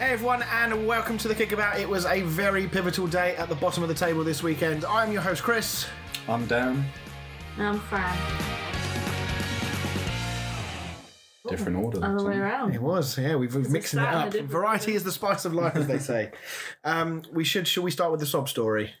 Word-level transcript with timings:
Hey 0.00 0.14
everyone, 0.14 0.42
and 0.50 0.86
welcome 0.86 1.18
to 1.18 1.28
the 1.28 1.34
Kickabout. 1.34 1.78
It 1.78 1.86
was 1.86 2.06
a 2.06 2.22
very 2.22 2.66
pivotal 2.66 3.06
day 3.06 3.36
at 3.36 3.50
the 3.50 3.54
bottom 3.54 3.82
of 3.82 3.90
the 3.90 3.94
table 3.94 4.24
this 4.24 4.42
weekend. 4.42 4.82
I'm 4.86 5.12
your 5.12 5.20
host, 5.20 5.42
Chris. 5.42 5.86
I'm 6.26 6.46
down. 6.46 6.86
I'm 7.58 7.78
Fran. 7.80 8.16
Different 11.50 11.76
order. 11.76 12.02
Other 12.02 12.24
way 12.26 12.38
around. 12.38 12.74
It 12.74 12.80
was, 12.80 13.18
yeah. 13.18 13.36
We've, 13.36 13.54
we've 13.54 13.68
mixing 13.68 14.00
it 14.00 14.04
start 14.04 14.14
and 14.14 14.24
a 14.24 14.26
up. 14.28 14.32
different 14.32 14.50
Variety 14.50 14.94
is 14.94 15.04
the 15.04 15.12
spice 15.12 15.44
of 15.44 15.52
life, 15.52 15.76
as 15.76 15.86
they 15.86 15.98
say. 15.98 16.30
um, 16.82 17.20
we 17.30 17.44
should. 17.44 17.68
Should 17.68 17.84
we 17.84 17.90
start 17.90 18.10
with 18.10 18.20
the 18.20 18.26
sob 18.26 18.48
story? 18.48 18.94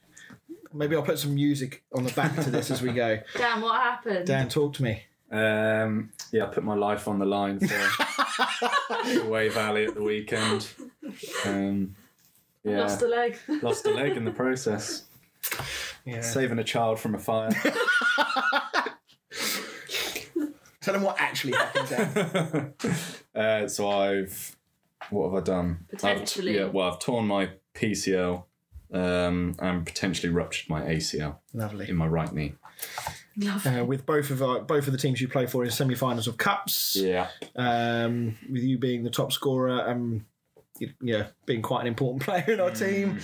Maybe 0.74 0.96
I'll 0.96 1.02
put 1.02 1.18
some 1.18 1.34
music 1.34 1.82
on 1.96 2.04
the 2.04 2.12
back 2.12 2.34
to 2.44 2.50
this 2.50 2.70
as 2.70 2.82
we 2.82 2.92
go. 2.92 3.20
Dan, 3.38 3.62
what 3.62 3.80
happened? 3.80 4.26
Dan, 4.26 4.50
talk 4.50 4.74
to 4.74 4.82
me. 4.82 5.04
Um, 5.32 6.12
yeah, 6.30 6.44
I 6.44 6.48
put 6.48 6.62
my 6.62 6.74
life 6.74 7.08
on 7.08 7.18
the 7.18 7.24
line 7.24 7.58
for 7.58 8.04
Way 9.28 9.48
Valley 9.48 9.86
at 9.86 9.94
the 9.94 10.02
weekend. 10.02 10.68
Um, 11.44 11.94
yeah, 12.64 12.80
Lost 12.80 13.02
a 13.02 13.08
leg. 13.08 13.38
lost 13.62 13.86
a 13.86 13.90
leg 13.90 14.16
in 14.16 14.24
the 14.24 14.30
process. 14.30 15.04
Yeah. 16.04 16.20
Saving 16.20 16.58
a 16.58 16.64
child 16.64 16.98
from 17.00 17.14
a 17.14 17.18
fire. 17.18 17.50
Tell 20.80 20.94
them 20.94 21.02
what 21.02 21.16
actually 21.20 21.52
happened. 21.52 21.88
Dan. 21.88 22.74
uh, 23.34 23.68
so 23.68 23.90
I've 23.90 24.56
what 25.10 25.30
have 25.30 25.42
I 25.42 25.44
done? 25.44 25.86
Potentially. 25.90 26.58
I've, 26.58 26.66
yeah, 26.66 26.72
well, 26.72 26.90
I've 26.92 26.98
torn 27.00 27.26
my 27.26 27.50
PCL 27.74 28.44
um, 28.92 29.56
and 29.58 29.84
potentially 29.84 30.32
ruptured 30.32 30.70
my 30.70 30.82
ACL 30.82 31.36
Lovely. 31.52 31.88
in 31.88 31.96
my 31.96 32.06
right 32.06 32.32
knee. 32.32 32.54
Uh, 33.66 33.84
with 33.84 34.04
both 34.06 34.30
of 34.30 34.42
our, 34.42 34.60
both 34.60 34.86
of 34.86 34.92
the 34.92 34.98
teams 34.98 35.20
you 35.20 35.28
play 35.28 35.46
for 35.46 35.64
in 35.64 35.70
semi-finals 35.70 36.26
of 36.26 36.36
cups. 36.36 36.96
Yeah, 36.96 37.28
um, 37.56 38.36
with 38.50 38.62
you 38.62 38.78
being 38.78 39.02
the 39.04 39.10
top 39.10 39.32
scorer 39.32 39.86
and 39.86 40.24
you- 40.78 40.92
yeah, 41.00 41.26
being 41.46 41.62
quite 41.62 41.82
an 41.82 41.86
important 41.86 42.22
player 42.26 42.44
in 42.48 42.60
our 42.60 42.70
team. 42.70 43.18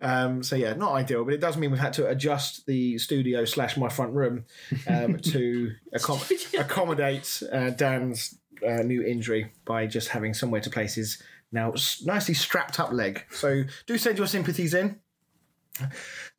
Um, 0.00 0.42
so 0.42 0.56
yeah, 0.56 0.72
not 0.74 0.92
ideal, 0.92 1.24
but 1.24 1.34
it 1.34 1.40
does 1.40 1.56
mean 1.56 1.70
we've 1.70 1.80
had 1.80 1.92
to 1.94 2.08
adjust 2.08 2.66
the 2.66 2.98
studio 2.98 3.44
slash 3.44 3.76
my 3.76 3.88
front 3.88 4.12
room 4.14 4.44
um, 4.88 5.18
to 5.32 5.72
accom- 5.94 6.54
accommodate 6.58 7.42
uh, 7.52 7.70
Dan's 7.70 8.38
uh, 8.66 8.82
new 8.82 9.02
injury 9.02 9.52
by 9.64 9.86
just 9.86 10.08
having 10.08 10.34
somewhere 10.34 10.60
to 10.60 10.70
place 10.70 10.94
his 10.94 11.22
now 11.52 11.72
s- 11.72 12.02
nicely 12.04 12.34
strapped 12.34 12.78
up 12.78 12.92
leg. 12.92 13.24
So 13.30 13.64
do 13.86 13.98
send 13.98 14.18
your 14.18 14.26
sympathies 14.26 14.72
in. 14.74 15.00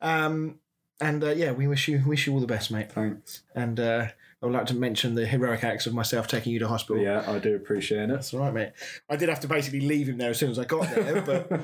Um, 0.00 0.58
and 1.02 1.22
uh, 1.24 1.30
yeah, 1.30 1.52
we 1.52 1.66
wish 1.66 1.88
you 1.88 2.02
wish 2.06 2.26
you 2.26 2.32
all 2.32 2.40
the 2.40 2.46
best, 2.46 2.70
mate. 2.70 2.90
thanks. 2.92 3.42
And 3.54 3.78
uh, 3.78 4.06
I 4.42 4.46
would 4.46 4.54
like 4.54 4.66
to 4.66 4.74
mention 4.74 5.14
the 5.14 5.26
heroic 5.26 5.62
acts 5.64 5.86
of 5.86 5.94
myself 5.94 6.26
taking 6.26 6.52
you 6.52 6.58
to 6.60 6.68
hospital. 6.68 7.02
Yeah, 7.02 7.24
I 7.26 7.38
do 7.38 7.54
appreciate 7.54 8.02
it. 8.04 8.08
That's 8.08 8.32
all 8.34 8.40
right, 8.40 8.52
mate. 8.54 8.72
I 9.10 9.16
did 9.16 9.28
have 9.28 9.40
to 9.40 9.48
basically 9.48 9.80
leave 9.80 10.08
him 10.08 10.18
there 10.18 10.30
as 10.30 10.38
soon 10.38 10.50
as 10.50 10.58
I 10.58 10.64
got 10.64 10.88
there, 10.94 11.20
but 11.26 11.60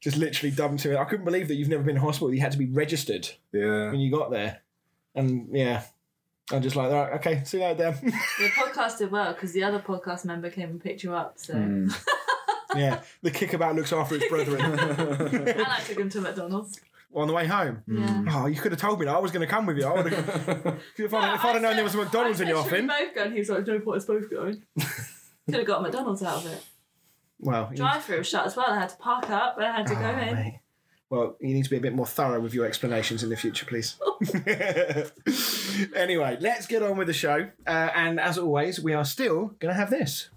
just 0.00 0.16
literally 0.16 0.50
dumped 0.54 0.84
him. 0.84 0.92
To 0.92 0.98
it. 0.98 1.00
I 1.00 1.04
couldn't 1.04 1.24
believe 1.24 1.48
that 1.48 1.54
you've 1.54 1.68
never 1.68 1.82
been 1.82 1.96
in 1.96 2.02
hospital. 2.02 2.32
You 2.34 2.40
had 2.40 2.52
to 2.52 2.58
be 2.58 2.66
registered 2.66 3.28
Yeah. 3.52 3.90
when 3.90 4.00
you 4.00 4.10
got 4.10 4.30
there, 4.30 4.60
and 5.14 5.48
yeah, 5.52 5.82
I'm 6.52 6.62
just 6.62 6.74
like, 6.76 6.90
all 6.90 7.04
right, 7.04 7.12
okay, 7.14 7.42
see 7.44 7.58
you 7.58 7.64
later, 7.64 7.92
Dan. 7.92 8.12
The 8.38 8.48
podcast 8.48 8.98
did 8.98 9.10
well 9.10 9.32
because 9.32 9.52
the 9.52 9.62
other 9.64 9.78
podcast 9.78 10.24
member 10.24 10.50
came 10.50 10.70
and 10.70 10.82
picked 10.82 11.02
you 11.02 11.14
up. 11.14 11.34
So 11.38 11.54
Mm. 11.54 12.06
yeah, 12.76 13.00
the 13.22 13.30
kickabout 13.30 13.74
looks 13.76 13.92
after 13.92 14.14
its 14.16 14.28
brethren 14.28 14.60
and 14.78 15.62
I 15.62 15.80
took 15.80 15.98
him 15.98 16.08
to 16.10 16.20
McDonald's. 16.20 16.80
On 17.14 17.26
the 17.26 17.34
way 17.34 17.46
home. 17.46 17.82
Yeah. 17.86 18.24
Oh, 18.30 18.46
you 18.46 18.60
could 18.60 18.72
have 18.72 18.80
told 18.80 18.98
me 19.00 19.06
that. 19.06 19.14
I 19.14 19.18
was 19.18 19.30
going 19.32 19.46
to 19.46 19.52
come 19.52 19.66
with 19.66 19.76
you. 19.78 19.84
I 19.86 20.02
would 20.02 20.12
have. 20.12 20.28
if 20.96 21.12
I'd, 21.14 21.34
if 21.34 21.44
I'd 21.44 21.52
have 21.54 21.62
known 21.62 21.74
there 21.76 21.84
was 21.84 21.94
a 21.94 21.98
McDonald's 21.98 22.40
I 22.40 22.44
in 22.44 22.48
your 22.50 22.62
said, 22.62 22.70
"Should 22.70 22.88
we 22.88 22.92
offing. 22.92 23.06
both 23.06 23.14
go? 23.14 23.22
And 23.24 23.32
he 23.32 23.38
was 23.40 23.48
like, 23.50 23.66
no 23.66 23.80
point 23.80 23.96
us 23.98 24.04
both 24.04 24.30
going. 24.30 24.62
Could 25.46 25.54
have 25.54 25.66
got 25.66 25.82
McDonald's 25.82 26.22
out 26.22 26.44
of 26.44 26.52
it. 26.52 26.64
Well, 27.40 27.70
Drive 27.74 28.04
through 28.04 28.18
was 28.18 28.28
shut 28.28 28.46
as 28.46 28.54
well. 28.56 28.66
I 28.68 28.78
had 28.78 28.90
to 28.90 28.96
park 28.98 29.28
up 29.30 29.56
and 29.56 29.66
I 29.66 29.76
had 29.78 29.86
to 29.86 29.94
go 29.94 30.00
Oh, 30.02 30.10
in. 30.28 30.34
mate. 30.34 30.60
Well, 31.08 31.36
you 31.40 31.54
need 31.54 31.64
to 31.64 31.70
be 31.70 31.76
a 31.78 31.80
bit 31.80 31.92
more 31.94 32.06
thorough 32.06 32.38
with 32.38 32.54
your 32.54 32.66
explanations 32.66 33.24
in 33.24 33.30
the 33.30 33.36
future, 33.36 33.66
please. 33.66 33.96
anyway, 35.96 36.36
let's 36.40 36.66
get 36.66 36.82
on 36.84 36.96
with 36.96 37.08
the 37.08 37.12
show. 37.12 37.48
Uh, 37.66 37.88
and 37.96 38.20
as 38.20 38.38
always, 38.38 38.78
we 38.78 38.92
are 38.94 39.04
still 39.04 39.46
going 39.58 39.74
to 39.74 39.80
have 39.80 39.90
this. 39.90 40.28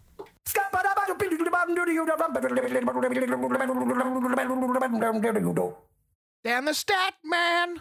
Down 6.44 6.66
the 6.66 6.74
stat, 6.74 7.14
man. 7.24 7.78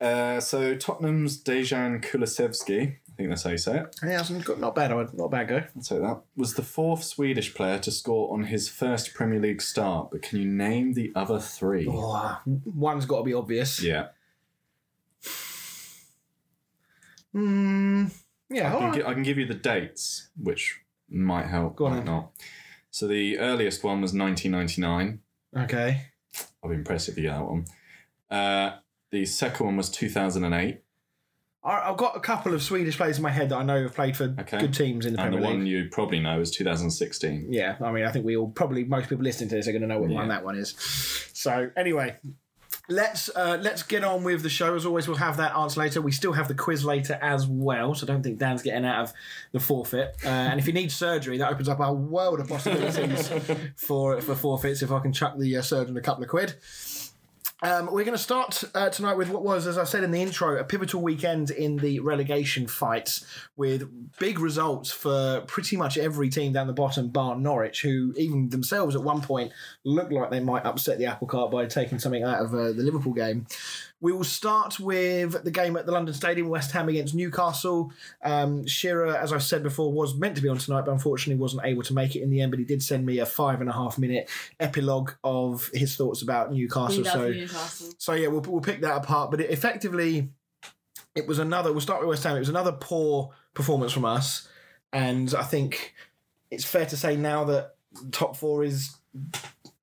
Uh, 0.00 0.40
so 0.40 0.74
Tottenham's 0.74 1.42
Dejan 1.42 2.02
Kulusevski, 2.04 2.80
I 2.82 3.16
think 3.16 3.28
that's 3.30 3.44
how 3.44 3.50
you 3.50 3.58
say 3.58 3.78
it. 3.78 3.96
Yeah, 4.02 4.16
that's 4.18 4.30
not 4.30 4.58
not 4.60 4.74
bad. 4.74 4.90
Not 4.90 5.24
a 5.24 5.28
bad 5.28 5.48
go. 5.48 5.62
I'll 5.74 5.82
say 5.82 5.98
that. 5.98 6.20
Was 6.36 6.54
the 6.54 6.62
fourth 6.62 7.04
Swedish 7.04 7.54
player 7.54 7.78
to 7.78 7.90
score 7.90 8.34
on 8.34 8.44
his 8.44 8.68
first 8.68 9.14
Premier 9.14 9.40
League 9.40 9.62
start, 9.62 10.10
but 10.10 10.20
can 10.22 10.40
you 10.40 10.46
name 10.46 10.92
the 10.94 11.12
other 11.14 11.38
three? 11.38 11.86
Oh, 11.88 12.38
one's 12.66 13.06
got 13.06 13.18
to 13.18 13.24
be 13.24 13.32
obvious. 13.34 13.80
Yeah, 13.82 14.08
Mm, 17.34 18.12
yeah. 18.50 18.68
I 18.74 18.78
can, 18.78 18.84
right. 18.88 18.94
gi- 18.94 19.04
I 19.04 19.14
can 19.14 19.22
give 19.22 19.38
you 19.38 19.46
the 19.46 19.54
dates, 19.54 20.28
which 20.40 20.80
might 21.08 21.46
help, 21.46 21.76
Go 21.76 21.86
on 21.86 21.96
might 21.96 22.04
not. 22.04 22.30
So 22.90 23.08
the 23.08 23.38
earliest 23.38 23.82
one 23.82 24.00
was 24.00 24.12
1999. 24.14 25.20
Okay. 25.56 26.02
I'll 26.62 26.70
be 26.70 26.76
impressed 26.76 27.08
if 27.08 27.16
you 27.16 27.24
get 27.24 27.32
that 27.32 27.44
one. 27.44 27.64
Uh, 28.30 28.76
the 29.10 29.24
second 29.26 29.66
one 29.66 29.76
was 29.76 29.90
2008, 29.90 30.80
I- 31.62 31.90
I've 31.90 31.96
got 31.96 32.14
a 32.16 32.20
couple 32.20 32.52
of 32.52 32.62
Swedish 32.62 32.96
players 32.98 33.16
in 33.16 33.22
my 33.22 33.30
head 33.30 33.48
that 33.48 33.56
I 33.56 33.62
know 33.62 33.82
have 33.84 33.94
played 33.94 34.16
for 34.16 34.34
Okay. 34.38 34.58
good 34.58 34.74
teams 34.74 35.06
in 35.06 35.14
the 35.14 35.20
and 35.22 35.32
the 35.32 35.36
Premier 35.38 35.50
League. 35.50 35.58
one 35.60 35.66
you 35.66 35.88
probably 35.90 36.20
know 36.20 36.40
is 36.40 36.50
2016. 36.50 37.46
Yeah, 37.50 37.76
I 37.82 37.90
mean, 37.90 38.04
I 38.04 38.12
think 38.12 38.26
we 38.26 38.36
all 38.36 38.48
probably 38.48 38.84
most 38.84 39.08
people 39.08 39.24
listening 39.24 39.48
to 39.50 39.54
this 39.56 39.66
are 39.68 39.72
going 39.72 39.80
to 39.82 39.88
know 39.88 39.98
what 40.00 40.10
one 40.10 40.28
that 40.28 40.44
one 40.44 40.56
is. 40.56 40.74
So 41.32 41.70
anyway, 41.74 42.16
let's 42.90 43.30
uh, 43.34 43.56
let's 43.62 43.82
get 43.82 44.04
on 44.04 44.24
with 44.24 44.42
the 44.42 44.50
show. 44.50 44.74
As 44.74 44.84
always, 44.84 45.08
we'll 45.08 45.16
have 45.16 45.38
that 45.38 45.56
answer 45.56 45.80
later. 45.80 46.02
We 46.02 46.12
still 46.12 46.32
have 46.34 46.48
the 46.48 46.54
quiz 46.54 46.84
later 46.84 47.18
as 47.22 47.46
well, 47.46 47.94
so 47.94 48.04
don't 48.06 48.22
think 48.22 48.38
Dan's 48.38 48.60
getting 48.62 48.84
out 48.84 49.04
of 49.04 49.12
the 49.52 49.60
forfeit. 49.60 50.16
Uh, 50.22 50.28
and 50.28 50.60
if 50.60 50.66
you 50.66 50.74
need 50.74 50.92
surgery, 50.92 51.38
that 51.38 51.50
opens 51.50 51.70
up 51.70 51.80
a 51.80 51.90
world 51.92 52.40
of 52.40 52.48
possibilities 52.48 53.30
for 53.76 54.20
for 54.20 54.34
forfeits. 54.34 54.82
If 54.82 54.92
I 54.92 55.00
can 55.00 55.14
chuck 55.14 55.38
the 55.38 55.56
uh, 55.56 55.62
surgeon 55.62 55.96
a 55.96 56.02
couple 56.02 56.24
of 56.24 56.28
quid. 56.28 56.56
Um, 57.62 57.86
we're 57.86 58.04
going 58.04 58.16
to 58.16 58.18
start 58.18 58.64
uh, 58.74 58.90
tonight 58.90 59.14
with 59.14 59.30
what 59.30 59.42
was, 59.42 59.66
as 59.66 59.78
I 59.78 59.84
said 59.84 60.02
in 60.02 60.10
the 60.10 60.20
intro, 60.20 60.58
a 60.58 60.64
pivotal 60.64 61.00
weekend 61.00 61.50
in 61.50 61.76
the 61.76 62.00
relegation 62.00 62.66
fights 62.66 63.24
with 63.56 63.88
big 64.18 64.40
results 64.40 64.90
for 64.90 65.42
pretty 65.46 65.76
much 65.76 65.96
every 65.96 66.28
team 66.28 66.52
down 66.52 66.66
the 66.66 66.72
bottom, 66.72 67.08
bar 67.08 67.36
Norwich, 67.36 67.82
who 67.82 68.12
even 68.16 68.48
themselves 68.48 68.96
at 68.96 69.02
one 69.02 69.22
point 69.22 69.52
looked 69.84 70.12
like 70.12 70.30
they 70.30 70.40
might 70.40 70.66
upset 70.66 70.98
the 70.98 71.06
apple 71.06 71.28
cart 71.28 71.52
by 71.52 71.64
taking 71.66 72.00
something 72.00 72.24
out 72.24 72.40
of 72.40 72.52
uh, 72.52 72.72
the 72.72 72.82
Liverpool 72.82 73.12
game. 73.12 73.46
We 74.04 74.12
will 74.12 74.22
start 74.22 74.78
with 74.78 75.44
the 75.44 75.50
game 75.50 75.78
at 75.78 75.86
the 75.86 75.92
London 75.92 76.14
Stadium, 76.14 76.50
West 76.50 76.72
Ham 76.72 76.90
against 76.90 77.14
Newcastle. 77.14 77.90
Um, 78.22 78.66
Shearer, 78.66 79.16
as 79.16 79.32
I've 79.32 79.42
said 79.42 79.62
before, 79.62 79.90
was 79.94 80.14
meant 80.14 80.36
to 80.36 80.42
be 80.42 80.48
on 80.50 80.58
tonight, 80.58 80.82
but 80.84 80.92
unfortunately 80.92 81.40
wasn't 81.40 81.64
able 81.64 81.82
to 81.84 81.94
make 81.94 82.14
it 82.14 82.20
in 82.20 82.28
the 82.28 82.42
end. 82.42 82.52
But 82.52 82.58
he 82.58 82.66
did 82.66 82.82
send 82.82 83.06
me 83.06 83.20
a 83.20 83.24
five 83.24 83.62
and 83.62 83.70
a 83.70 83.72
half 83.72 83.96
minute 83.96 84.28
epilogue 84.60 85.12
of 85.24 85.70
his 85.72 85.96
thoughts 85.96 86.20
about 86.20 86.52
Newcastle. 86.52 87.02
So 87.02 87.30
Newcastle. 87.30 87.94
so 87.96 88.12
yeah, 88.12 88.28
we'll, 88.28 88.42
we'll 88.42 88.60
pick 88.60 88.82
that 88.82 88.94
apart. 88.94 89.30
But 89.30 89.40
it, 89.40 89.48
effectively, 89.48 90.28
it 91.14 91.26
was 91.26 91.38
another. 91.38 91.72
We'll 91.72 91.80
start 91.80 92.00
with 92.00 92.10
West 92.10 92.24
Ham. 92.24 92.36
It 92.36 92.40
was 92.40 92.50
another 92.50 92.72
poor 92.72 93.30
performance 93.54 93.92
from 93.92 94.04
us, 94.04 94.46
and 94.92 95.34
I 95.34 95.44
think 95.44 95.94
it's 96.50 96.66
fair 96.66 96.84
to 96.84 96.96
say 96.98 97.16
now 97.16 97.44
that 97.44 97.76
top 98.12 98.36
four 98.36 98.64
is 98.64 98.98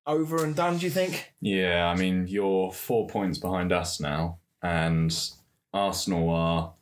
over 0.06 0.44
and 0.44 0.54
done. 0.54 0.78
Do 0.78 0.86
you 0.86 0.90
think? 0.90 1.32
Yeah, 1.40 1.88
I 1.88 1.96
mean, 1.96 2.26
you're 2.28 2.72
four 2.72 3.06
points 3.06 3.38
behind 3.38 3.72
us 3.72 4.00
now, 4.00 4.38
and 4.62 5.14
Arsenal 5.72 6.30
are 6.30 6.72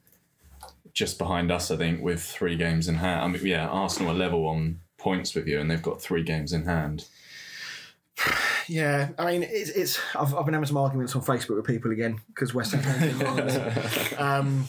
just 0.93 1.19
behind 1.19 1.51
us, 1.53 1.71
I 1.71 1.77
think, 1.77 2.03
with 2.03 2.23
three 2.23 2.57
games 2.57 2.89
in 2.89 2.97
hand. 2.97 3.23
I 3.23 3.27
mean, 3.29 3.47
yeah, 3.47 3.69
Arsenal 3.69 4.13
are 4.13 4.19
level 4.19 4.47
on 4.47 4.81
points 4.99 5.35
with 5.35 5.47
you, 5.47 5.61
and 5.61 5.71
they've 5.71 5.83
got 5.83 6.01
three 6.01 6.23
games 6.23 6.53
in 6.53 6.65
hand. 6.65 7.07
Yeah, 8.69 9.09
I 9.19 9.33
mean, 9.33 9.43
it's. 9.43 9.71
it's 9.71 9.99
I've, 10.15 10.33
I've 10.33 10.45
been 10.45 10.55
having 10.55 10.69
some 10.69 10.77
arguments 10.77 11.17
on 11.17 11.23
Facebook 11.23 11.57
with 11.57 11.67
people 11.67 11.91
again 11.91 12.21
because 12.29 12.55
West 12.55 12.73
Ham. 12.73 14.17
um, 14.19 14.69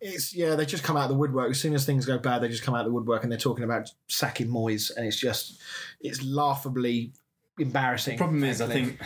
it's 0.00 0.34
yeah, 0.34 0.56
they 0.56 0.66
just 0.66 0.82
come 0.82 0.96
out 0.96 1.04
of 1.04 1.10
the 1.10 1.16
woodwork 1.16 1.50
as 1.50 1.60
soon 1.60 1.74
as 1.74 1.84
things 1.84 2.06
go 2.06 2.18
bad. 2.18 2.42
They 2.42 2.48
just 2.48 2.64
come 2.64 2.74
out 2.74 2.80
of 2.80 2.86
the 2.86 2.92
woodwork 2.92 3.22
and 3.22 3.30
they're 3.30 3.38
talking 3.38 3.62
about 3.62 3.88
sacking 4.08 4.48
Moyes, 4.48 4.90
and 4.96 5.06
it's 5.06 5.16
just 5.16 5.60
it's 6.00 6.24
laughably 6.24 7.12
embarrassing. 7.58 8.16
The 8.16 8.18
Problem 8.18 8.44
is, 8.44 8.60
I 8.60 8.66
think 8.68 8.98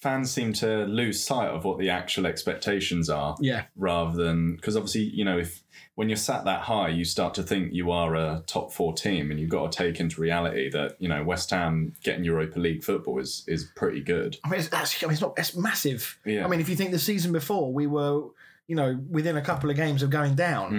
fans 0.00 0.30
seem 0.30 0.52
to 0.52 0.84
lose 0.84 1.22
sight 1.22 1.48
of 1.48 1.64
what 1.64 1.78
the 1.78 1.90
actual 1.90 2.26
expectations 2.26 3.08
are. 3.08 3.36
yeah, 3.40 3.64
rather 3.76 4.22
than 4.22 4.56
because 4.56 4.76
obviously 4.76 5.02
you 5.02 5.24
know 5.24 5.38
if 5.38 5.62
when 5.94 6.08
you're 6.08 6.16
sat 6.16 6.44
that 6.44 6.60
high 6.60 6.88
you 6.88 7.04
start 7.04 7.32
to 7.34 7.42
think 7.42 7.72
you 7.72 7.90
are 7.90 8.14
a 8.14 8.42
top 8.46 8.70
four 8.72 8.92
team 8.92 9.30
and 9.30 9.40
you've 9.40 9.48
got 9.50 9.72
to 9.72 9.78
take 9.78 9.98
into 9.98 10.20
reality 10.20 10.68
that 10.70 10.94
you 11.00 11.08
know 11.08 11.24
West 11.24 11.50
Ham 11.50 11.94
getting 12.04 12.24
Europa 12.24 12.58
League 12.58 12.84
football 12.84 13.18
is 13.18 13.42
is 13.48 13.64
pretty 13.74 14.00
good 14.02 14.36
I 14.44 14.50
mean, 14.50 14.60
it's, 14.60 14.72
I 14.72 15.06
mean, 15.06 15.12
it's 15.12 15.22
not. 15.22 15.34
It's 15.38 15.56
massive. 15.56 16.18
Yeah. 16.24 16.44
I 16.44 16.48
mean, 16.48 16.60
if 16.60 16.68
you 16.68 16.76
think 16.76 16.90
the 16.90 16.98
season 16.98 17.32
before 17.32 17.72
we 17.72 17.86
were, 17.86 18.24
you 18.66 18.76
know, 18.76 19.00
within 19.10 19.36
a 19.36 19.42
couple 19.42 19.70
of 19.70 19.76
games 19.76 20.02
of 20.02 20.10
going 20.10 20.34
down, 20.34 20.70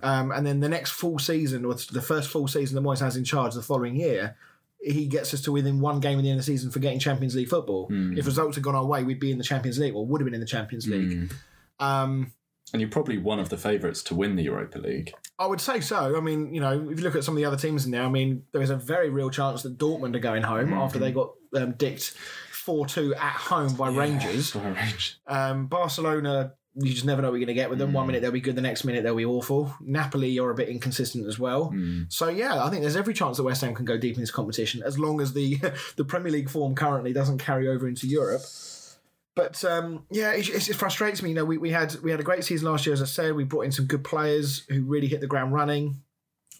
Hmm. 0.00 0.04
um, 0.04 0.32
and 0.32 0.46
then 0.46 0.60
the 0.60 0.68
next 0.68 0.92
full 0.92 1.18
season 1.18 1.64
or 1.66 1.74
the 1.74 2.00
first 2.02 2.30
full 2.30 2.48
season 2.48 2.74
that 2.76 2.82
Moyes 2.88 3.00
has 3.00 3.16
in 3.16 3.24
charge 3.24 3.54
the 3.54 3.62
following 3.62 3.96
year, 3.96 4.36
he 4.82 5.06
gets 5.06 5.32
us 5.32 5.40
to 5.42 5.52
within 5.52 5.80
one 5.80 6.00
game 6.00 6.18
at 6.18 6.22
the 6.22 6.30
end 6.30 6.38
of 6.40 6.44
the 6.44 6.50
season 6.52 6.70
for 6.70 6.78
getting 6.80 6.98
Champions 6.98 7.34
League 7.36 7.48
football. 7.48 7.86
Hmm. 7.86 8.18
If 8.18 8.26
results 8.26 8.56
had 8.56 8.64
gone 8.64 8.74
our 8.74 8.84
way, 8.84 9.04
we'd 9.04 9.20
be 9.20 9.30
in 9.30 9.38
the 9.38 9.44
Champions 9.44 9.78
League, 9.78 9.94
or 9.94 10.04
would 10.06 10.20
have 10.20 10.24
been 10.26 10.34
in 10.34 10.40
the 10.40 10.46
Champions 10.46 10.86
League. 10.88 11.32
Um, 11.78 12.32
And 12.72 12.80
you're 12.80 12.90
probably 12.90 13.18
one 13.18 13.38
of 13.38 13.48
the 13.48 13.56
favourites 13.58 14.02
to 14.04 14.14
win 14.14 14.34
the 14.36 14.42
Europa 14.42 14.78
League. 14.78 15.12
I 15.38 15.46
would 15.46 15.60
say 15.60 15.80
so. 15.80 16.16
I 16.16 16.20
mean, 16.20 16.54
you 16.54 16.60
know, 16.60 16.88
if 16.90 16.98
you 16.98 17.04
look 17.04 17.16
at 17.16 17.24
some 17.24 17.34
of 17.34 17.36
the 17.36 17.44
other 17.44 17.56
teams 17.56 17.84
in 17.84 17.90
there, 17.90 18.02
I 18.04 18.08
mean, 18.08 18.44
there 18.52 18.62
is 18.62 18.70
a 18.70 18.76
very 18.76 19.10
real 19.10 19.30
chance 19.30 19.62
that 19.62 19.78
Dortmund 19.78 20.14
are 20.16 20.20
going 20.20 20.42
home 20.42 20.72
after 20.72 20.98
they 20.98 21.12
got 21.12 21.32
um, 21.56 21.72
dicked 21.72 22.10
4 22.52 22.86
2 22.86 23.14
at 23.14 23.32
home 23.32 23.74
by 23.74 23.88
Rangers. 23.90 24.52
By 24.52 24.68
Rangers. 24.68 25.16
Um, 25.26 25.66
Barcelona, 25.66 26.54
you 26.74 26.92
just 26.92 27.04
never 27.04 27.20
know 27.20 27.30
what 27.30 27.38
you're 27.38 27.46
going 27.46 27.54
to 27.54 27.60
get 27.60 27.68
with 27.68 27.78
them. 27.78 27.92
One 27.92 28.06
minute 28.06 28.22
they'll 28.22 28.30
be 28.30 28.40
good, 28.40 28.56
the 28.56 28.62
next 28.62 28.84
minute 28.84 29.02
they'll 29.02 29.14
be 29.14 29.24
awful. 29.24 29.74
Napoli 29.80 30.38
are 30.38 30.50
a 30.50 30.54
bit 30.54 30.68
inconsistent 30.68 31.26
as 31.26 31.38
well. 31.38 31.70
So 32.08 32.28
yeah, 32.28 32.64
I 32.64 32.70
think 32.70 32.82
there's 32.82 32.96
every 32.96 33.14
chance 33.14 33.36
that 33.36 33.42
West 33.42 33.60
Ham 33.60 33.74
can 33.74 33.84
go 33.84 33.98
deep 33.98 34.14
in 34.14 34.20
this 34.20 34.30
competition 34.30 34.82
as 34.84 34.98
long 34.98 35.20
as 35.20 35.34
the 35.34 35.58
the 35.96 36.04
Premier 36.04 36.32
League 36.32 36.48
form 36.48 36.74
currently 36.74 37.12
doesn't 37.12 37.38
carry 37.38 37.68
over 37.68 37.86
into 37.86 38.06
Europe. 38.06 38.42
But 39.34 39.64
um, 39.64 40.04
yeah, 40.10 40.32
it, 40.32 40.48
it, 40.48 40.68
it 40.70 40.74
frustrates 40.74 41.22
me. 41.22 41.30
You 41.30 41.34
know, 41.36 41.44
we, 41.44 41.58
we 41.58 41.70
had 41.70 41.94
we 42.02 42.10
had 42.10 42.20
a 42.20 42.24
great 42.24 42.44
season 42.44 42.68
last 42.70 42.86
year, 42.86 42.92
as 42.92 43.02
I 43.02 43.06
said. 43.06 43.34
We 43.34 43.44
brought 43.44 43.62
in 43.62 43.72
some 43.72 43.86
good 43.86 44.04
players 44.04 44.64
who 44.68 44.82
really 44.84 45.08
hit 45.08 45.20
the 45.20 45.26
ground 45.26 45.52
running. 45.52 46.02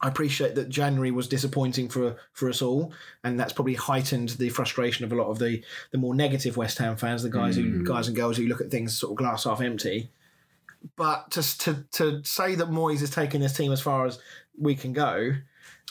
I 0.02 0.08
appreciate 0.08 0.56
that 0.56 0.68
January 0.68 1.12
was 1.12 1.28
disappointing 1.28 1.88
for 1.88 2.16
for 2.32 2.48
us 2.48 2.60
all, 2.60 2.92
and 3.22 3.38
that's 3.38 3.52
probably 3.52 3.74
heightened 3.74 4.30
the 4.30 4.48
frustration 4.48 5.04
of 5.04 5.12
a 5.12 5.14
lot 5.14 5.28
of 5.28 5.38
the 5.38 5.62
the 5.92 5.98
more 5.98 6.14
negative 6.14 6.56
West 6.56 6.78
Ham 6.78 6.96
fans, 6.96 7.22
the 7.22 7.30
guys 7.30 7.56
who 7.56 7.84
guys 7.84 8.08
and 8.08 8.16
girls 8.16 8.36
who 8.36 8.46
look 8.46 8.60
at 8.60 8.70
things 8.70 8.96
sort 8.96 9.12
of 9.12 9.16
glass 9.16 9.44
half 9.44 9.60
empty. 9.60 10.10
But 10.96 11.30
to 11.32 11.58
to 11.58 11.84
to 11.92 12.24
say 12.24 12.56
that 12.56 12.68
Moyes 12.68 13.02
is 13.02 13.10
taking 13.10 13.40
this 13.40 13.56
team 13.56 13.70
as 13.70 13.80
far 13.80 14.04
as 14.04 14.18
we 14.58 14.74
can 14.74 14.92
go, 14.92 15.34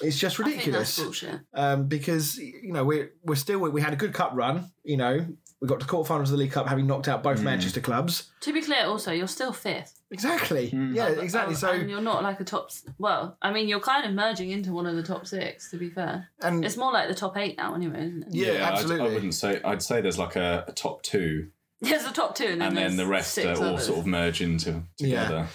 it's 0.01 0.19
just 0.19 0.39
I 0.39 0.43
think 0.43 0.55
that's 0.57 0.65
ridiculous. 0.65 0.99
bullshit. 0.99 1.39
Um, 1.53 1.87
because 1.87 2.37
you 2.37 2.73
know 2.73 2.83
we're 2.83 3.13
we're 3.23 3.35
still 3.35 3.59
we 3.59 3.81
had 3.81 3.93
a 3.93 3.97
good 3.97 4.13
cup 4.13 4.31
run. 4.33 4.71
You 4.83 4.97
know 4.97 5.25
we 5.61 5.67
got 5.67 5.79
to 5.79 5.85
quarterfinals 5.85 6.23
of 6.23 6.31
the 6.31 6.37
League 6.37 6.51
Cup, 6.51 6.67
having 6.67 6.87
knocked 6.87 7.07
out 7.07 7.21
both 7.21 7.41
Manchester 7.41 7.79
clubs. 7.79 8.31
To 8.41 8.51
be 8.51 8.61
clear, 8.61 8.85
also, 8.85 9.11
you're 9.11 9.27
still 9.27 9.53
fifth. 9.53 10.00
Exactly. 10.11 10.67
Yeah, 10.67 11.07
exactly. 11.09 11.55
So 11.55 11.71
and 11.71 11.89
you're 11.89 12.01
not 12.01 12.21
like 12.21 12.39
a 12.39 12.43
top. 12.43 12.69
Well, 12.97 13.37
I 13.41 13.51
mean, 13.51 13.67
you're 13.69 13.79
kind 13.79 14.05
of 14.05 14.11
merging 14.13 14.51
into 14.51 14.73
one 14.73 14.85
of 14.85 14.95
the 14.95 15.03
top 15.03 15.25
six. 15.25 15.71
To 15.71 15.77
be 15.77 15.89
fair, 15.89 16.27
and 16.41 16.65
it's 16.65 16.75
more 16.77 16.91
like 16.91 17.07
the 17.07 17.15
top 17.15 17.37
eight 17.37 17.57
now, 17.57 17.75
anyway, 17.75 18.07
isn't 18.07 18.23
it? 18.23 18.27
yeah, 18.33 18.51
I'd- 18.51 18.61
absolutely. 18.73 19.09
I 19.09 19.13
wouldn't 19.13 19.33
say. 19.35 19.61
I'd 19.63 19.81
say 19.81 20.01
there's 20.01 20.19
like 20.19 20.35
a, 20.35 20.65
a 20.67 20.73
top 20.73 21.01
two, 21.03 21.49
There's 21.81 22.03
a 22.05 22.11
top 22.11 22.35
two, 22.35 22.45
and 22.45 22.61
then, 22.61 22.67
and 22.69 22.77
then 22.77 22.97
the 22.97 23.07
rest 23.07 23.37
are 23.39 23.55
all 23.55 23.63
others. 23.63 23.87
sort 23.87 23.99
of 23.99 24.05
merge 24.05 24.41
into 24.41 24.83
Yeah. 24.99 25.23
together. 25.23 25.47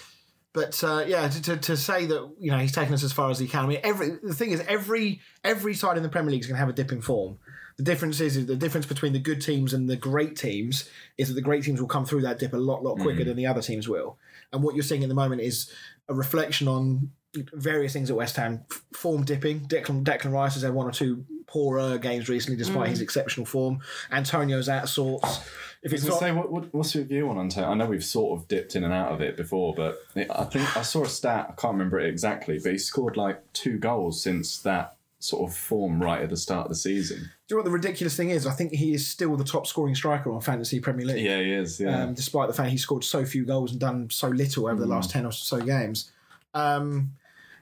But 0.53 0.83
uh, 0.83 1.03
yeah, 1.07 1.27
to, 1.27 1.41
to, 1.43 1.57
to 1.57 1.77
say 1.77 2.07
that 2.07 2.31
you 2.39 2.49
know 2.49 2.57
he's 2.57 2.71
taken 2.71 2.93
us 2.95 3.03
as 3.03 3.13
far 3.13 3.29
as 3.29 3.37
he 3.37 3.47
can. 3.47 3.65
I 3.65 3.67
mean, 3.67 3.79
every 3.83 4.17
the 4.23 4.33
thing 4.33 4.49
is 4.51 4.61
every 4.61 5.21
every 5.43 5.75
side 5.75 5.97
in 5.97 6.03
the 6.03 6.09
Premier 6.09 6.31
League 6.31 6.41
is 6.41 6.47
going 6.47 6.55
to 6.55 6.59
have 6.59 6.69
a 6.69 6.73
dip 6.73 6.91
in 6.91 7.01
form. 7.01 7.37
The 7.77 7.83
difference 7.83 8.19
is, 8.21 8.35
is 8.37 8.47
the 8.47 8.55
difference 8.55 8.87
between 8.87 9.13
the 9.13 9.19
good 9.19 9.39
teams 9.39 9.71
and 9.71 9.87
the 9.87 9.95
great 9.95 10.35
teams 10.35 10.89
is 11.19 11.27
that 11.27 11.35
the 11.35 11.43
great 11.43 11.63
teams 11.63 11.79
will 11.79 11.87
come 11.87 12.05
through 12.05 12.23
that 12.23 12.39
dip 12.39 12.53
a 12.53 12.57
lot 12.57 12.83
lot 12.83 12.97
quicker 12.97 13.23
than 13.23 13.37
the 13.37 13.45
other 13.45 13.61
teams 13.61 13.87
will. 13.87 14.17
And 14.53 14.63
what 14.63 14.75
you're 14.75 14.83
seeing 14.83 15.03
at 15.03 15.09
the 15.09 15.15
moment 15.15 15.41
is 15.41 15.71
a 16.07 16.13
reflection 16.13 16.67
on 16.67 17.11
various 17.53 17.93
things 17.93 18.09
at 18.09 18.15
West 18.15 18.35
Ham. 18.37 18.63
Form 18.93 19.23
dipping. 19.23 19.61
Declan, 19.61 20.03
Declan 20.03 20.31
Rice 20.31 20.53
has 20.55 20.63
had 20.63 20.73
one 20.73 20.87
or 20.87 20.91
two 20.91 21.25
poorer 21.47 21.97
games 21.97 22.29
recently, 22.29 22.57
despite 22.57 22.89
his 22.89 22.99
mm. 22.99 23.03
exceptional 23.03 23.45
form. 23.45 23.79
Antonio's 24.11 24.69
out 24.69 24.83
of 24.83 24.89
sorts. 24.89 25.39
If 25.81 25.93
it's 25.93 26.03
was 26.03 26.11
not, 26.11 26.19
say, 26.19 26.31
what, 26.31 26.51
what, 26.51 26.73
what's 26.73 26.93
your 26.95 27.05
view 27.05 27.29
on 27.29 27.37
Antonio? 27.37 27.69
I 27.69 27.73
know 27.73 27.85
we've 27.85 28.03
sort 28.03 28.39
of 28.39 28.47
dipped 28.47 28.75
in 28.75 28.83
and 28.83 28.93
out 28.93 29.11
of 29.11 29.21
it 29.21 29.37
before, 29.37 29.73
but 29.73 29.99
it, 30.15 30.29
I 30.29 30.43
think 30.45 30.75
I 30.75 30.81
saw 30.81 31.03
a 31.03 31.09
stat. 31.09 31.47
I 31.49 31.53
can't 31.53 31.73
remember 31.73 31.99
it 31.99 32.09
exactly, 32.09 32.59
but 32.61 32.71
he 32.71 32.77
scored 32.77 33.15
like 33.15 33.41
two 33.53 33.77
goals 33.77 34.21
since 34.21 34.59
that 34.59 34.96
sort 35.19 35.49
of 35.49 35.55
form 35.55 36.01
right 36.01 36.21
at 36.21 36.29
the 36.29 36.37
start 36.37 36.65
of 36.65 36.69
the 36.69 36.75
season. 36.75 37.17
do 37.17 37.23
you 37.23 37.55
know 37.55 37.57
what 37.57 37.65
the 37.65 37.71
ridiculous 37.71 38.15
thing 38.15 38.29
is? 38.29 38.45
I 38.45 38.51
think 38.51 38.71
he 38.71 38.93
is 38.93 39.07
still 39.07 39.35
the 39.35 39.43
top 39.43 39.65
scoring 39.65 39.95
striker 39.95 40.31
on 40.31 40.41
Fantasy 40.41 40.79
Premier 40.79 41.05
League. 41.05 41.25
Yeah, 41.25 41.39
he 41.39 41.53
is. 41.53 41.79
Yeah, 41.79 42.03
um, 42.03 42.13
despite 42.13 42.47
the 42.47 42.53
fact 42.53 42.69
he 42.69 42.77
scored 42.77 43.03
so 43.03 43.25
few 43.25 43.45
goals 43.45 43.71
and 43.71 43.79
done 43.79 44.09
so 44.11 44.27
little 44.27 44.67
over 44.67 44.79
the 44.79 44.87
last 44.87 45.09
10 45.09 45.25
or 45.25 45.31
so 45.31 45.59
games. 45.59 46.11
Um, 46.53 47.13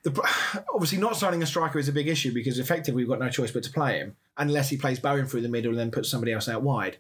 the, 0.04 0.12
obviously, 0.74 0.98
not 0.98 1.16
signing 1.16 1.42
a 1.44 1.46
striker 1.46 1.80
is 1.80 1.88
a 1.88 1.94
big 1.94 2.08
issue 2.08 2.34
because 2.34 2.60
effectively 2.60 3.04
we've 3.04 3.10
got 3.10 3.20
no 3.20 3.30
choice 3.30 3.52
but 3.52 3.64
to 3.64 3.72
play 3.72 4.00
him 4.00 4.16
unless 4.38 4.70
he 4.70 4.78
plays 4.78 5.00
Bowen 5.00 5.26
through 5.26 5.42
the 5.42 5.50
middle 5.50 5.72
and 5.72 5.80
then 5.80 5.92
puts 5.92 6.10
somebody 6.10 6.34
else 6.34 6.50
out 6.50 6.62
wide. 6.62 6.98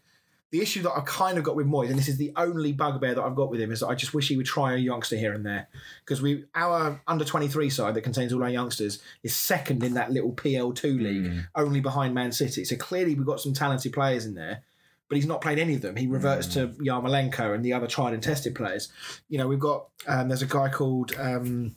The 0.51 0.61
issue 0.61 0.83
that 0.83 0.91
I've 0.91 1.05
kind 1.05 1.37
of 1.37 1.43
got 1.43 1.55
with 1.55 1.67
Moyes, 1.67 1.89
and 1.89 1.97
this 1.97 2.07
is 2.07 2.17
the 2.17 2.31
only 2.37 2.71
bugbear 2.71 3.13
that 3.15 3.21
I've 3.21 3.35
got 3.35 3.49
with 3.49 3.59
him, 3.59 3.71
is 3.71 3.81
that 3.81 3.87
I 3.87 3.95
just 3.95 4.13
wish 4.13 4.27
he 4.29 4.37
would 4.37 4.45
try 4.45 4.73
a 4.73 4.77
youngster 4.77 5.17
here 5.17 5.33
and 5.33 5.45
there. 5.45 5.67
Because 6.03 6.21
we 6.21 6.45
our 6.53 7.01
under 7.07 7.25
23 7.25 7.69
side 7.69 7.93
that 7.95 8.01
contains 8.01 8.31
all 8.31 8.43
our 8.43 8.49
youngsters 8.49 9.01
is 9.23 9.35
second 9.35 9.83
in 9.83 9.95
that 9.95 10.11
little 10.11 10.31
PL2 10.31 11.01
league, 11.01 11.43
only 11.55 11.81
behind 11.81 12.13
Man 12.13 12.31
City. 12.31 12.63
So 12.63 12.75
clearly 12.75 13.15
we've 13.15 13.25
got 13.25 13.39
some 13.39 13.53
talented 13.53 13.91
players 13.91 14.25
in 14.25 14.35
there 14.35 14.63
but 15.07 15.17
he's 15.17 15.27
not 15.27 15.41
played 15.41 15.59
any 15.59 15.75
of 15.75 15.81
them. 15.81 15.95
He 15.95 16.07
reverts 16.07 16.47
to 16.55 16.69
Yarmolenko 16.69 17.53
and 17.53 17.63
the 17.63 17.73
other 17.73 17.87
tried 17.87 18.13
and 18.13 18.23
tested 18.23 18.55
players. 18.55 18.91
You 19.29 19.37
know, 19.37 19.47
we've 19.47 19.59
got 19.59 19.87
um, 20.07 20.29
there's 20.29 20.41
a 20.41 20.47
guy 20.47 20.69
called 20.69 21.13
um, 21.17 21.75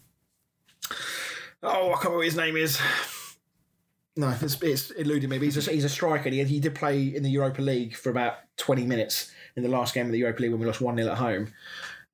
oh 1.62 1.90
I 1.90 1.92
can't 1.92 2.04
remember 2.04 2.16
what 2.16 2.24
his 2.24 2.36
name 2.36 2.56
is. 2.56 2.78
No, 4.18 4.34
it's, 4.42 4.60
it's 4.62 4.90
eluding 4.90 5.30
me. 5.30 5.38
But 5.38 5.44
he's 5.44 5.68
a, 5.68 5.70
he's 5.70 5.84
a 5.84 5.88
striker. 5.88 6.28
He, 6.28 6.42
he 6.42 6.58
did 6.58 6.74
play 6.74 7.04
in 7.04 7.22
the 7.22 7.30
Europa 7.30 7.62
League 7.62 7.94
for 7.94 8.10
about 8.10 8.38
20 8.56 8.84
minutes 8.84 9.30
in 9.54 9.62
the 9.62 9.68
last 9.68 9.94
game 9.94 10.06
of 10.06 10.12
the 10.12 10.18
Europa 10.18 10.42
League 10.42 10.50
when 10.50 10.58
we 10.58 10.66
lost 10.66 10.80
1 10.80 10.96
0 10.96 11.08
at 11.08 11.18
home. 11.18 11.52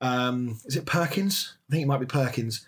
Um, 0.02 0.60
is 0.66 0.76
it 0.76 0.84
Perkins? 0.84 1.56
I 1.66 1.72
think 1.72 1.82
it 1.82 1.86
might 1.86 2.00
be 2.00 2.06
Perkins. 2.06 2.66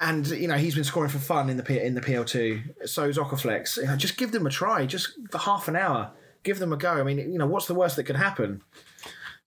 And 0.00 0.26
you 0.26 0.48
know 0.48 0.56
he's 0.56 0.74
been 0.74 0.82
scoring 0.82 1.10
for 1.10 1.18
fun 1.18 1.48
in 1.48 1.58
the 1.58 1.62
P- 1.62 1.78
in 1.78 1.94
the 1.94 2.00
PL2. 2.00 2.88
So 2.88 3.04
is 3.04 3.18
Oko-Flex. 3.18 3.76
You 3.76 3.84
know, 3.84 3.96
just 3.96 4.16
give 4.16 4.32
them 4.32 4.46
a 4.48 4.50
try, 4.50 4.84
just 4.84 5.12
for 5.30 5.38
half 5.38 5.68
an 5.68 5.76
hour. 5.76 6.10
Give 6.42 6.58
them 6.58 6.72
a 6.72 6.76
go. 6.76 6.94
I 6.94 7.04
mean, 7.04 7.18
you 7.18 7.38
know, 7.38 7.46
what's 7.46 7.66
the 7.66 7.74
worst 7.74 7.94
that 7.96 8.04
could 8.04 8.16
happen? 8.16 8.62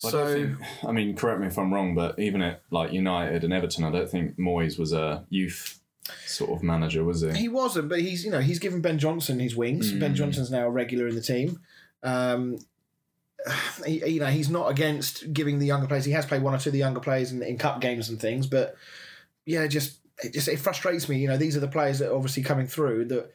I 0.06 0.10
so 0.10 0.26
don't 0.26 0.56
think, 0.56 0.86
I 0.86 0.92
mean, 0.94 1.16
correct 1.18 1.42
me 1.42 1.48
if 1.48 1.58
I'm 1.58 1.74
wrong, 1.74 1.94
but 1.94 2.18
even 2.20 2.42
at 2.42 2.62
like 2.70 2.94
United 2.94 3.44
and 3.44 3.52
Everton, 3.52 3.84
I 3.84 3.92
don't 3.92 4.10
think 4.10 4.38
Moyes 4.38 4.80
was 4.80 4.94
a 4.94 5.26
youth 5.30 5.82
sort 6.26 6.52
of 6.52 6.64
manager, 6.64 7.04
was 7.04 7.22
he? 7.22 7.32
he 7.32 7.50
wasn't, 7.50 7.90
but 7.90 8.02
he's 8.02 8.26
you 8.26 8.32
know 8.32 8.40
he's 8.40 8.60
given 8.60 8.82
Ben 8.82 9.00
Johnson 9.00 9.40
his 9.40 9.56
wings. 9.56 9.92
Ben 9.92 10.16
Johnson's 10.16 10.52
now 10.52 10.68
a 10.68 10.70
regular 10.70 11.08
in 11.08 11.16
the 11.16 11.22
team. 11.22 11.60
Um, 12.02 12.60
he, 13.86 14.06
you 14.06 14.20
know 14.20 14.28
he's 14.28 14.50
not 14.50 14.70
against 14.70 15.34
giving 15.34 15.60
the 15.60 15.66
younger 15.66 15.88
players. 15.88 16.06
He 16.06 16.12
has 16.12 16.26
played 16.26 16.42
one 16.42 16.54
or 16.54 16.60
two 16.60 16.70
of 16.70 16.74
the 16.74 16.80
younger 16.80 17.00
players 17.00 17.32
in, 17.32 17.42
in 17.42 17.58
cup 17.58 17.82
games 17.82 18.10
and 18.10 18.20
things, 18.20 18.48
but 18.48 18.76
yeah, 19.46 19.68
just 19.68 20.00
it 20.24 20.34
just 20.34 20.48
it 20.48 20.58
frustrates 20.58 21.10
me. 21.10 21.18
You 21.18 21.28
know, 21.28 21.38
these 21.38 21.58
are 21.58 21.62
the 21.62 21.68
players 21.68 22.00
that 22.00 22.12
are 22.12 22.16
obviously 22.16 22.44
coming 22.44 22.68
through 22.68 23.06
that. 23.06 23.32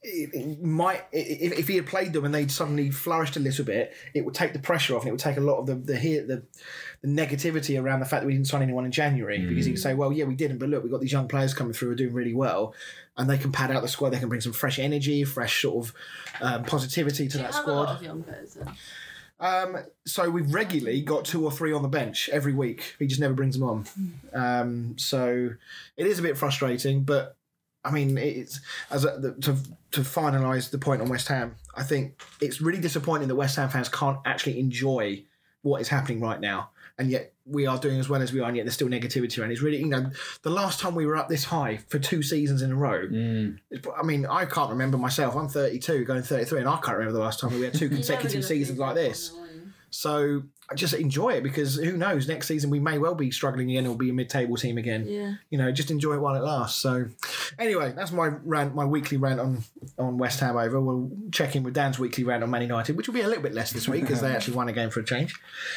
It, 0.00 0.30
it 0.32 0.62
might 0.62 1.04
if, 1.10 1.58
if 1.58 1.66
he 1.66 1.74
had 1.74 1.86
played 1.86 2.12
them 2.12 2.24
and 2.24 2.32
they'd 2.32 2.52
suddenly 2.52 2.88
flourished 2.90 3.36
a 3.36 3.40
little 3.40 3.64
bit, 3.64 3.92
it 4.14 4.24
would 4.24 4.34
take 4.34 4.52
the 4.52 4.60
pressure 4.60 4.94
off 4.94 5.02
and 5.02 5.08
it 5.08 5.12
would 5.12 5.20
take 5.20 5.36
a 5.36 5.40
lot 5.40 5.58
of 5.58 5.66
the 5.66 5.74
the 5.74 5.94
the, 6.20 6.42
the 7.00 7.08
negativity 7.08 7.80
around 7.80 8.00
the 8.00 8.06
fact 8.06 8.22
that 8.22 8.26
we 8.26 8.32
didn't 8.32 8.48
sign 8.48 8.62
anyone 8.62 8.84
in 8.84 8.90
January 8.90 9.38
because 9.38 9.66
he 9.66 9.72
could 9.72 9.80
say, 9.80 9.94
well, 9.94 10.12
yeah, 10.12 10.24
we 10.24 10.34
didn't, 10.34 10.58
but 10.58 10.68
look, 10.68 10.82
we've 10.82 10.90
got 10.90 11.00
these 11.00 11.12
young 11.12 11.28
players 11.28 11.54
coming 11.54 11.72
through 11.72 11.88
who 11.88 11.92
are 11.92 11.96
doing 11.96 12.12
really 12.12 12.34
well, 12.34 12.74
and 13.16 13.30
they 13.30 13.38
can 13.38 13.52
pad 13.52 13.70
out 13.70 13.82
the 13.82 13.88
squad. 13.88 14.10
They 14.10 14.18
can 14.18 14.28
bring 14.28 14.40
some 14.40 14.52
fresh 14.52 14.78
energy, 14.78 15.24
fresh 15.24 15.62
sort 15.62 15.86
of 15.86 15.94
um, 16.40 16.64
positivity 16.64 17.28
to 17.28 17.38
you 17.38 17.44
that 17.44 17.54
have 17.54 17.66
a 17.66 17.72
lot 17.72 17.84
squad. 17.84 17.96
of 17.96 18.02
young? 18.02 18.24
Um, 19.40 19.76
so 20.04 20.28
we've 20.30 20.52
regularly 20.52 21.00
got 21.00 21.24
two 21.24 21.44
or 21.44 21.52
three 21.52 21.72
on 21.72 21.82
the 21.82 21.88
bench 21.88 22.28
every 22.30 22.52
week. 22.52 22.96
He 22.98 23.06
just 23.06 23.20
never 23.20 23.34
brings 23.34 23.56
them 23.56 23.68
on. 23.68 23.86
Um, 24.34 24.98
so 24.98 25.50
it 25.96 26.06
is 26.06 26.18
a 26.18 26.22
bit 26.22 26.36
frustrating, 26.36 27.04
but 27.04 27.36
I 27.84 27.92
mean, 27.92 28.18
it's 28.18 28.60
as 28.90 29.04
a, 29.04 29.18
the, 29.18 29.32
to 29.42 29.56
to 29.92 30.00
finalise 30.00 30.70
the 30.70 30.78
point 30.78 31.00
on 31.00 31.08
West 31.08 31.28
Ham. 31.28 31.54
I 31.76 31.84
think 31.84 32.20
it's 32.40 32.60
really 32.60 32.80
disappointing 32.80 33.28
that 33.28 33.36
West 33.36 33.56
Ham 33.56 33.68
fans 33.68 33.88
can't 33.88 34.18
actually 34.26 34.58
enjoy 34.58 35.22
what 35.62 35.80
is 35.80 35.88
happening 35.88 36.20
right 36.20 36.40
now, 36.40 36.70
and 36.98 37.10
yet 37.10 37.32
we 37.46 37.66
are 37.66 37.78
doing 37.78 37.98
as 38.00 38.08
well 38.08 38.20
as 38.20 38.32
we 38.32 38.40
are, 38.40 38.48
and 38.48 38.56
yet 38.56 38.64
there's 38.64 38.74
still 38.74 38.88
negativity 38.88 39.38
around. 39.40 39.52
It's 39.52 39.62
really, 39.62 39.78
you 39.78 39.86
know, 39.86 40.10
the 40.42 40.50
last 40.50 40.80
time 40.80 40.94
we 40.94 41.06
were 41.06 41.16
up 41.16 41.28
this 41.28 41.44
high 41.44 41.78
for 41.88 41.98
two 41.98 42.22
seasons 42.22 42.60
in 42.62 42.72
a 42.72 42.76
row. 42.76 43.06
Mm. 43.06 43.58
it's- 43.70 43.92
I 43.98 44.02
mean, 44.04 44.26
I 44.26 44.44
can't 44.44 44.70
remember 44.70 44.98
myself. 44.98 45.36
I'm 45.36 45.48
32, 45.48 46.04
going 46.04 46.22
33, 46.22 46.60
and 46.60 46.68
I 46.68 46.76
can't 46.78 46.98
remember 46.98 47.12
the 47.18 47.24
last 47.24 47.40
time 47.40 47.52
we 47.54 47.62
had 47.62 47.74
two 47.74 47.88
consecutive 47.98 48.44
seasons 48.44 48.78
like 48.78 48.94
back 48.96 49.02
this. 49.04 49.32
On 50.04 50.10
the 50.10 50.10
line. 50.10 50.42
So 50.42 50.42
I 50.70 50.74
just 50.74 50.94
enjoy 50.94 51.30
it 51.30 51.42
because 51.42 51.76
who 51.76 51.96
knows? 51.96 52.28
Next 52.28 52.46
season 52.46 52.70
we 52.70 52.78
may 52.78 52.98
well 52.98 53.14
be 53.14 53.30
struggling 53.30 53.70
again 53.70 53.86
or 53.86 53.96
be 53.96 54.10
a 54.10 54.12
mid-table 54.12 54.56
team 54.56 54.78
again. 54.78 55.06
Yeah. 55.06 55.34
You 55.50 55.58
know, 55.58 55.72
just 55.72 55.90
enjoy 55.90 56.14
it 56.14 56.20
while 56.20 56.34
it 56.34 56.42
lasts. 56.42 56.80
So 56.80 57.06
anyway, 57.58 57.92
that's 57.96 58.12
my 58.12 58.26
rant, 58.44 58.74
my 58.74 58.84
weekly 58.84 59.16
rant 59.16 59.40
on 59.40 59.64
on 59.98 60.18
West 60.18 60.40
Ham 60.40 60.56
over. 60.56 60.80
We'll 60.80 61.10
check 61.32 61.56
in 61.56 61.62
with 61.62 61.74
Dan's 61.74 61.98
weekly 61.98 62.24
rant 62.24 62.42
on 62.42 62.50
Man 62.50 62.62
United, 62.62 62.96
which 62.96 63.08
will 63.08 63.14
be 63.14 63.22
a 63.22 63.28
little 63.28 63.42
bit 63.42 63.54
less 63.54 63.72
this 63.72 63.88
week 63.88 64.02
because 64.02 64.20
they 64.20 64.34
actually 64.34 64.56
won 64.56 64.68
a 64.68 64.72
game 64.72 64.90
for 64.90 65.00
a 65.00 65.04
change. 65.04 65.34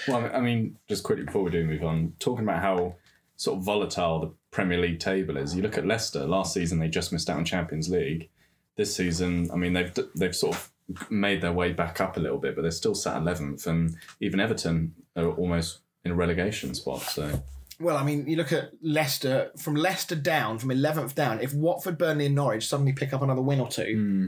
Well, 0.08 0.30
I 0.34 0.42
mean, 0.42 0.78
just 0.88 1.04
quickly 1.04 1.26
before 1.26 1.44
we 1.44 1.52
do 1.52 1.66
move 1.66 1.84
on, 1.84 2.14
talking 2.20 2.44
about 2.44 2.62
how 2.62 2.96
sort 3.38 3.58
of 3.58 3.64
volatile 3.64 4.20
the 4.20 4.32
Premier 4.52 4.78
League 4.78 5.00
table 5.00 5.38
is. 5.38 5.56
You 5.56 5.64
look 5.64 5.78
at 5.78 5.86
Leicester. 5.86 6.28
Last 6.28 6.54
season, 6.54 6.80
they 6.80 6.90
just 6.90 7.12
missed 7.12 7.30
out 7.30 7.38
on 7.38 7.46
Champions 7.46 7.90
League. 7.90 8.30
This 8.76 8.96
season, 8.96 9.50
I 9.52 9.58
mean, 9.58 9.74
they've 9.74 9.94
they've 10.16 10.36
sort 10.36 10.56
of 10.56 10.72
made 11.10 11.42
their 11.42 11.54
way 11.54 11.74
back 11.74 12.02
up 12.02 12.18
a 12.18 12.20
little 12.20 12.38
bit, 12.38 12.56
but 12.56 12.62
they're 12.62 12.72
still 12.72 12.96
sat 12.96 13.18
eleventh, 13.18 13.68
and 13.68 13.96
even 14.20 14.40
Everton 14.40 14.94
are 15.16 15.30
almost 15.32 15.80
in 16.04 16.12
a 16.12 16.16
relegation 16.16 16.74
spot. 16.74 17.02
So 17.02 17.44
Well, 17.80 17.98
I 17.98 18.04
mean, 18.04 18.28
you 18.28 18.36
look 18.36 18.52
at 18.52 18.72
Leicester 18.82 19.52
from 19.58 19.76
Leicester 19.76 20.16
down, 20.16 20.60
from 20.60 20.72
eleventh 20.72 21.16
down. 21.16 21.40
If 21.40 21.54
Watford, 21.54 21.98
Burnley, 21.98 22.26
and 22.28 22.36
Norwich 22.36 22.68
suddenly 22.68 22.94
pick 22.94 23.14
up 23.14 23.22
another 23.22 23.42
win 23.42 23.60
or 23.60 23.68
two, 23.68 23.96
hmm. 23.96 24.28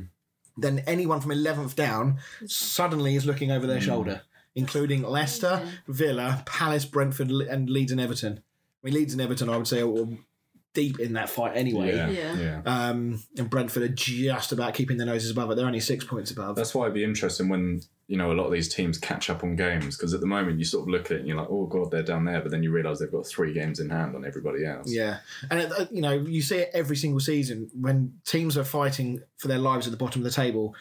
then 0.61 0.83
anyone 0.87 1.21
from 1.21 1.31
11th 1.31 1.75
down 1.75 2.19
suddenly 2.45 3.15
is 3.15 3.25
looking 3.25 3.51
over 3.51 3.67
their 3.67 3.79
hmm. 3.79 3.85
shoulder, 3.85 4.21
including 4.55 5.03
Leicester. 5.03 5.67
Villa, 5.87 6.43
Palace, 6.45 6.85
Brentford, 6.85 7.31
and 7.31 7.69
Leeds 7.69 7.91
and 7.91 8.01
Everton. 8.01 8.41
I 8.83 8.87
mean, 8.87 8.95
Leeds 8.95 9.13
and 9.13 9.21
Everton, 9.21 9.49
I 9.49 9.57
would 9.57 9.67
say, 9.67 9.81
are 9.81 10.07
deep 10.73 10.99
in 10.99 11.13
that 11.13 11.29
fight 11.29 11.55
anyway. 11.55 11.95
Yeah, 11.95 12.09
Yeah. 12.09 12.35
yeah. 12.39 12.61
Um, 12.65 13.21
and 13.37 13.49
Brentford 13.49 13.83
are 13.83 13.87
just 13.89 14.51
about 14.51 14.73
keeping 14.73 14.97
their 14.97 15.05
noses 15.05 15.29
above 15.31 15.51
it. 15.51 15.55
They're 15.55 15.67
only 15.67 15.79
six 15.79 16.03
points 16.03 16.31
above. 16.31 16.55
That's 16.55 16.73
why 16.73 16.85
it'd 16.85 16.95
be 16.95 17.03
interesting 17.03 17.47
when 17.47 17.81
you 18.07 18.17
know 18.17 18.31
a 18.31 18.33
lot 18.33 18.45
of 18.45 18.51
these 18.51 18.73
teams 18.73 18.97
catch 18.97 19.29
up 19.29 19.43
on 19.43 19.55
games 19.55 19.95
because 19.95 20.13
at 20.13 20.19
the 20.19 20.25
moment 20.27 20.59
you 20.59 20.65
sort 20.65 20.83
of 20.83 20.89
look 20.89 21.05
at 21.05 21.11
it 21.11 21.19
and 21.19 21.27
you're 21.27 21.37
like, 21.37 21.47
oh 21.49 21.67
god, 21.67 21.91
they're 21.91 22.03
down 22.03 22.25
there, 22.25 22.41
but 22.41 22.51
then 22.51 22.63
you 22.63 22.71
realise 22.71 22.99
they've 22.99 23.11
got 23.11 23.25
three 23.27 23.53
games 23.53 23.79
in 23.79 23.89
hand 23.89 24.15
on 24.15 24.25
everybody 24.25 24.65
else. 24.65 24.91
Yeah, 24.91 25.17
and 25.51 25.59
it, 25.61 25.71
uh, 25.71 25.85
you 25.91 26.01
know 26.01 26.13
you 26.13 26.41
see 26.41 26.57
it 26.57 26.71
every 26.73 26.95
single 26.95 27.19
season 27.19 27.69
when 27.79 28.15
teams 28.25 28.57
are 28.57 28.63
fighting 28.63 29.21
for 29.37 29.47
their 29.47 29.59
lives 29.59 29.85
at 29.87 29.91
the 29.91 29.97
bottom 29.97 30.21
of 30.21 30.25
the 30.25 30.31
table. 30.35 30.75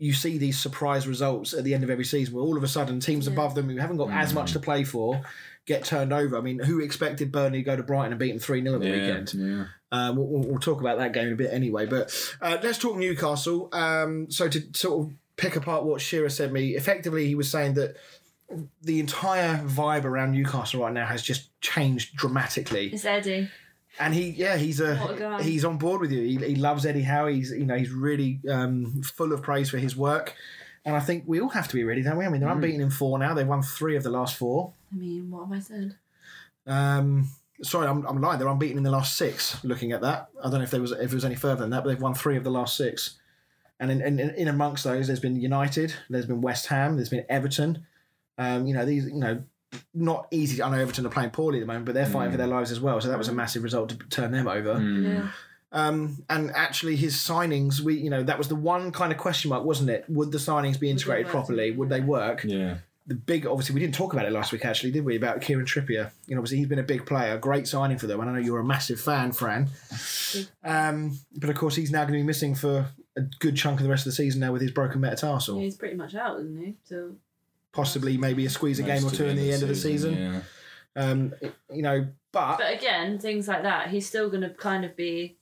You 0.00 0.12
see 0.12 0.38
these 0.38 0.56
surprise 0.58 1.08
results 1.08 1.52
at 1.52 1.64
the 1.64 1.74
end 1.74 1.82
of 1.82 1.90
every 1.90 2.04
season, 2.04 2.32
where 2.34 2.44
all 2.44 2.56
of 2.56 2.62
a 2.62 2.68
sudden 2.68 3.00
teams 3.00 3.26
Yeah. 3.26 3.32
above 3.32 3.56
them 3.56 3.68
who 3.68 3.76
haven't 3.78 3.96
got 3.96 4.10
as 4.10 4.32
much 4.32 4.52
to 4.52 4.60
play 4.60 4.84
for 4.84 5.20
get 5.68 5.84
turned 5.84 6.12
over. 6.12 6.36
I 6.36 6.40
mean, 6.40 6.58
who 6.58 6.80
expected 6.80 7.30
Burnley 7.30 7.58
to 7.58 7.64
go 7.64 7.76
to 7.76 7.82
Brighton 7.82 8.12
and 8.12 8.18
beat 8.18 8.30
them 8.30 8.40
three 8.40 8.62
0 8.62 8.74
at 8.74 8.80
the 8.80 8.88
yeah, 8.88 8.92
weekend? 8.94 9.34
yeah. 9.34 9.64
Uh, 9.90 10.12
we'll, 10.14 10.26
we'll 10.26 10.48
we'll 10.48 10.58
talk 10.58 10.80
about 10.80 10.98
that 10.98 11.12
game 11.12 11.28
in 11.28 11.34
a 11.34 11.36
bit 11.36 11.52
anyway. 11.52 11.86
But 11.86 12.12
uh, 12.40 12.58
let's 12.62 12.78
talk 12.78 12.96
Newcastle. 12.96 13.68
Um, 13.72 14.30
so 14.30 14.48
to 14.48 14.62
sort 14.74 15.06
of 15.06 15.14
pick 15.36 15.54
apart 15.54 15.84
what 15.84 16.00
Shearer 16.00 16.28
said 16.28 16.52
me, 16.52 16.74
effectively 16.74 17.26
he 17.26 17.34
was 17.34 17.50
saying 17.50 17.74
that 17.74 17.96
the 18.82 18.98
entire 18.98 19.58
vibe 19.58 20.04
around 20.04 20.32
Newcastle 20.32 20.82
right 20.82 20.92
now 20.92 21.06
has 21.06 21.22
just 21.22 21.58
changed 21.60 22.16
dramatically. 22.16 22.88
It's 22.88 23.04
Eddie. 23.04 23.50
And 24.00 24.14
he, 24.14 24.30
yeah, 24.30 24.56
he's 24.56 24.80
a, 24.80 24.92
a 24.92 25.42
he's 25.42 25.64
on 25.64 25.76
board 25.76 26.00
with 26.00 26.12
you. 26.12 26.22
He, 26.22 26.36
he 26.36 26.54
loves 26.54 26.86
Eddie 26.86 27.02
Howe. 27.02 27.26
He's 27.26 27.50
you 27.50 27.66
know 27.66 27.76
he's 27.76 27.90
really 27.90 28.40
um, 28.48 29.02
full 29.02 29.32
of 29.32 29.42
praise 29.42 29.70
for 29.70 29.78
his 29.78 29.96
work. 29.96 30.34
And 30.84 30.96
I 30.96 31.00
think 31.00 31.24
we 31.26 31.40
all 31.40 31.50
have 31.50 31.68
to 31.68 31.74
be 31.74 31.84
ready, 31.84 32.02
don't 32.02 32.16
we? 32.16 32.24
I 32.24 32.28
mean, 32.28 32.40
they're 32.40 32.50
unbeaten 32.50 32.80
in 32.80 32.90
four 32.90 33.18
now. 33.18 33.34
They've 33.34 33.46
won 33.46 33.62
three 33.62 33.96
of 33.96 34.02
the 34.02 34.10
last 34.10 34.36
four. 34.36 34.72
I 34.92 34.96
mean, 34.96 35.30
what 35.30 35.46
have 35.46 35.52
I 35.52 35.60
said? 35.60 35.96
Um, 36.66 37.28
sorry, 37.62 37.86
I'm, 37.86 38.04
I'm 38.06 38.20
lying. 38.20 38.38
They're 38.38 38.48
unbeaten 38.48 38.78
in 38.78 38.84
the 38.84 38.90
last 38.90 39.16
six. 39.16 39.62
Looking 39.64 39.92
at 39.92 40.00
that, 40.02 40.28
I 40.40 40.44
don't 40.44 40.58
know 40.58 40.62
if 40.62 40.70
there 40.70 40.80
was 40.80 40.92
if 40.92 41.12
it 41.12 41.14
was 41.14 41.24
any 41.24 41.34
further 41.34 41.60
than 41.60 41.70
that, 41.70 41.84
but 41.84 41.90
they've 41.90 42.00
won 42.00 42.14
three 42.14 42.36
of 42.36 42.44
the 42.44 42.50
last 42.50 42.76
six. 42.76 43.18
And 43.80 43.90
in, 43.90 44.00
in, 44.00 44.18
in 44.18 44.48
amongst 44.48 44.84
those, 44.84 45.06
there's 45.06 45.20
been 45.20 45.40
United, 45.40 45.94
there's 46.10 46.26
been 46.26 46.40
West 46.40 46.66
Ham, 46.66 46.96
there's 46.96 47.10
been 47.10 47.24
Everton. 47.28 47.86
Um, 48.36 48.66
you 48.66 48.74
know 48.74 48.84
these, 48.84 49.06
you 49.06 49.20
know, 49.20 49.42
not 49.94 50.26
easy. 50.30 50.62
I 50.62 50.70
know 50.70 50.78
Everton 50.78 51.06
are 51.06 51.10
playing 51.10 51.30
poorly 51.30 51.58
at 51.58 51.62
the 51.62 51.66
moment, 51.66 51.86
but 51.86 51.94
they're 51.94 52.06
fighting 52.06 52.32
for 52.32 52.38
their 52.38 52.46
lives 52.46 52.70
as 52.70 52.80
well. 52.80 53.00
So 53.00 53.08
that 53.08 53.18
was 53.18 53.28
a 53.28 53.32
massive 53.32 53.62
result 53.62 53.90
to 53.90 53.96
turn 54.08 54.32
them 54.32 54.48
over. 54.48 54.74
Mm. 54.74 55.04
Yeah. 55.04 55.28
Um, 55.70 56.24
and 56.30 56.50
actually, 56.52 56.96
his 56.96 57.14
signings, 57.14 57.80
we 57.80 57.94
you 57.94 58.10
know 58.10 58.22
that 58.22 58.38
was 58.38 58.48
the 58.48 58.54
one 58.54 58.90
kind 58.90 59.12
of 59.12 59.18
question 59.18 59.50
mark, 59.50 59.64
wasn't 59.64 59.90
it? 59.90 60.04
Would 60.08 60.32
the 60.32 60.38
signings 60.38 60.80
be 60.80 60.90
integrated 60.90 61.26
work? 61.26 61.32
properly? 61.32 61.72
Would 61.72 61.88
they 61.88 62.00
work? 62.00 62.42
Yeah. 62.44 62.78
The 63.08 63.14
big 63.14 63.46
obviously 63.46 63.74
we 63.74 63.80
didn't 63.80 63.94
talk 63.94 64.12
about 64.12 64.26
it 64.26 64.32
last 64.32 64.52
week 64.52 64.64
actually 64.64 64.90
did 64.92 65.04
we 65.04 65.16
about 65.16 65.40
Kieran 65.40 65.64
Trippier 65.66 66.10
you 66.26 66.34
know 66.34 66.40
obviously 66.40 66.58
he's 66.58 66.66
been 66.68 66.78
a 66.78 66.82
big 66.84 67.04
player 67.06 67.36
great 67.38 67.66
signing 67.66 67.98
for 67.98 68.06
them 68.06 68.20
and 68.20 68.28
I 68.30 68.34
know 68.34 68.38
you're 68.38 68.60
a 68.60 68.64
massive 68.64 69.00
fan 69.00 69.32
Fran 69.32 69.68
um, 70.64 71.18
but 71.36 71.50
of 71.50 71.56
course 71.56 71.74
he's 71.74 71.90
now 71.90 72.02
going 72.02 72.12
to 72.14 72.18
be 72.18 72.22
missing 72.22 72.54
for 72.54 72.86
a 73.16 73.22
good 73.40 73.56
chunk 73.56 73.80
of 73.80 73.84
the 73.84 73.90
rest 73.90 74.02
of 74.06 74.12
the 74.12 74.16
season 74.16 74.40
now 74.40 74.52
with 74.52 74.62
his 74.62 74.70
broken 74.70 75.00
metatarsal 75.00 75.56
Yeah, 75.56 75.64
he's 75.64 75.76
pretty 75.76 75.96
much 75.96 76.14
out, 76.14 76.38
isn't 76.40 76.56
he? 76.64 76.76
So 76.84 77.16
possibly 77.72 78.16
maybe 78.16 78.46
a 78.46 78.50
squeeze 78.50 78.78
a 78.78 78.82
game 78.82 79.04
or 79.04 79.10
two 79.10 79.26
in 79.26 79.36
the 79.36 79.52
end 79.52 79.62
of 79.62 79.68
the 79.68 79.74
season 79.74 80.14
Yeah. 80.14 80.40
um, 81.02 81.34
you 81.72 81.82
know 81.82 82.06
but 82.30 82.58
But 82.58 82.74
again, 82.74 83.18
things 83.18 83.48
like 83.48 83.62
that, 83.62 83.88
he's 83.88 84.06
still 84.06 84.28
going 84.28 84.42
to 84.42 84.50
kind 84.50 84.84
of 84.84 84.94
be 84.94 85.38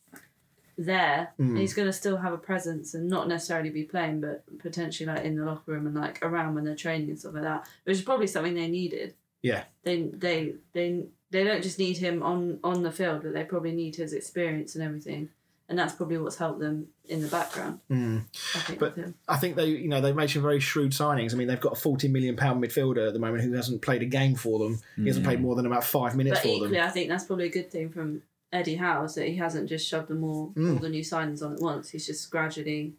there. 0.79 1.33
Mm. 1.41 1.59
He's 1.59 1.75
going 1.75 1.87
to 1.89 1.93
still 1.93 2.17
have 2.19 2.33
a 2.33 2.39
presence 2.39 2.95
and 2.95 3.09
not 3.09 3.29
necessarily 3.29 3.71
be 3.71 3.85
playing, 3.85 4.21
but 4.21 4.45
potentially 4.59 5.07
like 5.07 5.25
in 5.25 5.37
the 5.37 5.45
locker 5.45 5.73
room 5.73 5.87
and 5.87 5.95
like 5.95 6.19
around 6.23 6.55
when 6.55 6.65
they're 6.65 6.75
training 6.77 7.09
and 7.11 7.19
stuff 7.19 7.35
like 7.35 7.43
that, 7.45 7.69
which 7.85 7.97
is 7.97 8.03
probably 8.03 8.27
something 8.27 8.55
they 8.55 8.69
needed. 8.69 9.15
Yeah. 9.43 9.65
They 9.85 10.03
they 10.03 10.55
they 10.73 11.05
they 11.31 11.45
don't 11.45 11.63
just 11.63 11.79
need 11.79 11.97
him 11.99 12.23
on 12.23 12.59
on 12.65 12.83
the 12.83 12.93
field, 12.93 13.23
but 13.23 13.33
they 13.33 13.45
probably 13.45 13.73
need 13.73 13.97
his 13.97 14.13
experience 14.13 14.75
and 14.75 14.85
everything. 14.85 15.31
And 15.69 15.77
that's 15.77 15.95
probably 15.95 16.17
what's 16.19 16.37
helped 16.37 16.61
them 16.61 16.89
in 17.09 17.23
the 17.23 17.27
background. 17.29 17.81
mm, 17.91 18.23
I 18.55 18.59
think. 18.61 18.79
But- 18.79 18.97
I 19.27 19.37
think 19.37 19.57
they 19.57 19.67
you 19.67 19.89
know 19.89 20.01
they've 20.01 20.15
made 20.15 20.31
some 20.31 20.43
very 20.43 20.61
shrewd 20.61 20.93
signings 20.93 21.33
I 21.35 21.37
mean 21.37 21.49
they've 21.49 21.61
got 21.61 21.73
a 21.73 21.81
40 21.81 22.07
million 22.09 22.37
pound 22.37 22.63
midfielder 22.63 23.09
at 23.09 23.15
the 23.15 23.19
moment 23.19 23.43
who 23.43 23.53
hasn't 23.53 23.83
played 23.83 24.03
a 24.03 24.07
game 24.07 24.35
for 24.37 24.59
them 24.61 24.79
he 24.97 25.07
hasn't 25.09 25.25
played 25.25 25.41
more 25.41 25.57
than 25.57 25.67
about 25.67 25.83
five 25.85 26.15
minutes 26.17 26.39
But 26.39 26.43
for 26.43 26.49
equally, 26.55 26.71
them 26.73 26.87
I 26.87 26.91
think 26.91 27.09
that's 27.09 27.25
probably 27.25 27.47
a 27.47 27.51
good 27.51 27.71
thing 27.73 27.89
from 27.91 28.23
Eddie 28.53 28.77
Howe 28.77 29.05
is 29.05 29.15
that 29.17 29.27
he 29.29 29.37
hasn't 29.37 29.69
just 29.69 29.87
shoved 29.89 30.09
them 30.09 30.23
all, 30.25 30.53
Mm. 30.57 30.75
all 30.75 30.79
the 30.79 30.89
new 30.89 31.03
signings 31.03 31.43
on 31.45 31.53
at 31.55 31.61
once. 31.61 31.91
He's 31.91 32.07
just 32.07 32.31
gradually 32.31 32.95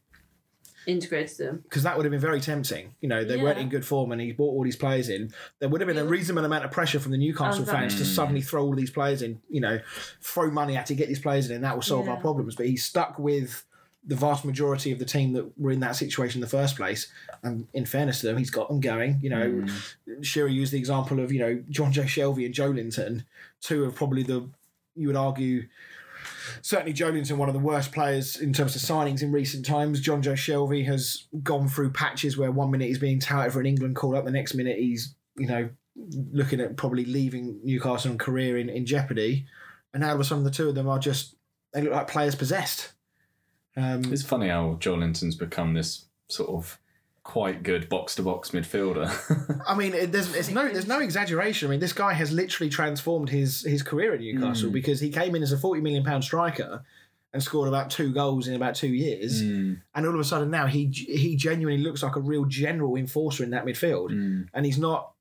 integrated 0.85 1.37
them. 1.37 1.59
because 1.63 1.83
that 1.83 1.97
would 1.97 2.05
have 2.05 2.11
been 2.11 2.21
very 2.21 2.39
tempting. 2.39 2.95
You 3.01 3.09
know, 3.09 3.25
they 3.25 3.35
weren't 3.35 3.59
in 3.59 3.67
good 3.67 3.85
form, 3.85 4.13
and 4.13 4.21
he 4.21 4.31
brought 4.31 4.51
all 4.53 4.63
these 4.63 4.77
players 4.77 5.09
in. 5.09 5.33
There 5.59 5.67
would 5.67 5.81
have 5.81 5.87
been 5.87 5.97
a 5.97 6.05
reasonable 6.05 6.45
amount 6.45 6.63
of 6.63 6.71
pressure 6.71 6.99
from 6.99 7.11
the 7.11 7.17
Newcastle 7.17 7.65
fans 7.65 7.95
to 7.95 8.03
Mm. 8.03 8.15
suddenly 8.15 8.41
throw 8.41 8.63
all 8.63 8.73
these 8.75 8.89
players 8.91 9.21
in. 9.21 9.41
You 9.49 9.59
know, 9.59 9.79
throw 10.21 10.49
money 10.49 10.77
at 10.77 10.89
it, 10.89 10.95
get 10.95 11.09
these 11.09 11.19
players 11.19 11.49
in, 11.49 11.55
and 11.57 11.63
that 11.65 11.75
will 11.75 11.81
solve 11.81 12.07
our 12.07 12.17
problems. 12.21 12.55
But 12.55 12.67
he's 12.67 12.85
stuck 12.85 13.19
with 13.19 13.65
the 14.05 14.15
vast 14.15 14.45
majority 14.45 14.93
of 14.93 14.99
the 14.99 15.03
team 15.05 15.33
that 15.33 15.59
were 15.59 15.71
in 15.71 15.81
that 15.81 15.97
situation 15.97 16.37
in 16.37 16.41
the 16.41 16.47
first 16.47 16.77
place. 16.77 17.11
And 17.43 17.67
in 17.73 17.85
fairness 17.85 18.21
to 18.21 18.27
them, 18.27 18.37
he's 18.37 18.49
got 18.51 18.69
them 18.69 18.79
going. 18.79 19.19
You 19.21 19.29
know, 19.29 19.49
Mm. 20.07 20.23
Shearer 20.23 20.47
used 20.47 20.71
the 20.71 20.77
example 20.77 21.19
of 21.19 21.33
you 21.33 21.39
know 21.39 21.57
Jonjo 21.69 22.03
Shelvey 22.05 22.45
and 22.45 22.55
Joelinton, 22.55 23.25
two 23.59 23.83
of 23.83 23.93
probably 23.95 24.23
the 24.23 24.47
you 24.97 25.07
would 25.07 25.15
argue. 25.15 25.67
Certainly, 26.61 26.93
Joelinton, 26.93 27.37
one 27.37 27.49
of 27.49 27.53
the 27.53 27.59
worst 27.59 27.91
players 27.91 28.37
in 28.37 28.53
terms 28.53 28.75
of 28.75 28.81
signings 28.81 29.21
in 29.21 29.31
recent 29.31 29.65
times. 29.65 30.01
Jonjo 30.01 30.33
Shelvey 30.33 30.85
has 30.85 31.27
gone 31.43 31.67
through 31.67 31.91
patches 31.91 32.37
where 32.37 32.51
one 32.51 32.71
minute 32.71 32.87
he's 32.87 32.99
being 32.99 33.19
touted 33.19 33.53
for 33.53 33.59
an 33.59 33.65
England 33.65 33.95
call 33.95 34.15
up, 34.15 34.25
the 34.25 34.31
next 34.31 34.53
minute 34.53 34.77
he's, 34.77 35.13
you 35.37 35.47
know, 35.47 35.69
looking 36.31 36.59
at 36.59 36.77
probably 36.77 37.05
leaving 37.05 37.59
Newcastle 37.63 38.11
and 38.11 38.19
career 38.19 38.57
in, 38.57 38.69
in 38.69 38.85
jeopardy. 38.85 39.45
And 39.93 40.01
now 40.01 40.13
all 40.13 40.19
of 40.19 40.43
the 40.43 40.51
two 40.51 40.69
of 40.69 40.75
them 40.75 40.87
are 40.87 40.99
just, 40.99 41.35
they 41.73 41.81
look 41.81 41.93
like 41.93 42.07
players 42.07 42.35
possessed. 42.35 42.93
Um, 43.75 44.11
It's 44.11 44.23
funny 44.23 44.47
how 44.47 44.77
Joelinton's 44.79 45.35
become 45.35 45.73
this 45.73 46.05
sort 46.29 46.49
of 46.49 46.79
quite 47.27 47.61
good 47.61 47.89
box 47.89 48.15
to 48.15 48.23
box 48.23 48.51
midfielder. 48.51 49.07
I 49.67 49.75
mean, 49.75 49.93
it, 49.93 50.11
there's 50.13 50.33
it's 50.33 50.49
no 50.49 50.67
there's 50.71 50.87
no 50.87 50.99
exaggeration. 50.99 51.67
I 51.67 51.71
mean, 51.71 51.79
this 51.81 51.93
guy 51.93 52.13
has 52.13 52.31
literally 52.31 52.69
transformed 52.69 53.29
his 53.29 53.61
his 53.63 53.83
career 53.83 54.13
at 54.13 54.21
Newcastle 54.21 54.69
Mm. 54.69 54.73
because 54.73 54.99
he 55.01 55.09
came 55.09 55.35
in 55.35 55.43
as 55.43 55.51
a 55.51 55.57
forty 55.57 55.81
million 55.81 56.03
pound 56.03 56.23
striker 56.23 56.83
and 57.33 57.43
scored 57.43 57.67
about 57.67 57.89
two 57.91 58.13
goals 58.13 58.47
in 58.47 58.55
about 58.55 58.73
two 58.75 58.87
years, 58.87 59.43
Mm, 59.43 59.81
and 59.93 60.05
all 60.07 60.13
of 60.13 60.19
a 60.19 60.23
sudden 60.23 60.49
now 60.49 60.65
he 60.67 60.87
he 60.87 61.35
genuinely 61.35 61.83
looks 61.83 62.01
like 62.01 62.15
a 62.15 62.21
real 62.21 62.45
general 62.45 62.95
enforcer 62.95 63.43
in 63.43 63.49
that 63.51 63.65
midfield, 63.65 64.09
mm, 64.11 64.47
and 64.53 64.65
he's 64.65 64.79
not. 64.79 65.11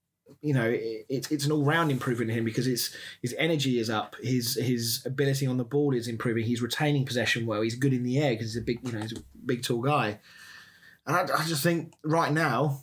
You 0.43 0.55
know, 0.55 0.69
it, 0.69 1.07
it's 1.09 1.31
it's 1.33 1.45
an 1.47 1.53
all 1.53 1.65
round 1.65 1.91
improvement 1.91 2.31
in 2.31 2.37
him 2.39 2.45
because 2.45 2.67
it's 2.69 2.95
his 3.23 3.35
energy 3.39 3.79
is 3.81 3.91
up, 3.91 4.15
his 4.23 4.55
his 4.55 5.03
ability 5.05 5.47
on 5.47 5.57
the 5.57 5.65
ball 5.65 5.95
is 5.95 6.07
improving. 6.09 6.45
He's 6.45 6.63
retaining 6.63 7.05
possession 7.05 7.47
well. 7.47 7.63
He's 7.63 7.75
good 7.77 7.93
in 7.93 8.03
the 8.05 8.19
air 8.19 8.33
because 8.35 8.49
he's 8.55 8.63
a 8.63 8.65
big 8.65 8.79
you 8.85 8.93
know 8.93 9.01
he's 9.01 9.13
a 9.13 9.23
big 9.45 9.63
tall 9.65 9.83
guy, 9.83 10.19
and 11.07 11.17
I, 11.17 11.23
I 11.23 11.45
just 11.47 11.63
think 11.63 11.93
right 12.05 12.33
now 12.33 12.83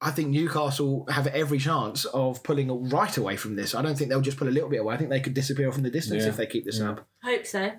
I 0.00 0.10
think 0.12 0.28
Newcastle 0.28 1.06
have 1.10 1.26
every 1.26 1.58
chance 1.58 2.04
of 2.04 2.42
pulling 2.44 2.88
right 2.88 3.16
away 3.16 3.36
from 3.36 3.56
this. 3.56 3.74
I 3.74 3.82
don't 3.82 3.96
think 3.96 4.10
they'll 4.10 4.20
just 4.20 4.36
pull 4.38 4.48
a 4.48 4.50
little 4.50 4.68
bit 4.68 4.80
away. 4.80 4.94
I 4.94 4.96
think 4.96 5.10
they 5.10 5.18
could 5.20 5.34
disappear 5.34 5.72
from 5.72 5.82
the 5.82 5.90
distance 5.90 6.22
Yeah. 6.22 6.28
if 6.28 6.36
they 6.36 6.46
keep 6.46 6.64
this 6.64 6.78
Yeah. 6.78 6.90
up. 6.90 7.08
Hope 7.24 7.44
so. 7.46 7.72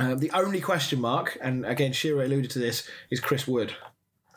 Um, 0.00 0.18
the 0.18 0.30
only 0.32 0.60
question 0.60 1.00
mark, 1.00 1.38
and 1.40 1.64
again, 1.64 1.92
Shearer 1.92 2.24
alluded 2.24 2.50
to 2.52 2.58
this, 2.58 2.88
is 3.10 3.20
Chris 3.20 3.46
Wood. 3.48 3.72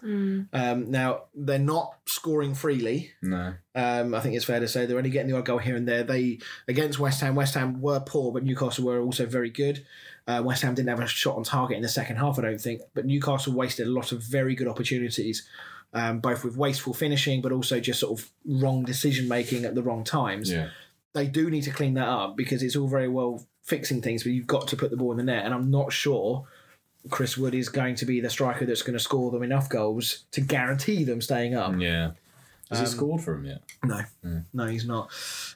Mm. 0.04 0.48
Um, 0.54 0.90
now 0.90 1.26
they're 1.36 1.60
not 1.60 1.96
scoring 2.06 2.56
freely. 2.56 3.12
no. 3.22 3.54
Um, 3.76 4.14
I 4.16 4.20
think 4.20 4.36
it's 4.36 4.46
fair 4.46 4.60
to 4.60 4.68
say 4.68 4.86
they're 4.86 4.98
only 4.98 5.10
getting 5.12 5.32
the 5.32 5.38
odd 5.38 5.46
goal 5.46 5.60
here 5.60 5.76
and 5.76 5.88
there. 5.88 6.04
They 6.04 6.40
against 6.68 7.00
West 7.00 7.22
Ham, 7.22 7.36
West 7.36 7.54
Ham 7.54 7.82
were 7.82 8.00
poor, 8.00 8.32
but 8.32 8.44
Newcastle 8.44 8.86
were 8.86 9.00
also 9.02 9.26
very 9.26 9.50
good. 9.50 9.86
Uh, 10.28 10.42
West 10.44 10.62
Ham 10.62 10.76
didn't 10.76 10.90
have 10.90 11.00
a 11.00 11.08
shot 11.08 11.36
on 11.36 11.44
target 11.44 11.78
in 11.78 11.84
the 11.84 11.90
second 11.90 12.18
half, 12.18 12.38
I 12.38 12.44
don't 12.44 12.62
think, 12.62 12.82
but 12.94 13.06
Newcastle 13.06 13.54
wasted 13.54 13.88
a 13.88 13.92
lot 13.92 14.12
of 14.12 14.24
very 14.24 14.56
good 14.56 14.68
opportunities, 14.68 15.48
um, 15.94 16.20
both 16.20 16.44
with 16.44 16.56
wasteful 16.56 16.94
finishing, 16.94 17.42
but 17.42 17.52
also 17.52 17.80
just 17.80 18.00
sort 18.00 18.20
of 18.20 18.32
wrong 18.46 18.84
decision 18.84 19.28
making 19.28 19.66
at 19.66 19.76
the 19.76 19.84
wrong 19.84 20.04
times. 20.04 20.52
Yeah. 20.52 20.70
They 21.14 21.28
do 21.28 21.50
need 21.50 21.64
to 21.64 21.72
clean 21.72 21.96
that 21.96 22.08
up 22.08 22.38
because 22.38 22.64
it's 22.64 22.76
all 22.76 22.88
very 22.88 23.10
well 23.10 23.46
fixing 23.64 24.02
things, 24.02 24.24
but 24.24 24.32
you've 24.32 24.48
got 24.48 24.68
to 24.70 24.78
put 24.78 24.92
the 24.92 24.98
ball 24.98 25.12
in 25.12 25.18
the 25.18 25.24
net, 25.24 25.46
and 25.46 25.54
I'm 25.54 25.72
not 25.72 25.92
sure. 25.92 26.48
Chris 27.10 27.36
Wood 27.36 27.56
is 27.56 27.68
going 27.68 27.96
to 27.96 28.06
be 28.06 28.22
the 28.22 28.30
striker 28.30 28.66
that's 28.66 28.84
going 28.84 28.94
to 28.94 29.00
score 29.00 29.32
them 29.32 29.42
enough 29.42 29.70
goals 29.70 30.26
to 30.32 30.42
guarantee 30.42 31.04
them 31.04 31.20
staying 31.20 31.56
up. 31.56 31.74
Yeah. 31.80 32.12
Has 32.72 32.80
Um, 32.80 32.86
he 32.86 32.92
scored 32.92 33.22
for 33.22 33.36
him 33.36 33.46
yet? 33.46 33.62
No, 33.84 34.02
Mm. 34.26 34.46
no, 34.54 34.66
he's 34.66 34.86
not. 34.86 35.12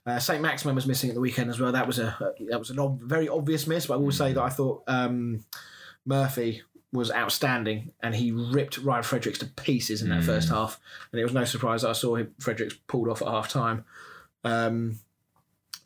Uh, 0.05 0.19
Saint 0.19 0.41
Maximin 0.41 0.75
was 0.75 0.85
missing 0.85 1.09
at 1.09 1.15
the 1.15 1.21
weekend 1.21 1.49
as 1.49 1.59
well. 1.59 1.71
That 1.71 1.87
was 1.87 1.97
a 1.97 2.15
that 2.49 2.59
was 2.59 2.69
a 2.69 2.79
ob- 2.79 3.01
very 3.01 3.27
obvious 3.27 3.65
miss. 3.65 3.87
But 3.87 3.95
I 3.95 3.97
will 3.97 4.11
say 4.11 4.33
that 4.33 4.41
I 4.43 4.49
thought 4.49 4.83
um, 4.87 5.43
Murphy 6.05 6.61
was 6.91 7.11
outstanding, 7.11 7.91
and 8.03 8.13
he 8.15 8.31
ripped 8.31 8.77
Ryan 8.77 9.03
Fredericks 9.03 9.39
to 9.39 9.45
pieces 9.47 10.01
in 10.01 10.09
that 10.09 10.21
Mm. 10.21 10.25
first 10.25 10.49
half. 10.49 10.79
And 11.11 11.19
it 11.19 11.23
was 11.23 11.33
no 11.33 11.43
surprise 11.45 11.81
that 11.81 11.89
I 11.89 11.93
saw 11.93 12.15
him 12.15 12.33
Fredericks 12.39 12.75
pulled 12.87 13.09
off 13.09 13.21
at 13.21 13.27
half 13.27 13.49
time. 13.49 13.83
Um, 14.43 14.99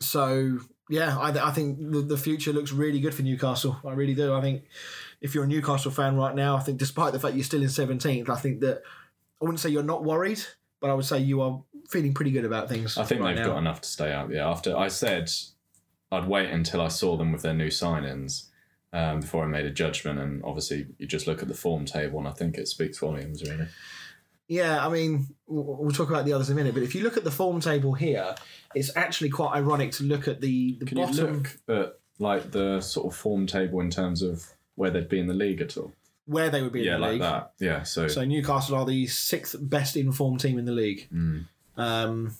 so 0.00 0.58
yeah, 0.88 1.16
I, 1.18 1.28
I 1.30 1.50
think 1.52 1.78
the, 1.78 2.00
the 2.02 2.16
future 2.16 2.52
looks 2.52 2.72
really 2.72 3.00
good 3.00 3.14
for 3.14 3.22
Newcastle. 3.22 3.76
I 3.84 3.92
really 3.92 4.14
do. 4.14 4.34
I 4.34 4.40
think 4.40 4.64
if 5.20 5.34
you're 5.34 5.44
a 5.44 5.48
Newcastle 5.48 5.90
fan 5.92 6.16
right 6.16 6.34
now, 6.34 6.56
I 6.56 6.60
think 6.60 6.78
despite 6.78 7.12
the 7.12 7.20
fact 7.20 7.34
you're 7.36 7.44
still 7.44 7.62
in 7.62 7.68
17th, 7.68 8.28
I 8.28 8.36
think 8.36 8.60
that 8.60 8.82
I 9.40 9.44
wouldn't 9.44 9.60
say 9.60 9.70
you're 9.70 9.82
not 9.82 10.02
worried, 10.04 10.40
but 10.80 10.90
I 10.90 10.94
would 10.94 11.04
say 11.04 11.18
you 11.18 11.42
are 11.42 11.62
feeling 11.88 12.14
pretty 12.14 12.30
good 12.30 12.44
about 12.44 12.68
things. 12.68 12.96
I 12.96 13.04
think 13.04 13.20
right 13.20 13.34
they've 13.34 13.44
now. 13.44 13.52
got 13.52 13.58
enough 13.58 13.80
to 13.82 13.88
stay 13.88 14.12
out. 14.12 14.30
Yeah, 14.30 14.48
after 14.48 14.76
I 14.76 14.88
said 14.88 15.30
I'd 16.12 16.26
wait 16.26 16.50
until 16.50 16.80
I 16.80 16.88
saw 16.88 17.16
them 17.16 17.32
with 17.32 17.42
their 17.42 17.54
new 17.54 17.68
signings 17.68 18.48
um, 18.92 19.20
before 19.20 19.44
I 19.44 19.48
made 19.48 19.66
a 19.66 19.70
judgment, 19.70 20.18
and 20.18 20.42
obviously 20.44 20.86
you 20.98 21.06
just 21.06 21.26
look 21.26 21.42
at 21.42 21.48
the 21.48 21.54
form 21.54 21.84
table, 21.84 22.18
and 22.18 22.26
I 22.26 22.32
think 22.32 22.56
it 22.56 22.68
speaks 22.68 22.98
volumes, 22.98 23.42
really. 23.42 23.68
Yeah, 24.48 24.84
I 24.84 24.88
mean, 24.88 25.28
we'll 25.46 25.76
we'll 25.76 25.92
talk 25.92 26.10
about 26.10 26.24
the 26.24 26.32
others 26.32 26.50
in 26.50 26.56
a 26.56 26.60
minute, 26.60 26.74
but 26.74 26.82
if 26.82 26.94
you 26.94 27.04
look 27.04 27.16
at 27.16 27.22
the 27.22 27.30
form 27.30 27.60
table 27.60 27.94
here, 27.94 28.34
it's 28.74 28.96
actually 28.96 29.30
quite 29.30 29.54
ironic 29.54 29.92
to 29.92 30.02
look 30.02 30.26
at 30.26 30.40
the, 30.40 30.76
the 30.80 30.86
Can 30.86 30.98
bottom. 30.98 31.16
you 31.16 31.32
look 31.32 31.58
at 31.68 31.98
like 32.18 32.50
the 32.50 32.80
sort 32.80 33.06
of 33.06 33.16
form 33.16 33.46
table 33.46 33.80
in 33.80 33.90
terms 33.90 34.22
of 34.22 34.44
where 34.74 34.90
they'd 34.90 35.08
be 35.08 35.20
in 35.20 35.28
the 35.28 35.34
league 35.34 35.60
at 35.60 35.76
all? 35.76 35.92
Where 36.26 36.50
they 36.50 36.62
would 36.62 36.72
be 36.72 36.82
yeah, 36.82 36.94
in 36.94 37.00
the 37.00 37.06
like 37.06 37.12
league. 37.12 37.20
that. 37.22 37.52
Yeah, 37.58 37.82
so, 37.82 38.06
So 38.08 38.24
Newcastle 38.24 38.76
are 38.76 38.86
the 38.86 39.06
sixth 39.06 39.56
best 39.60 39.96
informed 39.96 40.40
team 40.40 40.58
in 40.58 40.64
the 40.64 40.72
league. 40.72 41.08
mm, 41.12 41.46
Um, 41.76 42.36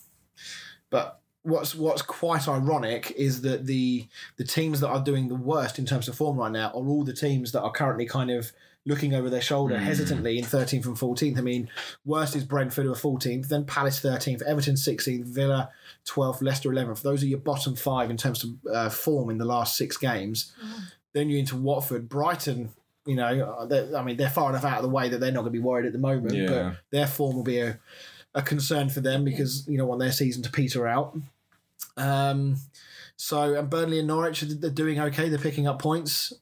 but 0.89 1.19
what's 1.43 1.73
what's 1.75 2.01
quite 2.03 2.47
ironic 2.47 3.11
is 3.17 3.41
that 3.41 3.65
the 3.65 4.07
the 4.37 4.43
teams 4.43 4.79
that 4.79 4.89
are 4.89 5.03
doing 5.03 5.27
the 5.27 5.35
worst 5.35 5.79
in 5.79 5.85
terms 5.85 6.07
of 6.07 6.15
form 6.15 6.37
right 6.37 6.51
now 6.51 6.67
are 6.67 6.73
all 6.87 7.03
the 7.03 7.13
teams 7.13 7.51
that 7.51 7.61
are 7.61 7.71
currently 7.71 8.05
kind 8.05 8.29
of 8.29 8.51
looking 8.85 9.13
over 9.13 9.29
their 9.29 9.41
shoulder 9.41 9.75
Mm. 9.75 9.81
hesitantly 9.83 10.39
in 10.39 10.43
13th 10.45 10.85
and 10.87 10.95
14th. 10.97 11.37
I 11.37 11.41
mean, 11.41 11.69
worst 12.03 12.35
is 12.35 12.43
Brentford 12.43 12.85
who 12.85 12.91
are 12.91 12.95
14th, 12.95 13.47
then 13.47 13.63
Palace 13.65 13.99
13th, 14.01 14.41
Everton 14.41 14.73
16th, 14.75 15.25
Villa 15.25 15.69
12th, 16.07 16.41
Leicester 16.41 16.69
11th. 16.71 17.03
Those 17.03 17.21
are 17.21 17.27
your 17.27 17.37
bottom 17.39 17.75
five 17.75 18.09
in 18.09 18.17
terms 18.17 18.43
of 18.43 18.49
uh, 18.73 18.89
form 18.89 19.29
in 19.29 19.37
the 19.37 19.45
last 19.45 19.77
six 19.77 19.97
games. 19.97 20.51
Then 21.13 21.29
you're 21.29 21.37
into 21.39 21.57
Watford, 21.57 22.09
Brighton. 22.09 22.69
You 23.05 23.15
know, 23.15 23.67
uh, 23.71 23.97
I 23.97 24.03
mean, 24.03 24.17
they're 24.17 24.29
far 24.29 24.49
enough 24.49 24.63
out 24.63 24.77
of 24.77 24.83
the 24.83 24.89
way 24.89 25.09
that 25.09 25.19
they're 25.19 25.31
not 25.31 25.41
going 25.41 25.53
to 25.53 25.59
be 25.59 25.63
worried 25.63 25.87
at 25.87 25.91
the 25.91 25.99
moment. 25.99 26.35
Yeah. 26.35 26.45
But 26.47 26.75
their 26.91 27.07
form 27.07 27.35
will 27.35 27.43
be 27.43 27.59
a, 27.59 27.79
a 28.35 28.41
concern 28.41 28.89
for 28.89 29.01
them 29.01 29.25
because 29.25 29.67
you 29.67 29.77
don't 29.77 29.87
want 29.87 29.99
their 29.99 30.11
season 30.11 30.43
to 30.43 30.51
peter 30.51 30.87
out. 30.87 31.17
Um, 31.97 32.57
so 33.15 33.55
and 33.55 33.69
Burnley 33.69 33.99
and 33.99 34.07
Norwich 34.07 34.41
they're 34.41 34.69
doing 34.69 34.99
okay. 34.99 35.29
They're 35.29 35.39
picking 35.39 35.67
up 35.67 35.79
points. 35.79 36.33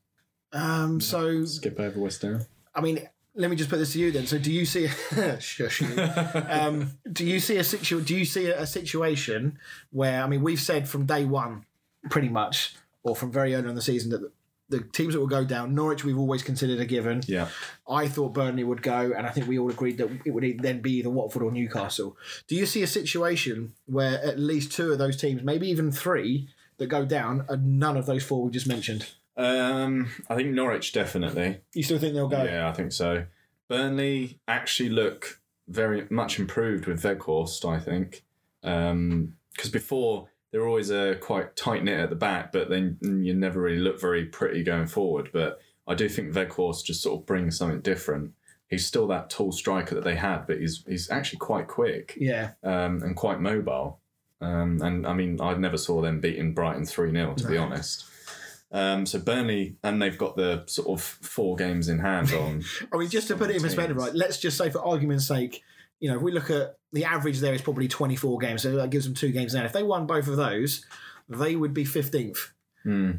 Um, 0.52 1.00
so 1.00 1.46
skip 1.46 1.80
over 1.80 2.00
West 2.00 2.22
Ham. 2.22 2.46
I 2.74 2.82
mean, 2.82 3.08
let 3.36 3.50
me 3.50 3.56
just 3.56 3.70
put 3.70 3.78
this 3.78 3.94
to 3.94 4.00
you 4.00 4.12
then. 4.12 4.28
So 4.28 4.38
do 4.38 4.52
you 4.52 4.66
see? 4.66 4.88
shush 5.40 5.82
um, 6.50 6.92
do 7.12 7.26
you 7.26 7.40
see 7.40 7.58
a 7.58 7.64
situ? 7.64 8.02
Do 8.02 8.16
you 8.16 8.26
see 8.26 8.48
a, 8.48 8.62
a 8.62 8.68
situation 8.68 9.60
where 9.92 10.24
I 10.24 10.28
mean, 10.28 10.42
we've 10.42 10.60
said 10.60 10.88
from 10.88 11.06
day 11.06 11.26
one, 11.26 11.66
pretty 12.10 12.30
much, 12.30 12.76
or 13.04 13.16
from 13.16 13.32
very 13.32 13.56
early 13.56 13.70
in 13.70 13.76
the 13.76 13.82
season 13.82 14.12
that. 14.12 14.32
The, 14.70 14.82
teams 14.82 15.14
that 15.14 15.20
will 15.20 15.28
go 15.28 15.44
down, 15.44 15.74
Norwich, 15.74 16.04
we've 16.04 16.18
always 16.18 16.44
considered 16.44 16.80
a 16.80 16.86
given. 16.86 17.22
yeah, 17.28 17.50
I 17.90 18.08
thought 18.08 18.34
Burnley 18.34 18.64
would 18.64 18.82
go, 18.82 19.12
and 19.16 19.26
I 19.26 19.32
think 19.32 19.48
we 19.48 19.58
all 19.58 19.70
agreed 19.70 19.98
that 19.98 20.10
it 20.26 20.32
would 20.32 20.60
then 20.62 20.82
be 20.82 20.98
either 20.98 21.10
Watford 21.10 21.42
or 21.42 21.52
Newcastle. 21.52 22.16
Do 22.48 22.56
you 22.56 22.66
see 22.66 22.84
a 22.84 22.88
situation 22.88 23.74
where 23.88 24.24
at 24.24 24.40
least 24.40 24.72
two 24.72 24.92
of 24.92 25.00
those 25.00 25.18
teams, 25.18 25.42
maybe 25.44 25.68
even 25.70 25.92
three, 25.92 26.50
that 26.78 26.88
go 26.88 27.04
down, 27.06 27.46
and 27.50 27.80
none 27.80 27.98
of 27.98 28.06
those 28.06 28.24
four 28.24 28.44
we 28.44 28.52
just 28.52 28.68
mentioned? 28.68 29.08
um, 29.38 30.12
I 30.30 30.36
think 30.36 30.50
Norwich 30.50 30.92
definitely. 30.94 31.62
You 31.74 31.84
still 31.84 31.98
think 31.98 32.14
they'll 32.14 32.28
go? 32.28 32.44
Yeah, 32.44 32.70
I 32.70 32.74
think 32.74 32.92
so. 32.92 33.26
Burnley 33.70 34.40
actually 34.48 34.90
look 34.90 35.40
very 35.68 36.08
much 36.10 36.40
improved 36.40 36.88
with 36.88 37.02
Weghorst, 37.04 37.68
I 37.68 37.80
think. 37.80 38.24
Because 38.62 39.70
before 39.72 40.30
they 40.52 40.58
were 40.60 40.68
always 40.68 40.92
uh, 40.92 41.16
quite 41.22 41.56
tight 41.56 41.84
knit 41.84 42.00
at 42.00 42.10
the 42.10 42.16
back, 42.16 42.52
but 42.52 42.70
then 42.70 42.98
you 43.02 43.34
never 43.34 43.62
really 43.62 43.80
look 43.80 44.00
very 44.02 44.26
pretty 44.26 44.64
going 44.64 44.88
forward. 44.88 45.30
But 45.32 45.60
I 45.88 45.96
do 45.96 46.10
think 46.10 46.34
Weghorst 46.34 46.86
just 46.86 47.02
sort 47.04 47.20
of 47.20 47.26
brings 47.26 47.58
something 47.58 47.82
different. 47.82 48.32
He's 48.68 48.86
still 48.86 49.08
that 49.08 49.30
tall 49.30 49.52
striker 49.52 49.96
that 49.96 50.04
they 50.04 50.16
had, 50.16 50.46
but 50.48 50.60
he's 50.60 50.84
he's 50.88 51.10
actually 51.10 51.40
quite 51.40 51.68
quick 51.68 52.16
Yeah. 52.18 52.52
um, 52.64 53.02
and 53.04 53.16
quite 53.16 53.40
mobile. 53.42 54.00
Um, 54.42 54.82
and 54.82 55.06
I 55.06 55.14
mean, 55.14 55.42
I 55.42 55.54
never 55.56 55.78
saw 55.78 56.02
them 56.02 56.22
beating 56.22 56.54
Brighton 56.54 56.86
3 56.86 57.12
0, 57.12 57.34
to 57.36 57.48
be 57.48 57.58
honest. 57.58 58.06
Um, 58.72 59.06
so 59.06 59.18
Burnley, 59.20 59.76
and 59.84 60.02
they've 60.02 60.18
got 60.18 60.36
the 60.38 60.64
sort 60.68 60.88
of 60.90 61.02
four 61.04 61.56
games 61.56 61.90
in 61.90 62.00
hand 62.00 62.32
on. 62.40 62.64
I 62.94 62.98
mean, 62.98 63.10
just 63.10 63.28
to 63.30 63.36
put 63.36 63.50
it 63.50 63.56
in 63.58 63.62
perspective, 63.64 63.98
right? 63.98 64.14
Let's 64.14 64.40
just 64.40 64.58
say, 64.58 64.70
for 64.70 64.86
argument's 64.86 65.28
sake, 65.28 65.64
you 66.00 66.10
know, 66.10 66.18
if 66.18 66.22
we 66.22 66.32
look 66.32 66.50
at 66.52 66.78
the 66.92 67.06
average 67.06 67.40
there 67.40 67.54
is 67.54 67.62
probably 67.62 67.88
24 67.88 68.40
games, 68.40 68.64
so 68.64 68.76
that 68.76 68.90
gives 68.90 69.06
them 69.06 69.14
two 69.14 69.32
games 69.32 69.54
now. 69.54 69.64
If 69.66 69.74
they 69.74 69.84
won 69.84 70.06
both 70.08 70.28
of 70.28 70.38
those, 70.38 70.86
they 71.28 71.56
would 71.56 71.74
be 71.74 71.86
15th. 71.86 72.38
Hmm. 72.84 73.12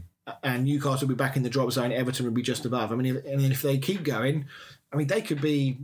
and 0.43 0.65
Newcastle 0.65 1.07
would 1.07 1.17
be 1.17 1.23
back 1.23 1.37
in 1.37 1.43
the 1.43 1.51
drop 1.51 1.71
zone. 1.71 1.93
Everton 1.93 2.25
would 2.25 2.35
be 2.35 2.43
just 2.43 2.65
above. 2.65 2.93
I 2.93 2.97
mean, 2.97 3.17
if, 3.17 3.25
and 3.27 3.41
then 3.41 3.53
if 3.53 3.63
they 3.63 3.79
keep 3.79 4.03
going, 4.05 4.47
I 4.93 4.97
mean, 4.97 5.07
they 5.07 5.21
could 5.23 5.41
be, 5.41 5.79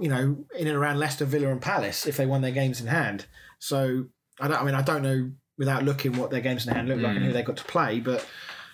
you 0.00 0.08
know, 0.08 0.44
in 0.58 0.66
and 0.66 0.76
around 0.76 0.98
Leicester, 0.98 1.24
Villa, 1.24 1.48
and 1.48 1.60
Palace 1.60 2.06
if 2.06 2.16
they 2.16 2.24
won 2.26 2.40
their 2.40 2.50
games 2.50 2.80
in 2.80 2.86
hand. 2.86 3.26
So 3.58 4.06
I 4.40 4.48
don't. 4.48 4.60
I 4.60 4.64
mean, 4.64 4.74
I 4.74 4.82
don't 4.82 5.02
know 5.02 5.30
without 5.58 5.84
looking 5.84 6.16
what 6.16 6.30
their 6.30 6.40
games 6.40 6.66
in 6.66 6.72
hand 6.74 6.88
look 6.88 7.00
like 7.00 7.16
and 7.16 7.24
who 7.26 7.32
they 7.32 7.42
got 7.42 7.58
to 7.58 7.64
play, 7.64 8.00
but 8.00 8.26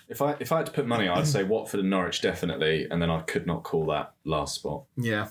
If 0.08 0.22
I 0.22 0.36
if 0.38 0.52
I 0.52 0.58
had 0.58 0.66
to 0.66 0.72
put 0.72 0.86
money, 0.86 1.08
I'd 1.08 1.26
say 1.36 1.42
Watford 1.42 1.80
and 1.80 1.90
Norwich 1.90 2.22
definitely, 2.22 2.86
and 2.88 3.02
then 3.02 3.10
I 3.10 3.20
could 3.22 3.46
not 3.46 3.64
call 3.64 3.86
that 3.86 4.12
last 4.24 4.54
spot. 4.54 4.84
yeah, 4.96 5.28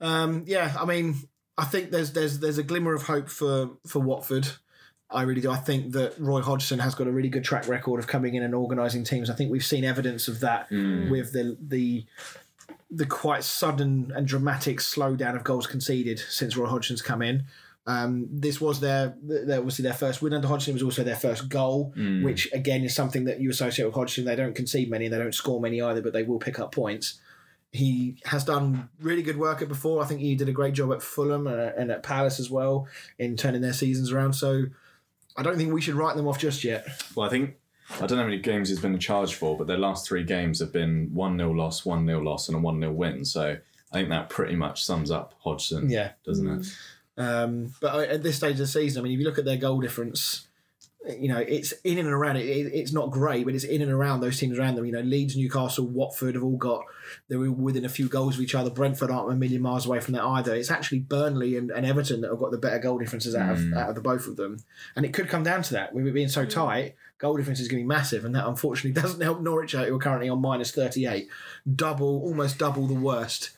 um, 0.00 0.44
yeah. 0.46 0.74
I 0.78 0.84
mean, 0.86 1.16
I 1.60 1.64
think 1.64 1.90
there's 1.90 2.12
there's 2.12 2.38
there's 2.38 2.56
a 2.56 2.62
glimmer 2.62 2.94
of 2.94 3.02
hope 3.02 3.28
for 3.28 3.72
for 3.86 4.00
Watford. 4.00 4.48
I 5.10 5.22
really 5.22 5.42
do. 5.42 5.50
I 5.50 5.56
think 5.56 5.92
that 5.92 6.18
Roy 6.18 6.40
Hodgson 6.40 6.78
has 6.78 6.94
got 6.94 7.06
a 7.06 7.10
really 7.10 7.28
good 7.28 7.44
track 7.44 7.68
record 7.68 7.98
of 8.00 8.06
coming 8.06 8.34
in 8.34 8.42
and 8.42 8.54
organising 8.54 9.04
teams. 9.04 9.28
I 9.28 9.34
think 9.34 9.50
we've 9.50 9.64
seen 9.64 9.84
evidence 9.84 10.26
of 10.26 10.40
that 10.40 10.70
with 11.10 11.32
the 11.32 11.58
the 11.60 12.06
the 12.90 13.04
quite 13.04 13.44
sudden 13.44 14.10
and 14.16 14.26
dramatic 14.26 14.78
slowdown 14.78 15.36
of 15.36 15.44
goals 15.44 15.66
conceded 15.66 16.18
since 16.18 16.56
Roy 16.56 16.66
Hodgson's 16.66 17.02
come 17.02 17.20
in. 17.20 17.44
Um, 17.86 18.28
this 18.30 18.60
was 18.60 18.80
their, 18.80 19.14
their 19.22 19.58
obviously 19.58 19.82
their 19.82 19.94
first 19.94 20.22
win 20.22 20.32
under 20.32 20.48
Hodgson. 20.48 20.70
It 20.72 20.74
was 20.74 20.82
also 20.82 21.02
their 21.02 21.16
first 21.16 21.48
goal, 21.48 21.92
which 22.24 22.50
again 22.52 22.84
is 22.84 22.94
something 22.94 23.24
that 23.24 23.40
you 23.40 23.50
associate 23.50 23.84
with 23.84 23.94
Hodgson. 23.94 24.24
They 24.24 24.36
don't 24.36 24.54
concede 24.54 24.88
many, 24.90 25.06
and 25.06 25.14
they 25.14 25.18
don't 25.18 25.34
score 25.34 25.60
many 25.60 25.82
either, 25.82 26.00
but 26.00 26.12
they 26.14 26.22
will 26.22 26.38
pick 26.38 26.58
up 26.58 26.72
points. 26.72 27.20
He 27.72 28.16
has 28.24 28.44
done 28.44 28.88
really 29.00 29.22
good 29.22 29.36
work 29.36 29.62
at 29.62 29.68
before. 29.68 30.02
I 30.02 30.06
think 30.06 30.20
he 30.20 30.34
did 30.34 30.48
a 30.48 30.52
great 30.52 30.74
job 30.74 30.92
at 30.92 31.02
Fulham 31.02 31.46
and, 31.46 31.60
and 31.60 31.90
at 31.92 32.02
Palace 32.02 32.40
as 32.40 32.50
well 32.50 32.88
in 33.18 33.36
turning 33.36 33.60
their 33.60 33.72
seasons 33.72 34.10
around. 34.10 34.32
So 34.32 34.64
I 35.36 35.42
don't 35.42 35.56
think 35.56 35.72
we 35.72 35.80
should 35.80 35.94
write 35.94 36.16
them 36.16 36.26
off 36.26 36.38
just 36.38 36.64
yet. 36.64 36.86
Well, 37.14 37.26
I 37.26 37.30
think 37.30 37.54
I 37.94 38.06
don't 38.06 38.12
know 38.12 38.16
how 38.18 38.24
many 38.24 38.40
games 38.40 38.68
he's 38.68 38.80
been 38.80 38.94
in 38.94 39.00
charge 39.00 39.34
for, 39.34 39.56
but 39.56 39.66
their 39.66 39.78
last 39.78 40.06
three 40.06 40.24
games 40.24 40.58
have 40.60 40.72
been 40.72 41.10
one 41.12 41.36
0 41.38 41.52
loss, 41.52 41.84
one 41.84 42.04
0 42.06 42.20
loss, 42.20 42.48
and 42.48 42.56
a 42.56 42.60
one 42.60 42.80
0 42.80 42.92
win. 42.92 43.24
So 43.24 43.56
I 43.92 43.94
think 43.96 44.08
that 44.08 44.30
pretty 44.30 44.56
much 44.56 44.84
sums 44.84 45.10
up 45.10 45.34
Hodgson, 45.40 45.90
Yeah. 45.90 46.12
doesn't 46.24 46.46
it? 46.48 46.60
Mm. 46.60 46.74
Um, 47.44 47.74
but 47.80 47.94
uh, 47.94 47.98
at 48.00 48.22
this 48.22 48.36
stage 48.36 48.52
of 48.52 48.58
the 48.58 48.66
season, 48.66 49.00
I 49.00 49.04
mean, 49.04 49.12
if 49.12 49.18
you 49.20 49.26
look 49.26 49.38
at 49.38 49.44
their 49.44 49.56
goal 49.56 49.80
difference, 49.80 50.48
you 51.08 51.28
know, 51.28 51.38
it's 51.38 51.72
in 51.82 51.98
and 51.98 52.08
around 52.08 52.36
it. 52.36 52.44
it 52.44 52.72
it's 52.74 52.92
not 52.92 53.10
great, 53.10 53.46
but 53.46 53.54
it's 53.54 53.64
in 53.64 53.80
and 53.80 53.90
around 53.90 54.20
those 54.20 54.38
teams 54.38 54.58
around 54.58 54.74
them. 54.74 54.84
You 54.84 54.92
know, 54.92 55.00
Leeds, 55.00 55.34
Newcastle, 55.34 55.86
Watford 55.86 56.34
have 56.34 56.44
all 56.44 56.58
got, 56.58 56.84
they're 57.28 57.38
within 57.50 57.86
a 57.86 57.88
few 57.88 58.06
goals 58.08 58.34
of 58.34 58.42
each 58.42 58.54
other. 58.54 58.68
Brentford 58.68 59.10
aren't 59.10 59.32
a 59.32 59.36
million 59.36 59.62
miles 59.62 59.86
away 59.86 60.00
from 60.00 60.12
that 60.14 60.22
either. 60.22 60.54
It's 60.54 60.70
actually 60.70 61.00
Burnley 61.00 61.56
and, 61.56 61.70
and 61.70 61.86
Everton 61.86 62.20
that 62.20 62.30
have 62.30 62.38
got 62.38 62.50
the 62.50 62.58
better 62.58 62.78
goal 62.78 62.98
differences 62.98 63.34
out 63.34 63.52
of, 63.52 63.60
hmm. 63.60 63.76
out 63.76 63.88
of 63.88 63.94
the 63.94 64.02
both 64.02 64.26
of 64.26 64.36
them. 64.36 64.58
And 64.94 65.06
it 65.06 65.14
could 65.14 65.28
come 65.28 65.42
down 65.42 65.62
to 65.62 65.72
that. 65.72 65.94
With 65.94 66.06
it 66.06 66.12
being 66.12 66.28
so 66.28 66.44
hmm. 66.44 66.50
tight, 66.50 66.94
goal 67.16 67.36
difference 67.36 67.60
is 67.60 67.68
going 67.68 67.82
to 67.82 67.84
be 67.84 67.88
massive. 67.88 68.26
And 68.26 68.34
that 68.34 68.46
unfortunately 68.46 68.92
doesn't 69.00 69.22
help 69.22 69.40
Norwich 69.40 69.74
out, 69.74 69.88
who 69.88 69.96
are 69.96 70.00
currently 70.00 70.28
on 70.28 70.42
minus 70.42 70.70
38. 70.70 71.28
Double, 71.76 72.20
almost 72.22 72.58
double 72.58 72.86
the 72.86 72.94
worst 72.94 73.50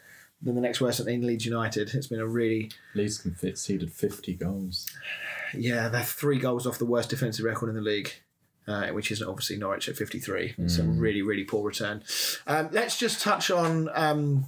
than 0.43 0.55
the 0.55 0.61
next 0.61 0.81
worst 0.81 1.01
in 1.01 1.27
Leeds 1.27 1.47
United. 1.47 1.95
It's 1.95 2.09
been 2.09 2.21
a 2.21 2.27
really 2.27 2.71
Leeds 2.95 3.19
conceded 3.19 3.93
fifty 3.93 4.35
goals. 4.35 4.91
Yeah, 5.55 5.89
they're 5.89 6.03
three 6.03 6.39
goals 6.39 6.67
off 6.67 6.79
the 6.79 6.87
worst 6.87 7.11
defensive 7.11 7.45
record 7.45 7.69
in 7.69 7.75
the 7.75 7.83
league, 7.83 8.13
uh, 8.67 8.89
which 8.89 9.11
is 9.11 9.23
obviously 9.23 9.57
Norwich 9.59 9.89
at 9.89 9.97
53. 9.97 10.55
It's 10.59 10.79
a 10.79 10.83
really, 10.83 11.23
really 11.23 11.45
poor 11.45 11.67
return. 11.67 12.03
Um, 12.47 12.71
let's 12.73 12.99
just 12.99 13.21
touch 13.21 13.51
on 13.51 13.91
um, 13.93 14.47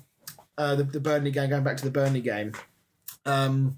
uh, 0.57 0.77
the, 0.77 0.85
the 0.85 1.01
Burnley 1.01 1.31
game, 1.31 1.51
going 1.51 1.65
back 1.65 1.77
to 1.77 1.85
the 1.85 1.91
Burnley 1.91 2.23
game. 2.23 2.53
Um, 3.27 3.77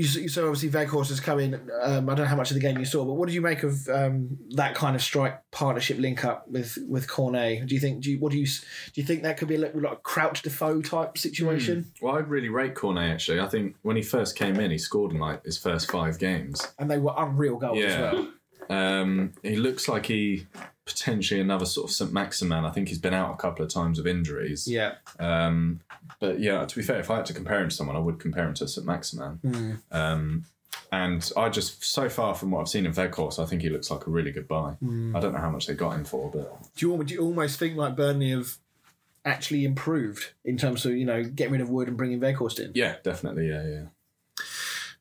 you, 0.00 0.28
so 0.28 0.48
obviously 0.48 0.70
Weghorst 0.70 1.08
has 1.08 1.20
come 1.20 1.38
in. 1.38 1.54
Um, 1.82 2.08
I 2.08 2.14
don't 2.14 2.24
know 2.24 2.30
how 2.30 2.36
much 2.36 2.50
of 2.50 2.54
the 2.54 2.60
game 2.60 2.78
you 2.78 2.84
saw, 2.84 3.04
but 3.04 3.14
what 3.14 3.26
did 3.26 3.34
you 3.34 3.40
make 3.40 3.62
of 3.62 3.88
um, 3.88 4.38
that 4.50 4.74
kind 4.74 4.96
of 4.96 5.02
strike 5.02 5.40
partnership 5.50 5.98
link 5.98 6.24
up 6.24 6.48
with 6.48 6.78
with 6.88 7.08
Cornet? 7.08 7.66
Do 7.66 7.74
you 7.74 7.80
think? 7.80 8.02
Do 8.02 8.10
you, 8.10 8.18
what 8.18 8.32
do 8.32 8.38
you 8.38 8.46
do? 8.46 9.00
You 9.00 9.04
think 9.04 9.22
that 9.22 9.36
could 9.36 9.48
be 9.48 9.56
a 9.56 9.58
little 9.58 9.80
like 9.80 9.92
a 9.92 9.96
Crouch 9.96 10.42
Defoe 10.42 10.82
type 10.82 11.18
situation? 11.18 11.92
Well, 12.00 12.14
I 12.14 12.18
really 12.18 12.48
rate 12.48 12.74
Cornet 12.74 13.10
actually. 13.10 13.40
I 13.40 13.48
think 13.48 13.76
when 13.82 13.96
he 13.96 14.02
first 14.02 14.36
came 14.36 14.58
in, 14.58 14.70
he 14.70 14.78
scored 14.78 15.12
in 15.12 15.18
like 15.18 15.44
his 15.44 15.58
first 15.58 15.90
five 15.90 16.18
games. 16.18 16.66
And 16.78 16.90
they 16.90 16.98
were 16.98 17.14
unreal 17.16 17.56
goals 17.56 17.82
as 17.82 17.98
well. 17.98 18.28
Um, 18.70 19.32
he 19.42 19.56
looks 19.56 19.88
like 19.88 20.06
he 20.06 20.46
potentially 20.84 21.40
another 21.40 21.64
sort 21.66 21.88
of 21.88 21.94
St 21.94 22.12
Maximin. 22.12 22.64
I 22.64 22.70
think 22.70 22.88
he's 22.88 22.98
been 22.98 23.14
out 23.14 23.32
a 23.32 23.36
couple 23.36 23.64
of 23.64 23.72
times 23.72 23.98
with 23.98 24.06
injuries. 24.06 24.66
Yeah. 24.66 24.94
Um, 25.18 25.80
but 26.18 26.40
yeah, 26.40 26.64
to 26.64 26.76
be 26.76 26.82
fair, 26.82 26.98
if 26.98 27.10
I 27.10 27.16
had 27.16 27.26
to 27.26 27.34
compare 27.34 27.60
him 27.62 27.68
to 27.68 27.74
someone, 27.74 27.96
I 27.96 28.00
would 28.00 28.18
compare 28.18 28.44
him 28.44 28.54
to 28.54 28.68
St 28.68 28.86
Maximin. 28.86 29.38
Hmm. 29.42 29.72
Um, 29.92 30.44
and 30.92 31.30
I 31.36 31.48
just 31.48 31.84
so 31.84 32.08
far 32.08 32.34
from 32.34 32.50
what 32.50 32.60
I've 32.60 32.68
seen 32.68 32.86
in 32.86 32.92
Weghorst, 32.92 33.38
I 33.40 33.46
think 33.46 33.62
he 33.62 33.68
looks 33.68 33.90
like 33.90 34.06
a 34.06 34.10
really 34.10 34.32
good 34.32 34.48
buy. 34.48 34.72
Hmm. 34.80 35.14
I 35.14 35.20
don't 35.20 35.32
know 35.32 35.38
how 35.40 35.50
much 35.50 35.66
they 35.66 35.74
got 35.74 35.94
him 35.94 36.04
for, 36.04 36.30
but 36.30 36.74
Do 36.74 36.90
you, 36.90 37.04
do 37.04 37.14
you 37.14 37.20
almost 37.20 37.58
think 37.58 37.76
like 37.76 37.94
Burnley 37.96 38.30
have 38.30 38.56
actually 39.24 39.64
improved 39.64 40.32
in 40.44 40.56
terms 40.56 40.84
of 40.86 40.92
you 40.92 41.04
know 41.04 41.22
getting 41.22 41.52
rid 41.52 41.60
of 41.60 41.68
Wood 41.70 41.88
and 41.88 41.96
bringing 41.96 42.18
Weghorst 42.20 42.58
in? 42.58 42.72
yeah, 42.74 42.96
definitely, 43.04 43.48
yeah, 43.48 43.66
yeah. 43.66 43.82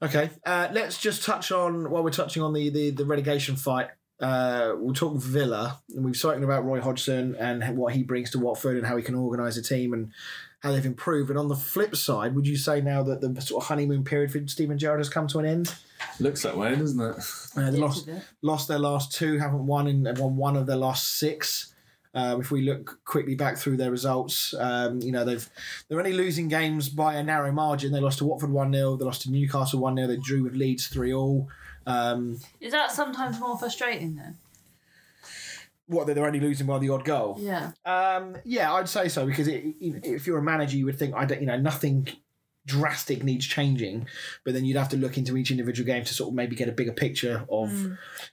Okay, 0.01 0.29
uh, 0.45 0.69
let's 0.71 0.97
just 0.97 1.23
touch 1.23 1.51
on 1.51 1.89
while 1.89 2.03
we're 2.03 2.11
touching 2.11 2.43
on 2.43 2.53
the 2.53 2.69
the, 2.69 2.91
the 2.91 3.05
relegation 3.05 3.55
fight. 3.55 3.87
Uh, 4.19 4.73
we'll 4.75 4.93
talk 4.93 5.15
Villa, 5.17 5.79
and 5.95 6.03
we've 6.03 6.17
spoken 6.17 6.43
about 6.43 6.65
Roy 6.65 6.81
Hodgson 6.81 7.35
and 7.35 7.77
what 7.77 7.93
he 7.93 8.03
brings 8.03 8.31
to 8.31 8.39
Watford 8.39 8.77
and 8.77 8.85
how 8.85 8.97
he 8.97 9.03
can 9.03 9.15
organise 9.15 9.55
a 9.57 9.61
team 9.61 9.93
and 9.93 10.11
how 10.59 10.71
they've 10.73 10.85
improved. 10.85 11.29
And 11.29 11.39
on 11.39 11.47
the 11.47 11.55
flip 11.55 11.95
side, 11.95 12.35
would 12.35 12.45
you 12.45 12.57
say 12.57 12.81
now 12.81 13.01
that 13.03 13.21
the 13.21 13.41
sort 13.41 13.63
of 13.63 13.67
honeymoon 13.69 14.03
period 14.03 14.31
for 14.31 14.45
Steven 14.47 14.77
Gerrard 14.77 14.99
has 14.99 15.07
come 15.09 15.27
to 15.27 15.39
an 15.39 15.45
end? 15.45 15.73
Looks 16.19 16.43
that 16.43 16.57
way, 16.57 16.75
doesn't 16.75 16.99
it? 16.99 17.15
Uh, 17.55 17.71
they 17.71 17.77
Yes, 17.77 17.79
lost 17.79 18.07
it 18.07 18.23
lost 18.41 18.67
their 18.67 18.79
last 18.79 19.13
two, 19.13 19.37
haven't 19.37 19.65
won 19.65 19.87
in 19.87 20.03
won 20.17 20.35
one 20.35 20.57
of 20.57 20.65
their 20.65 20.75
last 20.75 21.17
six. 21.17 21.73
Um, 22.13 22.41
if 22.41 22.49
we 22.49 22.61
look 22.61 22.99
quickly 23.05 23.35
back 23.35 23.57
through 23.57 23.77
their 23.77 23.91
results, 23.91 24.53
um, 24.57 24.99
you 25.01 25.11
know 25.11 25.23
they've 25.23 25.47
they're 25.87 25.99
only 25.99 26.13
losing 26.13 26.47
games 26.47 26.89
by 26.89 27.15
a 27.15 27.23
narrow 27.23 27.51
margin. 27.51 27.91
They 27.91 27.99
lost 27.99 28.17
to 28.17 28.25
Watford 28.25 28.51
one 28.51 28.73
0 28.73 28.97
they 28.97 29.05
lost 29.05 29.21
to 29.23 29.31
Newcastle 29.31 29.79
one 29.79 29.95
0 29.95 30.07
they 30.07 30.17
drew 30.17 30.43
with 30.43 30.55
Leeds 30.55 30.87
three 30.87 31.13
all. 31.13 31.47
Um, 31.85 32.39
Is 32.59 32.71
that 32.71 32.91
sometimes 32.91 33.39
more 33.39 33.57
frustrating 33.57 34.15
then? 34.15 34.37
what 35.89 36.05
they're 36.05 36.25
only 36.25 36.39
losing 36.39 36.67
by 36.67 36.77
the 36.77 36.89
odd 36.89 37.03
goal. 37.03 37.35
Yeah. 37.39 37.71
Um, 37.83 38.37
yeah, 38.45 38.71
I'd 38.73 38.87
say 38.87 39.09
so 39.09 39.25
because 39.25 39.47
it, 39.47 39.63
if 39.81 40.27
you're 40.27 40.37
a 40.37 40.43
manager, 40.43 40.77
you 40.77 40.85
would 40.85 40.99
think 40.99 41.15
I 41.15 41.25
don't, 41.25 41.41
you 41.41 41.47
know, 41.47 41.57
nothing 41.57 42.07
drastic 42.67 43.23
needs 43.23 43.47
changing, 43.47 44.05
but 44.45 44.53
then 44.53 44.65
you'd 44.65 44.77
have 44.77 44.89
to 44.89 44.97
look 44.97 45.17
into 45.17 45.35
each 45.35 45.49
individual 45.49 45.87
game 45.87 46.03
to 46.03 46.13
sort 46.13 46.29
of 46.29 46.35
maybe 46.35 46.55
get 46.55 46.69
a 46.69 46.71
bigger 46.71 46.91
picture 46.91 47.43
of, 47.49 47.71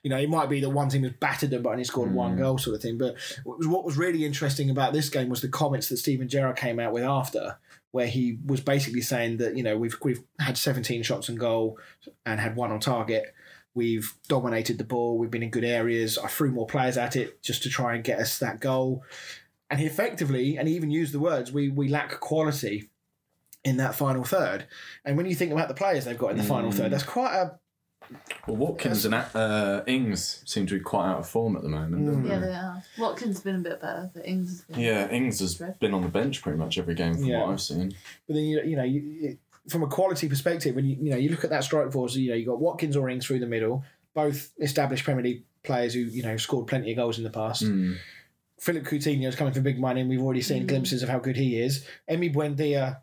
you 0.03 0.11
know, 0.11 0.19
it 0.19 0.29
might 0.29 0.51
be 0.51 0.61
that 0.61 0.69
one 0.69 0.91
team 0.91 1.05
has 1.05 1.13
battered 1.13 1.49
them 1.49 1.63
but 1.63 1.71
only 1.71 1.85
scored 1.85 2.13
one 2.13 2.37
goal 2.37 2.59
sort 2.59 2.77
of 2.77 2.83
thing. 2.83 2.99
But 2.99 3.17
what 3.45 3.57
was, 3.57 3.67
what 3.67 3.85
was 3.85 3.97
really 3.97 4.27
interesting 4.27 4.69
about 4.69 4.93
this 4.93 5.09
game 5.09 5.31
was 5.31 5.41
the 5.41 5.49
comments 5.49 5.89
that 5.89 5.97
Steven 5.97 6.29
Gerrard 6.29 6.57
came 6.57 6.79
out 6.79 6.93
with 6.93 7.05
after. 7.05 7.59
Where 7.93 8.07
he 8.07 8.37
was 8.45 8.61
basically 8.61 9.01
saying 9.01 9.39
that 9.39 9.57
you 9.57 9.63
know 9.63 9.79
we've 9.79 9.97
we've 10.03 10.23
had 10.39 10.59
17 10.59 11.03
shots 11.03 11.31
on 11.31 11.37
goal 11.37 11.79
and 12.27 12.39
had 12.39 12.55
one 12.55 12.71
on 12.71 12.79
target. 12.79 13.35
We've 13.77 14.13
dominated 14.27 14.79
the 14.79 14.85
ball. 14.85 15.19
We've 15.19 15.31
been 15.31 15.43
in 15.45 15.51
good 15.51 15.63
areas. 15.65 16.17
I 16.19 16.27
threw 16.29 16.51
more 16.51 16.67
players 16.67 16.97
at 16.97 17.15
it 17.15 17.43
just 17.43 17.63
to 17.65 17.69
try 17.69 17.95
and 17.95 18.03
get 18.03 18.19
us 18.19 18.39
that 18.39 18.59
goal. 18.59 19.05
And 19.71 19.79
he 19.79 19.87
effectively, 19.87 20.57
and 20.57 20.67
he 20.67 20.75
even 20.75 20.91
used 20.91 21.13
the 21.13 21.21
words, 21.21 21.53
we 21.53 21.69
we 21.69 21.89
lack 21.89 22.19
quality 22.21 22.89
in 23.65 23.77
that 23.77 23.95
final 23.95 24.25
third. 24.25 24.67
And 25.05 25.17
when 25.17 25.27
you 25.27 25.35
think 25.35 25.53
about 25.53 25.69
the 25.69 25.75
players 25.75 26.05
they've 26.07 26.17
got 26.19 26.31
in 26.31 26.37
the 26.39 26.43
final 26.45 26.71
third, 26.73 26.91
that's 26.93 27.03
quite 27.03 27.35
a 27.35 27.59
Well, 28.47 28.57
Watkins 28.57 29.05
and 29.05 29.13
uh, 29.15 29.83
Ings 29.89 30.43
seem 30.47 30.67
to 30.69 30.75
be 30.75 30.81
quite 30.81 31.09
out 31.11 31.19
of 31.19 31.29
form 31.29 31.57
at 31.57 31.63
the 31.63 31.69
moment. 31.69 32.07
don't 32.07 32.25
Yeah, 32.25 32.39
they? 32.39 32.47
they 32.47 32.53
are. 32.55 32.83
Watkins 32.97 33.37
has 33.39 33.43
been 33.43 33.57
a 33.57 33.59
bit 33.59 33.81
better, 33.81 34.09
but 34.15 34.25
Ings 34.25 34.51
has 34.51 34.61
been. 34.63 34.79
Yeah, 34.79 35.09
Ings 35.11 35.41
has 35.41 35.57
been 35.81 35.93
on 35.93 36.03
the 36.03 36.09
bench 36.09 36.41
pretty 36.43 36.59
much 36.59 36.79
every 36.79 36.95
game 36.95 37.15
from 37.15 37.25
Yeah. 37.25 37.41
what 37.41 37.51
I've 37.51 37.61
seen. 37.61 37.93
But 38.29 38.35
then 38.37 38.45
you 38.45 38.63
you 38.63 38.77
know 38.77 38.85
you, 38.85 39.01
you- 39.01 39.39
from 39.69 39.83
a 39.83 39.87
quality 39.89 40.29
perspective, 40.29 40.75
when 40.75 40.85
you 40.87 40.97
you 41.01 41.11
know 41.11 41.17
you 41.17 41.29
look 41.31 41.45
at 41.45 41.51
that 41.51 41.65
strike 41.65 41.93
force, 41.93 42.15
you 42.15 42.31
know 42.31 42.37
you 42.37 42.47
got 42.47 42.61
Watkins 42.61 42.97
or 42.97 43.09
Ings 43.09 43.27
through 43.27 43.41
the 43.41 43.47
middle, 43.47 43.85
both 44.15 44.53
established 44.61 45.05
Premier 45.05 45.23
League 45.25 45.45
players 45.65 45.95
who 45.95 46.01
you 46.01 46.23
know 46.23 46.37
scored 46.37 46.67
plenty 46.67 46.91
of 46.93 46.97
goals 46.97 47.19
in 47.19 47.25
the 47.25 47.31
past. 47.31 47.65
Mm. 47.65 47.97
Philippe 48.61 48.89
Coutinho 48.89 49.29
is 49.29 49.35
coming 49.37 49.53
for 49.53 49.61
big 49.61 49.79
money, 49.79 50.01
and 50.01 50.09
we've 50.09 50.23
already 50.23 50.41
seen 50.41 50.67
glimpses 50.67 51.03
of 51.03 51.09
how 51.09 51.19
good 51.19 51.37
he 51.37 51.59
is. 51.61 51.85
Emi 52.11 52.33
Buendia, 52.35 53.01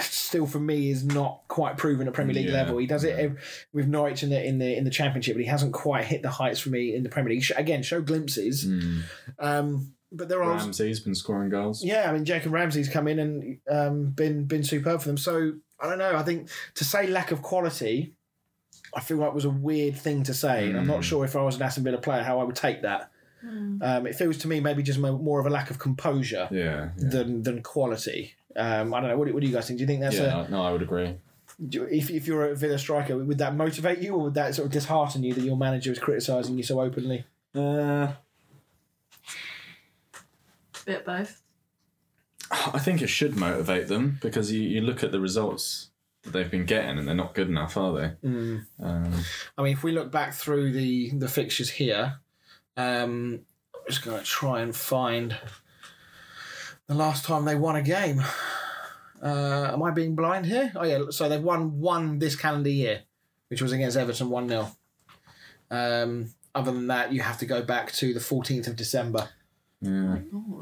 still 0.00 0.46
for 0.46 0.58
me, 0.58 0.90
is 0.90 1.04
not 1.04 1.42
quite 1.48 1.76
proven 1.76 2.08
at 2.08 2.14
Premier 2.14 2.34
League 2.34 2.46
Yeah, 2.46 2.52
level. 2.54 2.78
He 2.78 2.86
does 2.86 3.04
it 3.04 3.32
with 3.72 3.86
Norwich 3.86 4.22
in 4.22 4.30
the 4.30 4.44
in 4.44 4.58
the 4.58 4.76
in 4.76 4.84
the 4.84 4.90
Championship, 4.90 5.34
but 5.36 5.42
he 5.42 5.48
hasn't 5.48 5.72
quite 5.72 6.04
hit 6.06 6.22
the 6.22 6.30
heights 6.30 6.58
for 6.60 6.70
me 6.70 6.94
in 6.94 7.02
the 7.02 7.08
Premier 7.08 7.30
League. 7.34 7.44
Sh- 7.44 7.52
Again, 7.56 7.82
show 7.82 8.00
glimpses, 8.02 8.64
Mm. 8.66 9.02
um, 9.38 9.94
but 10.10 10.28
there 10.28 10.42
are 10.42 10.56
Ramsey's 10.56 11.00
been 11.00 11.14
scoring 11.14 11.48
goals. 11.50 11.84
yeah, 11.84 12.08
I 12.10 12.12
mean 12.12 12.24
Jacob 12.24 12.52
Ramsey's 12.52 12.88
come 12.88 13.06
in 13.08 13.18
and 13.18 13.58
um, 13.70 14.10
been 14.10 14.44
been 14.46 14.62
superb 14.64 15.00
for 15.00 15.06
them. 15.08 15.16
So 15.16 15.52
I 15.82 15.88
don't 15.88 15.98
know. 15.98 16.16
I 16.16 16.22
think 16.22 16.48
to 16.74 16.84
say 16.84 17.06
lack 17.08 17.30
of 17.32 17.42
quality, 17.42 18.14
I 18.94 19.00
feel 19.00 19.16
like 19.18 19.34
was 19.34 19.44
a 19.44 19.50
weird 19.50 19.96
thing 19.96 20.22
to 20.24 20.34
say. 20.34 20.68
And 20.68 20.78
I'm 20.78 20.86
not 20.86 21.00
Mm. 21.00 21.02
sure 21.04 21.24
if 21.24 21.34
I 21.36 21.42
was 21.42 21.56
an 21.56 21.62
Aston 21.62 21.82
Villa 21.84 21.98
player 21.98 22.22
how 22.22 22.38
I 22.40 22.44
would 22.44 22.56
take 22.56 22.82
that. 22.82 23.10
Um, 23.44 24.06
it 24.06 24.14
feels 24.14 24.38
to 24.38 24.48
me 24.48 24.60
maybe 24.60 24.84
just 24.84 25.00
more 25.00 25.40
of 25.40 25.46
a 25.46 25.50
lack 25.50 25.68
of 25.70 25.78
composure 25.80 26.46
Yeah, 26.52 26.90
yeah. 26.96 27.08
than 27.08 27.42
than 27.42 27.60
quality. 27.62 28.34
Um, 28.54 28.94
I 28.94 29.00
don't 29.00 29.08
know. 29.10 29.18
What, 29.18 29.26
do- 29.26 29.34
what 29.34 29.40
do 29.40 29.48
you 29.48 29.52
guys 29.52 29.66
think? 29.66 29.78
Do 29.78 29.82
you 29.82 29.88
think 29.88 30.00
that's 30.02 30.16
yeah, 30.16 30.46
no, 30.48 30.62
I 30.62 30.70
would 30.70 30.82
agree. 30.82 31.16
do 31.68 31.78
you- 31.80 31.88
if 31.90 32.08
if 32.10 32.28
you're 32.28 32.50
a 32.50 32.54
Villa 32.54 32.78
striker, 32.78 33.16
would 33.18 33.38
that 33.38 33.56
motivate 33.56 33.98
you, 33.98 34.14
or 34.14 34.20
would 34.24 34.34
that 34.34 34.54
sort 34.54 34.66
of 34.66 34.72
dishearten 34.72 35.24
you 35.24 35.34
that 35.34 35.42
your 35.42 35.56
manager 35.56 35.90
is 35.90 35.98
criticising 35.98 36.56
you 36.56 36.62
so 36.62 36.80
openly? 36.80 37.24
Uh, 37.54 38.12
Bit 40.84 41.04
both. 41.04 41.41
I 42.52 42.78
think 42.78 43.00
it 43.00 43.08
should 43.08 43.36
motivate 43.36 43.88
them 43.88 44.18
because 44.20 44.52
you, 44.52 44.60
you 44.60 44.82
look 44.82 45.02
at 45.02 45.10
the 45.10 45.20
results 45.20 45.90
that 46.22 46.32
they've 46.32 46.50
been 46.50 46.66
getting 46.66 46.98
and 46.98 47.08
they're 47.08 47.14
not 47.14 47.34
good 47.34 47.48
enough, 47.48 47.76
are 47.76 47.92
they? 47.94 48.28
Mm. 48.28 48.66
Um, 48.80 49.12
I 49.56 49.62
mean, 49.62 49.72
if 49.72 49.82
we 49.82 49.92
look 49.92 50.12
back 50.12 50.34
through 50.34 50.72
the 50.72 51.10
the 51.10 51.28
fixtures 51.28 51.70
here, 51.70 52.20
um, 52.76 53.40
I'm 53.74 53.80
just 53.88 54.04
going 54.04 54.18
to 54.18 54.24
try 54.24 54.60
and 54.60 54.76
find 54.76 55.36
the 56.86 56.94
last 56.94 57.24
time 57.24 57.44
they 57.44 57.56
won 57.56 57.76
a 57.76 57.82
game. 57.82 58.22
Uh, 59.22 59.70
am 59.72 59.82
I 59.82 59.92
being 59.92 60.14
blind 60.14 60.46
here? 60.46 60.72
Oh 60.74 60.84
yeah, 60.84 61.04
so 61.10 61.28
they've 61.28 61.42
won 61.42 61.80
one 61.80 62.18
this 62.18 62.36
calendar 62.36 62.70
year, 62.70 63.02
which 63.48 63.62
was 63.62 63.72
against 63.72 63.96
Everton 63.96 64.30
one 64.30 64.48
0 64.48 64.68
um, 65.70 66.34
Other 66.54 66.72
than 66.72 66.88
that, 66.88 67.12
you 67.12 67.22
have 67.22 67.38
to 67.38 67.46
go 67.46 67.62
back 67.62 67.92
to 67.92 68.12
the 68.12 68.20
14th 68.20 68.66
of 68.66 68.76
December 68.76 69.30
yeah, 69.82 70.16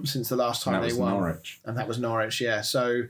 since 0.04 0.28
the 0.28 0.36
last 0.36 0.66
and 0.66 0.72
time 0.74 0.82
that 0.82 0.88
they 0.88 0.92
was 0.92 0.98
won 0.98 1.10
Norwich. 1.12 1.60
and 1.64 1.76
that 1.78 1.86
was 1.86 1.98
Norwich. 1.98 2.40
Yeah, 2.40 2.62
so 2.62 3.02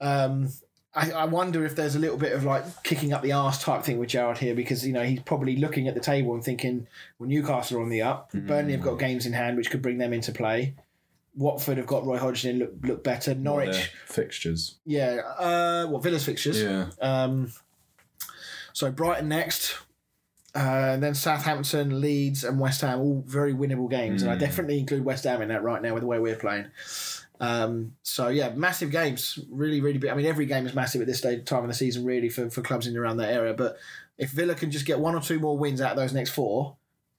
um, 0.00 0.48
I, 0.94 1.10
I 1.12 1.24
wonder 1.26 1.64
if 1.66 1.76
there's 1.76 1.94
a 1.96 1.98
little 1.98 2.16
bit 2.16 2.32
of 2.32 2.44
like 2.44 2.64
kicking 2.84 3.12
up 3.12 3.22
the 3.22 3.32
arse 3.32 3.62
type 3.62 3.82
thing 3.82 3.98
with 3.98 4.08
Gerrard 4.10 4.38
here 4.38 4.54
because 4.54 4.86
you 4.86 4.92
know 4.92 5.02
he's 5.04 5.20
probably 5.20 5.56
looking 5.56 5.88
at 5.88 5.94
the 5.94 6.00
table 6.00 6.34
and 6.34 6.42
thinking, 6.42 6.86
well, 7.18 7.28
Newcastle 7.28 7.78
are 7.78 7.82
on 7.82 7.88
the 7.90 8.02
up, 8.02 8.30
Burnley 8.32 8.72
have 8.72 8.82
got 8.82 8.98
games 8.98 9.26
in 9.26 9.32
hand 9.32 9.56
which 9.56 9.70
could 9.70 9.82
bring 9.82 9.98
them 9.98 10.12
into 10.12 10.32
play. 10.32 10.74
Watford 11.36 11.76
have 11.76 11.86
got 11.86 12.04
Roy 12.04 12.18
Hodgson 12.18 12.50
in, 12.50 12.58
look 12.58 12.72
look 12.82 13.04
better. 13.04 13.34
Norwich, 13.34 13.72
their 13.76 13.86
fixtures. 14.06 14.78
yeah, 14.84 15.20
uh, 15.38 15.86
well, 15.88 16.00
Villa's 16.00 16.24
fixtures. 16.24 16.60
Yeah, 16.60 16.86
Um, 17.00 17.52
so 18.72 18.90
Brighton 18.90 19.28
next, 19.28 19.76
uh, 20.58 20.92
and 20.94 21.02
then 21.02 21.14
Southampton, 21.14 22.00
Leeds, 22.00 22.42
and 22.44 22.58
West 22.58 22.80
Ham, 22.80 22.98
all 23.00 23.22
very 23.26 23.54
winnable 23.54 23.88
games, 23.88 24.22
and 24.22 24.30
I 24.30 24.36
Mm. 24.36 24.40
definitely 24.40 24.78
include 24.80 25.04
West 25.04 25.24
Ham 25.24 25.40
in 25.42 25.48
that 25.48 25.62
right 25.62 25.80
now 25.80 25.94
with 25.94 26.02
the 26.02 26.06
way 26.08 26.18
we're 26.18 26.36
playing. 26.36 26.66
Um, 27.40 27.94
so 28.02 28.28
yeah, 28.28 28.50
massive 28.50 28.90
games, 28.90 29.38
really, 29.50 29.80
really 29.80 29.98
big. 29.98 30.10
I 30.10 30.14
mean, 30.14 30.26
every 30.26 30.46
game 30.46 30.66
is 30.66 30.74
massive 30.74 31.00
at 31.00 31.06
this 31.06 31.18
stage 31.18 31.44
time 31.44 31.62
of 31.62 31.68
the 31.68 31.74
season, 31.74 32.04
really, 32.04 32.28
for, 32.28 32.50
for 32.50 32.62
clubs 32.62 32.86
in 32.86 32.94
and 32.94 32.98
around 33.02 33.18
that 33.18 33.32
area. 33.32 33.54
But 33.54 33.76
if 34.18 34.30
Villa 34.30 34.56
can 34.56 34.70
just 34.72 34.86
get 34.86 34.98
one 34.98 35.14
or 35.14 35.20
two 35.20 35.38
more 35.38 35.56
wins 35.56 35.80
out 35.80 35.92
of 35.92 35.96
those 35.96 36.12
next 36.12 36.30
four, 36.30 36.76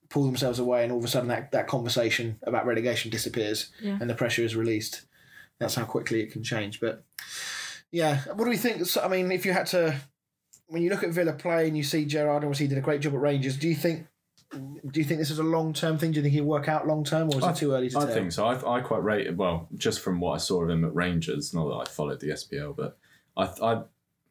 pull 0.09 0.25
themselves 0.25 0.59
away, 0.59 0.83
and 0.83 0.91
all 0.91 0.97
of 0.99 1.05
a 1.05 1.07
sudden 1.07 1.29
that, 1.29 1.51
that 1.53 1.67
conversation 1.67 2.37
about 2.43 2.65
relegation 2.65 3.09
disappears 3.11 3.71
Yeah. 3.81 3.97
and 4.01 4.09
the 4.09 4.15
pressure 4.15 4.43
is 4.43 4.55
released. 4.57 5.03
That's 5.59 5.75
how 5.75 5.85
quickly 5.85 6.19
it 6.21 6.31
can 6.33 6.43
change. 6.43 6.79
But 6.81 7.03
yeah, 7.91 8.21
what 8.33 8.43
do 8.43 8.49
we 8.49 8.57
think? 8.57 8.85
So, 8.87 9.01
I 9.01 9.07
mean, 9.07 9.31
if 9.31 9.45
you 9.45 9.53
had 9.53 9.67
to, 9.67 9.95
when 10.69 10.81
you 10.81 10.89
look 10.89 11.03
at 11.03 11.09
Villa 11.09 11.33
play 11.33 11.67
and 11.67 11.75
you 11.77 11.83
see 11.83 12.05
Gerrard, 12.05 12.43
obviously 12.43 12.65
he 12.65 12.69
did 12.69 12.77
a 12.77 12.81
great 12.81 13.01
job 13.01 13.13
at 13.13 13.19
Rangers. 13.19 13.57
Do 13.57 13.67
you 13.67 13.75
think? 13.75 14.07
Do 14.51 14.99
you 14.99 15.03
think 15.03 15.19
this 15.19 15.29
is 15.29 15.37
a 15.37 15.43
long 15.43 15.73
term 15.73 15.99
thing? 15.99 16.11
Do 16.11 16.17
you 16.17 16.23
think 16.23 16.33
he'll 16.33 16.43
work 16.45 16.67
out 16.67 16.87
long 16.87 17.03
term, 17.03 17.29
or 17.29 17.37
is 17.37 17.43
I- 17.43 17.51
it 17.51 17.55
too 17.57 17.73
early 17.73 17.89
to 17.89 17.93
tell? 17.93 18.03
I 18.03 18.05
tell? 18.05 18.15
think 18.15 18.31
so. 18.31 18.45
I, 18.47 18.77
I 18.77 18.81
quite 18.81 19.03
rate 19.03 19.35
well, 19.35 19.67
just 19.75 19.99
from 19.99 20.19
what 20.19 20.31
I 20.33 20.37
saw 20.37 20.63
of 20.63 20.69
him 20.69 20.83
at 20.85 20.95
Rangers. 20.95 21.53
Not 21.53 21.67
that 21.69 21.75
I 21.75 21.85
followed 21.93 22.19
the 22.19 22.29
SPL, 22.29 22.75
but 22.75 22.97
I 23.37 23.43
I, 23.61 23.81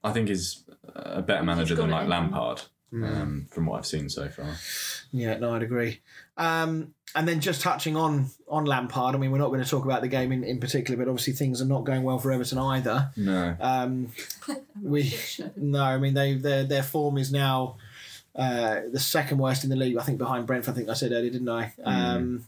I 0.03 0.13
think 0.13 0.29
he's 0.29 0.65
a 0.95 1.23
better 1.23 1.45
manager 1.45 1.75
than 1.77 1.91
like 1.91 2.01
in 2.01 2.07
him. 2.07 2.11
Lampard. 2.11 2.63
Um, 2.91 3.47
from 3.51 3.67
what 3.67 3.77
I've 3.79 3.87
seen 3.87 4.09
so 4.09 4.29
far. 4.31 4.57
Yeah, 5.13 5.37
no, 5.39 5.55
I'd 5.55 5.63
agree. 5.63 6.01
Um, 6.39 6.95
and 7.15 7.27
then 7.27 7.41
just 7.41 7.61
touching 7.63 7.97
on 7.97 8.27
on 8.49 8.65
Lampard, 8.65 9.15
I 9.15 9.19
mean, 9.19 9.31
we're 9.31 9.39
not 9.39 9.49
going 9.49 9.63
to 9.63 9.69
talk 9.69 9.85
about 9.85 10.03
the 10.03 10.09
game 10.09 10.33
in, 10.33 10.45
in 10.45 10.61
particular, 10.61 10.97
but 10.97 11.09
obviously 11.11 11.33
things 11.33 11.61
are 11.63 11.67
not 11.67 11.85
going 11.85 12.03
well 12.03 12.19
for 12.19 12.33
Everton 12.33 12.59
either. 12.59 13.11
No, 13.17 13.57
Um, 13.61 14.13
we 14.83 15.15
no, 15.57 15.83
I 15.83 15.99
mean 15.99 16.15
they 16.15 16.35
their 16.35 16.65
their 16.65 16.83
form 16.83 17.19
is 17.19 17.33
now 17.33 17.77
uh, 18.37 18.81
the 18.93 19.01
second 19.01 19.39
worst 19.39 19.65
in 19.65 19.71
the 19.71 19.77
league. 19.77 19.97
I 19.97 20.03
think 20.03 20.19
behind 20.19 20.47
Brentford. 20.47 20.75
I 20.75 20.77
think 20.77 20.89
I 20.89 20.95
said 20.95 21.13
earlier, 21.13 21.31
didn't 21.31 21.49
I? 21.49 21.73
Um, 21.85 22.47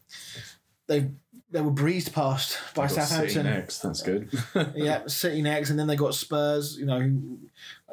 they 0.86 1.08
they 1.52 1.60
were 1.60 1.70
breezed 1.70 2.12
past 2.12 2.58
by 2.74 2.82
Got 2.86 2.90
City 2.92 3.06
Southampton. 3.28 3.44
next. 3.44 3.78
That's 3.80 4.02
good. 4.02 4.28
yeah, 4.74 5.06
City 5.06 5.42
next, 5.42 5.70
and 5.70 5.78
then 5.78 5.86
they 5.86 5.96
got 5.96 6.14
Spurs. 6.14 6.76
You 6.78 6.86
know, 6.86 7.00
who- 7.00 7.38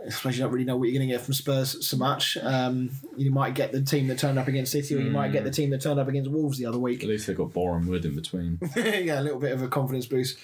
I 0.05 0.09
suppose 0.09 0.37
you 0.37 0.43
don't 0.43 0.51
really 0.53 0.63
know 0.65 0.77
what 0.77 0.89
you're 0.89 0.99
going 0.99 1.09
to 1.09 1.15
get 1.15 1.23
from 1.25 1.33
Spurs 1.33 1.85
so 1.87 1.97
much. 1.97 2.37
Um, 2.43 2.91
you 3.17 3.31
might 3.31 3.55
get 3.55 3.71
the 3.71 3.81
team 3.81 4.05
that 4.07 4.19
turned 4.19 4.37
up 4.37 4.47
against 4.47 4.71
City, 4.71 4.93
or 4.95 4.99
you 4.99 5.09
might 5.09 5.31
get 5.31 5.43
the 5.43 5.49
team 5.49 5.71
that 5.71 5.81
turned 5.81 5.99
up 5.99 6.07
against 6.07 6.29
Wolves 6.29 6.59
the 6.59 6.67
other 6.67 6.77
week. 6.77 7.01
At 7.01 7.09
least 7.09 7.25
they 7.25 7.33
got 7.33 7.51
Boreham 7.51 7.87
Wood 7.87 8.05
in 8.05 8.15
between. 8.15 8.59
yeah, 8.75 9.19
a 9.19 9.23
little 9.23 9.39
bit 9.39 9.53
of 9.53 9.63
a 9.63 9.67
confidence 9.67 10.05
boost. 10.05 10.37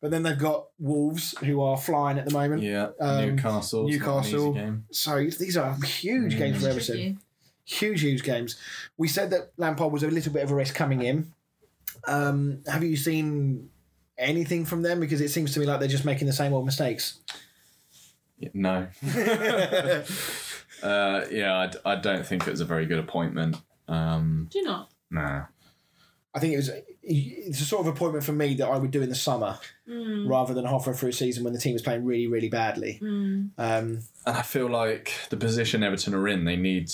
But 0.00 0.12
then 0.12 0.22
they've 0.22 0.38
got 0.38 0.66
Wolves, 0.78 1.34
who 1.40 1.60
are 1.60 1.76
flying 1.76 2.18
at 2.18 2.24
the 2.24 2.32
moment. 2.32 2.62
Yeah, 2.62 2.90
Um, 3.00 3.34
Newcastle. 3.34 3.88
it's 3.88 3.98
not 4.00 4.18
an 4.18 4.24
easy 4.24 4.36
Newcastle. 4.36 4.78
So 4.92 5.16
these 5.38 5.56
are 5.56 5.74
huge 5.84 6.34
Mm. 6.34 6.38
games 6.38 6.62
for 6.62 6.68
Everton. 6.68 7.18
Huge, 7.64 8.00
huge 8.00 8.22
games. 8.22 8.56
We 8.96 9.08
said 9.08 9.30
that 9.30 9.50
Lampard 9.56 9.92
was 9.92 10.02
a 10.04 10.08
little 10.08 10.32
bit 10.32 10.44
of 10.44 10.50
a 10.52 10.54
risk 10.54 10.74
coming 10.74 11.02
in. 11.02 11.32
Um, 12.06 12.62
have 12.66 12.82
you 12.84 12.96
seen 12.96 13.68
anything 14.18 14.64
from 14.64 14.82
them? 14.82 15.00
Because 15.00 15.20
it 15.20 15.30
seems 15.30 15.52
to 15.54 15.60
me 15.60 15.66
like 15.66 15.80
they're 15.80 15.88
just 15.88 16.04
making 16.04 16.26
the 16.26 16.32
same 16.32 16.52
old 16.52 16.64
mistakes. 16.66 17.20
Yeah, 18.38 18.48
No. 18.54 18.88
uh, 20.82 21.24
yeah, 21.30 21.70
I 21.84 21.94
don't 21.96 22.26
think 22.26 22.46
it 22.46 22.50
was 22.50 22.60
a 22.60 22.64
very 22.64 22.86
good 22.86 22.98
appointment. 22.98 23.56
Um, 23.88 24.48
Do 24.50 24.58
you 24.58 24.64
not? 24.64 24.90
nah. 25.10 25.44
I 26.32 26.38
think 26.38 26.54
it 26.54 26.58
was 26.58 26.70
it's 27.02 27.60
a 27.60 27.64
sort 27.64 27.84
of 27.86 27.92
appointment 27.92 28.24
for 28.24 28.30
me 28.32 28.54
that 28.54 28.68
I 28.68 28.78
would 28.78 28.92
do 28.92 29.02
in 29.02 29.08
the 29.08 29.14
summer 29.16 29.58
Mm. 29.88 30.28
rather 30.30 30.54
than 30.54 30.64
halfway 30.64 30.92
through 30.92 31.08
a 31.08 31.12
season 31.12 31.42
when 31.42 31.52
the 31.52 31.58
team 31.58 31.74
is 31.74 31.82
playing 31.82 32.04
really, 32.04 32.28
really 32.28 32.48
badly. 32.48 33.00
Mm. 33.02 33.50
Um, 33.58 34.02
And 34.24 34.36
I 34.36 34.42
feel 34.42 34.68
like 34.70 35.10
the 35.30 35.36
position 35.36 35.82
Everton 35.82 36.14
are 36.14 36.28
in, 36.28 36.44
they 36.44 36.54
need. 36.54 36.92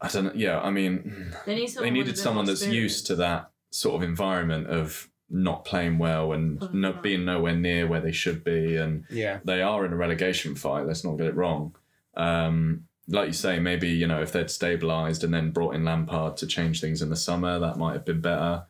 I 0.00 0.06
don't 0.06 0.26
know. 0.26 0.32
Yeah, 0.36 0.60
I 0.60 0.70
mean, 0.70 1.34
They 1.44 1.56
need 1.56 1.70
they 1.70 1.90
needed 1.90 2.16
someone 2.16 2.44
that's 2.44 2.60
experience. 2.60 2.82
used 2.82 3.06
to 3.08 3.16
that 3.16 3.50
sort 3.70 3.96
of 4.02 4.08
environment 4.08 4.66
of 4.68 5.08
not 5.30 5.64
playing 5.64 5.98
well 5.98 6.32
and 6.32 6.58
no, 6.72 6.92
no. 6.92 6.92
being 7.02 7.24
nowhere 7.24 7.54
near 7.54 7.86
where 7.86 8.00
they 8.00 8.12
should 8.12 8.42
be. 8.44 8.76
And 8.76 9.04
yeah, 9.10 9.40
they 9.44 9.60
are 9.62 9.84
in 9.84 9.92
a 9.92 9.96
relegation 9.96 10.54
fight. 10.54 10.86
Let's 10.86 11.04
not 11.04 11.16
get 11.18 11.26
it 11.26 11.34
wrong. 11.36 11.74
Um, 12.16 12.84
like 13.10 13.28
you 13.28 13.32
say, 13.32 13.58
maybe 13.58 13.88
you 13.88 14.06
know 14.06 14.20
if 14.22 14.32
they'd 14.32 14.46
stabilised 14.46 15.24
and 15.24 15.32
then 15.32 15.50
brought 15.50 15.74
in 15.74 15.84
Lampard 15.84 16.36
to 16.38 16.46
change 16.46 16.80
things 16.80 17.00
in 17.02 17.10
the 17.10 17.16
summer, 17.16 17.58
that 17.58 17.76
might 17.78 17.92
have 17.94 18.04
been 18.04 18.20
better. 18.20 18.64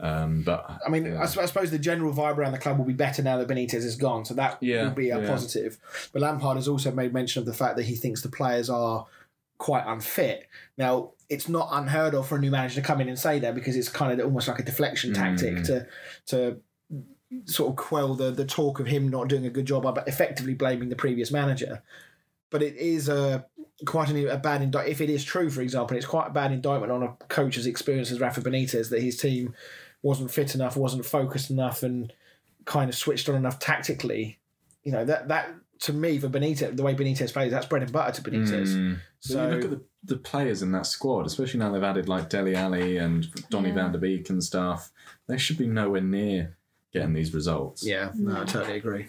Um, 0.00 0.42
but 0.42 0.68
I 0.84 0.90
mean, 0.90 1.06
yeah. 1.06 1.20
I, 1.20 1.22
s- 1.22 1.38
I 1.38 1.46
suppose 1.46 1.70
the 1.70 1.78
general 1.78 2.12
vibe 2.12 2.36
around 2.36 2.52
the 2.52 2.58
club 2.58 2.78
will 2.78 2.84
be 2.84 2.92
better 2.92 3.22
now 3.22 3.36
that 3.38 3.46
Benitez 3.48 3.74
is 3.84 3.94
gone, 3.96 4.24
so 4.24 4.34
that 4.34 4.58
Yeah, 4.60 4.84
will 4.84 4.90
be 4.90 5.10
a 5.10 5.20
yeah. 5.20 5.26
positive. 5.28 5.78
But 6.12 6.22
Lampard 6.22 6.56
has 6.56 6.66
also 6.66 6.90
made 6.90 7.12
mention 7.12 7.40
of 7.40 7.46
the 7.46 7.54
fact 7.54 7.76
that 7.76 7.84
he 7.84 7.94
thinks 7.94 8.20
the 8.22 8.28
players 8.28 8.68
are 8.68 9.06
quite 9.58 9.84
unfit. 9.86 10.48
Now, 10.76 11.12
it's 11.28 11.48
not 11.48 11.68
unheard 11.72 12.14
of 12.14 12.28
for 12.28 12.36
a 12.36 12.40
new 12.40 12.50
manager 12.50 12.76
to 12.80 12.86
come 12.86 13.00
in 13.00 13.08
and 13.08 13.18
say 13.18 13.38
that 13.38 13.54
because 13.54 13.76
it's 13.76 13.88
kind 13.88 14.12
of 14.18 14.24
almost 14.26 14.46
like 14.48 14.58
a 14.58 14.62
deflection 14.62 15.14
tactic 15.14 15.54
Mm. 15.54 15.66
to 15.66 15.86
to 16.26 16.60
sort 17.46 17.70
of 17.70 17.76
quell 17.76 18.14
the 18.14 18.30
the 18.30 18.44
talk 18.44 18.78
of 18.80 18.86
him 18.86 19.08
not 19.08 19.28
doing 19.28 19.46
a 19.46 19.50
good 19.50 19.66
job, 19.66 19.82
but 19.82 20.06
effectively 20.06 20.54
blaming 20.54 20.88
the 20.88 20.96
previous 20.96 21.30
manager. 21.30 21.82
But 22.50 22.62
it 22.62 22.76
is 22.76 23.08
a 23.08 23.46
quite 23.86 24.08
an, 24.10 24.28
a 24.28 24.36
bad 24.36 24.62
indictment. 24.62 24.92
If 24.92 25.00
it 25.00 25.10
is 25.10 25.24
true, 25.24 25.50
for 25.50 25.60
example, 25.60 25.96
it's 25.96 26.06
quite 26.06 26.28
a 26.28 26.32
bad 26.32 26.52
indictment 26.52 26.92
on 26.92 27.02
a 27.02 27.08
coach 27.26 27.56
as 27.58 27.66
experienced 27.66 28.12
as 28.12 28.20
Rafa 28.20 28.40
Benitez 28.40 28.90
that 28.90 29.02
his 29.02 29.16
team 29.16 29.54
wasn't 30.02 30.30
fit 30.30 30.54
enough, 30.54 30.76
wasn't 30.76 31.04
focused 31.04 31.50
enough, 31.50 31.82
and 31.82 32.12
kind 32.66 32.88
of 32.88 32.94
switched 32.94 33.28
on 33.28 33.34
enough 33.34 33.58
tactically. 33.58 34.38
You 34.84 34.92
know 34.92 35.04
that 35.04 35.28
that 35.28 35.54
to 35.80 35.92
me 35.92 36.18
for 36.18 36.28
Benitez, 36.28 36.76
the 36.76 36.82
way 36.82 36.94
Benitez 36.94 37.32
plays, 37.32 37.50
that's 37.50 37.66
bread 37.66 37.82
and 37.82 37.92
butter 37.92 38.12
to 38.22 38.30
Benitez. 38.30 38.68
Mm. 38.68 38.98
So 39.26 39.36
But 39.36 39.48
you 39.48 39.54
look 39.56 39.64
at 39.64 39.70
the, 39.70 39.80
the 40.04 40.16
players 40.18 40.60
in 40.62 40.70
that 40.72 40.86
squad, 40.86 41.26
especially 41.26 41.58
now 41.60 41.72
they've 41.72 41.82
added 41.82 42.08
like 42.10 42.28
Dele 42.28 42.54
Alli 42.54 42.98
and 42.98 43.26
Donny 43.48 43.68
Yeah. 43.70 43.74
van 43.74 43.92
der 43.92 43.98
Beek 43.98 44.28
and 44.28 44.44
stuff. 44.44 44.92
They 45.28 45.38
should 45.38 45.56
be 45.56 45.66
nowhere 45.66 46.02
near 46.02 46.58
getting 46.92 47.14
these 47.14 47.32
results. 47.34 47.82
yeah, 47.84 48.10
no, 48.14 48.42
I 48.42 48.44
totally 48.44 48.76
agree. 48.76 49.06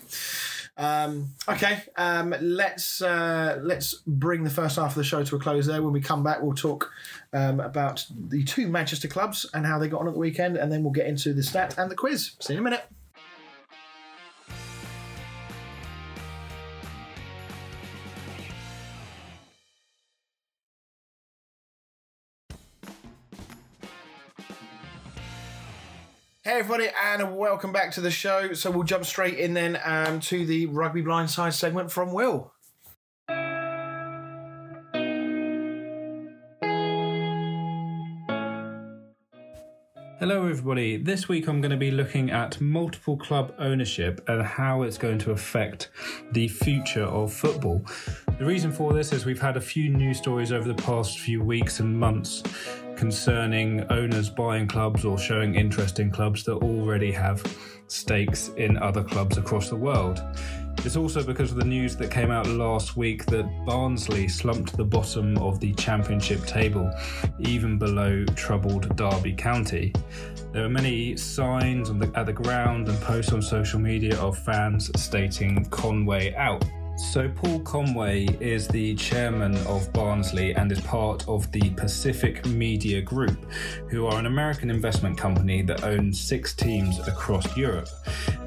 Um, 0.78 1.30
okay, 1.48 1.84
um, 1.98 2.34
let's 2.42 3.02
uh, 3.02 3.60
let's 3.62 3.96
bring 4.08 4.44
the 4.44 4.50
first 4.50 4.76
half 4.78 4.90
of 4.92 4.96
the 4.96 5.04
show 5.04 5.24
to 5.24 5.36
a 5.36 5.40
close. 5.40 5.66
There, 5.66 5.82
when 5.82 5.94
we 5.94 6.02
come 6.02 6.24
back, 6.24 6.42
we'll 6.42 6.54
talk 6.56 6.92
um, 7.32 7.60
about 7.60 8.06
the 8.30 8.44
two 8.44 8.68
Manchester 8.68 9.08
clubs 9.08 9.46
and 9.54 9.66
how 9.66 9.80
they 9.80 9.88
got 9.88 10.02
on 10.02 10.08
at 10.08 10.14
the 10.14 10.20
weekend, 10.20 10.58
and 10.58 10.72
then 10.72 10.84
we'll 10.84 10.92
get 10.92 11.08
into 11.08 11.34
the 11.34 11.44
stat 11.44 11.76
and 11.78 11.90
the 11.92 11.96
quiz. 11.96 12.32
See 12.42 12.54
you 12.54 12.60
in 12.60 12.66
a 12.66 12.70
minute. 12.70 12.86
Everybody, 26.58 26.88
and 27.04 27.36
welcome 27.36 27.74
back 27.74 27.92
to 27.92 28.02
the 28.02 28.10
show. 28.10 28.54
So 28.54 28.72
we'll 28.72 28.84
jump 28.84 29.04
straight 29.04 29.38
in 29.38 29.54
then 29.54 29.78
um, 29.84 30.22
to 30.22 30.46
the 30.46 30.68
rugby 30.68 31.04
blindside 31.04 31.52
segment 31.52 31.92
from 31.92 32.14
Will. 32.14 32.54
Hello, 40.28 40.48
everybody. 40.48 40.98
This 40.98 41.30
week 41.30 41.48
I'm 41.48 41.62
going 41.62 41.70
to 41.70 41.78
be 41.78 41.92
looking 41.92 42.32
at 42.32 42.60
multiple 42.60 43.16
club 43.16 43.54
ownership 43.60 44.28
and 44.28 44.42
how 44.42 44.82
it's 44.82 44.98
going 44.98 45.20
to 45.20 45.30
affect 45.30 45.92
the 46.32 46.48
future 46.48 47.04
of 47.04 47.32
football. 47.32 47.86
The 48.40 48.44
reason 48.44 48.72
for 48.72 48.92
this 48.92 49.14
is 49.14 49.24
we've 49.24 49.40
had 49.40 49.56
a 49.56 49.62
few 49.62 49.88
news 49.88 50.18
stories 50.18 50.52
over 50.52 50.68
the 50.68 50.82
past 50.82 51.20
few 51.20 51.44
weeks 51.44 51.80
and 51.80 51.96
months 51.96 52.42
concerning 52.96 53.86
owners 53.92 54.32
buying 54.32 54.68
clubs 54.68 55.06
or 55.06 55.20
showing 55.20 55.54
interest 55.54 56.00
in 56.00 56.10
clubs 56.10 56.44
that 56.46 56.56
already 56.56 57.12
have 57.12 57.44
stakes 57.86 58.50
in 58.58 58.78
other 58.78 59.04
clubs 59.04 59.38
across 59.38 59.70
the 59.70 59.76
world. 59.76 60.24
It's 60.86 60.96
also 60.96 61.24
because 61.24 61.52
of 61.52 61.58
the 61.58 61.66
news 61.66 61.96
that 61.96 62.12
came 62.12 62.30
out 62.30 62.46
last 62.46 62.96
week 62.96 63.26
that 63.26 63.50
Barnsley 63.66 64.28
slumped 64.28 64.70
to 64.70 64.78
the 64.78 64.86
bottom 64.86 65.36
of 65.40 65.60
the 65.60 65.74
championship 65.74 66.46
table, 66.46 66.94
even 67.40 67.80
below 67.80 68.24
troubled 68.36 68.96
Derby 68.96 69.34
County. 69.34 69.92
There 70.52 70.64
are 70.64 70.70
many 70.70 71.18
signs 71.18 71.90
the, 71.90 72.12
at 72.14 72.28
the 72.28 72.34
ground 72.34 72.88
and 72.88 73.02
posts 73.02 73.34
on 73.34 73.42
social 73.42 73.80
media 73.80 74.16
of 74.20 74.38
fans 74.38 74.92
stating 74.96 75.66
Conway 75.72 76.36
out. 76.36 76.64
So, 76.98 77.28
Paul 77.28 77.60
Conway 77.60 78.26
is 78.40 78.70
the 78.70 78.96
chairman 78.96 79.58
of 79.68 79.92
Barnsley 79.92 80.54
and 80.56 80.72
is 80.72 80.80
part 80.80 81.28
of 81.28 81.52
the 81.52 81.70
Pacific 81.72 82.46
Media 82.46 83.02
Group, 83.02 83.38
who 83.90 84.06
are 84.06 84.18
an 84.18 84.28
American 84.28 84.70
investment 84.70 85.18
company 85.18 85.62
that 85.64 85.84
owns 85.84 86.20
six 86.20 86.54
teams 86.54 87.06
across 87.06 87.58
Europe. 87.58 87.90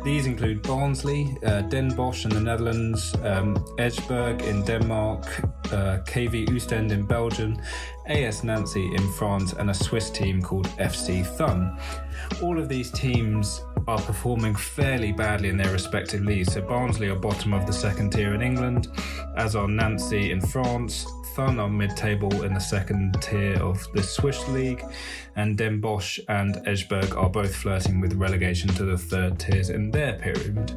These 0.02 0.24
include 0.24 0.62
Barnsley, 0.62 1.36
uh, 1.44 1.62
Den 1.62 1.94
Bosch 1.94 2.24
in 2.24 2.30
the 2.30 2.40
Netherlands, 2.40 3.14
um, 3.22 3.56
in 3.78 4.64
Denmark, 4.64 5.26
uh, 5.72 5.98
KV 6.06 6.48
Oostend 6.48 6.90
in 6.90 7.04
Belgium, 7.04 7.60
AS 8.06 8.44
Nancy 8.44 8.86
in 8.94 9.12
France, 9.12 9.52
and 9.52 9.68
a 9.68 9.74
Swiss 9.74 10.08
team 10.08 10.40
called 10.40 10.68
FC 10.78 11.22
Thun. 11.22 11.78
All 12.42 12.58
of 12.58 12.68
these 12.68 12.90
teams 12.90 13.62
are 13.86 13.98
performing 13.98 14.54
fairly 14.54 15.12
badly 15.12 15.48
in 15.48 15.56
their 15.56 15.72
respective 15.72 16.22
leagues. 16.22 16.52
So 16.52 16.60
Barnsley 16.60 17.08
are 17.08 17.16
bottom 17.16 17.52
of 17.52 17.66
the 17.66 17.72
second 17.72 18.10
tier 18.10 18.34
in 18.34 18.42
England, 18.42 18.88
as 19.36 19.56
are 19.56 19.68
Nancy 19.68 20.30
in 20.30 20.40
France. 20.40 21.06
Thun 21.34 21.60
are 21.60 21.68
mid-table 21.68 22.42
in 22.42 22.52
the 22.52 22.60
second 22.60 23.16
tier 23.22 23.54
of 23.62 23.86
the 23.94 24.02
Swiss 24.02 24.48
league, 24.48 24.82
and 25.36 25.56
Den 25.56 25.80
Bosch 25.80 26.18
and 26.28 26.56
Esbjerg 26.66 27.16
are 27.16 27.30
both 27.30 27.54
flirting 27.54 28.00
with 28.00 28.14
relegation 28.14 28.68
to 28.70 28.84
the 28.84 28.98
third 28.98 29.38
tiers 29.38 29.70
in 29.70 29.90
their 29.90 30.14
pyramid. 30.14 30.72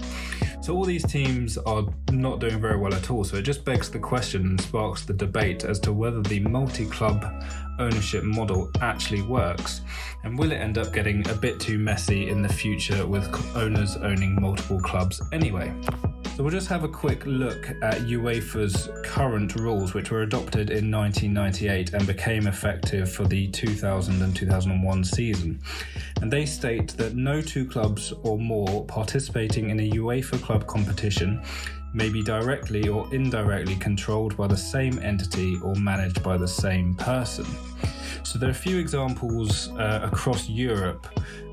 So 0.61 0.75
all 0.75 0.85
these 0.85 1.03
teams 1.03 1.57
are 1.57 1.83
not 2.11 2.39
doing 2.39 2.61
very 2.61 2.77
well 2.77 2.93
at 2.93 3.09
all. 3.09 3.23
So 3.23 3.37
it 3.37 3.41
just 3.41 3.65
begs 3.65 3.89
the 3.89 3.97
question 3.97 4.45
and 4.45 4.61
sparks 4.61 5.03
the 5.03 5.13
debate 5.13 5.63
as 5.63 5.79
to 5.79 5.91
whether 5.91 6.21
the 6.21 6.39
multi-club 6.41 7.43
ownership 7.79 8.23
model 8.23 8.71
actually 8.81 9.21
works, 9.21 9.81
and 10.23 10.37
will 10.37 10.51
it 10.51 10.57
end 10.57 10.77
up 10.77 10.93
getting 10.93 11.27
a 11.29 11.33
bit 11.33 11.59
too 11.59 11.77
messy 11.77 12.29
in 12.29 12.41
the 12.41 12.49
future 12.49 13.05
with 13.05 13.27
owners 13.55 13.97
owning 13.97 14.39
multiple 14.41 14.79
clubs 14.79 15.21
anyway? 15.31 15.73
So 16.35 16.43
we'll 16.43 16.51
just 16.53 16.69
have 16.69 16.85
a 16.85 16.87
quick 16.87 17.25
look 17.25 17.69
at 17.81 17.99
UEFA's 18.03 18.89
current 19.03 19.55
rules, 19.55 19.93
which 19.93 20.11
were 20.11 20.21
adopted 20.21 20.69
in 20.69 20.89
1998 20.89 21.93
and 21.93 22.07
became 22.07 22.47
effective 22.47 23.11
for 23.11 23.25
the 23.25 23.47
2000 23.49 24.21
and 24.21 24.35
2001 24.35 25.03
season. 25.03 25.59
And 26.21 26.31
they 26.31 26.45
state 26.45 26.95
that 26.97 27.15
no 27.15 27.41
two 27.41 27.67
clubs 27.67 28.13
or 28.23 28.39
more 28.39 28.85
participating 28.85 29.71
in 29.71 29.81
a 29.81 29.91
UEFA 29.91 30.41
club 30.41 30.67
competition 30.67 31.43
may 31.93 32.09
be 32.09 32.21
directly 32.21 32.87
or 32.87 33.07
indirectly 33.13 33.75
controlled 33.75 34.35
by 34.37 34.47
the 34.47 34.57
same 34.57 34.97
entity 34.99 35.59
or 35.61 35.75
managed 35.75 36.23
by 36.23 36.37
the 36.37 36.47
same 36.47 36.95
person. 36.95 37.45
So 38.23 38.39
there 38.39 38.49
are 38.49 38.51
a 38.51 38.55
few 38.55 38.79
examples 38.79 39.69
uh, 39.71 40.01
across 40.03 40.47
Europe 40.47 41.07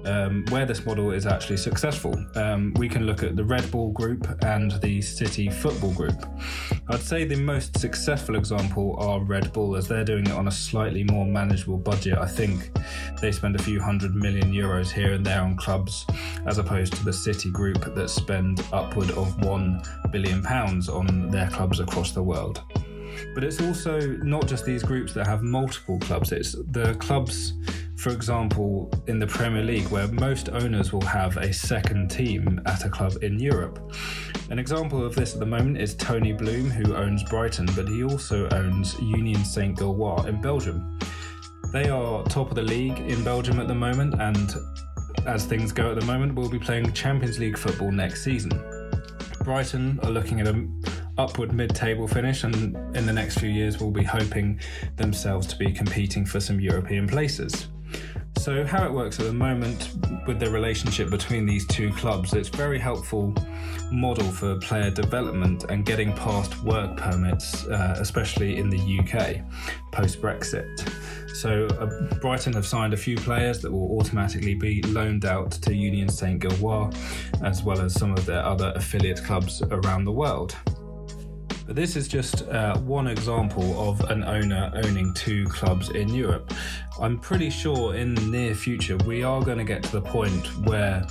um, 0.05 0.45
where 0.51 0.65
this 0.65 0.85
model 0.87 1.11
is 1.11 1.27
actually 1.27 1.57
successful. 1.57 2.15
Um, 2.35 2.73
we 2.77 2.89
can 2.89 3.05
look 3.05 3.23
at 3.23 3.37
the 3.37 3.45
Red 3.45 3.71
Bull 3.71 3.91
Group 3.91 4.27
and 4.45 4.73
the 4.81 5.03
City 5.03 5.51
Football 5.51 5.93
Group. 5.93 6.25
I'd 6.89 7.01
say 7.01 7.25
the 7.25 7.37
most 7.37 7.79
successful 7.79 8.37
example 8.37 8.97
are 8.99 9.21
Red 9.21 9.53
Bull, 9.53 9.77
as 9.77 9.89
they're 9.89 10.05
doing 10.05 10.27
it 10.27 10.33
on 10.33 10.49
a 10.49 10.53
slightly 10.53 11.05
more 11.05 11.27
manageable 11.27 11.79
budget. 11.79 12.17
I 12.19 12.27
think 12.27 12.71
they 13.21 13.33
spend 13.33 13.57
a 13.57 13.63
few 13.63 13.81
hundred 13.81 14.15
million 14.15 14.53
euros 14.53 14.91
here 14.91 15.13
and 15.13 15.25
there 15.25 15.43
on 15.43 15.57
clubs, 15.57 16.07
as 16.47 16.59
opposed 16.59 16.95
to 16.95 17.05
the 17.05 17.13
City 17.13 17.51
Group 17.51 17.95
that 17.95 18.09
spend 18.09 18.63
upward 18.73 19.11
of 19.13 19.45
one 19.45 19.83
billion 20.11 20.43
pounds 20.43 20.89
on 20.89 21.29
their 21.29 21.51
clubs 21.51 21.81
across 21.81 22.13
the 22.13 22.23
world. 22.23 22.63
But 23.35 23.45
it's 23.45 23.61
also 23.61 24.01
not 24.01 24.47
just 24.47 24.65
these 24.65 24.83
groups 24.83 25.13
that 25.15 25.27
have 25.27 25.43
multiple 25.43 25.99
clubs, 26.01 26.33
it's 26.33 26.53
the 26.53 26.97
clubs 26.99 27.55
For 27.99 28.11
example, 28.11 28.89
in 29.09 29.19
the 29.19 29.27
Premier 29.27 29.65
League, 29.65 29.89
where 29.89 30.07
most 30.07 30.51
owners 30.51 30.93
will 30.93 31.03
have 31.03 31.37
a 31.37 31.53
second 31.53 32.13
team 32.13 32.61
at 32.65 32.85
a 32.85 32.89
club 32.89 33.15
in 33.23 33.41
Europe. 33.41 33.93
An 34.51 34.59
example 34.61 35.05
of 35.05 35.17
this 35.17 35.35
at 35.35 35.41
the 35.41 35.47
moment 35.47 35.79
is 35.79 35.97
Tony 35.97 36.33
Bloom, 36.33 36.71
who 36.71 36.95
owns 36.95 37.25
Brighton, 37.25 37.67
but 37.75 37.89
he 37.89 38.05
also 38.05 38.49
owns 38.51 38.97
Union 39.01 39.45
Saint 39.45 39.77
Gilloise 39.77 40.27
in 40.27 40.41
Belgium. 40.41 40.97
They 41.73 41.89
are 41.89 42.23
top 42.27 42.51
of 42.51 42.55
the 42.55 42.63
league 42.63 43.01
in 43.01 43.25
Belgium 43.25 43.59
at 43.59 43.67
the 43.67 43.75
moment, 43.75 44.15
and 44.21 44.55
as 45.27 45.45
things 45.45 45.73
go 45.73 45.91
at 45.91 45.99
the 45.99 46.07
moment, 46.07 46.37
we'll 46.37 46.49
be 46.49 46.61
playing 46.61 46.93
Champions 46.93 47.41
League 47.41 47.59
football 47.59 47.91
next 47.91 48.23
season. 48.23 48.53
Brighton 49.43 49.99
are 50.05 50.11
looking 50.11 50.41
at 50.41 50.47
an 50.47 50.81
upward 51.19 51.53
mid 51.53 51.75
table 51.75 52.09
finish, 52.09 52.45
and 52.45 52.77
in 52.97 53.07
the 53.07 53.13
next 53.13 53.39
few 53.39 53.51
years, 53.51 53.81
will 53.81 53.91
be 53.91 54.05
hoping 54.05 54.61
themselves 54.97 55.47
to 55.49 55.57
be 55.57 55.73
competing 55.73 56.25
for 56.25 56.41
some 56.41 56.61
European 56.61 57.07
places. 57.07 57.69
So, 58.39 58.65
how 58.65 58.87
it 58.87 58.93
works 58.93 59.19
at 59.19 59.27
the 59.27 59.33
moment 59.33 59.91
with 60.27 60.39
the 60.39 60.49
relationship 60.49 61.11
between 61.11 61.45
these 61.45 61.67
two 61.67 61.91
clubs, 61.93 62.35
it's 62.35 62.49
very 62.49 62.79
helpful 62.79 63.35
model 63.91 64.25
for 64.25 64.57
player 64.61 64.91
development 64.91 65.65
and 65.71 65.85
getting 65.85 66.13
past 66.13 66.63
work 66.63 66.97
permits, 66.97 67.67
uh, 67.67 67.97
especially 67.99 68.57
in 68.57 68.71
the 68.71 69.01
UK 69.01 69.43
post 69.91 70.23
Brexit. 70.23 70.89
So, 71.35 71.67
uh, 71.67 72.15
Brighton 72.21 72.53
have 72.53 72.67
signed 72.67 72.95
a 72.95 72.97
few 72.97 73.17
players 73.17 73.61
that 73.63 73.73
will 73.73 73.99
automatically 73.99 74.55
be 74.55 74.83
loaned 74.83 75.25
out 75.25 75.51
to 75.51 75.75
Union 75.75 76.09
Saint 76.09 76.41
Gilloise, 76.41 76.95
as 77.43 77.63
well 77.63 77.81
as 77.81 77.93
some 77.95 78.13
of 78.13 78.25
their 78.25 78.43
other 78.43 78.73
affiliate 78.77 79.23
clubs 79.25 79.63
around 79.63 80.05
the 80.05 80.13
world. 80.13 80.57
But 81.69 81.77
this 81.77 81.97
is 81.97 82.09
just 82.09 82.49
uh, 82.49 82.79
one 82.79 83.09
example 83.09 83.79
of 83.79 84.01
an 84.09 84.25
owner 84.25 84.73
owning 84.75 85.13
two 85.13 85.45
clubs 85.49 85.91
in 85.91 86.09
Europe. 86.09 86.55
I'm 86.99 87.19
pretty 87.19 87.51
sure 87.51 87.95
in 87.95 88.15
the 88.15 88.23
near 88.23 88.55
future 88.55 88.97
we 89.05 89.23
are 89.23 89.43
going 89.43 89.59
to 89.59 89.65
get 89.65 89.83
to 89.83 89.93
the 89.93 90.01
point 90.01 90.47
where 90.65 91.07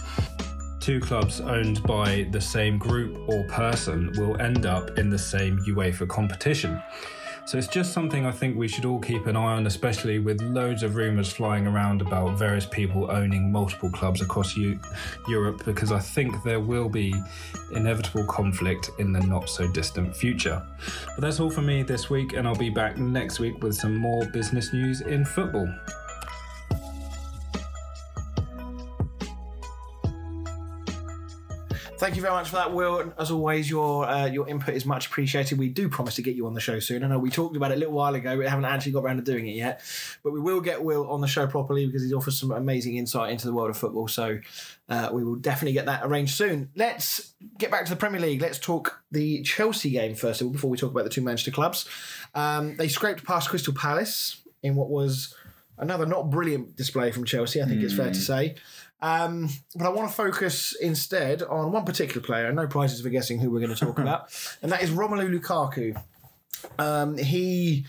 two 0.79 0.99
clubs 0.99 1.41
owned 1.41 1.83
by 1.83 2.27
the 2.31 2.41
same 2.41 2.79
group 2.79 3.19
or 3.29 3.43
person 3.49 4.11
will 4.17 4.41
end 4.41 4.65
up 4.65 4.97
in 4.97 5.11
the 5.11 5.19
same 5.19 5.59
UEFA 5.59 6.09
competition. 6.09 6.81
So 7.47 7.57
it's 7.57 7.67
just 7.67 7.93
something 7.93 8.25
I 8.25 8.31
think 8.31 8.57
we 8.57 8.67
should 8.67 8.83
all 8.83 8.99
keep 8.99 9.25
an 9.25 9.38
eye 9.38 9.53
on, 9.53 9.67
especially 9.67 10.19
with 10.19 10.41
loads 10.41 10.83
of 10.83 10.97
rumours 10.97 11.31
flying 11.31 11.65
around 11.65 12.01
about 12.01 12.38
various 12.38 12.65
people 12.65 13.10
owning 13.10 13.49
multiple 13.49 13.89
clubs 13.89 14.19
across 14.19 14.57
U- 14.57 14.77
Europe, 15.29 15.63
because 15.63 15.93
I 15.93 15.99
think 15.99 16.43
there 16.43 16.60
will 16.60 16.89
be 16.89 17.15
inevitable 17.71 18.25
conflict 18.25 18.89
in 18.99 19.13
the 19.13 19.21
not 19.21 19.47
so 19.47 19.65
distant 19.71 20.13
future. 20.13 20.62
But 21.15 21.21
that's 21.21 21.39
all 21.39 21.49
for 21.49 21.62
me 21.62 21.83
this 21.83 22.10
week, 22.10 22.33
and 22.33 22.45
I'll 22.45 22.53
be 22.53 22.69
back 22.69 22.97
next 22.97 23.39
week 23.39 23.63
with 23.63 23.75
some 23.75 23.95
more 23.95 24.25
business 24.25 24.73
news 24.73 24.99
in 24.99 25.23
football. 25.23 25.73
Thank 31.99 32.15
you 32.15 32.21
very 32.21 32.36
much 32.36 32.49
for 32.49 32.57
that, 32.57 32.73
Will. 32.73 33.12
As 33.17 33.31
always, 33.31 33.67
your 33.67 34.07
uh, 34.07 34.27
your 34.27 34.47
input 34.47 34.75
is 34.75 34.86
much 34.86 35.07
appreciated. 35.07 35.57
We 35.57 35.69
do 35.69 35.89
promise 35.89 36.13
to 36.15 36.21
get 36.21 36.36
you 36.36 36.45
on 36.45 36.53
the 36.53 36.60
show 36.60 36.77
soon. 36.77 37.03
I 37.03 37.07
know 37.07 37.17
we 37.17 37.31
talked 37.31 37.55
about 37.55 37.71
it 37.71 37.75
a 37.75 37.77
little 37.77 37.95
while 37.95 38.13
ago. 38.13 38.38
We 38.38 38.45
haven't 38.45 38.65
actually 38.65 38.91
got 38.91 39.03
around 39.03 39.17
to 39.17 39.23
doing 39.23 39.47
it 39.47 39.55
yet, 39.55 39.81
but 40.23 40.31
we 40.31 40.39
will 40.39 40.62
get 40.62 40.83
Will 40.83 41.10
on 41.10 41.21
the 41.21 41.27
show 41.27 41.47
properly 41.47 41.88
because 41.88 42.03
he 42.03 42.13
offers 42.13 42.39
some 42.39 42.51
amazing 42.51 42.97
insight 42.97 43.31
into 43.31 43.47
the 43.47 43.53
world 43.53 43.71
of 43.71 43.77
football. 43.77 44.07
So 44.07 44.38
uh, 44.89 45.10
we 45.12 45.23
will 45.23 45.38
definitely 45.38 45.73
get 45.73 45.88
that 45.88 46.01
arranged 46.03 46.36
soon. 46.36 46.69
Let's 46.75 47.33
get 47.57 47.71
back 47.71 47.86
to 47.86 47.89
the 47.89 47.97
Premier 47.97 48.21
League. 48.21 48.43
Let's 48.43 48.60
talk 48.60 49.01
the 49.12 49.41
Chelsea 49.41 49.89
game 49.89 50.13
first 50.13 50.41
of 50.41 50.47
all 50.47 50.53
before 50.53 50.69
we 50.69 50.77
talk 50.77 50.91
about 50.91 51.03
the 51.03 51.10
two 51.10 51.21
Manchester 51.21 51.49
clubs. 51.49 51.89
Um, 52.36 52.77
they 52.77 52.89
scraped 52.89 53.23
past 53.25 53.49
Crystal 53.49 53.73
Palace 53.73 54.43
in 54.62 54.75
what 54.75 54.89
was 54.89 55.33
another 55.79 56.05
not 56.05 56.29
brilliant 56.29 56.75
display 56.75 57.12
from 57.12 57.25
Chelsea. 57.25 57.60
I 57.62 57.65
think 57.65 57.81
it's 57.81 57.95
fair 57.95 58.10
to 58.10 58.15
say. 58.15 58.55
Um, 59.01 59.49
but 59.75 59.86
I 59.86 59.89
want 59.89 60.10
to 60.10 60.15
focus 60.15 60.75
instead 60.81 61.43
on 61.43 61.71
one 61.71 61.86
particular 61.86 62.21
player, 62.25 62.51
no 62.51 62.67
prizes 62.67 63.01
for 63.01 63.10
guessing 63.10 63.39
who 63.39 63.51
we're 63.51 63.60
going 63.60 63.75
to 63.75 63.86
talk 63.86 63.99
about, 64.05 64.29
and 64.62 64.71
that 64.71 64.81
is 64.81 64.89
Romelu 64.89 65.39
Lukaku. 65.39 66.01
Um, 66.79 67.17
he, 67.17 67.86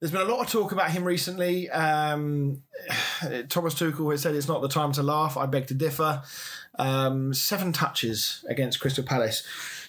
there's 0.00 0.12
been 0.12 0.20
a 0.20 0.24
lot 0.32 0.40
of 0.40 0.50
talk 0.52 0.70
about 0.72 0.90
him 0.92 1.04
recently. 1.04 1.68
Um, 1.70 2.62
Thomas 3.48 3.74
Tuchel 3.74 4.10
has 4.12 4.22
said 4.22 4.34
it's 4.36 4.46
not 4.48 4.62
the 4.62 4.68
time 4.68 4.92
to 4.92 5.02
laugh. 5.02 5.36
I 5.36 5.46
beg 5.46 5.66
to 5.68 5.74
differ. 5.74 6.22
Um, 6.78 7.34
seven 7.34 7.72
touches 7.72 8.44
against 8.48 8.78
Crystal 8.80 9.04
Palace. 9.04 9.42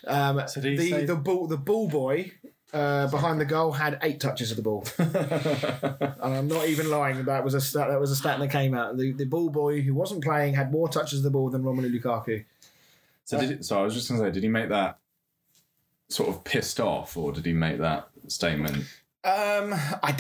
Um, 0.08 0.42
So 0.48 0.62
the 0.62 0.78
say- 0.78 1.06
the 1.06 1.16
ball 1.16 1.48
the 1.48 1.58
ball 1.58 1.88
boy. 1.88 2.32
Uh, 2.76 3.08
behind 3.08 3.40
the 3.40 3.46
goal 3.46 3.72
had 3.72 3.98
eight 4.02 4.20
touches 4.20 4.52
of 4.52 4.58
the 4.58 4.64
ball, 4.64 4.86
and 4.98 6.36
I'm 6.36 6.50
not 6.50 6.68
even 6.68 6.90
lying. 6.90 7.24
That 7.24 7.42
was 7.42 7.54
a 7.54 7.62
stat. 7.62 7.88
That 7.88 8.02
was 8.02 8.12
a 8.12 8.18
stat 8.18 8.38
that 8.38 8.50
came 8.50 8.74
out. 8.74 8.98
The, 8.98 9.14
the 9.14 9.24
ball 9.24 9.50
boy 9.50 9.80
who 9.80 9.94
wasn't 9.94 10.22
playing 10.22 10.56
had 10.56 10.74
more 10.74 10.90
touches 10.90 11.20
of 11.20 11.24
the 11.24 11.30
ball 11.30 11.50
than 11.50 11.64
Romelu 11.64 11.98
Lukaku. 11.98 12.44
So, 13.24 13.40
did, 13.40 13.64
so 13.64 13.80
I 13.80 13.84
was 13.84 13.94
just 13.94 14.10
going 14.10 14.20
to 14.20 14.28
say, 14.28 14.32
did 14.34 14.44
he 14.44 14.50
make 14.50 14.68
that 14.68 15.00
sort 16.10 16.28
of 16.28 16.44
pissed 16.44 16.82
off, 16.82 17.16
or 17.16 17.32
did 17.32 17.46
he 17.46 17.54
make 17.54 17.78
that 17.78 18.10
statement? 18.28 18.84
Um, 19.24 19.74
I, 20.04 20.14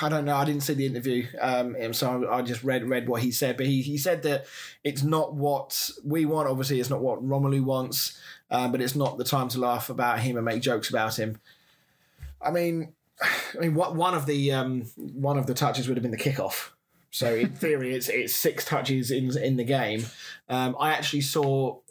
I 0.00 0.08
don't 0.08 0.24
know. 0.26 0.36
I 0.36 0.44
didn't 0.44 0.62
see 0.62 0.74
the 0.74 0.86
interview. 0.86 1.26
Um, 1.40 1.92
so 1.92 2.24
I, 2.24 2.38
I 2.38 2.42
just 2.42 2.62
read 2.62 2.88
read 2.88 3.08
what 3.08 3.22
he 3.22 3.32
said. 3.32 3.56
But 3.56 3.66
he, 3.66 3.82
he 3.82 3.98
said 3.98 4.22
that 4.22 4.46
it's 4.84 5.02
not 5.02 5.34
what 5.34 5.90
we 6.04 6.24
want. 6.24 6.48
Obviously, 6.48 6.78
it's 6.78 6.88
not 6.88 7.00
what 7.00 7.20
Romelu 7.26 7.64
wants. 7.64 8.16
Um, 8.48 8.70
but 8.70 8.80
it's 8.80 8.94
not 8.94 9.18
the 9.18 9.24
time 9.24 9.48
to 9.48 9.58
laugh 9.58 9.90
about 9.90 10.20
him 10.20 10.36
and 10.36 10.44
make 10.44 10.62
jokes 10.62 10.88
about 10.88 11.18
him. 11.18 11.40
I 12.40 12.50
mean, 12.50 12.92
I 13.22 13.58
mean, 13.58 13.74
what 13.74 13.94
one 13.94 14.14
of 14.14 14.26
the 14.26 14.52
um, 14.52 14.82
one 14.96 15.38
of 15.38 15.46
the 15.46 15.54
touches 15.54 15.88
would 15.88 15.96
have 15.96 16.02
been 16.02 16.12
the 16.12 16.18
kickoff. 16.18 16.70
So 17.10 17.34
in 17.34 17.50
theory, 17.54 17.94
it's 17.94 18.08
it's 18.08 18.34
six 18.34 18.64
touches 18.64 19.10
in 19.10 19.36
in 19.38 19.56
the 19.56 19.64
game. 19.64 20.04
Um, 20.48 20.76
I 20.78 20.92
actually 20.92 21.22
saw. 21.22 21.78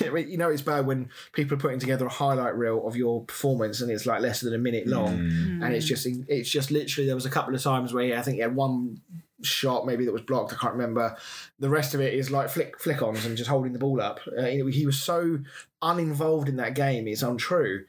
You 0.00 0.38
know, 0.38 0.48
it's 0.48 0.62
bad 0.62 0.86
when 0.86 1.10
people 1.32 1.54
are 1.54 1.60
putting 1.60 1.78
together 1.78 2.06
a 2.06 2.10
highlight 2.10 2.56
reel 2.56 2.86
of 2.86 2.96
your 2.96 3.24
performance 3.24 3.80
and 3.80 3.90
it's 3.90 4.06
like 4.06 4.22
less 4.22 4.40
than 4.40 4.54
a 4.54 4.58
minute 4.58 4.86
long, 4.86 5.18
and 5.62 5.74
it's 5.74 5.84
just 5.84 6.06
it's 6.06 6.48
just 6.48 6.70
literally 6.70 7.06
there 7.06 7.14
was 7.14 7.26
a 7.26 7.30
couple 7.30 7.54
of 7.54 7.62
times 7.62 7.92
where 7.92 8.16
I 8.18 8.22
think 8.22 8.36
he 8.36 8.40
had 8.40 8.54
one 8.56 9.00
shot 9.42 9.84
maybe 9.86 10.04
that 10.06 10.12
was 10.12 10.22
blocked. 10.22 10.54
I 10.54 10.56
can't 10.56 10.72
remember. 10.72 11.16
The 11.58 11.68
rest 11.68 11.92
of 11.94 12.00
it 12.00 12.14
is 12.14 12.30
like 12.30 12.48
flick 12.48 12.80
flick 12.80 13.02
ons 13.02 13.26
and 13.26 13.36
just 13.36 13.50
holding 13.50 13.72
the 13.72 13.78
ball 13.78 14.00
up. 14.00 14.20
Uh, 14.36 14.44
he 14.44 14.68
he 14.70 14.86
was 14.86 15.00
so 15.00 15.40
uninvolved 15.82 16.48
in 16.48 16.56
that 16.56 16.74
game. 16.74 17.06
It's 17.06 17.22
untrue. 17.22 17.84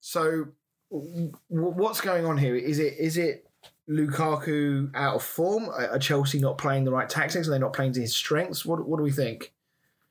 So 0.00 0.22
w- 0.22 0.52
what's 0.90 2.00
going 2.00 2.24
on 2.24 2.38
here? 2.38 2.54
Is 2.56 2.78
it 2.78 2.94
is 2.98 3.16
it 3.16 3.46
Lukaku 3.88 4.90
out 4.94 5.16
of 5.16 5.22
form? 5.22 5.68
Are 5.68 5.88
are 5.90 5.98
Chelsea 5.98 6.38
not 6.38 6.58
playing 6.58 6.84
the 6.84 6.90
right 6.92 7.08
tactics? 7.08 7.48
Are 7.48 7.50
they 7.50 7.58
not 7.58 7.72
playing 7.72 7.92
to 7.94 8.00
his 8.00 8.14
strengths? 8.14 8.64
What 8.64 8.86
what 8.86 8.96
do 8.98 9.02
we 9.02 9.10
think? 9.12 9.52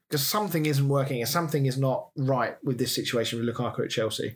Because 0.10 0.26
something 0.26 0.66
isn't 0.66 0.88
working 0.88 1.20
and 1.20 1.28
something 1.30 1.66
is 1.66 1.78
not 1.78 2.10
right 2.16 2.58
with 2.63 2.78
this 2.78 2.94
situation 2.96 3.40
with 3.44 3.54
Lukaku 3.56 3.86
at 3.86 3.90
Chelsea. 3.90 4.36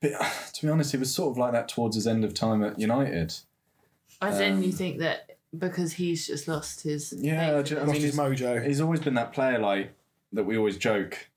But 0.00 0.12
to 0.54 0.66
be 0.66 0.70
honest, 0.70 0.94
it 0.94 1.00
was 1.00 1.14
sort 1.14 1.32
of 1.32 1.38
like 1.38 1.52
that 1.52 1.68
towards 1.68 1.96
his 1.96 2.06
end 2.06 2.24
of 2.24 2.34
time 2.34 2.62
at 2.62 2.78
United. 2.78 3.34
As 4.20 4.40
in, 4.40 4.62
you 4.62 4.70
Um, 4.70 4.72
think 4.72 4.98
that 4.98 5.38
because 5.56 5.94
he's 5.94 6.26
just 6.26 6.48
lost 6.48 6.82
his. 6.82 7.14
Yeah, 7.16 7.56
faith 7.56 7.66
ju- 7.66 7.76
I 7.76 7.78
mean, 7.80 7.88
Lost 7.88 8.00
his 8.00 8.16
mojo. 8.16 8.66
He's 8.66 8.80
always 8.80 9.00
been 9.00 9.14
that 9.14 9.32
player 9.32 9.58
like 9.58 9.92
that 10.32 10.44
we 10.44 10.56
always 10.58 10.76
joke 10.76 11.30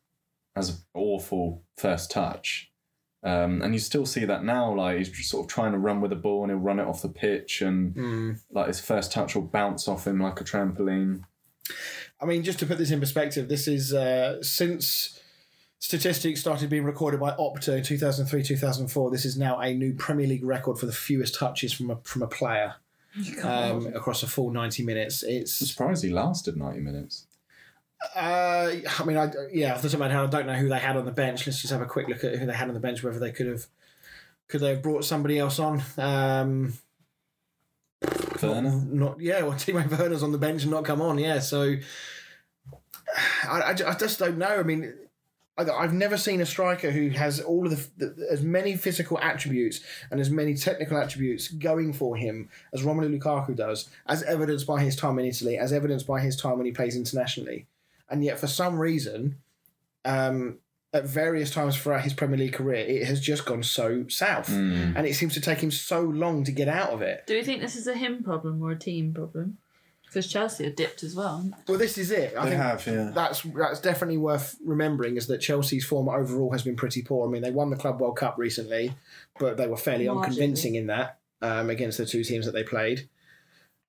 as 0.55 0.69
an 0.69 0.75
awful 0.93 1.61
first 1.77 2.11
touch. 2.11 2.68
Um, 3.21 3.61
and 3.61 3.73
you 3.73 3.79
still 3.79 4.05
see 4.05 4.23
that 4.25 4.45
now, 4.45 4.73
like 4.73 4.97
he's 4.97 5.09
just 5.09 5.29
sort 5.29 5.45
of 5.45 5.51
trying 5.51 5.73
to 5.73 5.77
run 5.77 5.99
with 5.99 6.09
the 6.11 6.15
ball 6.15 6.43
and 6.43 6.51
he'll 6.51 6.59
run 6.59 6.79
it 6.79 6.87
off 6.87 7.01
the 7.01 7.09
pitch 7.09 7.61
and 7.61 7.93
Hmm. 7.93 8.31
like 8.51 8.67
his 8.67 8.79
first 8.79 9.11
touch 9.11 9.35
will 9.35 9.41
bounce 9.41 9.87
off 9.89 10.07
him 10.07 10.19
like 10.21 10.39
a 10.39 10.43
trampoline. 10.45 11.23
I 12.21 12.25
mean, 12.25 12.43
just 12.43 12.59
to 12.59 12.65
put 12.65 12.77
this 12.77 12.91
in 12.91 12.99
perspective, 12.99 13.49
this 13.49 13.67
is 13.67 13.93
uh, 13.93 14.41
since 14.41 15.19
statistics 15.79 16.39
started 16.39 16.69
being 16.69 16.83
recorded 16.83 17.19
by 17.19 17.31
Opta 17.31 17.77
in 17.77 17.83
2003 17.83 18.41
2004. 18.43 19.11
This 19.11 19.25
is 19.25 19.37
now 19.37 19.59
a 19.59 19.73
new 19.73 19.93
Premier 19.93 20.27
League 20.27 20.43
record 20.45 20.77
for 20.79 20.85
the 20.85 20.91
fewest 20.93 21.35
touches 21.35 21.73
from 21.73 21.91
a 21.91 21.97
from 22.03 22.21
a 22.21 22.27
player 22.27 22.75
um, 23.43 23.87
across 23.87 24.23
a 24.23 24.27
full 24.27 24.49
90 24.51 24.83
minutes. 24.83 25.23
I'm 25.23 25.29
It's 25.29 25.53
surprised 25.55 26.03
he 26.03 26.09
lasted 26.09 26.55
90 26.57 26.79
minutes. 26.79 27.25
Uh, 28.15 28.71
I 28.99 29.03
mean, 29.05 29.17
I 29.17 29.31
yeah, 29.51 29.73
off 29.73 29.81
the 29.81 29.89
top 29.89 29.95
of 29.95 29.99
my 29.99 30.09
head, 30.09 30.17
I 30.17 30.27
don't 30.27 30.47
know 30.47 30.53
who 30.53 30.69
they 30.69 30.79
had 30.79 30.95
on 30.95 31.05
the 31.05 31.11
bench. 31.11 31.45
Let's 31.45 31.61
just 31.61 31.73
have 31.73 31.81
a 31.81 31.85
quick 31.85 32.07
look 32.07 32.23
at 32.23 32.37
who 32.37 32.45
they 32.45 32.53
had 32.53 32.67
on 32.67 32.73
the 32.73 32.79
bench. 32.79 33.03
Whether 33.03 33.19
they 33.19 33.31
could 33.31 33.47
have 33.47 33.67
could 34.47 34.61
they 34.61 34.69
have 34.69 34.81
brought 34.81 35.05
somebody 35.05 35.37
else 35.37 35.59
on? 35.59 35.83
Um, 35.97 36.73
Werner? 38.41 38.81
not 38.85 39.19
yeah, 39.19 39.41
well, 39.41 39.53
Timo 39.53 39.89
Werner's 39.97 40.23
on 40.23 40.31
the 40.31 40.37
bench 40.37 40.63
and 40.63 40.71
not 40.71 40.85
come 40.85 41.01
on. 41.01 41.17
Yeah, 41.17 41.39
so 41.39 41.75
I, 43.43 43.61
I, 43.61 43.69
I 43.71 43.93
just 43.95 44.19
don't 44.19 44.37
know. 44.37 44.47
I 44.47 44.63
mean, 44.63 44.93
I, 45.57 45.69
I've 45.69 45.93
never 45.93 46.17
seen 46.17 46.41
a 46.41 46.45
striker 46.45 46.91
who 46.91 47.09
has 47.09 47.41
all 47.41 47.65
of 47.65 47.71
the, 47.97 48.05
the 48.05 48.27
as 48.31 48.41
many 48.41 48.75
physical 48.77 49.19
attributes 49.19 49.81
and 50.09 50.19
as 50.19 50.29
many 50.29 50.55
technical 50.55 50.97
attributes 50.97 51.49
going 51.49 51.93
for 51.93 52.15
him 52.15 52.49
as 52.73 52.83
Romelu 52.83 53.19
Lukaku 53.19 53.55
does, 53.55 53.89
as 54.07 54.23
evidenced 54.23 54.65
by 54.65 54.81
his 54.81 54.95
time 54.95 55.19
in 55.19 55.25
Italy, 55.25 55.57
as 55.57 55.73
evidenced 55.73 56.07
by 56.07 56.21
his 56.21 56.35
time 56.35 56.57
when 56.57 56.65
he 56.65 56.71
plays 56.71 56.95
internationally, 56.95 57.67
and 58.09 58.23
yet 58.23 58.39
for 58.39 58.47
some 58.47 58.79
reason. 58.79 59.37
Um, 60.05 60.59
at 60.91 61.05
various 61.05 61.51
times 61.51 61.77
throughout 61.77 62.01
his 62.01 62.15
Premier 62.15 62.35
League 62.37 62.53
career, 62.53 62.83
it 62.83 63.05
has 63.05 63.21
just 63.21 63.45
gone 63.45 63.61
so 63.61 64.07
south, 64.07 64.49
Mm. 64.49 64.95
and 64.95 65.05
it 65.05 65.13
seems 65.13 65.35
to 65.35 65.39
take 65.41 65.59
him 65.59 65.69
so 65.69 66.01
long 66.01 66.43
to 66.45 66.51
get 66.51 66.67
out 66.67 66.89
of 66.89 67.03
it. 67.03 67.25
Do 67.27 67.35
we 67.35 67.43
think 67.43 67.61
this 67.61 67.75
is 67.75 67.85
a 67.85 67.93
him 67.93 68.23
problem 68.23 68.59
or 68.63 68.71
a 68.71 68.75
team 68.79 69.13
problem? 69.13 69.59
Because 70.03 70.25
Chelsea 70.25 70.63
have 70.63 70.75
dipped 70.75 71.03
as 71.03 71.13
well. 71.13 71.47
Well, 71.67 71.77
this 71.77 71.99
is 71.99 72.09
it. 72.09 72.33
I 72.35 72.45
They 72.45 72.49
think 72.51 72.61
have, 72.63 72.87
yeah. 72.87 73.11
that's 73.13 73.43
that's 73.43 73.79
definitely 73.81 74.17
worth 74.17 74.55
remembering 74.65 75.15
is 75.15 75.27
that 75.27 75.37
Chelsea's 75.41 75.85
form 75.85 76.09
overall 76.09 76.51
has 76.53 76.63
been 76.63 76.75
pretty 76.75 77.03
poor. 77.03 77.27
I 77.27 77.31
mean, 77.31 77.43
they 77.43 77.51
won 77.51 77.69
the 77.69 77.75
Club 77.75 78.01
World 78.01 78.17
Cup 78.17 78.39
recently, 78.39 78.95
but 79.39 79.57
they 79.57 79.67
were 79.67 79.77
fairly 79.77 80.05
Marginally. 80.05 80.23
unconvincing 80.23 80.73
in 80.73 80.87
that 80.87 81.19
um, 81.43 81.69
against 81.69 81.99
the 81.99 82.05
two 82.07 82.23
teams 82.23 82.47
that 82.47 82.53
they 82.53 82.63
played. 82.63 83.07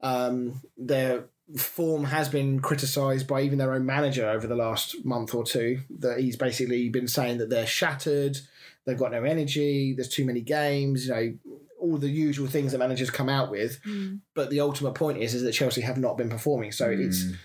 Um, 0.03 0.61
their 0.77 1.25
form 1.57 2.05
has 2.05 2.29
been 2.29 2.61
criticised 2.61 3.27
by 3.27 3.43
even 3.43 3.59
their 3.59 3.73
own 3.73 3.85
manager 3.87 4.29
over 4.29 4.47
the 4.47 4.55
last 4.57 5.05
month 5.05 5.35
or 5.35 5.45
two. 5.45 5.81
That 5.99 6.21
he's 6.21 6.37
basically 6.37 6.89
been 6.89 7.09
saying 7.09 7.39
that 7.39 7.51
they're 7.51 7.67
shattered, 7.67 8.39
they've 8.87 8.99
got 8.99 9.13
no 9.13 9.25
energy, 9.25 9.93
there's 9.95 10.09
too 10.09 10.25
many 10.25 10.41
games, 10.41 11.07
you 11.07 11.13
know, 11.15 11.35
all 11.81 11.97
the 11.97 12.09
usual 12.11 12.47
things 12.47 12.73
that 12.73 12.79
managers 12.79 13.11
come 13.11 13.29
out 13.29 13.51
with. 13.51 13.81
they? 13.85 14.17
But 14.35 14.51
the 14.51 14.61
ultimate 14.61 14.95
point 14.95 15.19
is 15.19 15.35
is 15.35 15.43
that 15.43 15.53
Chelsea 15.53 15.81
have 15.81 15.99
not 15.99 16.17
been 16.19 16.29
performing. 16.29 16.73
So 16.73 16.91
it's 16.91 17.25
Mm. 17.25 17.37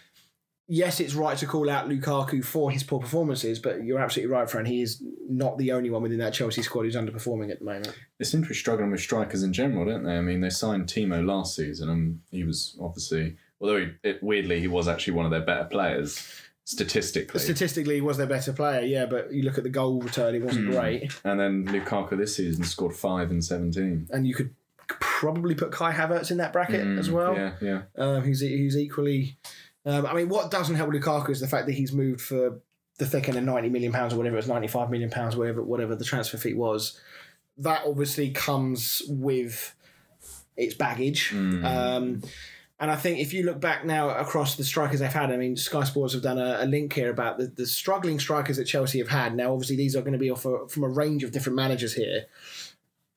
yes, 0.68 1.00
it's 1.00 1.14
right 1.14 1.38
to 1.38 1.46
call 1.46 1.70
out 1.70 1.88
Lukaku 1.88 2.44
for 2.44 2.70
his 2.72 2.84
poor 2.84 3.00
performances, 3.00 3.60
but 3.60 3.84
you're 3.84 4.00
absolutely 4.00 4.34
right, 4.34 4.50
Fran. 4.50 4.66
He 4.66 4.82
is 4.82 5.02
not 5.30 5.58
the 5.58 5.72
only 5.72 5.90
one 5.90 6.02
within 6.02 6.18
that 6.20 6.34
Chelsea 6.34 6.62
squad 6.64 6.84
who's 6.84 6.96
underperforming 6.96 7.52
at 7.52 7.60
the 7.60 7.66
moment. 7.66 7.96
They 8.20 8.26
seem 8.26 8.42
to 8.44 8.50
be 8.50 8.56
struggling 8.56 8.92
with 8.92 9.00
strikers 9.00 9.42
in 9.44 9.54
general, 9.54 9.86
don't 9.86 10.04
they? 10.04 10.18
I 10.18 10.22
mean, 10.22 10.42
they 10.42 10.50
signed 10.50 10.88
Timo 10.88 11.26
last 11.26 11.56
season, 11.56 11.90
and 11.90 12.20
he 12.32 12.44
was 12.44 12.78
obviously, 12.82 13.38
although 13.62 13.78
he, 13.86 13.92
it, 14.04 14.22
weirdly 14.24 14.60
he 14.60 14.68
was 14.68 14.88
actually 14.88 15.14
one 15.14 15.26
of 15.26 15.32
their 15.32 15.42
better 15.42 15.66
players 15.66 16.28
statistically. 16.64 17.40
Statistically, 17.40 17.96
he 17.96 18.02
was 18.02 18.18
their 18.18 18.26
better 18.28 18.52
player, 18.52 18.82
yeah, 18.82 19.06
but 19.06 19.32
you 19.32 19.44
look 19.44 19.58
at 19.58 19.64
the 19.64 19.70
goal 19.70 20.02
return, 20.02 20.34
he 20.34 20.40
wasn't 20.40 20.66
Hmm. 20.68 20.72
great. 20.72 21.12
and 21.24 21.40
then 21.40 21.66
Lukaku 21.68 22.18
this 22.18 22.36
season 22.36 22.64
scored 22.64 22.96
five 22.96 23.30
and 23.32 23.44
seventeen 23.44 24.08
And 24.12 24.28
you 24.28 24.34
could 24.34 24.54
probably 24.88 25.56
put 25.56 25.72
Kai 25.72 25.92
Havertz 25.94 26.32
in 26.32 26.38
that 26.38 26.54
bracket 26.54 26.86
Mm, 26.86 27.00
as 27.00 27.10
well, 27.12 27.36
Yeah, 27.36 27.54
yeah. 27.62 27.82
um, 27.98 28.22
who's, 28.24 28.42
who's 28.42 28.78
equally. 28.78 29.38
Um, 29.86 30.06
I 30.08 30.14
mean, 30.16 30.30
what 30.30 30.50
doesn't 30.50 30.76
help 30.76 30.90
Lukaku 30.90 31.30
is 31.30 31.40
the 31.40 31.48
fact 31.48 31.68
that 31.68 31.74
he's 31.74 31.94
moved 31.94 32.22
for 32.22 32.60
the 32.98 33.06
thick 33.06 33.28
end 33.30 33.38
of 33.38 33.44
ninety 33.44 33.70
million 33.70 33.92
pounds 33.92 34.14
or 34.14 34.18
whatever 34.18 34.36
it 34.36 34.40
was, 34.40 34.48
ninety 34.48 34.68
five 34.68 34.90
million 34.90 35.10
pounds, 35.12 35.36
whatever 35.36 35.62
whatever 35.62 35.96
the 35.96 36.06
transfer 36.06 36.38
fee 36.38 36.54
was. 36.56 37.00
That 37.60 37.84
obviously 37.86 38.32
comes 38.32 39.04
with 39.08 39.76
its 40.58 40.74
baggage. 40.74 41.30
Mm. 41.32 41.64
Um, 41.64 42.22
and 42.80 42.92
I 42.92 42.96
think 42.96 43.20
if 43.20 43.32
you 43.34 43.44
look 43.44 43.60
back 43.60 43.86
now 43.86 44.10
across 44.10 44.56
the 44.56 44.64
strikers 44.64 45.00
they've 45.00 45.12
had, 45.12 45.32
I 45.32 45.38
mean, 45.38 45.56
Sky 45.56 45.84
Sports 45.86 46.14
have 46.14 46.22
done 46.24 46.38
a, 46.38 46.58
a 46.62 46.66
link 46.66 46.94
here 46.94 47.10
about 47.10 47.38
the, 47.38 47.48
the 47.48 47.66
struggling 47.66 48.20
strikers 48.20 48.58
that 48.58 48.66
Chelsea 48.66 49.00
have 49.00 49.08
had. 49.08 49.36
Now, 49.36 49.54
obviously, 49.54 49.76
these 49.78 49.96
are 49.96 50.02
going 50.02 50.14
to 50.14 50.20
be 50.20 50.30
off 50.30 50.46
a, 50.46 50.68
from 50.68 50.84
a 50.84 50.90
range 50.90 51.24
of 51.24 51.32
different 51.32 51.56
managers 51.56 51.94
here. 51.94 52.26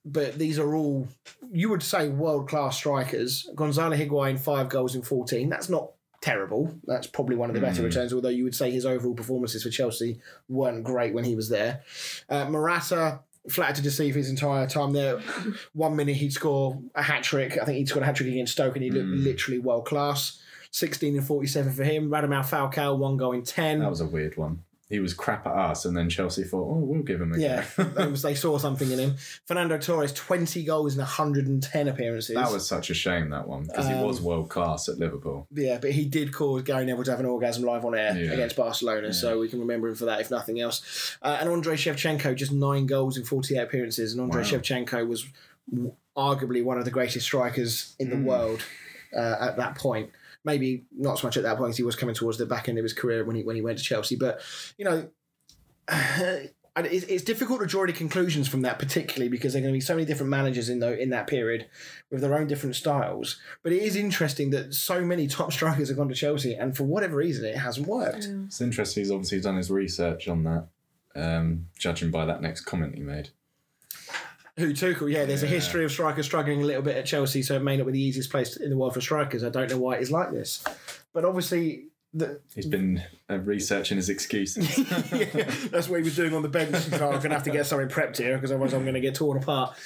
But 0.05 0.39
these 0.39 0.59
are 0.59 0.75
all, 0.75 1.09
you 1.53 1.69
would 1.71 1.83
say, 1.83 2.09
world 2.09 2.49
class 2.49 2.77
strikers. 2.77 3.51
Gonzalo 3.55 3.97
Higuain, 3.97 4.39
five 4.39 4.69
goals 4.69 4.95
in 4.95 5.03
14. 5.03 5.49
That's 5.51 5.69
not 5.69 5.91
terrible. 6.21 6.73
That's 6.87 7.07
probably 7.07 7.37
one 7.37 7.51
of 7.51 7.55
the 7.55 7.61
better 7.61 7.83
Mm. 7.83 7.87
returns, 7.87 8.13
although 8.15 8.29
you 8.29 8.45
would 8.45 8.55
say 8.55 8.71
his 8.71 8.87
overall 8.87 9.15
performances 9.15 9.63
for 9.65 9.71
Chelsea 9.71 10.21
weren't 10.49 10.85
great 10.85 11.13
when 11.15 11.25
he 11.25 11.35
was 11.37 11.49
there. 11.49 11.83
Uh, 12.29 12.49
Morata, 12.49 13.21
flattered 13.51 13.77
to 13.77 13.83
deceive 13.83 14.15
his 14.15 14.31
entire 14.31 14.67
time 14.67 14.93
there. 14.93 15.21
One 15.73 15.97
minute 15.97 16.17
he'd 16.17 16.33
score 16.33 16.81
a 16.95 17.03
hat 17.03 17.23
trick. 17.23 17.59
I 17.61 17.65
think 17.65 17.79
he'd 17.79 17.89
scored 17.89 18.03
a 18.03 18.07
hat 18.07 18.17
trick 18.17 18.29
against 18.29 18.53
Stoke 18.53 18.75
and 18.77 18.83
he 18.85 18.91
looked 18.91 19.07
Mm. 19.09 19.25
literally 19.25 19.59
world 19.59 19.87
class. 19.87 20.41
16 20.71 21.17
and 21.17 21.27
47 21.27 21.73
for 21.73 21.83
him. 21.85 22.11
Radamel 22.11 22.45
Falcao, 22.45 22.99
one 22.99 23.17
goal 23.17 23.33
in 23.33 23.43
10. 23.43 23.81
That 23.81 23.89
was 23.91 24.01
a 24.03 24.07
weird 24.07 24.37
one. 24.37 24.65
He 24.91 25.01
was 25.01 25.13
crap 25.13 25.47
at 25.47 25.53
us, 25.53 25.85
and 25.85 25.95
then 25.95 26.09
Chelsea 26.09 26.45
thought, 26.45 26.63
"Oh, 26.67 26.79
we'll 26.79 27.03
give 27.03 27.21
him 27.21 27.35
a 27.35 27.39
yeah, 27.39 27.65
go." 27.77 28.09
was- 28.09 28.23
they 28.23 28.35
saw 28.35 28.57
something 28.57 28.91
in 28.91 28.99
him. 28.99 29.17
Fernando 29.45 29.77
Torres, 29.77 30.15
20 30.15 30.65
goals 30.65 30.95
in 30.95 31.01
110 31.01 31.89
appearances. 31.89 32.35
that 32.35 32.51
was 32.51 32.67
such 32.67 32.89
a 32.89 32.95
shame 32.95 33.29
that 33.29 33.47
one 33.47 33.65
because 33.65 33.87
he 33.87 33.93
Um, 33.93 34.03
was 34.07 34.21
world 34.23 34.49
class 34.49 34.89
at 34.89 34.97
Liverpool. 34.99 35.47
Yeah, 35.53 35.77
but 35.79 35.91
he 35.93 36.07
did 36.07 36.33
cause 36.33 36.63
Gary 36.63 36.87
Neville 36.87 37.05
to 37.05 37.11
have 37.11 37.21
an 37.21 37.27
orgasm 37.27 37.65
live 37.65 37.85
on 37.85 37.95
air 37.95 38.17
Yeah. 38.17 38.33
against 38.33 38.57
Barcelona, 38.57 39.13
so 39.13 39.39
we 39.39 39.49
can 39.49 39.61
remember 39.61 39.89
him 39.89 39.95
for 39.95 40.07
that, 40.07 40.21
if 40.23 40.31
nothing 40.31 40.59
else. 40.61 41.17
Uh, 41.21 41.37
and 41.39 41.51
Andrei 41.51 41.77
Shevchenko, 41.77 42.35
just 42.35 42.53
nine 42.53 42.87
goals 42.87 43.19
in 43.19 43.25
48 43.25 43.59
appearances, 43.59 44.13
and 44.15 44.23
Andrei 44.23 44.43
Wow. 44.43 44.49
Shevchenko 44.49 45.07
was 45.07 45.27
arguably 46.17 46.65
one 46.65 46.79
of 46.79 46.85
the 46.85 46.91
greatest 46.91 47.27
strikers 47.27 47.95
in 47.99 48.11
the 48.11 48.17
Mm. 48.17 48.25
world 48.25 48.63
uh, 49.15 49.37
at 49.41 49.57
that 49.57 49.75
point. 49.75 50.11
Maybe 50.45 50.85
not 50.97 51.19
so 51.19 51.27
much 51.27 51.37
at 51.37 51.43
that 51.43 51.57
point, 51.59 51.71
'cause 51.71 51.77
he 51.77 51.83
was 51.83 51.97
coming 51.97 52.15
towards 52.15 52.39
the 52.39 52.47
back 52.47 52.69
end 52.69 52.79
of 52.79 52.85
his 52.85 52.93
career 52.93 53.25
when 53.25 53.37
he 53.37 53.43
when 53.43 53.57
he 53.57 53.63
went 53.63 53.79
to 53.79 53.85
Chelsea. 53.85 54.17
But 54.17 54.41
you 54.77 54.85
know, 54.85 55.09
and 56.79 56.87
it's, 56.87 57.05
it's 57.07 57.25
difficult 57.25 57.61
to 57.61 57.67
draw 57.67 57.83
any 57.83 57.93
conclusions 57.93 58.47
from 58.47 58.63
that, 58.63 58.79
particularly 58.79 59.29
because 59.29 59.53
there 59.53 59.61
are 59.61 59.65
going 59.65 59.75
to 59.75 59.77
be 59.77 59.81
so 59.81 59.95
many 59.95 60.07
different 60.07 60.31
managers 60.31 60.69
in 60.69 60.79
the, 60.79 60.97
in 60.97 61.11
that 61.11 61.27
period 61.27 61.67
with 62.11 62.21
their 62.21 62.37
own 62.37 62.47
different 62.47 62.77
styles. 62.77 63.41
But 63.65 63.73
it 63.73 63.83
is 63.83 63.97
interesting 63.97 64.51
that 64.51 64.75
so 64.75 65.05
many 65.05 65.27
top 65.27 65.53
strikers 65.59 65.89
have 65.89 65.97
gone 65.97 66.09
to 66.09 66.15
Chelsea, 66.15 66.55
and 66.55 66.77
for 66.77 66.85
whatever 66.85 67.17
reason, 67.17 67.45
it 67.45 67.57
hasn't 67.57 67.89
worked. 67.89 68.29
It's 68.47 68.61
interesting. 68.61 69.03
He's 69.03 69.11
obviously 69.11 69.41
done 69.41 69.57
his 69.57 69.71
research 69.73 70.29
on 70.29 70.45
that, 70.45 70.69
um, 71.17 71.67
judging 71.77 72.11
by 72.13 72.27
that 72.27 72.43
next 72.43 72.61
comment 72.61 72.95
he 72.95 73.03
made. 73.03 73.31
Who 74.59 74.73
Tuchel? 74.73 75.11
Yeah, 75.13 75.25
there's 75.25 75.43
a 75.43 75.47
history 75.47 75.85
of 75.85 75.93
strikers 75.93 76.27
struggling 76.27 76.63
a 76.63 76.67
little 76.67 76.83
bit 76.83 76.97
at 76.97 77.07
Chelsea, 77.07 77.43
so 77.43 77.55
it 77.57 77.63
may 77.63 77.77
not 77.77 77.87
be 77.87 77.93
the 77.93 78.01
easiest 78.03 78.31
place 78.31 78.57
in 78.57 78.71
the 78.71 78.77
world 78.77 78.95
for 78.95 79.01
strikers. 79.01 79.45
I 79.45 79.49
don't 79.51 79.71
know 79.71 79.79
why 79.79 79.97
it 79.97 80.03
is 80.03 80.11
like 80.11 80.31
this, 80.33 80.63
but 81.13 81.25
obviously. 81.25 81.85
The, 82.15 82.41
He's 82.55 82.65
been 82.67 83.03
uh, 83.31 83.37
researching 83.39 83.97
his 83.99 84.09
excuses. 84.09 84.79
yeah, 85.13 85.51
that's 85.71 85.89
what 85.91 85.99
he 85.99 86.03
was 86.05 86.17
doing 86.17 86.35
on 86.35 86.41
the 86.43 86.49
bench. 86.49 86.75
So 86.77 87.05
I'm 87.07 87.19
going 87.19 87.29
to 87.29 87.35
have 87.35 87.43
to 87.45 87.51
get 87.51 87.67
something 87.67 87.89
prepped 87.89 88.17
here 88.17 88.35
because 88.37 88.51
otherwise 88.51 88.73
I'm 88.73 88.83
going 88.83 88.95
to 88.95 89.01
get 89.01 89.15
torn 89.15 89.37
apart. 89.37 89.77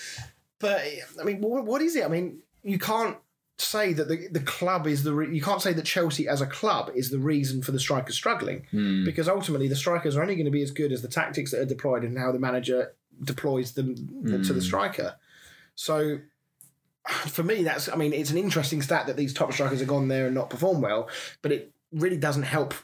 But 0.60 0.82
I 1.20 1.24
mean, 1.24 1.40
what, 1.40 1.64
what 1.64 1.82
is 1.82 1.96
it? 1.96 2.04
I 2.04 2.08
mean, 2.08 2.38
you 2.62 2.78
can't 2.78 3.16
say 3.58 3.92
that 3.92 4.06
the, 4.08 4.28
the 4.28 4.40
club 4.40 4.86
is 4.86 5.02
the 5.02 5.12
re- 5.12 5.34
you 5.34 5.42
can't 5.42 5.60
say 5.60 5.72
that 5.72 5.84
Chelsea 5.84 6.28
as 6.28 6.40
a 6.40 6.46
club 6.46 6.90
is 6.94 7.10
the 7.10 7.18
reason 7.18 7.60
for 7.60 7.72
the 7.72 7.80
strikers 7.80 8.14
struggling 8.14 8.66
Hmm. 8.70 9.04
because 9.04 9.28
ultimately 9.28 9.66
the 9.68 9.76
strikers 9.76 10.16
are 10.16 10.22
only 10.22 10.34
going 10.36 10.46
to 10.46 10.50
be 10.52 10.62
as 10.62 10.70
good 10.70 10.92
as 10.92 11.02
the 11.02 11.08
tactics 11.08 11.50
that 11.50 11.60
are 11.60 11.64
deployed 11.66 12.02
and 12.04 12.16
how 12.18 12.30
the 12.32 12.38
manager 12.38 12.94
deploys 13.24 13.72
them 13.72 13.94
to 14.26 14.38
the 14.52 14.60
Mm. 14.60 14.62
striker. 14.62 15.14
So 15.74 16.18
for 17.26 17.42
me, 17.42 17.62
that's 17.64 17.88
I 17.88 17.96
mean, 17.96 18.12
it's 18.12 18.30
an 18.30 18.38
interesting 18.38 18.82
stat 18.82 19.06
that 19.06 19.16
these 19.16 19.32
top 19.34 19.52
strikers 19.52 19.80
have 19.80 19.88
gone 19.88 20.08
there 20.08 20.26
and 20.26 20.34
not 20.34 20.50
performed 20.50 20.82
well, 20.82 21.08
but 21.42 21.52
it 21.52 21.72
really 21.92 22.16
doesn't 22.16 22.44
help 22.44 22.74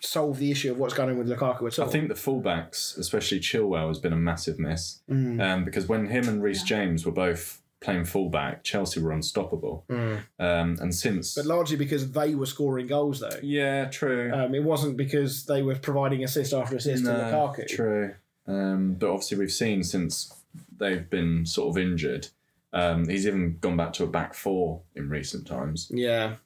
solve 0.00 0.38
the 0.38 0.50
issue 0.50 0.70
of 0.70 0.78
what's 0.78 0.92
going 0.94 1.08
on 1.10 1.18
with 1.18 1.28
Lukaku 1.28 1.66
at 1.66 1.78
all. 1.78 1.88
I 1.88 1.90
think 1.90 2.08
the 2.08 2.14
fullbacks, 2.14 2.96
especially 2.98 3.40
Chilwell, 3.40 3.88
has 3.88 3.98
been 3.98 4.12
a 4.12 4.16
massive 4.16 4.58
miss. 4.58 5.00
Mm. 5.10 5.40
Um, 5.42 5.64
because 5.64 5.88
when 5.88 6.06
him 6.08 6.28
and 6.28 6.42
Reece 6.42 6.60
Yeah. 6.60 6.76
James 6.76 7.06
were 7.06 7.12
both 7.12 7.62
playing 7.80 8.04
fullback, 8.04 8.62
Chelsea 8.64 9.00
were 9.00 9.12
unstoppable. 9.12 9.84
Mm. 9.90 10.18
Um, 10.38 10.76
and 10.80 10.94
since. 10.94 11.34
But 11.34 11.46
largely 11.46 11.76
because 11.76 12.12
they 12.12 12.34
were 12.34 12.46
scoring 12.46 12.86
goals, 12.86 13.20
though. 13.20 13.38
yeah, 13.42 13.86
true. 13.86 14.30
Um, 14.32 14.54
it 14.54 14.62
wasn't 14.62 14.96
because 14.98 15.46
they 15.46 15.62
were 15.62 15.74
providing 15.76 16.22
assist 16.22 16.52
after 16.52 16.76
assist 16.76 17.04
to 17.06 17.12
No, 17.12 17.18
Lukaku. 17.18 17.66
True. 17.66 18.14
Um, 18.46 18.94
but 18.94 19.10
obviously, 19.10 19.38
we've 19.38 19.52
seen 19.52 19.82
since 19.82 20.34
they've 20.78 21.08
been 21.08 21.46
sort 21.46 21.70
of 21.76 21.82
injured, 21.82 22.28
um, 22.72 23.08
he's 23.08 23.26
even 23.26 23.58
gone 23.60 23.76
back 23.76 23.92
to 23.94 24.04
a 24.04 24.06
back 24.06 24.34
four 24.34 24.82
in 24.94 25.08
recent 25.08 25.46
times. 25.46 25.88
Yeah. 25.90 26.36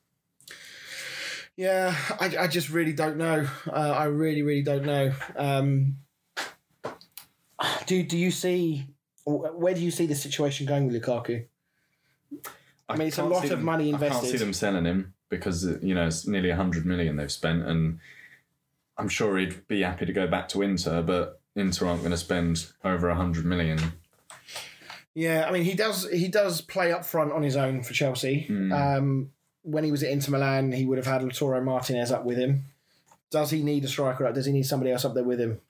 Yeah, 1.57 1.97
I, 2.21 2.37
I 2.39 2.47
just 2.47 2.71
really 2.71 2.93
don't 2.93 3.17
know. 3.17 3.49
Uh, 3.67 3.73
I 3.73 4.05
really, 4.05 4.43
really 4.43 4.63
don't 4.63 4.85
know. 4.87 5.13
Um, 5.35 5.97
do 7.87 8.03
Do 8.05 8.17
you 8.17 8.31
see 8.31 8.87
where 9.25 9.75
do 9.75 9.81
you 9.81 9.91
see 9.91 10.07
the 10.07 10.15
situation 10.15 10.67
going 10.67 10.87
with 10.87 11.03
Lukaku? 11.03 11.47
I 12.89 12.97
mean, 12.97 13.09
it's 13.09 13.19
a 13.19 13.25
lot 13.25 13.43
of 13.45 13.51
them- 13.51 13.65
money 13.65 13.91
invested. 13.91 14.17
I 14.17 14.21
can't 14.21 14.31
see 14.31 14.39
them 14.39 14.53
selling 14.53 14.85
him 14.85 15.15
because 15.29 15.65
you 15.83 15.95
know 15.95 16.07
it's 16.07 16.27
nearly 16.27 16.51
hundred 16.51 16.87
million 16.87 17.17
they've 17.17 17.33
spent, 17.33 17.65
and 17.65 17.99
I'm 18.97 19.09
sure 19.09 19.37
he'd 19.37 19.67
be 19.67 19.83
happy 19.83 20.07
to 20.07 20.13
go 20.13 20.27
back 20.29 20.49
to 20.51 20.63
Inter, 20.63 21.03
but 21.03 21.38
Inter 21.59 21.87
aren't 21.87 22.01
going 22.01 22.13
to 22.13 22.17
spend 22.17 22.73
over 22.85 23.09
a 23.09 23.15
hundred 23.15 23.45
million. 23.45 23.79
Yeah, 25.15 25.47
I 25.49 25.51
mean 25.51 25.65
he 25.65 25.75
does 25.75 26.09
he 26.11 26.29
does 26.29 26.61
play 26.61 26.93
up 26.93 27.05
front 27.05 27.33
on 27.33 27.43
his 27.43 27.57
own 27.57 27.83
for 27.83 27.93
Chelsea. 27.93 28.47
Mm. 28.49 28.73
Um, 28.73 29.31
when 29.63 29.85
he 29.85 29.91
was 29.91 30.03
at 30.03 30.11
Inter 30.11 30.33
Milan, 30.33 30.73
he 30.73 30.85
would 30.85 30.99
have 30.99 31.07
had 31.07 31.23
Lautaro 31.23 31.63
Martinez 31.63 32.13
up 32.13 32.25
with 32.25 32.39
him. 32.39 32.65
Does 33.31 33.51
he 33.51 33.63
need 33.63 33.85
a 33.85 33.89
striker 33.89 34.27
up? 34.27 34.35
Does 34.35 34.47
he 34.47 34.53
need 34.53 34.63
somebody 34.63 34.93
else 34.93 35.05
up 35.05 35.15
there 35.15 35.25
with 35.25 35.41
him? 35.41 35.61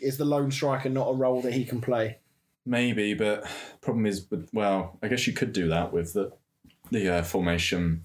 Is 0.00 0.16
the 0.16 0.24
lone 0.24 0.50
striker 0.50 0.88
not 0.88 1.08
a 1.08 1.14
role 1.14 1.40
that 1.42 1.52
he 1.52 1.64
can 1.64 1.80
play? 1.80 2.18
Maybe, 2.64 3.14
but 3.14 3.46
problem 3.80 4.06
is, 4.06 4.26
with, 4.30 4.48
well, 4.52 4.98
I 5.02 5.08
guess 5.08 5.26
you 5.26 5.32
could 5.32 5.52
do 5.52 5.68
that 5.68 5.92
with 5.92 6.14
the 6.14 6.32
the 6.90 7.18
uh, 7.18 7.22
formation 7.22 8.02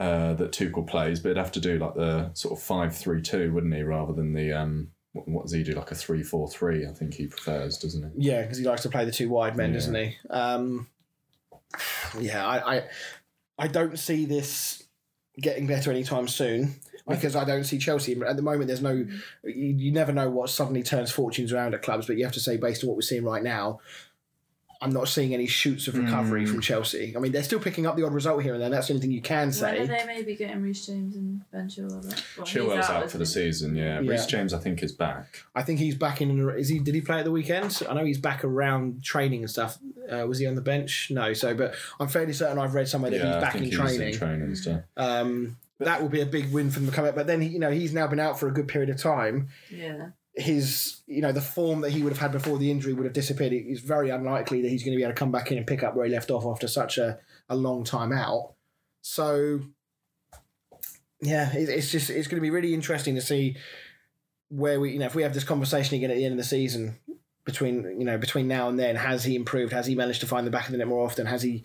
uh, 0.00 0.34
that 0.34 0.52
Tuchel 0.52 0.86
plays, 0.86 1.20
but 1.20 1.30
he'd 1.30 1.38
have 1.38 1.52
to 1.52 1.60
do 1.60 1.78
like 1.78 1.94
the 1.94 2.32
sort 2.34 2.58
of 2.58 2.62
five 2.62 2.96
three 2.96 3.22
two, 3.22 3.52
wouldn't 3.52 3.74
he, 3.74 3.82
rather 3.82 4.12
than 4.12 4.34
the 4.34 4.52
um, 4.52 4.90
what, 5.26 5.44
does 5.44 5.52
he 5.52 5.62
do, 5.62 5.72
like 5.72 5.90
a 5.90 5.94
three 5.94 6.22
four 6.22 6.48
three? 6.48 6.86
I 6.86 6.92
think 6.92 7.14
he 7.14 7.26
prefers, 7.26 7.78
doesn't 7.78 8.02
he? 8.14 8.28
Yeah, 8.28 8.42
because 8.42 8.58
he 8.58 8.64
likes 8.64 8.82
to 8.82 8.88
play 8.90 9.04
the 9.04 9.10
two 9.12 9.28
wide 9.28 9.56
men, 9.56 9.70
Yeah. 9.70 9.74
doesn't 9.74 9.94
he? 9.94 10.16
Um, 10.30 10.86
yeah, 12.20 12.46
I, 12.46 12.76
I 12.78 12.82
I 13.58 13.68
don't 13.68 13.98
see 13.98 14.24
this 14.24 14.82
getting 15.40 15.66
better 15.66 15.90
anytime 15.90 16.28
soon 16.28 16.74
because 17.08 17.34
I 17.36 17.44
don't 17.44 17.64
see 17.64 17.78
Chelsea 17.78 18.20
at 18.20 18.36
the 18.36 18.42
moment. 18.42 18.66
There's 18.66 18.82
no, 18.82 18.92
you, 18.92 19.06
you 19.44 19.92
never 19.92 20.12
know 20.12 20.28
what 20.30 20.50
suddenly 20.50 20.82
turns 20.82 21.10
fortunes 21.10 21.52
around 21.52 21.74
at 21.74 21.82
clubs, 21.82 22.06
but 22.06 22.16
you 22.16 22.24
have 22.24 22.34
to 22.34 22.40
say 22.40 22.56
based 22.56 22.82
on 22.84 22.88
what 22.88 22.96
we're 22.96 23.02
seeing 23.02 23.24
right 23.24 23.42
now, 23.42 23.80
I'm 24.80 24.90
not 24.92 25.08
seeing 25.08 25.34
any 25.34 25.46
shoots 25.48 25.88
of 25.88 25.98
recovery 25.98 26.44
Mm. 26.44 26.48
from 26.50 26.60
Chelsea. 26.60 27.12
I 27.16 27.18
mean, 27.18 27.32
they're 27.32 27.42
still 27.42 27.58
picking 27.58 27.84
up 27.86 27.96
the 27.96 28.04
odd 28.06 28.14
result 28.14 28.42
here 28.44 28.54
and 28.54 28.62
there. 28.62 28.70
That's 28.70 28.86
the 28.86 28.92
only 28.94 29.00
thing 29.00 29.10
you 29.10 29.20
can 29.20 29.38
When 29.38 29.48
are 29.48 29.52
say. 29.52 29.86
they 29.86 30.04
maybe 30.06 30.36
getting 30.36 30.62
Reece 30.62 30.86
James 30.86 31.16
and 31.16 31.40
Ben 31.50 31.68
Chilwell? 31.68 32.08
back? 32.08 32.18
Well, 32.36 32.46
Chilwell's 32.46 32.88
out, 32.88 33.10
for 33.10 33.18
the 33.18 33.26
season. 33.26 33.74
Yeah, 33.74 34.00
Yeah. 34.00 34.10
Reece 34.12 34.26
James 34.26 34.54
I 34.54 34.58
think 34.58 34.80
is 34.84 34.92
back. 34.92 35.42
I 35.54 35.62
think 35.62 35.80
he's 35.80 35.96
back 35.96 36.20
in. 36.22 36.48
Is 36.50 36.68
he? 36.68 36.78
Did 36.78 36.94
he 36.94 37.00
play 37.00 37.18
at 37.18 37.24
the 37.24 37.32
weekend? 37.32 37.82
I 37.88 37.94
know 37.94 38.04
he's 38.04 38.18
back 38.18 38.44
around 38.44 39.02
training 39.02 39.40
and 39.40 39.50
stuff. 39.50 39.78
Uh, 40.08 40.26
was 40.28 40.38
he 40.38 40.46
on 40.46 40.54
the 40.54 40.60
bench? 40.62 41.08
No. 41.10 41.32
So, 41.32 41.54
but 41.54 41.74
I'm 41.98 42.06
fairly 42.08 42.32
certain 42.32 42.58
I've 42.58 42.74
read 42.74 42.86
somewhere 42.88 43.10
that 43.10 43.16
yeah, 43.18 43.26
he's 43.26 43.34
I 43.34 43.40
back 43.40 43.52
think 43.54 43.64
in 43.64 43.70
he 43.72 43.76
was 43.78 43.90
training. 43.96 44.12
in 44.14 44.18
training 44.18 44.42
and 44.42 44.58
stuff. 44.58 44.80
Um, 44.96 45.56
that 45.80 46.00
will 46.02 46.08
be 46.08 46.20
a 46.20 46.26
big 46.26 46.52
win 46.52 46.70
for 46.70 46.80
them 46.80 46.88
to 46.88 46.94
come 46.94 47.04
out. 47.04 47.14
But 47.14 47.26
then, 47.26 47.40
he, 47.40 47.48
you 47.50 47.58
know, 47.58 47.70
he's 47.70 47.92
now 47.92 48.06
been 48.08 48.18
out 48.20 48.38
for 48.40 48.48
a 48.48 48.52
good 48.52 48.66
period 48.68 48.90
of 48.90 48.96
time. 48.96 49.48
Yeah. 49.70 50.08
His, 50.40 51.00
you 51.08 51.20
know, 51.20 51.32
the 51.32 51.40
form 51.40 51.80
that 51.80 51.90
he 51.90 52.02
would 52.02 52.12
have 52.12 52.20
had 52.20 52.30
before 52.30 52.58
the 52.58 52.70
injury 52.70 52.92
would 52.92 53.04
have 53.04 53.12
disappeared. 53.12 53.52
It's 53.52 53.80
very 53.80 54.10
unlikely 54.10 54.62
that 54.62 54.68
he's 54.68 54.84
going 54.84 54.92
to 54.92 54.96
be 54.96 55.02
able 55.02 55.12
to 55.12 55.18
come 55.18 55.32
back 55.32 55.50
in 55.50 55.58
and 55.58 55.66
pick 55.66 55.82
up 55.82 55.96
where 55.96 56.06
he 56.06 56.12
left 56.12 56.30
off 56.30 56.46
after 56.46 56.68
such 56.68 56.96
a, 56.96 57.18
a 57.48 57.56
long 57.56 57.82
time 57.82 58.12
out. 58.12 58.54
So, 59.02 59.62
yeah, 61.20 61.52
it, 61.56 61.68
it's 61.68 61.90
just 61.90 62.08
it's 62.08 62.28
going 62.28 62.36
to 62.36 62.42
be 62.42 62.50
really 62.50 62.72
interesting 62.72 63.16
to 63.16 63.20
see 63.20 63.56
where 64.48 64.78
we, 64.78 64.92
you 64.92 65.00
know, 65.00 65.06
if 65.06 65.16
we 65.16 65.24
have 65.24 65.34
this 65.34 65.42
conversation 65.42 65.96
again 65.96 66.10
at 66.10 66.16
the 66.16 66.24
end 66.24 66.32
of 66.32 66.38
the 66.38 66.44
season 66.44 66.98
between, 67.44 67.82
you 67.98 68.04
know, 68.04 68.16
between 68.16 68.46
now 68.46 68.68
and 68.68 68.78
then, 68.78 68.94
has 68.94 69.24
he 69.24 69.34
improved? 69.34 69.72
Has 69.72 69.86
he 69.86 69.96
managed 69.96 70.20
to 70.20 70.26
find 70.26 70.46
the 70.46 70.52
back 70.52 70.66
of 70.66 70.72
the 70.72 70.78
net 70.78 70.86
more 70.86 71.04
often? 71.04 71.26
Has 71.26 71.42
he 71.42 71.64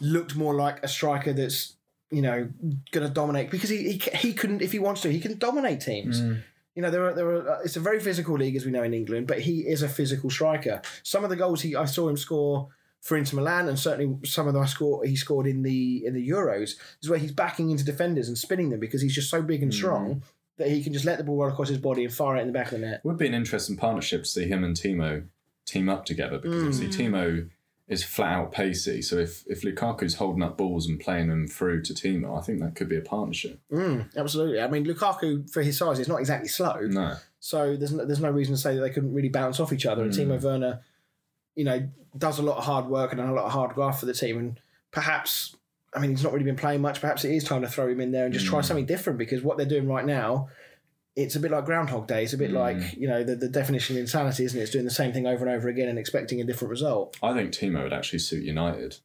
looked 0.00 0.36
more 0.36 0.54
like 0.54 0.82
a 0.82 0.88
striker 0.88 1.34
that's, 1.34 1.76
you 2.10 2.22
know, 2.22 2.48
going 2.92 3.06
to 3.06 3.12
dominate? 3.12 3.50
Because 3.50 3.68
he, 3.68 3.92
he 3.92 3.98
he 4.16 4.32
couldn't, 4.32 4.62
if 4.62 4.72
he 4.72 4.78
wants 4.78 5.02
to, 5.02 5.12
he 5.12 5.20
can 5.20 5.36
dominate 5.36 5.80
teams. 5.80 6.22
Mm. 6.22 6.42
You 6.76 6.82
know, 6.82 6.90
there 6.90 7.04
are 7.06 7.14
there 7.14 7.26
are. 7.28 7.48
uh, 7.56 7.60
It's 7.64 7.76
a 7.76 7.80
very 7.80 7.98
physical 8.00 8.36
league, 8.36 8.54
as 8.54 8.64
we 8.64 8.70
know 8.70 8.82
in 8.84 8.94
England, 8.94 9.26
but 9.26 9.40
he 9.40 9.60
is 9.66 9.82
a 9.82 9.88
physical 9.88 10.30
striker. 10.30 10.80
Some 11.02 11.24
of 11.24 11.30
the 11.30 11.36
goals 11.36 11.62
he 11.62 11.74
I 11.74 11.86
saw 11.86 12.08
him 12.08 12.16
score 12.16 12.68
for 13.00 13.16
Inter 13.16 13.36
Milan, 13.36 13.68
and 13.68 13.78
certainly 13.78 14.18
some 14.24 14.46
of 14.46 14.54
the 14.54 14.60
I 14.60 14.66
score 14.66 15.04
he 15.04 15.16
scored 15.16 15.46
in 15.46 15.62
the 15.62 16.04
in 16.06 16.14
the 16.14 16.28
Euros 16.28 16.74
is 17.02 17.08
where 17.08 17.18
he's 17.18 17.32
backing 17.32 17.70
into 17.70 17.84
defenders 17.84 18.28
and 18.28 18.36
spinning 18.36 18.68
them 18.70 18.78
because 18.80 19.00
he's 19.02 19.14
just 19.14 19.30
so 19.30 19.40
big 19.42 19.62
and 19.62 19.72
strong 19.72 20.22
that 20.58 20.68
he 20.68 20.82
can 20.82 20.92
just 20.92 21.04
let 21.04 21.18
the 21.18 21.24
ball 21.24 21.38
roll 21.38 21.50
across 21.50 21.68
his 21.68 21.78
body 21.78 22.04
and 22.04 22.12
fire 22.12 22.36
it 22.36 22.40
in 22.40 22.46
the 22.46 22.52
back 22.52 22.66
of 22.72 22.72
the 22.80 22.86
net. 22.86 23.00
Would 23.04 23.18
be 23.18 23.26
an 23.26 23.34
interesting 23.34 23.76
partnership 23.76 24.22
to 24.24 24.28
see 24.28 24.46
him 24.46 24.64
and 24.64 24.76
Timo 24.76 25.24
team 25.66 25.88
up 25.88 26.04
together 26.04 26.38
because 26.38 26.62
obviously 26.62 26.88
Timo 26.88 27.48
is 27.88 28.02
flat 28.02 28.32
out 28.32 28.52
pacey. 28.52 29.00
So 29.00 29.16
if 29.16 29.44
if 29.46 29.62
Lukaku's 29.62 30.14
holding 30.14 30.42
up 30.42 30.56
balls 30.56 30.88
and 30.88 30.98
playing 30.98 31.28
them 31.28 31.46
through 31.46 31.82
to 31.82 31.94
Timo, 31.94 32.36
I 32.36 32.42
think 32.42 32.60
that 32.60 32.74
could 32.74 32.88
be 32.88 32.96
a 32.96 33.00
partnership. 33.00 33.60
Mm, 33.70 34.16
absolutely. 34.16 34.60
I 34.60 34.68
mean, 34.68 34.84
Lukaku 34.84 35.48
for 35.50 35.62
his 35.62 35.78
size 35.78 35.98
is 35.98 36.08
not 36.08 36.18
exactly 36.18 36.48
slow. 36.48 36.80
No, 36.80 37.14
So 37.38 37.76
there's 37.76 37.92
no, 37.92 38.04
there's 38.04 38.20
no 38.20 38.30
reason 38.30 38.54
to 38.54 38.60
say 38.60 38.74
that 38.74 38.80
they 38.80 38.90
couldn't 38.90 39.14
really 39.14 39.28
bounce 39.28 39.60
off 39.60 39.72
each 39.72 39.86
other. 39.86 40.02
And 40.02 40.12
Timo 40.12 40.42
Werner, 40.42 40.80
you 41.54 41.64
know, 41.64 41.88
does 42.18 42.38
a 42.38 42.42
lot 42.42 42.58
of 42.58 42.64
hard 42.64 42.86
work 42.86 43.12
and 43.12 43.20
a 43.20 43.32
lot 43.32 43.44
of 43.44 43.52
hard 43.52 43.74
graft 43.74 44.00
for 44.00 44.06
the 44.06 44.14
team. 44.14 44.38
And 44.38 44.60
perhaps, 44.90 45.54
I 45.94 46.00
mean, 46.00 46.10
he's 46.10 46.24
not 46.24 46.32
really 46.32 46.44
been 46.44 46.56
playing 46.56 46.80
much. 46.80 47.00
Perhaps 47.00 47.24
it 47.24 47.30
is 47.30 47.44
time 47.44 47.62
to 47.62 47.68
throw 47.68 47.88
him 47.88 48.00
in 48.00 48.10
there 48.10 48.24
and 48.24 48.34
just 48.34 48.46
try 48.46 48.62
something 48.62 48.86
different 48.86 49.18
because 49.18 49.42
what 49.42 49.56
they're 49.58 49.66
doing 49.66 49.86
right 49.86 50.04
now, 50.04 50.48
it's 51.16 51.34
a 51.34 51.40
bit 51.40 51.50
like 51.50 51.64
Groundhog 51.64 52.06
Day. 52.06 52.24
It's 52.24 52.34
a 52.34 52.38
bit 52.38 52.52
like 52.52 52.76
hmm. 52.76 53.00
you 53.00 53.08
know 53.08 53.24
the, 53.24 53.34
the 53.34 53.48
definition 53.48 53.96
of 53.96 54.00
insanity, 54.00 54.44
isn't 54.44 54.58
it? 54.58 54.62
It's 54.62 54.70
doing 54.70 54.84
the 54.84 54.90
same 54.90 55.12
thing 55.12 55.26
over 55.26 55.44
and 55.44 55.54
over 55.54 55.68
again 55.68 55.88
and 55.88 55.98
expecting 55.98 56.40
a 56.40 56.44
different 56.44 56.70
result. 56.70 57.16
I 57.22 57.32
think 57.32 57.52
Timo 57.52 57.82
would 57.82 57.92
actually 57.92 58.18
suit 58.20 58.44
United. 58.44 58.98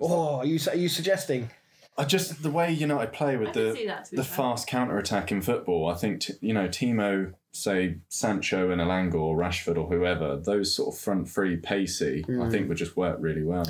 Oh, 0.00 0.36
are 0.36 0.46
you 0.46 0.58
are 0.70 0.76
you 0.76 0.88
suggesting? 0.88 1.50
I 1.98 2.04
just 2.04 2.42
the 2.42 2.50
way 2.50 2.72
United 2.72 3.12
play 3.12 3.36
with 3.36 3.50
I 3.50 3.52
the 3.52 3.74
see 3.74 3.86
that, 3.86 4.04
to 4.06 4.10
be 4.12 4.16
the 4.16 4.24
fast 4.24 4.66
counter 4.66 4.98
attack 4.98 5.30
in 5.30 5.42
football. 5.42 5.88
I 5.88 5.94
think 5.94 6.20
t- 6.20 6.34
you 6.40 6.54
know 6.54 6.68
Timo, 6.68 7.34
say 7.54 7.98
Sancho 8.08 8.70
and 8.70 8.80
Elanga 8.80 9.14
or 9.14 9.36
Rashford 9.36 9.78
or 9.78 9.86
whoever, 9.86 10.36
those 10.36 10.74
sort 10.74 10.92
of 10.92 11.00
front 11.00 11.28
three 11.28 11.56
pacey, 11.56 12.24
I 12.28 12.50
think 12.50 12.68
would 12.68 12.76
just 12.76 12.96
work 12.96 13.18
really 13.20 13.44
well. 13.44 13.64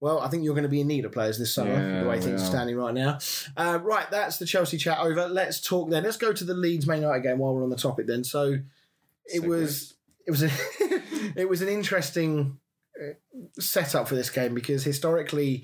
Well, 0.00 0.20
I 0.20 0.28
think 0.28 0.42
you're 0.42 0.54
going 0.54 0.62
to 0.64 0.70
be 0.70 0.80
in 0.80 0.86
need 0.86 1.04
of 1.04 1.12
players 1.12 1.38
this 1.38 1.52
summer, 1.52 1.72
Yeah, 1.72 2.02
the 2.02 2.08
way 2.08 2.18
things 2.18 2.42
are 2.42 2.46
standing 2.46 2.76
right 2.76 2.94
now. 2.94 3.18
Uh, 3.56 3.78
right, 3.82 4.10
that's 4.10 4.38
the 4.38 4.46
Chelsea 4.46 4.78
chat 4.78 4.98
over. 4.98 5.28
Let's 5.28 5.60
talk 5.60 5.90
then. 5.90 6.04
Let's 6.04 6.16
go 6.16 6.32
to 6.32 6.44
the 6.44 6.54
Leeds 6.54 6.86
Man 6.86 7.02
United 7.02 7.22
game 7.22 7.38
while 7.38 7.54
we're 7.54 7.62
on 7.62 7.70
the 7.70 7.76
topic. 7.76 8.06
Then, 8.06 8.24
so 8.24 8.58
it 9.26 9.42
Segue. 9.42 9.46
was 9.46 9.94
it 10.26 10.30
was 10.30 10.42
a, 10.42 10.50
it 11.36 11.48
was 11.48 11.60
an 11.60 11.68
interesting 11.68 12.58
uh, 12.98 13.12
setup 13.60 14.08
for 14.08 14.14
this 14.14 14.30
game 14.30 14.54
because 14.54 14.82
historically. 14.82 15.62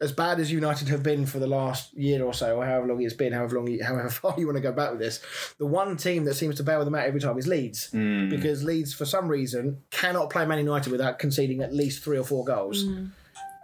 As 0.00 0.12
bad 0.12 0.40
as 0.40 0.52
United 0.52 0.88
have 0.88 1.02
been 1.02 1.24
for 1.26 1.38
the 1.38 1.46
last 1.46 1.94
year 1.94 2.22
or 2.24 2.34
so, 2.34 2.56
or 2.56 2.66
however 2.66 2.88
long 2.88 3.02
it's 3.02 3.14
been, 3.14 3.32
however 3.32 3.56
long, 3.56 3.66
you, 3.68 3.82
however 3.82 4.10
far 4.20 4.34
you 4.38 4.46
want 4.46 4.56
to 4.56 4.62
go 4.62 4.72
back 4.72 4.90
with 4.90 5.00
this, 5.00 5.20
the 5.58 5.66
one 5.66 5.96
team 5.96 6.24
that 6.24 6.34
seems 6.34 6.56
to 6.56 6.62
bail 6.62 6.84
them 6.84 6.94
out 6.94 7.04
every 7.06 7.20
time 7.20 7.38
is 7.38 7.46
Leeds, 7.46 7.88
because 8.30 8.62
Leeds, 8.62 8.92
for 8.92 9.04
some 9.04 9.28
reason, 9.28 9.82
cannot 9.90 10.30
play 10.30 10.44
Man 10.46 10.58
United 10.58 10.90
without 10.90 11.18
conceding 11.18 11.62
at 11.62 11.74
least 11.74 12.02
three 12.04 12.18
or 12.18 12.24
four 12.24 12.44
goals. 12.44 12.84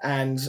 And 0.02 0.40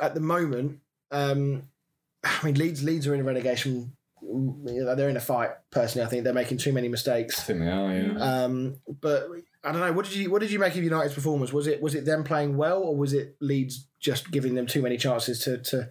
at 0.00 0.14
the 0.14 0.20
moment, 0.20 0.80
um, 1.10 1.62
I 2.24 2.44
mean, 2.44 2.54
Leeds 2.56 2.82
Leeds 2.82 3.06
are 3.06 3.14
in 3.14 3.20
a 3.20 3.24
relegation. 3.24 3.95
You 4.22 4.84
know, 4.84 4.94
They're 4.94 5.08
in 5.08 5.16
a 5.16 5.20
fight. 5.20 5.50
Personally, 5.70 6.06
I 6.06 6.08
think 6.10 6.24
they're 6.24 6.32
making 6.34 6.58
too 6.58 6.72
many 6.72 6.88
mistakes. 6.88 7.38
I 7.38 7.40
mistakes. 7.40 7.46
think 7.46 7.60
they 7.60 7.70
are. 7.70 7.92
Yeah. 8.18 8.44
Um, 8.44 8.76
but 9.00 9.28
I 9.62 9.72
don't 9.72 9.80
know. 9.80 9.92
What 9.92 10.06
did 10.06 10.14
you 10.14 10.30
What 10.30 10.40
did 10.40 10.50
you 10.50 10.58
make 10.58 10.74
of 10.74 10.82
United's 10.82 11.14
performance? 11.14 11.52
Was 11.52 11.66
it 11.66 11.82
Was 11.82 11.94
it 11.94 12.04
them 12.04 12.24
playing 12.24 12.56
well, 12.56 12.82
or 12.82 12.96
was 12.96 13.12
it 13.12 13.36
Leeds 13.40 13.86
just 14.00 14.30
giving 14.30 14.54
them 14.54 14.66
too 14.66 14.82
many 14.82 14.96
chances 14.96 15.40
to 15.44 15.58
to 15.58 15.88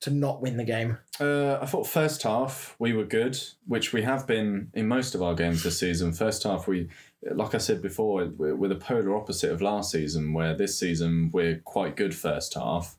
to 0.00 0.10
not 0.10 0.42
win 0.42 0.56
the 0.56 0.64
game? 0.64 0.98
Uh, 1.18 1.58
I 1.60 1.66
thought 1.66 1.86
first 1.86 2.22
half 2.22 2.76
we 2.78 2.92
were 2.92 3.04
good, 3.04 3.38
which 3.66 3.92
we 3.92 4.02
have 4.02 4.26
been 4.26 4.70
in 4.74 4.86
most 4.86 5.14
of 5.14 5.22
our 5.22 5.34
games 5.34 5.62
this 5.62 5.80
season. 5.80 6.12
First 6.12 6.42
half 6.42 6.68
we, 6.68 6.88
like 7.32 7.54
I 7.54 7.58
said 7.58 7.80
before, 7.80 8.26
we're, 8.26 8.54
we're 8.54 8.68
the 8.68 8.74
polar 8.76 9.16
opposite 9.16 9.50
of 9.50 9.62
last 9.62 9.90
season, 9.90 10.32
where 10.34 10.54
this 10.54 10.78
season 10.78 11.30
we're 11.32 11.60
quite 11.64 11.96
good 11.96 12.14
first 12.14 12.54
half, 12.54 12.96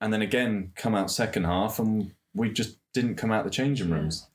and 0.00 0.12
then 0.12 0.22
again 0.22 0.72
come 0.76 0.94
out 0.94 1.10
second 1.10 1.44
half 1.44 1.78
and 1.78 2.14
we 2.34 2.50
just 2.50 2.78
didn't 2.92 3.16
come 3.16 3.30
out 3.32 3.44
the 3.44 3.50
changing 3.50 3.90
rooms. 3.90 4.26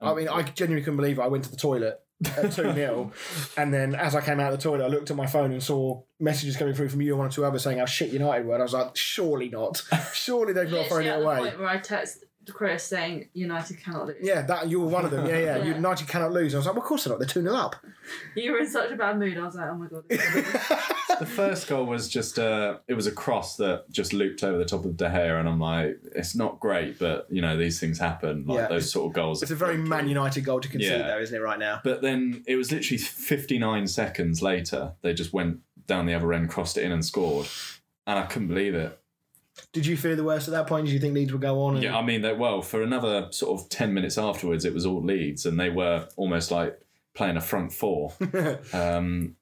I 0.00 0.12
mean, 0.14 0.28
I 0.28 0.42
genuinely 0.42 0.82
couldn't 0.84 0.96
believe 0.98 1.18
it. 1.18 1.22
I 1.22 1.28
went 1.28 1.44
to 1.44 1.50
the 1.50 1.56
toilet 1.56 2.00
at 2.36 2.52
2 2.52 2.72
0. 2.74 3.12
and 3.56 3.72
then 3.72 3.94
as 3.94 4.14
I 4.14 4.20
came 4.20 4.38
out 4.40 4.52
of 4.52 4.58
the 4.58 4.62
toilet, 4.62 4.84
I 4.84 4.88
looked 4.88 5.10
at 5.10 5.16
my 5.16 5.26
phone 5.26 5.52
and 5.52 5.62
saw 5.62 6.02
messages 6.20 6.56
coming 6.56 6.74
through 6.74 6.88
from 6.90 7.00
you 7.00 7.12
and 7.12 7.18
one 7.20 7.28
or 7.28 7.30
two 7.30 7.44
others 7.44 7.62
saying 7.62 7.78
how 7.78 7.86
shit 7.86 8.10
United 8.10 8.46
were. 8.46 8.54
And 8.54 8.62
I 8.62 8.64
was 8.64 8.72
like, 8.74 8.96
surely 8.96 9.48
not. 9.48 9.82
Surely 10.12 10.52
they've 10.52 10.70
not 10.70 10.86
thrown 10.86 11.06
it 11.06 11.22
away. 11.22 11.38
point 11.38 11.58
where 11.58 11.68
I 11.68 11.78
text 11.78 12.23
Chris 12.52 12.84
saying 12.84 13.28
United 13.32 13.80
cannot 13.82 14.06
lose. 14.06 14.16
Yeah, 14.20 14.42
that 14.42 14.68
you 14.68 14.80
were 14.80 14.86
one 14.86 15.04
of 15.04 15.10
them. 15.10 15.26
Yeah, 15.26 15.38
yeah. 15.38 15.56
Yeah. 15.64 15.74
United 15.74 16.08
cannot 16.08 16.32
lose. 16.32 16.54
I 16.54 16.58
was 16.58 16.66
like, 16.66 16.74
well, 16.74 16.82
of 16.82 16.88
course 16.88 17.04
they're 17.04 17.12
not. 17.12 17.18
They're 17.20 17.28
2 17.28 17.42
0 17.42 17.54
up. 17.54 17.76
You 18.36 18.52
were 18.52 18.58
in 18.58 18.68
such 18.68 18.90
a 18.90 18.96
bad 18.96 19.18
mood. 19.18 19.38
I 19.38 19.46
was 19.46 19.54
like, 19.54 19.70
oh 19.70 19.74
my 19.76 19.86
god. 19.86 20.04
The 21.20 21.26
first 21.26 21.68
goal 21.68 21.84
was 21.86 22.08
just 22.08 22.38
uh, 22.40 22.78
it 22.88 22.94
was 22.94 23.06
a 23.06 23.12
cross 23.12 23.56
that 23.58 23.84
just 23.90 24.12
looped 24.12 24.42
over 24.42 24.58
the 24.58 24.64
top 24.64 24.84
of 24.84 24.96
De 24.96 25.08
Gea, 25.08 25.38
and 25.38 25.48
I'm 25.48 25.60
like, 25.60 25.98
it's 26.14 26.34
not 26.34 26.58
great, 26.58 26.98
but 26.98 27.26
you 27.30 27.40
know 27.40 27.56
these 27.56 27.78
things 27.78 27.98
happen. 28.00 28.44
Like 28.46 28.58
Yeah. 28.58 28.66
those 28.66 28.90
sort 28.90 29.06
of 29.06 29.12
goals. 29.14 29.40
It's 29.40 29.52
a 29.52 29.54
very 29.54 29.76
Man 29.76 30.08
United 30.08 30.40
goal 30.44 30.60
to 30.60 30.68
concede, 30.68 30.90
Yeah. 30.90 31.06
though, 31.06 31.20
isn't 31.20 31.34
it, 31.36 31.40
right 31.40 31.58
now? 31.58 31.80
But 31.84 32.02
then 32.02 32.42
it 32.48 32.56
was 32.56 32.72
literally 32.72 32.98
59 32.98 33.86
seconds 33.86 34.42
later, 34.42 34.92
they 35.02 35.14
just 35.14 35.32
went 35.32 35.60
down 35.86 36.06
the 36.06 36.14
other 36.14 36.32
end, 36.32 36.50
crossed 36.50 36.76
it 36.76 36.82
in, 36.82 36.90
and 36.92 37.04
scored. 37.04 37.46
And 38.06 38.18
I 38.18 38.22
couldn't 38.26 38.48
believe 38.48 38.74
it. 38.74 38.98
Did 39.72 39.86
you 39.86 39.96
fear 39.96 40.16
the 40.16 40.24
worst 40.24 40.48
at 40.48 40.52
that 40.52 40.66
point? 40.66 40.86
Did 40.86 40.92
you 40.92 41.00
think 41.00 41.14
Leeds 41.14 41.32
would 41.32 41.42
go 41.42 41.62
on? 41.62 41.74
And... 41.74 41.84
Yeah, 41.84 41.96
I 41.96 42.02
mean, 42.02 42.22
they, 42.22 42.32
well, 42.32 42.62
for 42.62 42.82
another 42.82 43.28
sort 43.30 43.60
of 43.60 43.68
10 43.68 43.94
minutes 43.94 44.18
afterwards, 44.18 44.64
it 44.64 44.74
was 44.74 44.86
all 44.86 45.02
Leeds, 45.02 45.46
and 45.46 45.58
they 45.58 45.70
were 45.70 46.08
almost 46.16 46.50
like 46.50 46.78
playing 47.14 47.36
a 47.36 47.40
front 47.40 47.72
four. 47.72 48.12
um, 48.72 49.36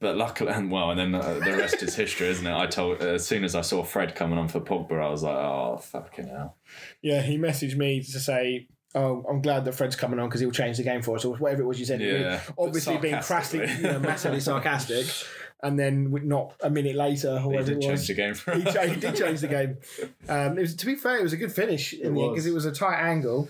but 0.00 0.16
luckily, 0.16 0.52
and 0.52 0.70
well, 0.70 0.90
and 0.90 0.98
then 0.98 1.14
uh, 1.14 1.34
the 1.34 1.56
rest 1.56 1.82
is 1.82 1.94
history, 1.94 2.28
isn't 2.28 2.46
it? 2.46 2.54
I 2.54 2.66
told, 2.66 3.00
as 3.02 3.24
soon 3.24 3.44
as 3.44 3.54
I 3.54 3.60
saw 3.60 3.84
Fred 3.84 4.16
coming 4.16 4.38
on 4.38 4.48
for 4.48 4.60
Pogba, 4.60 5.00
I 5.00 5.08
was 5.08 5.22
like, 5.22 5.36
oh, 5.36 5.78
fucking 5.80 6.26
hell. 6.26 6.56
Yeah, 7.02 7.22
he 7.22 7.38
messaged 7.38 7.76
me 7.76 8.02
to 8.02 8.20
say, 8.20 8.66
"Oh, 8.96 9.24
I'm 9.30 9.40
glad 9.40 9.64
that 9.64 9.74
Fred's 9.74 9.94
coming 9.94 10.18
on 10.18 10.28
because 10.28 10.40
he'll 10.40 10.50
change 10.50 10.78
the 10.78 10.82
game 10.82 11.02
for 11.02 11.14
us," 11.14 11.24
or 11.24 11.36
whatever 11.36 11.62
it 11.62 11.66
was 11.66 11.78
you 11.78 11.86
said. 11.86 12.00
Yeah, 12.00 12.40
obviously 12.58 12.96
being 12.98 13.20
crassly, 13.20 13.60
you 13.60 13.82
know, 13.82 14.00
massively 14.00 14.40
sarcastic, 14.40 15.06
and 15.62 15.78
then 15.78 16.10
not 16.24 16.54
a 16.62 16.70
minute 16.70 16.94
later, 16.96 17.30
or 17.30 17.40
He 17.40 17.46
whatever 17.46 17.64
did 17.66 17.72
it 17.84 17.90
was, 17.90 18.06
change 18.06 18.08
the 18.08 18.14
game 18.14 18.34
for 18.34 18.54
he, 18.54 18.64
cha- 18.64 18.86
he 18.86 19.00
did 19.00 19.16
change 19.16 19.40
the 19.40 19.48
game. 19.48 19.76
Um, 20.28 20.58
it 20.58 20.62
was, 20.62 20.74
to 20.76 20.86
be 20.86 20.96
fair, 20.96 21.18
it 21.18 21.22
was 21.22 21.32
a 21.32 21.36
good 21.36 21.52
finish 21.52 21.92
in 21.92 22.00
It 22.00 22.02
the 22.02 22.08
end 22.08 22.16
was. 22.16 22.30
because 22.32 22.46
it 22.46 22.54
was 22.54 22.64
a 22.66 22.72
tight 22.72 22.98
angle. 23.00 23.48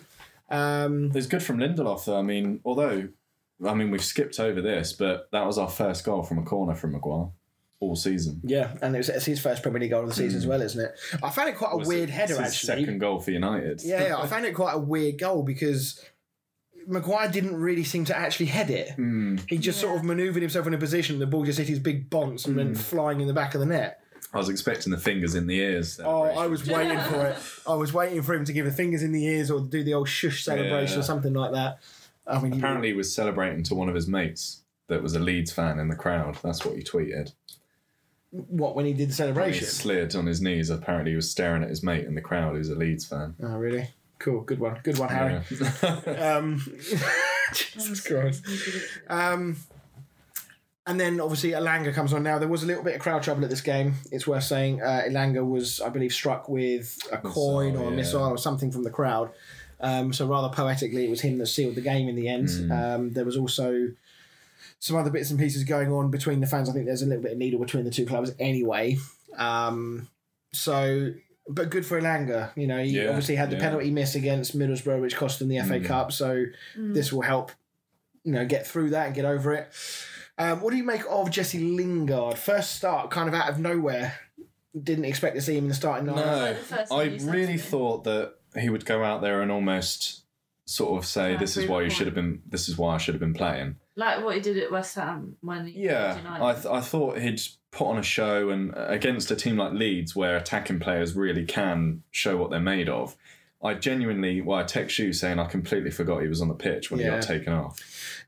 Um, 0.50 1.06
It 1.06 1.14
was 1.14 1.26
good 1.26 1.42
from 1.42 1.58
Lindelof, 1.58 2.04
though. 2.04 2.18
I 2.18 2.22
mean, 2.22 2.60
although, 2.64 3.08
I 3.66 3.74
mean, 3.74 3.90
we've 3.90 4.04
skipped 4.04 4.38
over 4.38 4.60
this, 4.60 4.92
but 4.92 5.28
that 5.32 5.46
was 5.46 5.56
our 5.58 5.68
first 5.68 6.04
goal 6.04 6.22
from 6.22 6.38
a 6.38 6.42
corner 6.42 6.74
from 6.74 6.92
Maguire 6.92 7.28
all 7.80 7.94
season. 7.96 8.40
yeah, 8.44 8.72
and 8.80 8.94
it 8.94 8.98
was 8.98 9.08
it's 9.10 9.26
his 9.26 9.38
first 9.40 9.62
Premier 9.62 9.80
League 9.80 9.90
goal 9.90 10.02
of 10.02 10.08
the 10.08 10.14
season 10.14 10.38
as 10.38 10.46
well, 10.46 10.62
isn't 10.62 10.82
it? 10.82 10.92
I 11.22 11.28
found 11.30 11.50
it 11.50 11.56
quite 11.56 11.72
a 11.72 11.76
Was 11.76 11.88
weird 11.88 12.08
it- 12.08 12.12
header 12.12 12.32
it's 12.34 12.42
his 12.60 12.70
actually. 12.70 12.84
Second 12.84 12.98
goal 13.00 13.20
for 13.20 13.30
United. 13.32 13.82
Yeah, 13.84 14.08
yeah, 14.08 14.16
I 14.18 14.26
found 14.26 14.46
it 14.46 14.54
quite 14.54 14.72
a 14.74 14.78
weird 14.78 15.18
goal 15.18 15.42
because 15.42 16.02
Maguire 16.86 17.28
didn't 17.28 17.56
really 17.56 17.84
seem 17.84 18.04
to 18.06 18.16
actually 18.16 18.46
head 18.46 18.70
it. 18.70 18.90
Hmm. 18.92 19.36
He 19.48 19.58
just 19.58 19.80
sort 19.80 19.96
of 19.96 20.04
manoeuvred 20.04 20.42
himself 20.42 20.66
in 20.66 20.74
a 20.74 20.78
position, 20.78 21.18
the 21.18 21.26
ball 21.26 21.44
just 21.44 21.58
hit 21.58 21.68
his 21.68 21.78
big 21.80 22.08
bonce 22.10 22.44
and 22.46 22.54
Hmm. 22.54 22.58
went 22.64 22.78
flying 22.78 23.20
in 23.20 23.26
the 23.26 23.32
back 23.34 23.54
of 23.54 23.60
the 23.60 23.66
net. 23.66 24.00
I 24.32 24.38
was 24.38 24.48
expecting 24.48 24.90
the 24.92 24.98
fingers 24.98 25.34
in 25.34 25.46
the 25.46 25.56
ears. 25.58 25.98
Oh. 26.04 26.22
I 26.24 26.46
was 26.46 26.66
waiting 26.66 26.98
for 26.98 27.26
it. 27.26 27.36
I 27.68 27.74
was 27.74 27.92
waiting 27.92 28.22
for 28.22 28.34
him 28.34 28.44
to 28.44 28.52
give 28.52 28.64
the 28.66 28.72
fingers 28.72 29.02
in 29.02 29.12
the 29.12 29.24
ears 29.24 29.50
or 29.50 29.60
do 29.60 29.82
the 29.82 29.94
old 29.94 30.08
shush 30.08 30.44
celebration 30.44 30.94
Yeah. 30.94 31.00
or 31.00 31.02
something 31.02 31.32
like 31.32 31.52
that. 31.52 31.78
I 32.26 32.40
mean, 32.40 32.52
he- 32.52 32.58
Apparently, 32.58 32.88
he 32.88 32.94
was 32.94 33.14
celebrating 33.14 33.62
to 33.64 33.74
one 33.74 33.88
of 33.88 33.94
his 33.94 34.08
mates 34.08 34.62
that 34.88 35.02
was 35.02 35.14
a 35.14 35.20
Leeds 35.20 35.52
fan 35.52 35.78
in 35.78 35.88
the 35.88 35.94
crowd. 35.96 36.38
That's 36.42 36.64
what 36.64 36.76
he 36.76 36.82
tweeted. 36.82 37.32
what 38.30 38.74
when 38.74 38.84
he 38.84 38.92
did 38.92 39.08
the 39.08 39.14
celebration? 39.14 39.54
He 39.60 39.60
celebration. 39.66 40.10
slid 40.10 40.18
on 40.20 40.26
his 40.26 40.42
knees. 40.42 40.68
Apparently, 40.70 41.12
he 41.12 41.16
was 41.16 41.30
staring 41.30 41.62
at 41.62 41.70
his 41.70 41.82
mate 41.82 42.04
in 42.04 42.14
the 42.14 42.20
crowd 42.20 42.56
who's 42.56 42.68
a 42.68 42.74
Leeds 42.74 43.06
fan. 43.06 43.34
Oh, 43.42 43.56
really? 43.56 43.88
Cool. 44.18 44.40
Good 44.42 44.58
one. 44.58 44.80
Good 44.82 44.98
one, 44.98 45.08
Harry. 45.08 45.40
Um, 46.18 46.62
Jesus 47.52 48.06
Christ. 48.06 48.44
Um, 49.08 49.56
and 50.86 51.00
then 51.00 51.20
obviously 51.20 51.50
Elanga 51.50 51.92
comes 51.92 52.12
on 52.12 52.22
now. 52.22 52.38
There 52.38 52.48
was 52.48 52.62
a 52.62 52.66
little 52.66 52.82
bit 52.82 52.94
of 52.94 53.00
crowd 53.00 53.22
trouble 53.22 53.44
at 53.44 53.50
this 53.50 53.60
game. 53.60 53.94
It's 54.12 54.26
worth 54.26 54.44
saying 54.44 54.80
uh, 54.80 55.02
Elanga 55.08 55.46
was, 55.46 55.80
I 55.80 55.88
believe, 55.88 56.12
struck 56.12 56.48
with 56.48 56.98
a 57.12 57.18
coin 57.18 57.76
or 57.76 57.88
a 57.88 57.90
yeah. 57.90 57.96
missile 57.96 58.22
or 58.22 58.38
something 58.38 58.70
from 58.70 58.84
the 58.84 58.90
crowd. 58.90 59.30
Um, 59.80 60.12
so 60.12 60.26
rather 60.26 60.48
poetically, 60.54 61.04
it 61.04 61.10
was 61.10 61.20
him 61.20 61.38
that 61.38 61.46
sealed 61.46 61.74
the 61.74 61.80
game 61.80 62.08
in 62.08 62.16
the 62.16 62.28
end. 62.28 62.48
Um, 62.72 63.12
there 63.12 63.24
was 63.24 63.36
also 63.36 63.90
some 64.78 64.96
other 64.96 65.10
bits 65.10 65.30
and 65.30 65.38
pieces 65.38 65.64
going 65.64 65.92
on 65.92 66.10
between 66.10 66.40
the 66.40 66.46
fans. 66.46 66.68
I 66.68 66.72
think 66.72 66.86
there's 66.86 67.02
a 67.02 67.06
little 67.06 67.22
bit 67.22 67.32
of 67.32 67.38
needle 67.38 67.60
between 67.60 67.84
the 67.84 67.90
two 67.90 68.06
clubs 68.06 68.32
anyway. 68.38 68.96
Um, 69.36 70.08
so, 70.52 71.12
but 71.48 71.70
good 71.70 71.86
for 71.86 72.00
Elanga. 72.00 72.50
You 72.56 72.66
know, 72.66 72.82
he 72.82 72.90
Yeah, 73.00 73.08
obviously 73.08 73.36
had 73.36 73.50
the 73.50 73.56
yeah. 73.56 73.62
penalty 73.62 73.90
miss 73.90 74.14
against 74.14 74.56
Middlesbrough, 74.58 75.00
which 75.00 75.16
cost 75.16 75.38
them 75.38 75.48
the 75.48 75.60
FA 75.60 75.80
Cup. 75.80 76.12
So 76.12 76.44
this 76.76 77.12
will 77.12 77.22
help, 77.22 77.52
you 78.24 78.32
know, 78.32 78.44
get 78.44 78.66
through 78.66 78.90
that 78.90 79.06
and 79.06 79.14
get 79.14 79.24
over 79.24 79.52
it. 79.54 79.68
Um, 80.38 80.60
what 80.60 80.70
do 80.70 80.76
you 80.76 80.84
make 80.84 81.02
of 81.08 81.30
Jesse 81.30 81.58
Lingard? 81.60 82.36
First 82.36 82.74
start, 82.74 83.10
kind 83.10 83.28
of 83.28 83.34
out 83.34 83.48
of 83.48 83.58
nowhere. 83.58 84.14
Didn't 84.80 85.06
expect 85.06 85.36
to 85.36 85.40
see 85.40 85.56
him 85.56 85.64
in 85.64 85.68
the 85.68 85.74
starting 85.74 86.06
line. 86.06 86.16
No, 86.16 86.56
Like 86.70 86.90
I 86.92 87.04
thing 87.04 87.12
you 87.14 87.18
said 87.20 87.34
really 87.34 87.56
thought 87.58 88.04
that 88.04 88.34
he 88.58 88.68
would 88.68 88.84
go 88.84 89.02
out 89.02 89.22
there 89.22 89.40
and 89.40 89.50
almost 89.50 90.24
sort 90.66 90.98
of 90.98 91.06
say, 91.06 91.32
Yeah, 91.32 91.38
"This 91.38 91.56
is 91.56 91.66
why 91.66 91.80
you 91.82 91.88
should 91.88 92.06
have 92.06 92.14
been. 92.14 92.42
This 92.46 92.68
is 92.68 92.76
why 92.76 92.94
I 92.94 92.98
should 92.98 93.14
have 93.14 93.20
been 93.20 93.32
playing." 93.32 93.76
Like 93.94 94.22
what 94.22 94.34
he 94.34 94.42
did 94.42 94.58
at 94.58 94.70
West 94.70 94.94
Ham 94.96 95.36
when 95.40 95.66
he 95.68 95.84
Yeah. 95.84 96.18
I, 96.28 96.52
th- 96.52 96.66
I 96.66 96.82
thought 96.82 97.16
he'd 97.18 97.40
put 97.76 97.88
on 97.88 97.98
a 97.98 98.02
show, 98.02 98.48
and 98.48 98.74
uh, 98.74 98.86
against 98.88 99.30
a 99.30 99.36
team 99.36 99.58
like 99.58 99.72
Leeds, 99.72 100.16
where 100.16 100.36
attacking 100.36 100.80
players 100.80 101.14
really 101.14 101.44
can 101.44 102.02
show 102.10 102.36
what 102.36 102.50
they're 102.50 102.58
made 102.58 102.88
of. 102.88 103.14
I 103.62 103.74
genuinely, 103.74 104.40
well, 104.40 104.58
I 104.58 104.62
text 104.62 104.98
you 104.98 105.12
saying 105.12 105.38
I 105.38 105.46
completely 105.46 105.90
forgot 105.90 106.22
he 106.22 106.28
was 106.28 106.40
on 106.40 106.48
the 106.48 106.54
pitch 106.54 106.90
when 106.90 107.00
he 107.00 107.06
got 107.06 107.22
taken 107.22 107.52
off. 107.52 107.80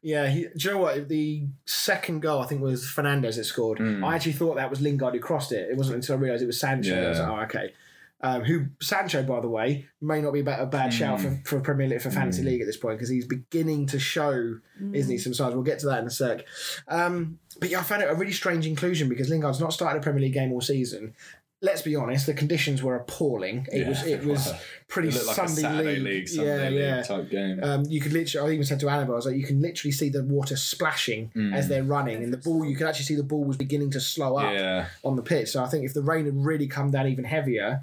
Yeah, 0.03 0.26
he, 0.26 0.42
do 0.42 0.49
you 0.57 0.70
know 0.72 0.78
what? 0.78 1.09
The 1.09 1.44
second 1.64 2.20
goal, 2.20 2.42
I 2.42 2.46
think, 2.46 2.61
was 2.61 2.84
Fernandes 2.84 3.36
that 3.36 3.44
scored. 3.44 3.78
Mm. 3.78 4.05
I 4.05 4.14
actually 4.16 4.32
thought 4.32 4.57
that 4.57 4.70
was 4.70 4.80
Lingard 4.80 5.14
who 5.14 5.20
crossed 5.20 5.53
it. 5.53 5.70
It 5.70 5.76
wasn't 5.76 5.96
until 5.96 6.16
I 6.16 6.18
realised 6.18 6.42
it 6.42 6.46
was 6.46 6.61
Sancho. 6.61 6.94
I 6.94 7.09
was 7.09 7.18
like, 7.18 7.28
oh, 7.28 7.40
okay. 7.42 7.72
Um, 8.21 8.43
who 8.43 8.66
Sancho, 8.81 9.23
by 9.23 9.39
the 9.41 9.49
way, 9.49 9.87
may 10.01 10.21
not 10.21 10.33
be 10.33 10.41
a 10.41 10.45
bad, 10.45 10.59
a 10.61 10.66
bad 10.66 10.93
shout 10.93 11.21
for, 11.21 11.41
for 11.45 11.61
Premier 11.61 11.87
League 11.87 12.01
for 12.03 12.11
Fantasy 12.11 12.43
League 12.43 12.61
at 12.61 12.66
this 12.66 12.77
point 12.77 12.99
because 12.99 13.09
he's 13.09 13.27
beginning 13.27 13.87
to 13.87 14.01
show, 14.01 14.59
isn't 14.93 15.12
he? 15.12 15.19
Some 15.19 15.35
signs. 15.35 15.55
We'll 15.55 15.62
get 15.62 15.79
to 15.81 15.87
that 15.87 16.01
in 16.01 16.07
a 16.07 16.11
sec. 16.11 16.45
Um, 16.89 17.39
but 17.61 17.71
yeah, 17.71 17.79
I 17.79 17.83
found 17.85 18.03
it 18.03 18.11
a 18.11 18.14
really 18.14 18.33
strange 18.33 18.66
inclusion 18.66 19.09
because 19.09 19.29
Lingard's 19.29 19.61
not 19.61 19.73
started 19.73 20.01
a 20.01 20.03
Premier 20.03 20.21
League 20.23 20.33
game 20.35 20.51
all 20.53 20.61
season. 20.61 21.14
Let's 21.61 21.83
be 21.83 21.97
honest, 21.97 22.27
the 22.27 22.35
conditions 22.35 22.85
were 22.85 22.95
appalling. 22.97 23.66
It 23.73 23.83
Yeah, 23.83 23.89
was 23.89 24.03
it 24.07 24.25
was 24.25 24.47
well, 24.47 24.61
pretty 24.89 25.09
It 25.11 25.25
like 25.27 25.37
Sunday 25.37 25.62
Saturday 25.62 25.97
league. 25.97 26.03
league, 26.03 26.29
Sunday 26.29 26.62
yeah, 26.64 26.69
league 26.71 26.79
yeah. 26.81 27.03
type 27.03 27.31
game. 27.31 27.61
Um, 27.62 27.85
you 27.89 28.01
could 28.01 28.12
literally, 28.12 28.51
I 28.51 28.55
even 28.55 28.64
said 28.66 28.81
to 28.81 28.89
Annabelle, 28.89 29.14
I 29.14 29.16
was 29.16 29.27
like, 29.27 29.37
you 29.37 29.45
can 29.47 29.61
literally 29.61 29.93
see 29.93 30.09
the 30.09 30.25
water 30.25 30.57
splashing 30.57 31.31
Mm. 31.37 31.55
as 31.55 31.69
they're 31.69 31.83
running, 31.85 32.23
and 32.25 32.33
the 32.33 32.37
ball, 32.39 32.64
you 32.64 32.77
can 32.77 32.87
actually 32.89 33.05
see 33.07 33.14
the 33.16 33.23
ball 33.25 33.45
was 33.45 33.57
beginning 33.57 33.91
to 33.93 34.01
slow 34.01 34.37
up 34.39 34.53
yeah, 34.55 34.87
on 35.05 35.14
the 35.16 35.23
pitch. 35.23 35.51
So 35.51 35.62
I 35.62 35.69
think 35.69 35.85
if 35.85 35.95
the 35.95 36.03
rain 36.03 36.25
had 36.25 36.37
really 36.37 36.66
come 36.66 36.91
down 36.91 37.07
even 37.09 37.25
heavier, 37.25 37.83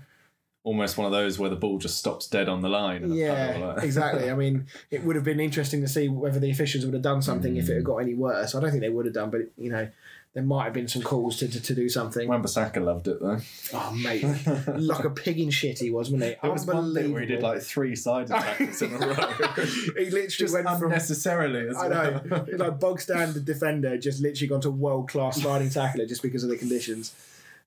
almost 0.66 0.98
one 0.98 1.06
of 1.06 1.14
those 1.14 1.40
where 1.40 1.50
the 1.50 1.56
ball 1.56 1.78
just 1.78 1.98
stops 1.98 2.28
dead 2.28 2.50
on 2.50 2.60
the 2.62 2.68
line. 2.70 3.04
in 3.04 3.14
yeah, 3.14 3.54
puddle, 3.54 3.68
like- 3.76 3.84
exactly. 3.84 4.30
I 4.30 4.36
mean, 4.36 4.66
it 4.92 5.04
would 5.06 5.16
have 5.16 5.24
been 5.24 5.40
interesting 5.40 5.80
to 5.82 5.88
see 5.88 6.10
whether 6.10 6.40
the 6.40 6.50
officials 6.52 6.84
would 6.86 6.94
have 6.96 7.04
done 7.04 7.22
something 7.22 7.56
if 7.56 7.70
it 7.70 7.76
had 7.76 7.84
Mm. 7.84 7.86
got 7.86 7.98
any 7.98 8.16
worse. 8.16 8.54
I 8.56 8.60
don't 8.60 8.72
think 8.72 8.82
they 8.82 8.90
would 8.90 9.06
have 9.06 9.14
done, 9.14 9.30
but 9.30 9.42
you 9.58 9.70
know, 9.72 9.88
there 10.34 10.44
might 10.44 10.66
have 10.66 10.74
been 10.74 10.88
some 10.90 11.02
calls 11.02 11.38
to, 11.38 11.48
to, 11.48 11.62
to 11.62 11.74
do 11.76 11.88
something. 11.88 12.28
Wan-Bissaka 12.28 12.84
loved 12.84 13.08
it 13.08 13.22
though. 13.22 13.38
Oh 13.74 13.92
mate, 13.94 14.22
like 14.68 15.06
a 15.06 15.10
pig 15.10 15.40
in 15.40 15.50
shit 15.50 15.80
he 15.80 15.92
was, 15.92 16.10
wasn't 16.12 16.24
he? 16.24 16.36
There 16.42 16.52
was 16.52 16.66
one 16.66 16.94
bit 16.94 17.10
where 17.10 17.22
he 17.22 17.28
did 17.28 17.42
like 17.42 17.62
three 17.62 17.96
side 17.96 18.26
attacks 18.26 18.82
in 18.82 18.92
a 18.96 18.98
row. 18.98 19.14
he 19.98 20.06
literally 20.06 20.28
just 20.28 20.54
went 20.54 20.68
from 20.68 20.84
unnecessarily 20.86 21.70
as 21.70 21.78
I 21.78 21.88
know. 21.88 22.22
It's 22.48 22.60
like 22.60 22.80
bog 22.82 23.00
standard 23.00 23.46
defender 23.46 23.98
just 23.98 24.20
literally 24.22 24.48
gone 24.48 24.62
to 24.62 24.72
world 24.72 25.08
class 25.10 25.40
sliding 25.42 25.70
tackler 25.70 26.06
just 26.06 26.22
because 26.22 26.44
of 26.44 26.50
the 26.50 26.58
conditions. 26.58 27.14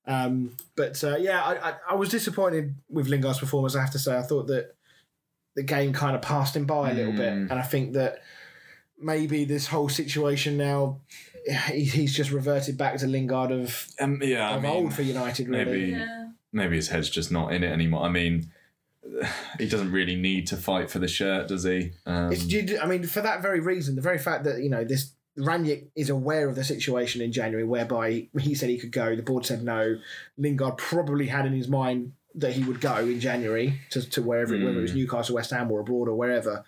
Um, 0.09 0.55
but 0.75 1.01
uh, 1.03 1.17
yeah, 1.17 1.41
I, 1.43 1.69
I, 1.69 1.73
I 1.91 1.95
was 1.95 2.09
disappointed 2.09 2.73
with 2.89 3.07
Lingard's 3.07 3.39
performance. 3.39 3.75
I 3.75 3.81
have 3.81 3.91
to 3.91 3.99
say, 3.99 4.17
I 4.17 4.23
thought 4.23 4.47
that 4.47 4.75
the 5.55 5.63
game 5.63 5.93
kind 5.93 6.15
of 6.15 6.21
passed 6.21 6.55
him 6.55 6.65
by 6.65 6.91
a 6.91 6.93
little 6.95 7.13
bit, 7.13 7.31
Mm. 7.33 7.49
and 7.51 7.53
I 7.53 7.61
think 7.61 7.93
that 7.93 8.23
maybe 8.99 9.45
this 9.45 9.67
whole 9.67 9.89
situation 9.89 10.57
now. 10.57 10.99
He, 11.71 11.85
he's 11.85 12.13
just 12.13 12.31
reverted 12.31 12.77
back 12.77 12.97
to 12.97 13.07
Lingard 13.07 13.51
of, 13.51 13.87
Um, 13.99 14.19
yeah, 14.21 14.51
I 14.51 14.55
of 14.57 14.61
mean, 14.61 14.71
old 14.71 14.93
for 14.93 15.01
United, 15.03 15.47
really. 15.47 15.65
maybe 15.65 15.91
yeah. 15.91 16.27
maybe 16.51 16.75
his 16.75 16.89
head's 16.89 17.09
just 17.09 17.31
not 17.31 17.53
in 17.53 17.63
it 17.63 17.71
anymore. 17.71 18.03
I 18.03 18.09
mean, 18.09 18.51
he 19.57 19.67
doesn't 19.67 19.91
really 19.91 20.15
need 20.15 20.47
to 20.47 20.57
fight 20.57 20.91
for 20.91 20.99
the 20.99 21.07
shirt, 21.07 21.47
does 21.47 21.63
he? 21.63 21.93
Um, 22.05 22.31
It's, 22.33 22.43
I 22.81 22.85
mean, 22.85 23.03
for 23.05 23.21
that 23.21 23.41
very 23.41 23.61
reason, 23.61 23.95
the 23.95 24.01
very 24.01 24.19
fact 24.19 24.43
that 24.43 24.61
you 24.61 24.69
know 24.69 24.83
this 24.83 25.11
Rangnick 25.37 25.87
is 25.95 26.09
aware 26.09 26.49
of 26.49 26.55
the 26.55 26.63
situation 26.63 27.21
in 27.21 27.31
January, 27.31 27.63
whereby 27.63 28.27
he 28.39 28.55
said 28.55 28.69
he 28.69 28.77
could 28.77 28.91
go, 28.91 29.15
the 29.15 29.21
board 29.21 29.45
said 29.45 29.63
no. 29.63 29.99
Lingard 30.37 30.77
probably 30.77 31.27
had 31.27 31.45
in 31.45 31.53
his 31.53 31.67
mind 31.67 32.13
that 32.35 32.53
he 32.53 32.63
would 32.63 32.81
go 32.81 32.97
in 32.97 33.19
January 33.19 33.79
to, 33.91 34.07
to 34.09 34.21
wherever, 34.21 34.53
whether 34.53 34.79
it 34.79 34.81
was 34.81 34.95
Newcastle, 34.95 35.35
West 35.35 35.51
Ham, 35.51 35.71
or 35.71 35.79
abroad, 35.79 36.07
or 36.07 36.15
wherever. 36.15 36.63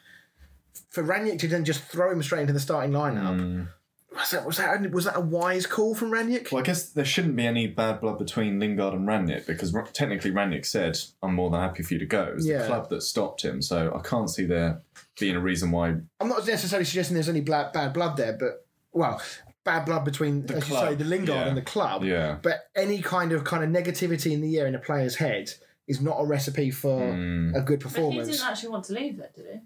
For 0.89 1.03
Rangnick 1.03 1.39
to 1.39 1.47
then 1.47 1.65
just 1.65 1.83
throw 1.83 2.11
him 2.11 2.23
straight 2.23 2.41
into 2.41 2.53
the 2.53 2.59
starting 2.59 2.91
lineup 2.91 3.39
mm. 3.39 3.67
Was 4.13 4.31
that 4.31 4.45
was 4.45 4.57
that 4.57 4.91
was 4.91 5.05
that 5.05 5.15
a 5.17 5.21
wise 5.21 5.65
call 5.65 5.95
from 5.95 6.11
Rangnick? 6.11 6.51
Well, 6.51 6.61
I 6.61 6.65
guess 6.65 6.89
there 6.89 7.05
shouldn't 7.05 7.37
be 7.37 7.45
any 7.45 7.67
bad 7.67 8.01
blood 8.01 8.19
between 8.19 8.59
Lingard 8.59 8.93
and 8.93 9.07
Rangnick 9.07 9.47
because 9.47 9.73
technically 9.93 10.31
Rangnick 10.31 10.65
said, 10.65 10.97
"I'm 11.23 11.33
more 11.35 11.49
than 11.49 11.61
happy 11.61 11.81
for 11.83 11.93
you 11.93 11.99
to 12.01 12.05
go." 12.05 12.23
It 12.23 12.35
was 12.35 12.45
Yeah. 12.45 12.59
the 12.59 12.67
club 12.67 12.89
that 12.89 13.03
stopped 13.03 13.41
him, 13.43 13.61
so 13.61 13.93
I 13.95 14.05
can't 14.05 14.29
see 14.29 14.43
there 14.45 14.81
being 15.17 15.37
a 15.37 15.39
reason 15.39 15.71
why. 15.71 15.95
I'm 16.19 16.27
not 16.27 16.45
necessarily 16.45 16.83
suggesting 16.83 17.13
there's 17.13 17.29
any 17.29 17.39
bad, 17.41 17.71
bad 17.71 17.93
blood 17.93 18.17
there, 18.17 18.33
but 18.33 18.65
well, 18.91 19.21
bad 19.63 19.85
blood 19.85 20.03
between, 20.03 20.45
as 20.51 20.67
you 20.69 20.75
say, 20.75 20.95
the 20.95 21.05
Lingard 21.05 21.29
yeah. 21.35 21.47
and 21.47 21.55
the 21.55 21.61
club. 21.61 22.03
Yeah. 22.03 22.37
But 22.41 22.65
any 22.75 23.01
kind 23.01 23.31
of 23.31 23.45
kind 23.45 23.63
of 23.63 23.69
negativity 23.69 24.33
in 24.33 24.41
the 24.41 24.59
air 24.59 24.67
in 24.67 24.75
a 24.75 24.79
player's 24.79 25.15
head 25.15 25.51
is 25.87 26.01
not 26.01 26.17
a 26.19 26.25
recipe 26.25 26.69
for 26.69 26.99
Mm. 27.01 27.55
a 27.55 27.61
good 27.61 27.79
But 27.81 27.95
he 27.95 28.19
didn't 28.19 28.41
actually 28.43 28.69
want 28.69 28.85
to 28.85 28.93
leave 28.93 29.19
it, 29.19 29.33
did 29.35 29.45
he? 29.45 29.59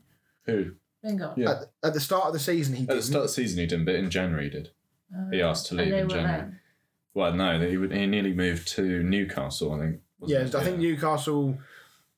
Who? 0.52 0.72
Lingard. 1.06 1.38
Yeah. 1.38 1.52
At, 1.52 1.58
at 1.84 1.94
the 1.94 2.00
start 2.00 2.26
of 2.26 2.34
the 2.34 2.40
season, 2.40 2.76
he 2.76 2.82
didn't. 2.82 2.92
At 2.92 2.96
the 2.98 3.04
start 3.04 3.24
of 3.26 3.30
the 3.30 3.34
season, 3.34 3.60
he 3.60 3.66
didn't, 3.68 3.86
but 3.86 3.96
in 3.96 4.10
January 4.10 4.46
he 4.46 4.50
did. 4.50 4.70
He 5.32 5.42
asked 5.42 5.68
to 5.68 5.76
And 5.76 5.82
leave 5.82 5.92
they 5.92 6.00
in 6.00 6.08
were 6.08 6.14
January. 6.14 6.38
then. 6.42 6.60
Well, 7.14 7.34
no, 7.34 7.60
he 7.70 7.78
would, 7.78 7.94
he 7.94 8.06
nearly 8.08 8.34
moved 8.34 8.68
to 8.76 9.02
Newcastle, 9.04 9.72
I 9.74 9.80
think. 9.80 10.02
Yeah, 10.26 10.40
wasn't 10.44 10.56
I 10.56 10.60
it? 10.60 10.64
think 10.66 10.80
Newcastle, 10.80 11.58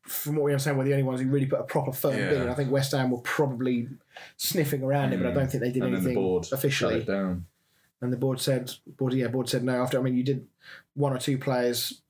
from 0.02 0.36
what 0.38 0.46
we 0.46 0.52
understand, 0.54 0.78
were 0.78 0.84
the 0.86 0.94
only 0.94 1.04
ones 1.04 1.22
who 1.22 1.28
really 1.28 1.46
put 1.46 1.60
a 1.60 1.64
proper 1.64 1.92
firm 1.92 2.18
Yeah. 2.18 2.30
bid. 2.30 2.42
in. 2.44 2.50
I 2.50 2.54
think 2.56 2.72
West 2.72 2.94
Ham 2.94 3.12
were 3.12 3.20
probably 3.20 3.90
sniffing 4.38 4.82
around 4.84 5.14
it, 5.14 5.18
but 5.18 5.28
I 5.28 5.34
don't 5.34 5.52
think 5.52 5.62
they 5.62 5.72
did 5.72 5.84
and 5.84 5.94
then 5.94 6.02
anything 6.02 6.16
the 6.16 6.20
board 6.22 6.46
shut 6.46 6.58
officially. 6.58 6.96
it 6.96 7.08
down. 7.08 7.46
And 8.02 8.12
the 8.14 8.18
board 8.18 8.40
said, 8.40 8.72
board 8.98 9.14
yeah, 9.14 9.28
board 9.28 9.50
said 9.50 9.64
no. 9.64 9.82
After 9.82 10.00
I 10.00 10.02
mean, 10.02 10.16
you 10.16 10.24
did 10.24 10.48
one 10.96 11.14
or 11.14 11.18
two 11.20 11.38
players. 11.38 12.02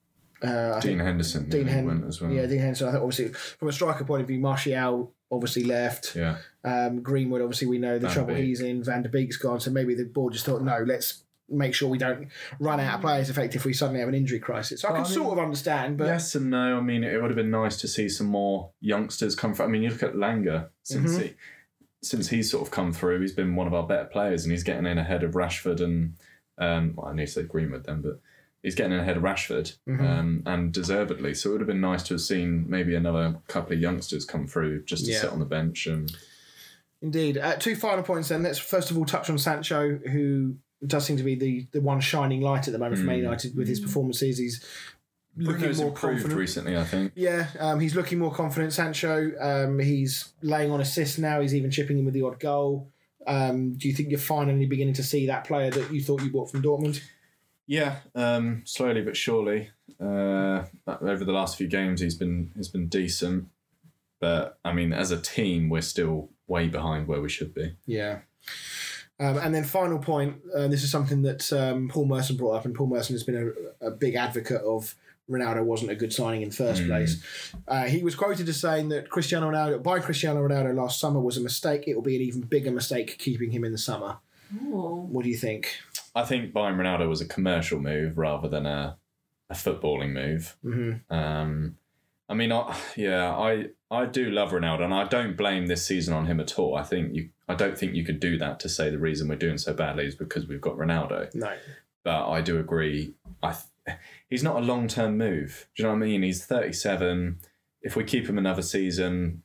Uh, 0.42 0.80
Dean 0.80 0.98
think 0.98 1.02
Henderson 1.02 1.50
Dean 1.50 1.66
nearly 1.66 1.72
Hen- 1.72 2.06
as 2.08 2.22
well. 2.22 2.32
Yeah, 2.32 2.46
Dean 2.46 2.60
Henderson. 2.60 2.88
I 2.90 2.92
think 2.92 3.04
obviously 3.04 3.30
from 3.34 3.70
a 3.70 3.72
striker 3.72 4.04
point 4.06 4.22
of 4.22 4.28
view, 4.28 4.40
Martial 4.40 5.12
obviously 5.32 5.64
left. 5.64 6.16
Yeah. 6.16 6.38
Um, 6.64 7.02
Greenwood, 7.02 7.42
obviously, 7.42 7.68
we 7.68 7.78
know 7.78 8.00
the 8.00 8.08
Van 8.08 8.14
trouble 8.14 8.36
Beek. 8.36 8.46
he's 8.46 8.62
in. 8.62 8.84
Van 8.84 9.04
der 9.04 9.10
Beek's 9.10 9.38
gone, 9.38 9.60
so 9.60 9.72
maybe 9.72 9.94
the 9.96 10.06
board 10.06 10.34
just 10.34 10.46
thought, 10.46 10.62
no, 10.62 10.84
let's 10.86 11.24
make 11.50 11.74
sure 11.74 11.88
we 11.88 11.98
don't 11.98 12.28
run 12.60 12.78
out 12.82 12.96
of 12.96 13.02
players 13.02 13.30
effect 13.30 13.56
if 13.56 13.64
we 13.64 13.72
suddenly 13.72 14.02
have 14.02 14.10
an 14.10 14.16
injury 14.16 14.40
crisis. 14.40 14.82
So 14.82 14.90
I 14.90 14.92
can 14.92 15.00
I 15.02 15.04
mean- 15.04 15.14
sort 15.14 15.38
of 15.38 15.44
understand, 15.44 15.98
but 15.98 16.08
yes 16.08 16.36
and 16.36 16.50
no. 16.50 16.78
I 16.78 16.82
mean, 16.82 17.04
it 17.06 17.22
would 17.22 17.32
have 17.32 17.38
been 17.38 17.52
nice 17.52 17.78
to 17.82 17.88
see 17.88 18.10
some 18.10 18.28
more 18.28 18.72
youngsters 18.82 19.34
come 19.36 19.54
through. 19.54 19.66
I 19.66 19.70
mean, 19.70 19.84
you 19.84 19.90
look 19.90 20.04
at 20.04 20.14
Langer 20.16 20.70
since 20.84 21.12
Mm-hmm. 21.14 21.22
he 21.24 21.34
since 22.04 22.30
he's 22.30 22.52
sort 22.52 22.64
of 22.66 22.72
come 22.72 22.94
through, 22.94 23.22
he's 23.22 23.34
been 23.34 23.56
one 23.56 23.66
of 23.66 23.74
our 23.74 23.86
better 23.88 24.06
players, 24.06 24.44
and 24.44 24.52
he's 24.52 24.64
getting 24.64 24.86
in 24.86 24.98
ahead 24.98 25.24
of 25.24 25.32
Rashford 25.32 25.80
and 25.82 26.14
um, 26.60 26.94
well, 26.96 27.08
I 27.08 27.14
need 27.14 27.26
to 27.28 27.32
say 27.32 27.44
Greenwood 27.44 27.86
then, 27.86 28.02
but 28.02 28.20
he's 28.68 28.76
getting 28.76 28.98
ahead 29.00 29.16
of 29.16 29.24
Rashford, 29.24 29.78
Mm-hmm. 29.88 30.06
um, 30.06 30.44
and 30.46 30.74
deservedly. 30.74 31.34
So 31.34 31.50
it 31.50 31.52
would 31.54 31.62
have 31.62 31.68
been 31.70 31.80
nice 31.80 32.04
to 32.04 32.16
have 32.16 32.22
seen 32.22 32.66
maybe 32.68 32.96
another 32.96 33.38
couple 33.48 33.72
of 33.74 33.80
youngsters 33.80 34.26
come 34.26 34.46
through 34.46 34.84
just 34.84 35.06
to 35.06 35.12
Yeah. 35.12 35.22
sit 35.22 35.30
on 35.32 35.40
the 35.40 35.46
bench 35.46 35.88
and 35.88 36.12
indeed. 37.02 37.38
Uh, 37.38 37.56
two 37.56 37.76
final 37.76 38.04
points 38.04 38.28
then. 38.30 38.44
Let's 38.44 38.60
first 38.60 38.92
of 38.92 38.98
all 38.98 39.06
touch 39.06 39.30
on 39.30 39.38
Sancho, 39.38 39.98
who 40.12 40.56
does 40.86 41.06
seem 41.06 41.16
to 41.18 41.24
be 41.24 41.36
the, 41.36 41.66
the 41.72 41.80
one 41.82 42.02
shining 42.02 42.42
light 42.42 42.68
at 42.68 42.74
the 42.74 42.80
moment 42.80 43.00
for 43.00 43.06
Man 43.06 43.20
United 43.20 43.56
with 43.56 43.68
his 43.70 43.80
performances. 43.80 44.38
He's 44.38 44.64
looking 45.38 45.60
Bruno's 45.62 45.78
more 45.80 45.88
improved 45.90 46.16
confident. 46.18 46.40
recently. 46.40 46.76
I 46.78 46.84
think. 46.84 47.14
Yeah, 47.16 47.48
um, 47.60 47.80
he's 47.80 47.96
looking 47.96 48.20
more 48.20 48.34
confident. 48.34 48.74
Sancho, 48.74 49.32
um, 49.40 49.80
he's 49.80 50.34
laying 50.42 50.72
on 50.72 50.82
assists 50.82 51.18
now. 51.18 51.40
He's 51.42 51.56
even 51.56 51.72
chipping 51.72 52.00
in 52.00 52.06
with 52.06 52.14
the 52.14 52.24
odd 52.24 52.40
goal. 52.40 52.92
Um, 53.26 53.74
do 53.76 53.88
you 53.88 53.94
think 53.94 54.10
you're 54.10 54.20
finally 54.20 54.66
beginning 54.66 54.94
to 54.96 55.04
see 55.04 55.28
that 55.28 55.44
player 55.46 55.70
that 55.72 55.92
you 55.94 56.02
thought 56.04 56.22
you 56.24 56.32
bought 56.32 56.50
from 56.52 56.62
Dortmund? 56.64 57.02
Yeah, 57.68 57.98
um, 58.16 58.62
slowly 58.66 59.02
but 59.02 59.18
surely. 59.18 59.70
Uh, 60.00 60.64
over 60.88 61.26
the 61.26 61.32
last 61.34 61.58
few 61.58 61.68
games, 61.68 62.02
he's 62.02 62.16
been 62.16 62.52
he's 62.56 62.70
been 62.70 62.88
decent, 62.88 63.48
but 64.20 64.58
I 64.64 64.74
mean, 64.74 64.94
as 64.94 65.12
a 65.12 65.20
team, 65.20 65.70
we're 65.70 65.82
still 65.82 66.30
way 66.48 66.68
behind 66.68 67.08
where 67.08 67.22
we 67.22 67.30
should 67.30 67.54
be. 67.54 67.74
Yeah. 67.86 68.20
Um, 69.20 69.38
and 69.40 69.54
then 69.54 69.64
final 69.64 69.98
point, 70.00 70.36
uh, 70.56 70.68
this 70.68 70.84
is 70.84 70.92
something 70.92 71.24
that 71.24 71.52
um, 71.52 71.90
Paul 71.90 72.06
Merson 72.06 72.38
brought 72.38 72.54
up, 72.58 72.66
and 72.66 72.76
Paul 72.76 72.88
Merson 72.88 73.16
has 73.16 73.24
been 73.24 73.54
a, 73.82 73.88
a 73.88 73.92
big 73.92 74.16
advocate 74.16 74.62
of 74.62 74.96
Ronaldo 75.30 75.64
wasn't 75.66 75.92
a 75.92 75.96
good 75.96 76.14
signing 76.14 76.44
in 76.44 76.50
the 76.50 76.56
first 76.56 76.84
Mm. 76.84 76.88
place. 76.88 77.22
Uh, 77.68 77.84
he 77.86 78.02
was 78.04 78.16
quoted 78.16 78.48
as 78.48 78.62
saying 78.62 78.90
that 78.90 79.10
Cristiano 79.10 79.50
Ronaldo, 79.52 79.82
by 79.84 80.00
Cristiano 80.00 80.48
Ronaldo 80.48 80.74
last 80.76 81.00
summer 81.00 81.20
was 81.20 81.36
a 81.36 81.42
mistake. 81.42 81.84
It 81.88 81.96
will 81.96 82.04
be 82.04 82.16
an 82.16 82.22
even 82.22 82.42
bigger 82.42 82.72
mistake 82.72 83.18
keeping 83.18 83.52
him 83.52 83.66
in 83.66 83.72
the 83.74 83.78
summer. 83.78 84.18
Ooh. 84.64 85.08
What 85.12 85.24
do 85.24 85.30
you 85.30 85.36
think? 85.36 85.76
I 86.18 86.26
think 86.26 86.54
buying 86.54 86.76
Ronaldo 86.76 87.08
was 87.08 87.22
a 87.22 87.28
commercial 87.28 87.80
move 87.80 88.18
rather 88.18 88.48
than 88.48 88.66
a, 88.66 88.98
a 89.50 89.54
footballing 89.54 90.14
move. 90.14 90.58
hmm 90.62 90.94
Um, 91.10 91.78
I 92.30 92.34
mean, 92.34 92.52
I, 92.52 92.76
yeah, 92.98 93.32
I 93.32 93.68
I 93.90 94.06
do 94.06 94.30
love 94.30 94.52
Ronaldo, 94.52 94.82
and 94.82 94.94
I 94.94 95.06
don't 95.06 95.38
blame 95.38 95.68
this 95.68 95.86
season 95.86 96.14
on 96.14 96.26
him 96.26 96.40
at 96.42 96.60
all. 96.60 96.76
I 96.76 96.84
think 96.84 97.16
you, 97.16 97.30
I 97.48 97.56
don't 97.56 97.78
think 97.78 97.94
you 97.94 98.04
could 98.04 98.20
do 98.20 98.38
that 98.40 98.60
to 98.62 98.70
say 98.70 98.90
the 98.90 99.00
reason 99.00 99.30
we're 99.30 99.36
doing 99.38 99.58
so 99.58 99.74
badly 99.74 100.06
is 100.06 100.16
because 100.16 100.48
we've 100.48 100.60
got 100.60 100.76
Ronaldo. 100.76 101.34
No. 101.34 101.54
But 102.04 102.30
I 102.30 102.42
do 102.42 102.60
agree. 102.60 103.14
I, 103.42 103.56
he's 104.30 104.44
not 104.44 104.58
a 104.58 104.66
long 104.66 104.88
term 104.90 105.18
move. 105.18 105.70
Do 105.76 105.84
you 105.84 105.88
know 105.88 105.94
what 105.94 106.04
I 106.04 106.08
mean? 106.08 106.24
He's 106.24 106.46
thirty 106.46 106.74
seven. 106.74 107.40
If 107.82 107.96
we 107.96 108.04
keep 108.04 108.28
him 108.28 108.38
another 108.38 108.64
season, 108.64 109.44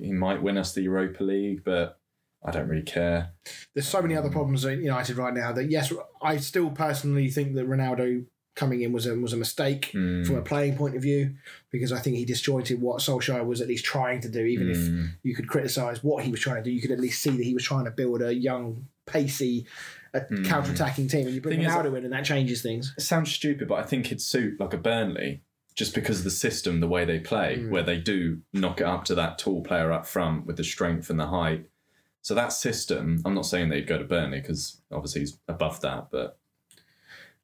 he 0.00 0.12
might 0.12 0.42
win 0.42 0.58
us 0.58 0.72
the 0.72 0.82
Europa 0.82 1.22
League, 1.22 1.62
but 1.62 2.00
I 2.46 2.50
don't 2.52 2.68
really 2.68 2.82
care. 2.82 3.32
There's 3.74 3.88
so 3.88 4.00
many 4.00 4.14
other 4.16 4.30
problems 4.30 4.64
at 4.64 4.78
United 4.78 5.16
right 5.16 5.34
now 5.34 5.52
that 5.52 5.70
yes, 5.70 5.92
I 6.22 6.36
still 6.38 6.70
personally 6.70 7.28
think 7.30 7.54
that 7.56 7.68
Ronaldo 7.68 8.24
coming 8.54 8.80
in 8.80 8.90
was 8.92 9.04
a 9.06 9.14
was 9.14 9.32
a 9.34 9.36
mistake 9.36 9.90
Mm, 9.92 10.26
from 10.26 10.36
a 10.36 10.42
playing 10.42 10.76
point 10.76 10.96
of 10.96 11.02
view 11.02 11.34
because 11.70 11.92
I 11.92 11.98
think 11.98 12.16
he 12.16 12.24
disjointed 12.24 12.80
what 12.80 13.00
Solskjaer 13.00 13.44
was 13.44 13.60
at 13.60 13.68
least 13.68 13.84
trying 13.84 14.20
to 14.22 14.28
do. 14.30 14.40
Even 14.40 14.70
if 14.70 14.78
mm, 14.78 15.08
you 15.22 15.34
could 15.34 15.48
criticise 15.48 16.02
what 16.02 16.24
he 16.24 16.30
was 16.30 16.40
trying 16.40 16.56
to 16.56 16.62
do, 16.62 16.70
you 16.70 16.80
could 16.80 16.92
at 16.92 17.00
least 17.00 17.20
see 17.20 17.30
that 17.36 17.44
he 17.44 17.52
was 17.52 17.64
trying 17.64 17.84
to 17.84 17.90
build 17.90 18.22
a 18.22 18.34
young, 18.34 18.86
pacey, 19.06 19.66
a 20.14 20.20
Mm. 20.20 20.46
counter-attacking 20.46 21.08
team. 21.08 21.26
And 21.26 21.34
you 21.34 21.42
bring 21.42 21.58
Thing 21.58 21.66
is- 21.66 21.72
Ronaldo 21.72 21.98
in, 21.98 22.04
and 22.04 22.12
that 22.14 22.24
changes 22.24 22.62
things. 22.62 22.94
it 22.96 23.02
sounds 23.02 23.30
stupid, 23.30 23.68
but 23.68 23.74
I 23.78 23.82
think 23.82 24.06
it'd 24.06 24.22
suit 24.22 24.58
like 24.58 24.72
a 24.72 24.78
Burnley 24.78 25.42
just 25.74 25.94
because 25.94 26.20
of 26.20 26.24
the 26.24 26.30
system, 26.30 26.80
the 26.80 26.88
way 26.88 27.04
they 27.04 27.18
play, 27.20 27.58
Mm. 27.58 27.68
where 27.70 27.82
they 27.82 27.98
do 27.98 28.40
knock 28.54 28.80
it 28.80 28.86
up 28.86 29.04
to 29.04 29.14
that 29.16 29.38
tall 29.38 29.62
player 29.62 29.92
up 29.92 30.06
front 30.06 30.46
with 30.46 30.56
the 30.56 30.64
strength 30.64 31.10
and 31.10 31.20
the 31.20 31.26
height. 31.26 31.66
So 32.26 32.34
that 32.34 32.52
system, 32.52 33.22
I'm 33.24 33.34
not 33.34 33.46
saying 33.46 33.68
they'd 33.68 33.86
go 33.86 33.98
to 33.98 34.04
Burnley 34.04 34.40
because 34.40 34.80
obviously 34.90 35.20
he's 35.20 35.38
above 35.46 35.80
that, 35.82 36.08
but, 36.10 36.36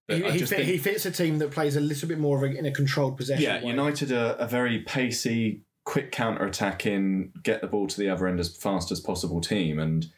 but 0.09 0.17
He, 0.17 0.23
he, 0.25 0.39
fit, 0.41 0.49
think, 0.49 0.63
he 0.65 0.77
fits 0.77 1.07
a 1.07 1.13
team 1.13 1.39
that 1.39 1.53
plays 1.53 1.77
a 1.77 1.81
little 1.81 2.09
bit 2.09 2.19
more 2.19 2.37
of 2.37 2.43
a, 2.43 2.59
in 2.59 2.67
a 2.67 2.73
controlled 2.73 3.17
possession. 3.17 3.45
yeah, 3.45 3.63
way. 3.63 3.71
United 3.71 4.11
are 4.11 4.35
a 4.41 4.47
very 4.49 4.81
pacey, 4.81 5.61
quick 5.85 6.11
counter 6.11 6.45
attacking, 6.45 7.31
get 7.45 7.61
the 7.61 7.69
ball 7.69 7.87
to 7.87 7.97
the 7.97 8.09
other 8.09 8.27
end 8.27 8.41
as 8.41 8.57
fast 8.57 8.91
as 8.91 8.99
possible 8.99 9.41
team, 9.41 9.79
and 9.79 10.11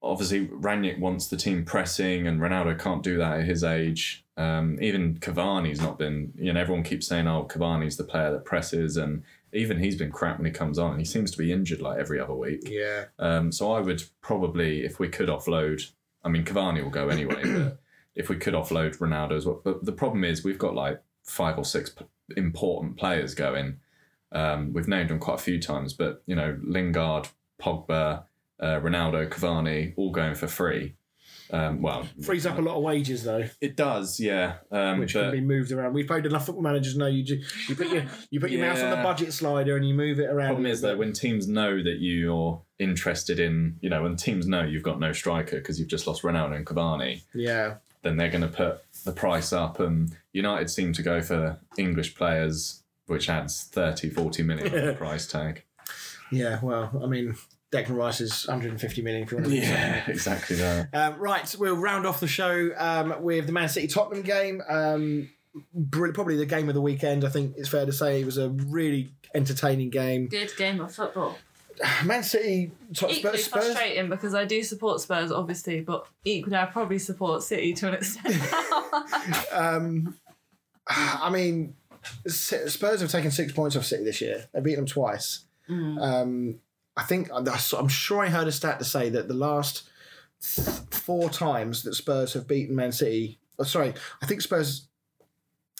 obviously 0.00 0.46
Rangnick 0.46 0.98
wants 0.98 1.26
the 1.26 1.36
team 1.36 1.66
pressing, 1.66 2.26
and 2.26 2.40
Ronaldo 2.40 2.78
can't 2.78 3.02
do 3.02 3.18
that 3.18 3.40
at 3.40 3.44
his 3.44 3.62
age. 3.62 4.24
Um, 4.38 4.78
even 4.80 5.18
Cavani's 5.18 5.82
not 5.82 5.98
been, 5.98 6.32
you 6.34 6.50
know, 6.54 6.60
everyone 6.60 6.82
keeps 6.82 7.06
saying, 7.06 7.26
"Oh, 7.26 7.44
Cavani's 7.46 7.98
the 7.98 8.04
player 8.04 8.32
that 8.32 8.46
presses," 8.46 8.96
and 8.96 9.22
even 9.52 9.78
he's 9.78 9.96
been 9.96 10.10
crap 10.12 10.38
when 10.38 10.46
he 10.46 10.52
comes 10.52 10.78
on. 10.78 10.98
He 10.98 11.04
seems 11.04 11.30
to 11.32 11.38
be 11.38 11.52
injured 11.52 11.80
like 11.80 11.98
every 11.98 12.20
other 12.20 12.34
week. 12.34 12.68
Yeah, 12.68 13.06
Um, 13.18 13.50
so 13.52 13.72
I 13.72 13.80
would 13.80 14.02
probably, 14.20 14.84
if 14.84 14.98
we 14.98 15.08
could 15.08 15.28
offload, 15.28 15.90
I 16.24 16.28
mean, 16.28 16.44
Cavani 16.44 16.82
will 16.82 16.90
go 16.90 17.08
anyway, 17.08 17.42
but 17.44 17.80
if 18.14 18.28
we 18.28 18.36
could 18.36 18.54
offload 18.54 18.98
Ronaldo 18.98 19.32
as 19.32 19.46
well. 19.46 19.60
But 19.62 19.84
the 19.84 19.92
problem 19.92 20.24
is 20.24 20.44
we've 20.44 20.58
got 20.58 20.74
like 20.74 21.02
five 21.22 21.56
or 21.58 21.64
six 21.64 21.90
p- 21.90 22.04
important 22.36 22.96
players 22.96 23.34
going. 23.34 23.78
Um, 24.32 24.72
we've 24.72 24.88
named 24.88 25.10
them 25.10 25.18
quite 25.18 25.36
a 25.36 25.42
few 25.42 25.60
times, 25.60 25.92
but 25.92 26.22
you 26.26 26.34
know, 26.34 26.58
Lingard, 26.62 27.28
Pogba, 27.60 28.24
uh, 28.60 28.80
Ronaldo, 28.80 29.28
Cavani, 29.28 29.94
all 29.96 30.10
going 30.10 30.34
for 30.34 30.48
free. 30.48 30.94
Um, 31.50 31.80
well, 31.80 32.06
frees 32.22 32.46
up 32.46 32.58
a 32.58 32.60
lot 32.60 32.76
of 32.76 32.82
wages 32.82 33.24
though, 33.24 33.44
it 33.60 33.76
does, 33.76 34.20
yeah. 34.20 34.56
Um, 34.70 34.98
which 34.98 35.14
but 35.14 35.22
can 35.22 35.32
be 35.32 35.40
moved 35.40 35.72
around. 35.72 35.94
We've 35.94 36.06
played 36.06 36.26
enough 36.26 36.46
football 36.46 36.62
managers 36.62 36.96
know 36.96 37.06
you 37.06 37.40
you 37.68 37.74
put 37.76 37.88
your 37.88 38.04
you 38.30 38.40
put 38.40 38.50
your 38.50 38.66
mouse 38.66 38.80
on 38.80 38.90
the 38.90 38.96
budget 38.96 39.32
slider 39.32 39.76
and 39.76 39.86
you 39.86 39.94
move 39.94 40.20
it 40.20 40.30
around. 40.30 40.48
problem 40.48 40.66
is 40.66 40.80
that 40.82 40.98
when 40.98 41.12
teams 41.12 41.48
know 41.48 41.82
that 41.82 41.98
you're 42.00 42.60
interested 42.78 43.40
in, 43.40 43.76
you 43.80 43.88
know, 43.88 44.02
when 44.02 44.16
teams 44.16 44.46
know 44.46 44.62
you've 44.62 44.82
got 44.82 45.00
no 45.00 45.12
striker 45.12 45.56
because 45.56 45.78
you've 45.78 45.88
just 45.88 46.06
lost 46.06 46.22
Ronaldo 46.22 46.56
and 46.56 46.66
Cavani, 46.66 47.22
yeah, 47.34 47.76
then 48.02 48.16
they're 48.16 48.30
going 48.30 48.42
to 48.42 48.48
put 48.48 48.80
the 49.04 49.12
price 49.12 49.52
up. 49.52 49.80
And 49.80 50.16
United 50.32 50.70
seem 50.70 50.92
to 50.94 51.02
go 51.02 51.20
for 51.22 51.58
English 51.76 52.14
players, 52.14 52.82
which 53.06 53.28
adds 53.28 53.64
30, 53.64 54.10
40 54.10 54.42
million 54.42 54.78
on 54.78 54.86
the 54.86 54.94
price 54.94 55.26
tag. 55.26 55.64
yeah. 56.30 56.58
Well, 56.62 57.00
I 57.02 57.06
mean, 57.06 57.36
Declan 57.72 57.96
Rice 57.96 58.20
is 58.20 58.46
150 58.46 59.02
million 59.02 59.22
if 59.24 59.30
you 59.30 59.36
want 59.38 59.48
to. 59.50 59.56
Yeah, 59.56 60.04
exactly 60.08 60.56
that. 60.56 60.88
Um, 60.94 61.18
right, 61.18 61.54
we'll 61.58 61.76
round 61.76 62.06
off 62.06 62.20
the 62.20 62.26
show 62.28 62.70
um, 62.78 63.22
with 63.22 63.46
the 63.46 63.52
Man 63.52 63.68
City 63.68 63.86
Tottenham 63.88 64.22
game. 64.22 64.62
Um, 64.68 65.28
br- 65.74 66.12
probably 66.12 66.36
the 66.36 66.46
game 66.46 66.68
of 66.68 66.74
the 66.74 66.80
weekend. 66.80 67.24
I 67.24 67.28
think 67.28 67.54
it's 67.56 67.68
fair 67.68 67.84
to 67.84 67.92
say 67.92 68.20
it 68.22 68.24
was 68.24 68.38
a 68.38 68.48
really 68.48 69.10
entertaining 69.34 69.90
game. 69.90 70.28
Good 70.28 70.56
game 70.56 70.80
of 70.80 70.94
football. 70.94 71.36
Man 72.04 72.22
City, 72.22 72.72
Tot- 72.94 73.10
Equally 73.10 73.38
Spurs, 73.38 73.44
Spurs. 73.44 73.64
frustrating 73.66 74.08
because 74.08 74.34
I 74.34 74.44
do 74.46 74.62
support 74.62 75.00
Spurs, 75.00 75.30
obviously, 75.30 75.80
but 75.80 76.06
equally 76.24 76.56
I 76.56 76.64
probably 76.66 76.98
support 76.98 77.42
City 77.42 77.72
to 77.74 77.88
an 77.88 77.94
extent. 77.94 78.34
Um, 79.52 80.14
I 80.88 81.30
mean, 81.30 81.74
S- 82.26 82.54
Spurs 82.72 83.00
have 83.00 83.10
taken 83.10 83.30
six 83.30 83.52
points 83.52 83.76
off 83.76 83.84
City 83.84 84.04
this 84.04 84.20
year. 84.20 84.48
They've 84.52 84.62
beaten 84.62 84.80
them 84.84 84.86
twice. 84.86 85.44
Mm. 85.68 86.00
Um, 86.02 86.60
I 86.98 87.02
think 87.04 87.30
I'm 87.32 87.88
sure 87.88 88.24
I 88.24 88.28
heard 88.28 88.48
a 88.48 88.52
stat 88.52 88.78
to 88.80 88.84
say 88.84 89.08
that 89.10 89.28
the 89.28 89.34
last 89.34 89.88
four 90.90 91.30
times 91.30 91.82
that 91.84 91.94
Spurs 91.94 92.32
have 92.34 92.46
beaten 92.48 92.74
Man 92.76 92.92
City. 92.92 93.38
Oh, 93.58 93.64
sorry, 93.64 93.94
I 94.22 94.26
think 94.26 94.40
Spurs. 94.40 94.84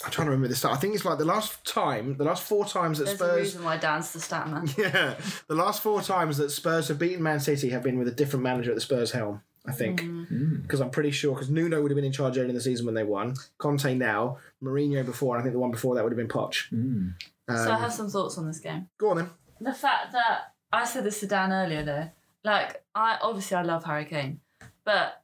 I'm 0.04 0.12
trying 0.12 0.26
to 0.26 0.30
remember 0.30 0.46
this 0.46 0.58
stat. 0.60 0.70
I 0.70 0.76
think 0.76 0.94
it's 0.94 1.04
like 1.04 1.18
the 1.18 1.24
last 1.24 1.64
time, 1.66 2.16
the 2.16 2.24
last 2.24 2.44
four 2.44 2.64
times 2.64 2.98
that 2.98 3.06
There's 3.06 3.20
a 3.20 3.24
Spurs. 3.24 3.36
reason 3.40 3.64
why 3.64 3.78
Dan's 3.78 4.12
the 4.12 4.20
stat 4.20 4.48
man. 4.48 4.68
Yeah, 4.78 5.16
the 5.48 5.56
last 5.56 5.82
four 5.82 6.02
times 6.02 6.36
that 6.38 6.50
Spurs 6.50 6.86
have 6.86 7.00
beaten 7.00 7.20
Man 7.22 7.40
City 7.40 7.70
have 7.70 7.82
been 7.82 7.98
with 7.98 8.06
a 8.06 8.12
different 8.12 8.44
manager 8.44 8.70
at 8.70 8.76
the 8.76 8.80
Spurs 8.80 9.10
helm. 9.10 9.42
I 9.66 9.72
think 9.72 10.00
Mm. 10.02 10.62
because 10.62 10.80
I'm 10.80 10.90
pretty 10.90 11.10
sure 11.10 11.34
because 11.34 11.50
Nuno 11.50 11.82
would 11.82 11.90
have 11.90 11.96
been 11.96 12.04
in 12.04 12.12
charge 12.12 12.38
early 12.38 12.48
in 12.50 12.54
the 12.54 12.60
season 12.60 12.86
when 12.86 12.94
they 12.94 13.02
won. 13.04 13.34
Conte 13.58 13.92
now, 13.94 14.38
Mourinho 14.62 15.04
before, 15.04 15.34
and 15.34 15.40
I 15.40 15.42
think 15.42 15.52
the 15.52 15.58
one 15.58 15.72
before 15.72 15.94
that 15.96 16.04
would 16.04 16.12
have 16.12 16.16
been 16.16 16.28
Poch. 16.28 16.70
Um, 16.72 17.16
so 17.48 17.72
I 17.72 17.78
have 17.78 17.92
some 17.92 18.08
thoughts 18.08 18.38
on 18.38 18.46
this 18.46 18.60
game. 18.60 18.88
go 18.98 19.10
on 19.10 19.16
then. 19.16 19.30
The 19.60 19.74
fact 19.74 20.12
that 20.12 20.52
I 20.72 20.84
said 20.84 21.04
this 21.04 21.20
to 21.20 21.26
Dan 21.26 21.52
earlier 21.52 21.82
though, 21.82 22.10
like 22.44 22.82
I 22.94 23.18
obviously 23.22 23.56
I 23.56 23.62
love 23.62 23.84
Harry 23.84 24.04
Kane, 24.04 24.40
but 24.84 25.22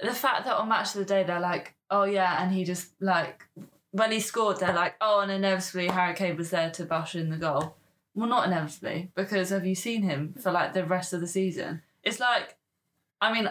the 0.00 0.14
fact 0.14 0.44
that 0.44 0.56
on 0.56 0.68
match 0.68 0.94
of 0.94 1.00
the 1.00 1.04
day 1.04 1.24
they're 1.24 1.40
like, 1.40 1.74
oh 1.90 2.04
yeah, 2.04 2.42
and 2.42 2.52
he 2.52 2.64
just 2.64 2.90
like 3.00 3.44
when 3.90 4.12
he 4.12 4.20
scored, 4.20 4.58
they're 4.58 4.74
like, 4.74 4.94
oh, 5.00 5.20
and 5.20 5.30
inevitably 5.30 5.88
Harry 5.88 6.14
Kane 6.14 6.36
was 6.36 6.50
there 6.50 6.70
to 6.70 6.84
bash 6.84 7.14
in 7.14 7.30
the 7.30 7.36
goal. 7.36 7.76
Well, 8.14 8.28
not 8.28 8.46
inevitably, 8.46 9.10
because 9.14 9.50
have 9.50 9.66
you 9.66 9.74
seen 9.74 10.02
him 10.02 10.34
for 10.40 10.50
like 10.50 10.74
the 10.74 10.84
rest 10.84 11.12
of 11.12 11.20
the 11.20 11.26
season? 11.26 11.82
It's 12.02 12.20
like, 12.20 12.56
I 13.20 13.32
mean, 13.32 13.48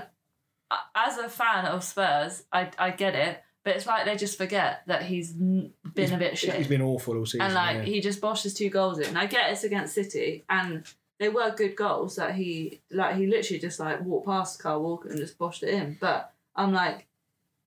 as 0.96 1.18
a 1.18 1.30
fan 1.30 1.66
of 1.66 1.84
Spurs, 1.84 2.44
I 2.52 2.70
I 2.78 2.92
get 2.92 3.16
it, 3.16 3.42
but 3.68 3.76
it's 3.76 3.86
like 3.86 4.06
they 4.06 4.16
just 4.16 4.38
forget 4.38 4.84
that 4.88 5.04
he's 5.04 5.34
been 5.34 5.74
a 6.14 6.18
bit 6.18 6.38
shit 6.38 6.56
He's 6.56 6.68
been 6.70 6.82
awful 6.82 7.18
all 7.18 7.26
season. 7.26 7.42
and 7.42 7.54
like 7.54 7.76
yeah. 7.78 7.84
he 7.84 8.00
just 8.00 8.22
boshed 8.22 8.44
his 8.44 8.54
two 8.54 8.70
goals 8.70 8.98
in. 9.00 9.18
I 9.18 9.26
get 9.26 9.52
it's 9.52 9.66
against 9.66 9.94
City, 9.94 10.46
and 10.50 10.86
they 11.20 11.28
were 11.28 11.52
good 11.56 11.76
goals 11.76 12.16
that 12.16 12.36
he 12.36 12.80
like 12.92 13.18
he 13.18 13.28
literally 13.28 13.60
just 13.60 13.78
like 13.80 14.02
walked 14.06 14.26
past 14.26 14.60
Kyle 14.64 14.82
Walker 14.82 15.10
and 15.10 15.18
just 15.18 15.38
boshed 15.38 15.64
it 15.64 15.70
in. 15.70 15.98
But 16.00 16.32
I'm 16.56 16.72
like, 16.72 17.08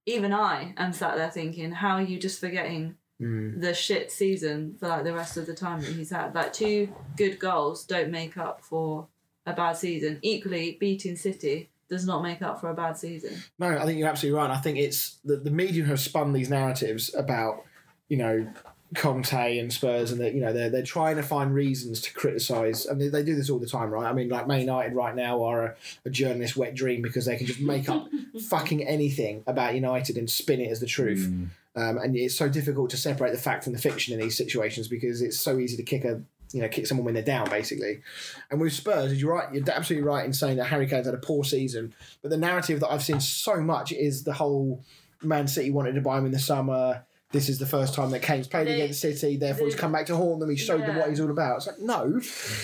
even 0.07 0.33
I 0.33 0.73
am 0.79 0.95
sat 0.95 1.17
there 1.19 1.31
thinking, 1.31 1.71
how 1.73 1.97
are 1.97 2.03
you 2.03 2.19
just 2.19 2.41
forgetting 2.41 2.97
Mm. 3.21 3.61
the 3.61 3.75
shit 3.75 4.11
season 4.11 4.77
for 4.81 4.89
like 4.89 5.05
the 5.05 5.13
rest 5.13 5.37
of 5.37 5.45
the 5.45 5.53
time 5.53 5.83
that 5.83 5.93
he's 5.93 6.09
had? 6.09 6.35
Like 6.35 6.55
two 6.55 6.89
good 7.19 7.39
goals 7.39 7.85
don't 7.85 8.11
make 8.11 8.39
up 8.39 8.65
for 8.65 9.09
a 9.45 9.53
bad 9.53 9.75
season. 9.77 10.19
Equally, 10.23 10.79
beating 10.81 11.17
City 11.17 11.69
does 11.91 12.07
not 12.07 12.23
make 12.23 12.41
up 12.41 12.61
for 12.61 12.71
a 12.71 12.75
bad 12.75 12.97
season. 12.97 13.37
No, 13.59 13.77
I 13.77 13.85
think 13.85 13.99
you're 13.99 14.09
absolutely 14.09 14.39
right. 14.39 14.51
I 14.51 14.59
think 14.59 14.79
it's 14.79 15.19
the, 15.25 15.37
the 15.37 15.51
media 15.51 15.85
have 15.85 16.01
spun 16.01 16.33
these 16.33 16.49
narratives 16.49 17.13
about, 17.15 17.65
you 18.09 18.17
know, 18.17 18.49
Conte 18.95 19.59
and 19.59 19.73
Spurs, 19.73 20.11
and 20.11 20.21
that 20.21 20.35
you 20.35 20.41
know 20.41 20.53
they're 20.53 20.69
they're 20.69 20.83
trying 20.83 21.15
to 21.15 21.23
find 21.23 21.55
reasons 21.55 22.01
to 22.01 22.13
criticise, 22.13 22.87
and 22.87 23.01
they, 23.01 23.07
they 23.07 23.23
do 23.23 23.37
this 23.37 23.49
all 23.49 23.61
the 23.61 23.67
time, 23.67 23.89
right? 23.91 24.07
I 24.07 24.13
mean, 24.13 24.29
like 24.29 24.49
Man 24.49 24.61
United 24.61 24.95
right 24.95 25.15
now 25.15 25.45
are 25.45 25.65
a, 25.65 25.77
a 26.07 26.11
journalist's 26.11 26.57
wet 26.57 26.75
dream 26.75 27.01
because 27.01 27.27
they 27.27 27.37
can 27.37 27.47
just 27.47 27.61
make 27.61 27.89
up 27.89 28.09
fucking 28.49 28.85
anything 28.85 29.45
about 29.47 29.77
United 29.77 30.17
and 30.17 30.29
spin 30.29 30.61
it 30.61 30.73
as 30.73 30.81
the 30.81 30.87
truth. 30.87 31.21
Mm. 31.21 31.51
Um, 31.77 31.99
and 31.99 32.17
it's 32.17 32.35
so 32.35 32.49
difficult 32.49 32.91
to 32.91 32.97
separate 32.97 33.31
the 33.31 33.39
fact 33.39 33.63
from 33.63 33.75
the 33.75 33.79
fiction 33.79 34.13
in 34.13 34.21
these 34.21 34.37
situations 34.37 34.89
because 34.89 35.23
it's 35.23 35.39
so 35.39 35.61
easy 35.61 35.77
to 35.77 35.85
kick 35.85 36.05
a 36.05 36.21
you 36.53 36.61
know 36.63 36.69
kick 36.69 36.87
someone 36.87 37.05
when 37.05 37.15
they're 37.15 37.23
down 37.23 37.49
basically. 37.49 38.03
And 38.51 38.61
with 38.61 38.73
Spurs, 38.73 39.21
you're 39.21 39.33
right, 39.35 39.53
you're 39.53 39.69
absolutely 39.71 40.07
right 40.09 40.25
in 40.25 40.33
saying 40.33 40.57
that 40.57 40.65
Harry 40.65 40.87
Kane's 40.87 41.07
had 41.07 41.15
a 41.15 41.19
poor 41.19 41.45
season. 41.45 41.95
But 42.23 42.31
the 42.31 42.37
narrative 42.37 42.81
that 42.81 42.91
I've 42.91 43.03
seen 43.03 43.21
so 43.21 43.61
much 43.61 43.93
is 43.93 44.25
the 44.25 44.33
whole 44.33 44.83
Man 45.23 45.47
City 45.49 45.71
wanted 45.71 45.95
to 45.95 46.01
buy 46.01 46.19
him 46.19 46.27
in 46.27 46.33
the 46.33 46.39
summer. 46.39 47.05
This 47.33 47.49
is 47.49 47.59
the 47.61 47.67
first 47.67 47.95
time 47.95 48.11
that 48.11 48.23
Kane's 48.23 48.49
played 48.49 48.67
They- 48.67 48.81
against 48.81 49.01
City, 49.01 49.37
therefore 49.37 49.67
he's 49.67 49.77
come 49.77 49.93
back 49.93 50.07
to 50.07 50.17
haunt 50.17 50.41
them. 50.41 50.51
He 50.51 50.57
showed 50.57 50.81
them 50.81 50.97
what 50.97 51.09
he's 51.09 51.21
all 51.21 51.31
about. 51.31 51.59
It's 51.59 51.67
like 51.69 51.79
no, 51.79 52.19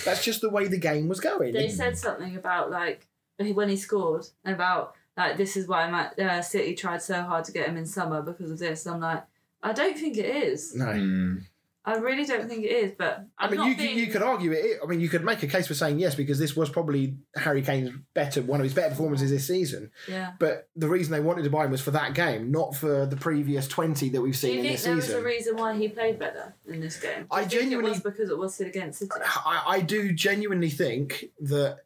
that's 0.04 0.24
just 0.24 0.40
the 0.40 0.50
way 0.50 0.66
the 0.66 0.78
game 0.78 1.08
was 1.08 1.20
going. 1.20 1.52
They 1.52 1.68
said 1.68 1.96
something 1.96 2.36
about 2.36 2.70
like 2.70 3.06
when 3.38 3.68
he 3.68 3.76
scored 3.76 4.26
about 4.44 4.94
like 5.16 5.36
this 5.36 5.56
is 5.56 5.68
why 5.68 5.88
Ma- 5.90 6.24
uh, 6.24 6.42
City 6.42 6.74
tried 6.74 7.02
so 7.02 7.22
hard 7.22 7.44
to 7.44 7.52
get 7.52 7.68
him 7.68 7.76
in 7.76 7.86
summer 7.86 8.22
because 8.22 8.50
of 8.50 8.58
this. 8.58 8.84
And 8.86 8.96
I'm 8.96 9.00
like, 9.00 9.24
I 9.62 9.72
don't 9.72 9.96
think 9.96 10.16
it 10.18 10.26
is. 10.26 10.74
No. 10.74 10.86
Mm. 10.86 11.42
I 11.88 11.94
really 11.98 12.24
don't 12.24 12.48
think 12.48 12.64
it 12.64 12.72
is. 12.72 12.92
But 12.98 13.24
I'm 13.38 13.48
I 13.48 13.56
mean, 13.56 13.66
you, 13.68 13.76
being, 13.76 13.88
could 13.90 13.98
you 13.98 14.06
could 14.08 14.22
argue 14.22 14.50
it. 14.52 14.80
I 14.82 14.86
mean, 14.86 14.98
you 15.00 15.08
could 15.08 15.24
make 15.24 15.42
a 15.44 15.46
case 15.46 15.68
for 15.68 15.74
saying 15.74 16.00
yes 16.00 16.16
because 16.16 16.36
this 16.38 16.56
was 16.56 16.68
probably 16.68 17.16
Harry 17.36 17.62
Kane's 17.62 17.90
better, 18.12 18.42
one 18.42 18.58
of 18.60 18.64
his 18.64 18.74
better 18.74 18.90
performances 18.90 19.30
this 19.30 19.46
season. 19.46 19.92
yeah. 20.08 20.32
But 20.40 20.68
the 20.74 20.88
reason 20.88 21.12
they 21.12 21.20
wanted 21.20 21.44
to 21.44 21.50
buy 21.50 21.64
him 21.64 21.70
was 21.70 21.80
for 21.80 21.92
that 21.92 22.14
game, 22.14 22.50
not 22.50 22.74
for 22.74 23.06
the 23.06 23.16
previous 23.16 23.68
twenty 23.68 24.08
that 24.10 24.20
we've 24.20 24.32
Do 24.34 24.38
seen 24.38 24.52
you 24.54 24.58
in 24.58 24.62
think 24.64 24.74
this 24.74 24.84
there 24.84 24.96
was 24.96 25.04
season. 25.04 25.20
a 25.20 25.24
reason 25.24 25.56
why 25.56 25.76
he 25.76 25.88
played 25.88 26.18
better 26.18 26.54
in 26.66 26.80
this 26.80 26.98
game? 26.98 27.20
Do 27.20 27.26
I 27.30 27.40
think 27.44 27.52
genuinely- 27.52 27.92
it 27.92 27.94
was 27.94 28.02
because 28.02 28.30
it 28.30 28.36
was 28.38 28.60
against 28.60 28.98
City. 28.98 29.10
I, 29.24 29.62
I 29.66 29.80
do 29.80 30.12
genuinely 30.12 30.70
think 30.70 31.26
that 31.40 31.78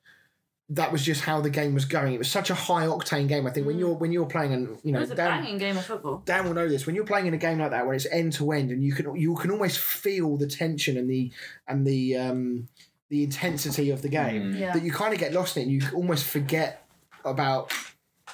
that 0.73 0.93
was 0.93 1.05
just 1.05 1.23
how 1.23 1.41
the 1.41 1.51
game 1.51 1.75
was 1.75 1.85
going. 1.85 2.13
It 2.15 2.19
was 2.19 2.31
such 2.31 2.49
a 2.49 2.55
high 2.55 2.87
octane 2.87 3.27
game. 3.27 3.45
I 3.47 3.51
think 3.51 3.67
when 3.67 3.77
Mm. 3.77 3.81
you're 3.81 3.95
when 3.95 4.13
you're 4.13 4.27
playing 4.27 4.53
and 4.53 4.69
you 4.69 4.77
It 4.85 4.93
know 4.93 5.01
was 5.01 5.11
a 5.11 5.17
Dan, 5.17 5.43
banging 5.43 5.59
game 5.59 5.77
of 5.77 5.85
football. 5.85 6.23
Dan 6.25 6.45
will 6.47 6.55
know 6.55 6.69
this 6.69 6.87
when 6.87 6.95
you're 6.95 7.05
playing 7.05 7.27
in 7.27 7.35
a 7.35 7.39
game 7.39 7.59
like 7.59 7.73
that 7.73 7.85
where 7.87 7.95
it's 7.95 8.07
end 8.11 8.33
to 8.35 8.53
end 8.53 8.71
and 8.71 8.83
you 8.85 8.93
can 8.93 9.15
you 9.17 9.35
can 9.35 9.51
almost 9.51 9.79
feel 9.79 10.37
the 10.37 10.47
tension 10.47 10.97
and 10.97 11.11
the 11.11 11.33
and 11.67 11.85
the 11.87 12.17
um 12.17 12.69
the 13.09 13.25
intensity 13.25 13.91
of 13.91 14.03
the 14.03 14.09
game 14.09 14.53
Mm. 14.53 14.59
Yeah. 14.61 14.73
that 14.73 14.83
you 14.85 14.93
kind 14.93 15.13
of 15.13 15.19
get 15.19 15.33
lost 15.33 15.57
in 15.57 15.63
it 15.63 15.67
and 15.73 15.83
you 15.83 15.89
almost 15.93 16.25
forget 16.25 16.87
about 17.25 17.73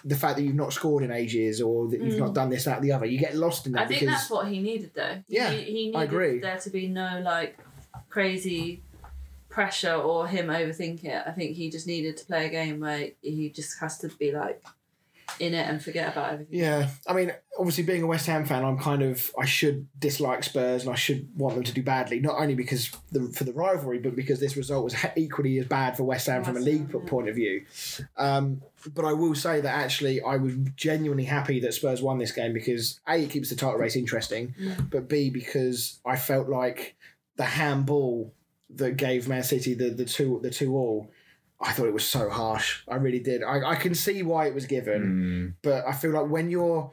the 0.05 0.15
fact 0.15 0.37
that 0.37 0.43
you've 0.43 0.55
not 0.55 0.75
scored 0.75 1.03
in 1.03 1.11
ages 1.11 1.63
or 1.63 1.89
that 1.89 2.03
you've 2.03 2.15
Mm. 2.17 2.19
not 2.19 2.35
done 2.35 2.51
this 2.51 2.65
that 2.65 2.83
the 2.83 2.93
other 2.93 3.07
you 3.07 3.19
get 3.19 3.35
lost 3.35 3.65
in 3.67 3.73
that 3.73 3.85
I 3.85 3.87
think 3.87 4.01
because 4.01 4.15
that's 4.15 4.31
what 4.31 4.47
he 4.49 4.61
needed 4.61 4.91
though. 4.95 5.23
Yeah, 5.27 5.51
he, 5.53 5.63
he 5.63 5.73
needed 5.87 5.97
I 5.97 6.05
agree. 6.05 6.39
there 6.41 6.59
to 6.59 6.69
be 6.71 6.87
no 6.89 7.23
like 7.25 7.57
crazy 8.11 8.83
pressure 9.57 9.95
or 9.95 10.27
him 10.29 10.49
overthinking 10.49 11.05
it. 11.07 11.23
I 11.27 11.31
think 11.31 11.57
he 11.57 11.71
just 11.71 11.87
needed 11.87 12.19
to 12.19 12.27
play 12.27 12.45
a 12.45 12.51
game 12.51 12.79
where 12.81 13.09
he 13.23 13.49
just 13.49 13.81
has 13.81 13.97
to 14.01 14.09
be 14.09 14.31
like 14.31 14.63
in 15.41 15.55
it 15.55 15.67
and 15.67 15.83
forget 15.83 16.13
about 16.13 16.35
everything. 16.35 16.59
Yeah, 16.61 16.91
I 17.07 17.15
mean, 17.15 17.33
obviously, 17.59 17.85
being 17.85 18.03
a 18.03 18.07
West 18.07 18.27
Ham 18.27 18.45
fan, 18.45 18.67
I'm 18.67 18.77
kind 18.77 19.01
of 19.01 19.31
I 19.39 19.47
should 19.47 19.89
dislike 19.99 20.45
Spurs 20.45 20.83
and 20.83 20.93
I 20.93 20.95
should 20.95 21.27
want 21.35 21.55
them 21.55 21.65
to 21.65 21.73
do 21.73 21.83
badly, 21.83 22.21
not 22.21 22.37
only 22.39 22.55
because 22.55 22.91
the, 23.13 23.33
for 23.33 23.45
the 23.45 23.55
rivalry, 23.55 23.99
but 23.99 24.15
because 24.15 24.41
this 24.41 24.59
result 24.59 24.85
was 24.85 24.95
equally 25.17 25.59
as 25.59 25.67
bad 25.67 25.97
for 25.97 26.05
West 26.05 26.27
Ham 26.27 26.45
from 26.45 26.59
a 26.59 26.61
league 26.61 26.91
Ham, 26.93 27.01
yeah. 27.03 27.09
point 27.11 27.31
of 27.31 27.35
view. 27.35 27.65
Um, 28.19 28.61
but 28.95 29.07
I 29.07 29.15
will 29.15 29.35
say 29.35 29.63
that 29.63 29.75
actually, 29.75 30.21
I 30.21 30.37
was 30.37 30.53
genuinely 30.77 31.25
happy 31.25 31.61
that 31.61 31.73
Spurs 31.73 32.03
won 32.03 32.19
this 32.19 32.33
game 32.33 32.53
because 32.53 33.01
a 33.09 33.23
it 33.23 33.31
keeps 33.31 33.49
the 33.49 33.57
title 33.57 33.79
race 33.79 33.97
interesting, 33.97 34.55
Mm. 34.61 34.91
but 34.91 35.09
b 35.09 35.31
because 35.31 35.99
I 36.05 36.17
felt 36.17 36.47
like 36.51 36.95
the 37.37 37.45
handball 37.45 38.35
that 38.75 38.97
gave 38.97 39.29
Man 39.29 39.43
City 39.43 39.75
the 39.75 39.91
the 39.91 40.05
two 40.05 40.41
the 40.43 40.51
two 40.51 40.75
all. 40.77 41.11
I 41.61 41.73
thought 41.73 41.87
it 41.87 41.95
was 41.95 42.07
so 42.07 42.29
harsh. 42.29 42.83
I 42.87 42.97
really 42.97 43.19
did. 43.21 43.43
I, 43.43 43.71
I 43.71 43.77
can 43.77 43.95
see 43.95 44.23
why 44.23 44.47
it 44.47 44.55
was 44.55 44.67
given 44.67 45.03
Mm. 45.03 45.55
but 45.63 45.87
I 45.87 45.93
feel 45.93 46.11
like 46.11 46.29
when 46.29 46.51
you're 46.51 46.91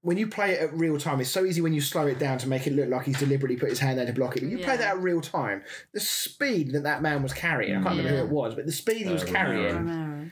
when 0.00 0.18
you 0.18 0.26
play 0.26 0.50
it 0.52 0.60
at 0.60 0.74
real 0.74 0.98
time, 0.98 1.20
it's 1.20 1.30
so 1.30 1.44
easy 1.46 1.60
when 1.62 1.72
you 1.72 1.80
slow 1.80 2.06
it 2.06 2.18
down 2.18 2.36
to 2.38 2.48
make 2.48 2.66
it 2.66 2.74
look 2.74 2.88
like 2.90 3.06
he's 3.06 3.18
deliberately 3.18 3.56
put 3.56 3.70
his 3.70 3.78
hand 3.78 3.98
there 3.98 4.04
to 4.04 4.12
block 4.12 4.36
it. 4.36 4.40
But 4.40 4.50
you 4.50 4.58
play 4.58 4.76
that 4.76 4.96
at 4.96 4.98
real 4.98 5.20
time, 5.22 5.62
the 5.94 6.00
speed 6.00 6.72
that 6.72 6.82
that 6.82 7.00
man 7.02 7.22
was 7.22 7.32
carrying, 7.32 7.72
I 7.76 7.82
can't 7.82 7.96
remember 7.96 8.10
Yeah. 8.10 8.18
who 8.20 8.26
it 8.26 8.30
was, 8.30 8.54
but 8.54 8.66
the 8.66 8.72
speed 8.72 9.06
he 9.06 9.12
was 9.12 9.22
Uh, 9.22 9.26
carrying, 9.28 9.74
Romero. 9.76 10.30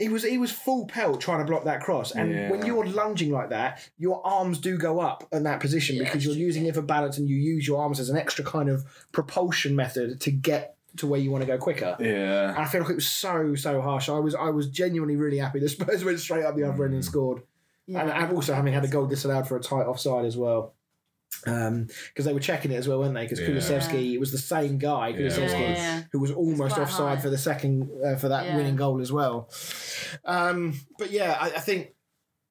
Romero. 0.00 0.08
he 0.08 0.12
was 0.12 0.22
he 0.24 0.38
was 0.38 0.50
full 0.50 0.86
pelt 0.86 1.20
trying 1.20 1.38
to 1.38 1.44
block 1.44 1.64
that 1.64 1.80
cross. 1.80 2.12
And 2.12 2.30
Yeah. 2.32 2.50
when 2.50 2.64
you're 2.64 2.86
lunging 2.86 3.30
like 3.32 3.50
that, 3.50 3.80
your 3.98 4.24
arms 4.26 4.58
do 4.58 4.76
go 4.78 5.00
up 5.00 5.28
in 5.32 5.42
that 5.44 5.60
position 5.60 5.96
Yeah, 5.96 6.04
because 6.04 6.24
you're 6.24 6.34
true. 6.34 6.42
using 6.42 6.66
it 6.66 6.74
for 6.74 6.82
balance 6.82 7.18
and 7.18 7.28
you 7.28 7.36
use 7.36 7.66
your 7.66 7.80
arms 7.82 8.00
as 8.00 8.08
an 8.10 8.16
extra 8.16 8.44
kind 8.44 8.68
of 8.68 8.84
propulsion 9.12 9.76
method 9.76 10.20
to 10.22 10.30
get 10.30 10.76
to 10.96 11.06
where 11.06 11.20
you 11.20 11.30
want 11.30 11.42
to 11.42 11.46
go 11.46 11.56
quicker. 11.56 11.96
Yeah. 12.00 12.48
And 12.50 12.58
I 12.58 12.64
feel 12.64 12.80
like 12.80 12.90
it 12.90 12.94
was 12.96 13.06
so 13.08 13.54
so 13.54 13.80
harsh. 13.80 14.08
I 14.08 14.18
was 14.18 14.34
I 14.34 14.50
was 14.50 14.68
genuinely 14.68 15.16
really 15.16 15.38
happy. 15.38 15.60
The 15.60 15.68
Spurs 15.76 16.04
went 16.04 16.18
straight 16.20 16.44
up 16.44 16.56
the 16.56 16.64
other 16.64 16.84
end 16.84 16.94
and 16.94 17.02
mm. 17.02 17.06
scored 17.06 17.42
Yeah. 17.86 18.00
and, 18.02 18.10
and 18.10 18.32
also 18.34 18.54
having 18.54 18.72
had 18.72 18.84
a 18.84 18.88
goal 18.88 19.06
disallowed 19.06 19.46
for 19.46 19.56
a 19.56 19.60
tight 19.60 19.86
offside 19.86 20.24
as 20.24 20.36
well. 20.36 20.74
Because 21.44 22.24
they 22.24 22.32
were 22.34 22.40
checking 22.40 22.70
it 22.72 22.76
as 22.76 22.88
well, 22.88 22.98
weren't 23.00 23.14
they? 23.14 23.24
Because 23.24 23.40
Yeah. 23.40 23.48
Kulusevski, 23.48 24.12
it 24.14 24.18
was 24.20 24.32
the 24.32 24.38
same 24.38 24.78
guy, 24.78 25.08
Yeah. 25.08 25.16
Kulusevski, 25.18 25.50
Yeah, 25.52 25.58
yeah, 25.60 25.72
yeah. 25.72 26.02
who 26.12 26.18
was 26.20 26.30
almost 26.30 26.74
quite 26.74 26.82
offside 26.84 27.16
high. 27.18 27.22
for 27.22 27.30
the 27.30 27.38
second 27.38 27.88
uh, 28.04 28.16
for 28.16 28.28
that 28.28 28.46
Yeah. 28.46 28.56
winning 28.56 28.76
goal 28.76 29.00
as 29.00 29.10
well. 29.12 29.48
Um, 30.24 30.78
but 30.98 31.10
yeah, 31.10 31.36
I, 31.40 31.46
I 31.46 31.60
think 31.60 31.94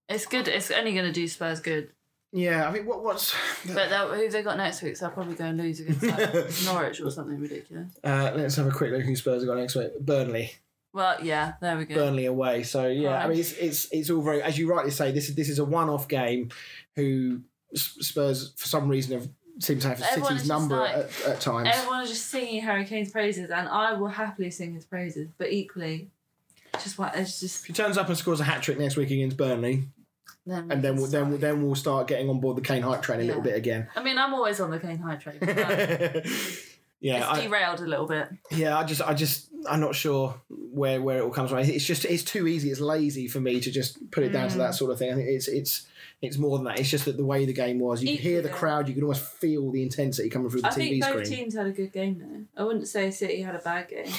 It's 0.08 0.26
good. 0.26 0.48
It's 0.48 0.72
only 0.72 0.94
going 0.94 1.06
to 1.06 1.12
do 1.12 1.28
Spurs 1.28 1.60
good. 1.60 1.90
yeah, 2.32 2.68
I 2.68 2.72
mean, 2.72 2.86
what 2.86 3.04
what's 3.04 3.36
But 3.68 3.90
they'll- 3.90 4.14
who 4.14 4.30
they 4.30 4.42
got 4.42 4.58
next 4.58 4.82
week? 4.82 4.98
So 4.98 5.06
they'll 5.06 5.14
probably 5.14 5.36
go 5.36 5.46
and 5.46 5.58
lose 5.58 5.80
against 5.82 6.02
like, 6.04 6.64
Norwich 6.66 7.00
or 7.02 7.12
something 7.12 7.40
ridiculous. 7.40 7.90
uh, 8.04 8.32
let's 8.36 8.56
have 8.56 8.68
a 8.68 8.72
quick 8.72 8.92
look 8.92 9.04
who 9.04 9.16
Spurs 9.16 9.42
have 9.44 9.48
got 9.50 9.58
next 9.58 9.76
week. 9.76 10.00
Burnley, 10.00 10.54
Well, 10.94 11.18
yeah, 11.24 11.54
there 11.62 11.78
we 11.78 11.86
go. 11.86 11.94
Burnley 11.96 12.26
away. 12.26 12.64
So 12.64 12.88
yeah, 12.88 13.24
I 13.24 13.28
mean, 13.28 13.38
it's 13.40 13.54
it's 13.54 13.88
it's 13.92 14.10
all 14.10 14.22
very 14.24 14.42
as 14.42 14.58
you 14.58 14.68
rightly 14.72 14.90
say. 14.92 15.12
This 15.12 15.30
is 15.30 15.36
this 15.36 15.50
is 15.50 15.60
a 15.60 15.66
one-off 15.66 16.08
game. 16.08 16.50
Who 16.96 17.38
S- 17.38 17.44
Spurs 17.76 18.54
for 18.56 18.68
some 18.68 18.88
reason 18.88 19.20
have 19.20 19.30
seem 19.60 19.80
to 19.80 19.88
have 19.90 20.02
Everyone 20.02 20.32
City's 20.34 20.48
number 20.48 20.78
like- 20.78 20.96
at, 20.96 21.22
at 21.26 21.42
times. 21.42 21.70
Everyone 21.74 22.02
is 22.04 22.10
just 22.10 22.28
singing 22.28 22.62
Harry 22.62 22.86
Kane's 22.86 23.12
praises, 23.12 23.50
and 23.50 23.68
I 23.68 23.94
will 23.94 24.08
happily 24.08 24.52
sing 24.52 24.74
his 24.74 24.86
praises. 24.86 25.30
But 25.38 25.52
equally, 25.52 26.10
just 26.82 26.98
what 26.98 27.16
it's 27.16 27.40
just 27.40 27.62
If 27.62 27.68
he 27.68 27.74
turns 27.74 27.98
up 27.98 28.08
and 28.08 28.18
scores 28.18 28.40
a 28.40 28.44
hat 28.46 28.62
trick 28.64 28.80
next 28.80 28.96
week 28.96 29.12
against 29.12 29.36
Burnley, 29.38 29.84
then. 30.46 30.72
and 30.72 30.82
then 30.82 30.96
we'll, 30.96 31.08
then 31.08 31.30
we'll, 31.30 31.38
then 31.40 31.62
we'll 31.64 31.76
start 31.76 32.08
getting 32.08 32.30
on 32.30 32.40
board 32.40 32.56
the 32.58 32.62
Kane 32.62 32.82
hype 32.82 33.02
train 33.02 33.20
a 33.20 33.24
little 33.24 33.42
bit 33.42 33.56
again. 33.56 33.88
I 33.96 34.02
mean, 34.04 34.18
I'm 34.18 34.34
always 34.34 34.60
on 34.60 34.72
the 34.72 34.80
Kane 34.80 34.98
high 35.00 35.16
train. 35.18 35.38
but 35.42 36.26
yeah, 37.02 37.18
it's 37.18 37.26
I, 37.28 37.42
derailed 37.42 37.82
a 37.82 37.86
little 37.86 38.08
bit. 38.08 38.30
yeah. 38.52 38.78
I 38.78 38.84
just, 38.84 39.02
I 39.02 39.14
just, 39.14 39.50
I'm 39.70 39.80
not 39.82 39.94
sure 39.96 40.40
where 40.50 41.02
where 41.02 41.18
it 41.18 41.22
all 41.22 41.32
comes 41.32 41.50
from. 41.50 41.60
It's 41.60 41.86
just, 41.86 42.06
it's 42.06 42.24
too 42.24 42.48
easy. 42.48 42.72
It's 42.72 42.80
lazy 42.80 43.28
for 43.28 43.40
me 43.42 43.60
to 43.60 43.70
just 43.72 44.10
put 44.12 44.24
it 44.24 44.30
down 44.30 44.48
to 44.50 44.56
Mm. 44.56 44.60
that 44.60 44.76
sort 44.76 44.92
of 44.92 44.98
thing. 45.00 45.12
I 45.12 45.16
think 45.16 45.28
it's, 45.28 45.48
it's, 45.48 45.86
it's 46.22 46.38
more 46.38 46.58
than 46.58 46.66
that. 46.66 46.80
It's 46.80 46.90
just 46.90 47.06
that 47.06 47.18
the 47.18 47.26
way 47.26 47.46
the 47.46 47.54
game 47.54 47.80
was, 47.80 48.04
you 48.04 48.12
could 48.16 48.20
hear 48.20 48.42
the 48.42 48.50
crowd. 48.50 48.88
You 48.88 48.94
could 48.94 49.04
almost 49.04 49.24
feel 49.24 49.72
the 49.72 49.82
intensity 49.84 50.30
coming 50.30 50.50
through 50.50 50.62
the 50.62 50.68
I 50.68 50.72
TV 50.72 50.76
think 50.76 51.02
both 51.04 51.26
screen. 51.26 51.40
teams 51.40 51.56
had 51.56 51.68
a 51.68 51.72
good 51.72 51.94
game 51.94 52.20
though. 52.56 52.62
I 52.62 52.66
wouldn't 52.66 52.88
say 52.88 53.10
City 53.12 53.42
had 53.42 53.56
a 53.56 53.60
bad 53.60 53.88
game. 53.90 54.12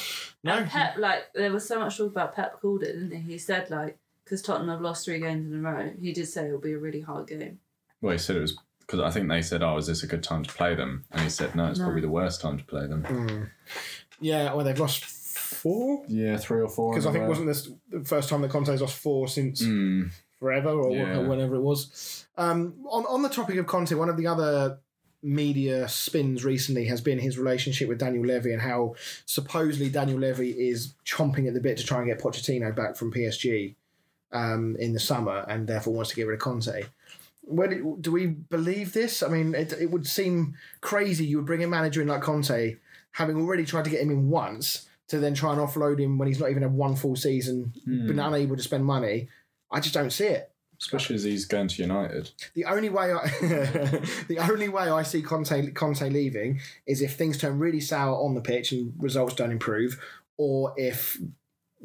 no, 0.42 0.54
And 0.54 0.68
Pep, 0.70 0.96
like, 0.98 1.32
there 1.34 1.52
was 1.52 1.66
so 1.66 1.78
much 1.78 1.98
talk 1.98 2.10
about 2.10 2.34
Pep 2.34 2.60
called 2.60 2.82
it, 2.82 2.92
didn't 2.94 3.10
he? 3.10 3.32
He 3.32 3.38
said 3.38 3.70
like, 3.70 3.98
because 4.24 4.40
Tottenham 4.42 4.68
have 4.70 4.80
lost 4.80 5.04
three 5.04 5.18
games 5.20 5.52
in 5.52 5.64
a 5.64 5.70
row, 5.70 5.90
he 6.00 6.12
did 6.12 6.26
say 6.28 6.46
it'll 6.46 6.58
be 6.58 6.72
a 6.72 6.78
really 6.78 7.00
hard 7.02 7.26
game. 7.28 7.58
Well, 8.00 8.12
he 8.12 8.18
said 8.18 8.36
it 8.36 8.40
was 8.40 8.56
because 8.80 9.00
I 9.00 9.10
think 9.10 9.28
they 9.28 9.42
said, 9.42 9.62
"Oh, 9.62 9.76
is 9.76 9.86
this 9.86 10.02
a 10.02 10.06
good 10.06 10.22
time 10.22 10.42
to 10.42 10.52
play 10.52 10.74
them?" 10.74 11.04
And 11.12 11.20
he 11.22 11.28
said, 11.30 11.54
"No, 11.54 11.66
it's 11.66 11.78
No. 11.78 11.84
probably 11.84 12.00
the 12.00 12.08
worst 12.08 12.40
time 12.40 12.58
to 12.58 12.64
play 12.64 12.86
them." 12.86 13.02
Mm. 13.04 13.50
yeah. 14.20 14.52
Well, 14.54 14.64
they've 14.64 14.78
lost 14.80 15.04
four 15.04 16.02
Yeah, 16.08 16.36
three 16.38 16.60
or 16.62 16.68
four. 16.68 16.92
because 16.92 17.06
I 17.06 17.12
think 17.12 17.22
row. 17.22 17.28
wasn't 17.28 17.46
this 17.48 17.68
the 17.90 18.04
first 18.04 18.28
time 18.28 18.40
that 18.42 18.50
Conte's 18.50 18.80
lost 18.80 18.96
four 18.96 19.28
since 19.28 19.62
Mm, 19.62 20.10
forever 20.40 20.70
or, 20.70 20.90
Yeah. 20.96 21.18
whenever 21.18 21.54
it 21.54 21.60
was. 21.62 22.24
Um, 22.36 22.74
on 22.88 23.04
on 23.06 23.22
the 23.22 23.28
topic 23.28 23.56
of 23.58 23.66
Conte, 23.66 23.94
one 23.94 24.08
of 24.08 24.16
the 24.16 24.26
other 24.26 24.78
media 25.22 25.86
spins 25.86 26.44
recently 26.46 26.86
has 26.86 27.02
been 27.02 27.18
his 27.18 27.36
relationship 27.38 27.88
with 27.88 27.98
Daniel 27.98 28.24
Levy 28.24 28.52
and 28.54 28.62
how 28.62 28.94
supposedly 29.26 29.90
Daniel 29.90 30.18
Levy 30.18 30.50
is 30.50 30.94
chomping 31.04 31.46
at 31.46 31.52
the 31.52 31.60
bit 31.60 31.76
to 31.76 31.84
try 31.84 31.98
and 31.98 32.06
get 32.06 32.18
Pochettino 32.18 32.74
back 32.74 32.96
from 32.96 33.12
PSG 33.12 33.74
um, 34.32 34.76
in 34.78 34.94
the 34.94 34.98
summer 35.00 35.44
and 35.46 35.66
therefore 35.68 35.92
wants 35.92 36.08
to 36.10 36.16
get 36.16 36.26
rid 36.26 36.34
of 36.36 36.40
Conte. 36.40 36.84
Where 37.42 37.68
do, 37.68 37.98
do 38.00 38.10
we 38.12 38.28
believe 38.28 38.94
this? 38.94 39.22
I 39.22 39.28
mean, 39.28 39.54
it, 39.54 39.74
it 39.74 39.90
would 39.90 40.06
seem 40.06 40.54
crazy 40.80 41.26
you 41.26 41.36
would 41.36 41.46
bring 41.46 41.62
a 41.64 41.66
manager 41.68 42.00
in 42.00 42.08
like 42.08 42.22
Conte, 42.22 42.76
having 43.12 43.36
already 43.36 43.66
tried 43.66 43.84
to 43.84 43.90
get 43.90 44.00
him 44.00 44.10
in 44.10 44.30
once, 44.30 44.88
to 45.08 45.18
then 45.18 45.34
try 45.34 45.52
and 45.52 45.60
offload 45.60 45.98
him 46.00 46.16
when 46.16 46.28
he's 46.28 46.38
not 46.40 46.48
even 46.50 46.62
had 46.62 46.72
one 46.72 46.94
full 46.96 47.16
season, 47.16 47.74
Hmm. 47.84 48.06
been 48.06 48.18
unable 48.20 48.56
to 48.56 48.62
spend 48.62 48.84
money. 48.86 49.28
I 49.70 49.80
just 49.80 49.94
don't 49.94 50.10
see 50.10 50.26
it. 50.26 50.50
especially 50.80 51.14
as 51.16 51.24
he's 51.24 51.44
going 51.44 51.68
to 51.68 51.82
United. 51.82 52.30
The 52.54 52.64
only 52.64 52.88
way 52.88 53.12
I, 53.12 53.26
the 54.28 54.38
only 54.50 54.68
way 54.68 54.84
I 54.90 55.02
see 55.02 55.22
Conte 55.22 55.70
Conte 55.72 56.08
leaving 56.08 56.60
is 56.86 57.02
if 57.02 57.16
things 57.16 57.38
turn 57.38 57.58
really 57.58 57.80
sour 57.80 58.14
on 58.16 58.34
the 58.34 58.40
pitch 58.40 58.72
and 58.72 58.92
results 58.98 59.34
don't 59.34 59.50
improve, 59.52 59.98
or 60.36 60.72
if 60.76 61.18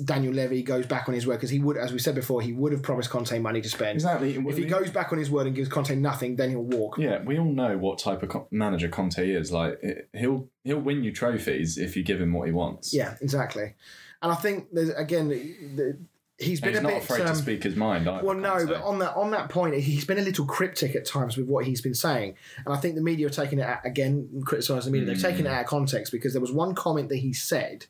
Daniel 0.03 0.33
Levy 0.33 0.61
goes 0.61 0.85
back 0.85 1.07
on 1.07 1.13
his 1.15 1.25
word 1.25 1.35
because 1.35 1.49
he 1.49 1.59
would, 1.59 1.77
as 1.77 1.93
we 1.93 1.99
said 1.99 2.15
before, 2.15 2.41
he 2.41 2.51
would 2.51 2.73
have 2.73 2.83
promised 2.83 3.09
Conte 3.09 3.37
money 3.39 3.61
to 3.61 3.69
spend. 3.69 3.95
Exactly. 3.95 4.35
If 4.35 4.57
he 4.57 4.65
goes 4.65 4.89
back 4.89 5.13
on 5.13 5.17
his 5.17 5.31
word 5.31 5.47
and 5.47 5.55
gives 5.55 5.69
Conte 5.69 5.95
nothing, 5.95 6.35
then 6.35 6.49
he'll 6.49 6.63
walk. 6.63 6.97
Yeah, 6.97 7.21
we 7.23 7.37
all 7.39 7.45
know 7.51 7.77
what 7.77 7.99
type 7.99 8.21
of 8.23 8.27
co- 8.29 8.47
manager 8.51 8.89
Conte 8.89 9.19
is. 9.29 9.51
Like 9.53 9.79
it- 9.81 10.09
he'll 10.13 10.49
he'll 10.65 10.79
win 10.81 11.03
you 11.03 11.13
trophies 11.13 11.77
if 11.77 11.95
you 11.95 12.03
give 12.03 12.19
him 12.19 12.33
what 12.33 12.47
he 12.47 12.51
wants. 12.53 12.93
Yeah, 12.93 13.15
exactly. 13.21 13.75
And 14.21 14.31
I 14.33 14.35
think 14.35 14.67
there's 14.73 14.89
again, 14.89 15.29
the, 15.29 15.37
the, 15.75 15.97
he's 16.37 16.59
been 16.59 16.71
he's 16.71 16.79
a 16.79 16.83
not 16.83 16.89
bit. 16.89 17.03
afraid 17.03 17.21
um, 17.21 17.27
to 17.27 17.35
speak 17.35 17.63
his 17.63 17.75
mind. 17.75 18.07
Either, 18.07 18.25
Well, 18.25 18.35
no, 18.35 18.65
but 18.65 18.81
on 18.83 18.99
that 18.99 19.15
on 19.15 19.31
that 19.31 19.49
point, 19.49 19.75
he's 19.75 20.05
been 20.05 20.17
a 20.17 20.21
little 20.21 20.45
cryptic 20.45 20.95
at 20.95 21.05
times 21.05 21.37
with 21.37 21.47
what 21.47 21.65
he's 21.65 21.81
been 21.81 21.93
saying, 21.93 22.35
and 22.65 22.73
I 22.73 22.77
think 22.77 22.95
the 22.95 23.01
media 23.01 23.27
are 23.27 23.31
taking 23.31 23.59
it 23.59 23.63
out, 23.63 23.85
again, 23.85 24.43
criticising 24.45 24.91
the 24.91 24.99
media. 24.99 25.13
They've 25.13 25.21
taken 25.21 25.45
it 25.45 25.49
out 25.49 25.61
of 25.61 25.67
context 25.67 26.11
because 26.11 26.33
there 26.33 26.41
was 26.41 26.51
one 26.51 26.75
comment 26.75 27.09
that 27.09 27.17
he 27.17 27.33
said 27.33 27.85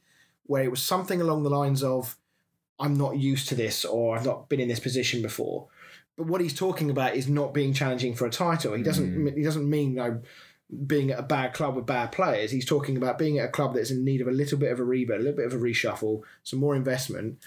where 0.48 0.64
it 0.64 0.70
was 0.70 0.82
something 0.82 1.22
along 1.22 1.43
the 1.43 1.50
lines 1.50 1.82
of, 1.82 2.18
"I'm 2.80 2.96
not 2.96 3.18
used 3.18 3.48
to 3.50 3.56
this," 3.56 3.84
or 3.84 4.16
"I've 4.16 4.26
not 4.26 4.48
been 4.50 4.60
in 4.60 4.68
this 4.68 4.80
position 4.80 5.22
before." 5.22 5.68
But 6.18 6.28
what 6.28 6.39
he's 6.39 6.54
talking 6.54 6.89
about 6.89 7.16
is 7.16 7.28
not 7.28 7.54
being 7.54 7.74
challenging 7.74 8.16
for 8.16 8.26
a 8.26 8.30
title. 8.30 8.74
He 8.74 8.84
doesn't. 8.84 9.36
He 9.36 9.43
doesn't 9.43 9.70
mean 9.70 9.96
know, 9.96 10.22
being 10.88 11.12
at 11.12 11.20
a 11.20 11.24
bad 11.24 11.54
club 11.54 11.76
with 11.76 11.86
bad 11.86 12.12
players. 12.12 12.52
He's 12.52 12.66
talking 12.66 12.98
about 12.98 13.18
being 13.18 13.39
at 13.39 13.46
a 13.46 13.52
club 13.52 13.74
that's 13.74 13.91
in 13.91 14.06
need 14.06 14.22
of 14.22 14.28
a 14.28 14.32
little 14.32 14.58
bit 14.58 14.72
of 14.72 14.80
a 14.80 14.84
rebuild, 14.84 15.20
a 15.20 15.24
little 15.24 15.38
bit 15.38 15.46
of 15.46 15.54
a 15.54 15.58
reshuffle, 15.58 16.22
some 16.43 16.60
more 16.60 16.76
investment, 16.76 17.39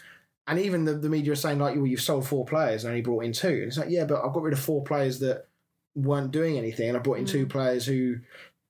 and 0.49 0.59
even 0.59 0.85
the, 0.85 0.95
the 0.95 1.09
media 1.09 1.33
are 1.33 1.37
saying 1.37 1.59
like, 1.59 1.77
well, 1.77 1.87
you've 1.87 2.01
sold 2.01 2.27
four 2.27 2.45
players 2.45 2.83
and 2.85 2.91
only 2.91 3.03
brought 3.03 3.25
in 3.25 3.33
two. 3.33 3.49
And 3.49 3.63
it's 3.65 3.77
like, 3.79 3.91
yeah, 3.91 4.05
but 4.05 4.25
I've 4.25 4.33
got 4.33 4.43
rid 4.43 4.53
of 4.55 4.59
four 4.61 4.83
players 4.83 5.21
that 5.21 5.47
weren't 5.95 6.31
doing 6.33 6.57
anything, 6.59 6.89
and 6.89 6.97
I 6.97 7.01
brought 7.01 7.19
in 7.19 7.27
two 7.27 7.47
players 7.47 7.85
who 7.87 8.17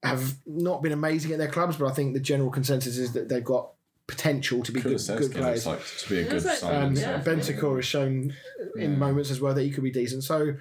have 0.02 0.34
not 0.46 0.82
been 0.82 0.92
amazing 0.92 1.32
at 1.32 1.38
their 1.38 1.48
clubs, 1.50 1.76
but 1.76 1.86
I 1.86 1.92
think 1.92 2.14
the 2.14 2.20
general 2.20 2.50
consensus 2.50 2.98
is 2.98 3.12
that 3.12 3.28
they've 3.28 3.44
got 3.44 3.70
potential 4.06 4.62
to 4.62 4.72
be 4.72 4.80
good, 4.80 4.98
good 5.06 5.32
players. 5.32 5.66
like 5.66 5.80
to 5.98 6.08
be 6.08 6.20
a 6.20 6.22
good 6.24 6.32
looks 6.34 6.44
like- 6.46 6.56
signing. 6.58 6.82
Um, 6.88 6.94
Yeah. 6.94 7.20
Bentancur 7.20 7.76
has 7.76 7.84
shown 7.84 8.34
in 8.76 8.92
Yeah. 8.92 8.96
moments 8.96 9.30
as 9.30 9.40
well 9.40 9.52
that 9.54 9.62
he 9.62 9.70
could 9.70 9.84
be 9.84 9.90
decent. 9.90 10.24
So 10.24 10.54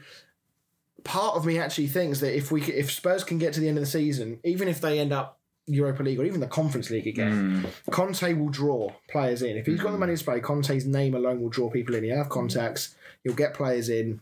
part 1.06 1.36
of 1.38 1.46
me 1.46 1.58
actually 1.58 1.88
thinks 1.88 2.20
that 2.20 2.36
if 2.36 2.52
we 2.52 2.62
if 2.64 2.92
Spurs 2.92 3.24
can 3.24 3.38
get 3.38 3.54
to 3.54 3.60
the 3.62 3.70
end 3.70 3.78
of 3.78 3.84
the 3.84 3.90
season, 3.90 4.40
even 4.44 4.68
if 4.68 4.82
they 4.82 5.00
end 5.00 5.14
up 5.14 5.37
Europa 5.68 6.02
League 6.04 6.20
or 6.20 6.24
even 6.26 6.40
the 6.40 6.48
Conference 6.48 6.90
League 6.90 7.08
again, 7.08 7.64
Mm. 7.64 7.92
Conte 7.92 8.34
will 8.34 8.50
draw 8.50 8.92
players 9.10 9.42
in. 9.42 9.58
If 9.58 9.66
he's 9.66 9.80
got 9.82 9.92
the 9.92 9.98
money 9.98 10.14
to 10.14 10.18
spray, 10.18 10.40
Conte's 10.40 10.86
name 10.86 11.14
alone 11.14 11.42
will 11.42 11.50
draw 11.50 11.70
people 11.70 11.94
in. 11.96 12.04
He'll 12.04 12.18
have 12.18 12.30
contacts. 12.30 12.96
He'll 13.24 13.34
get 13.36 13.54
players 13.54 13.90
in. 13.90 14.22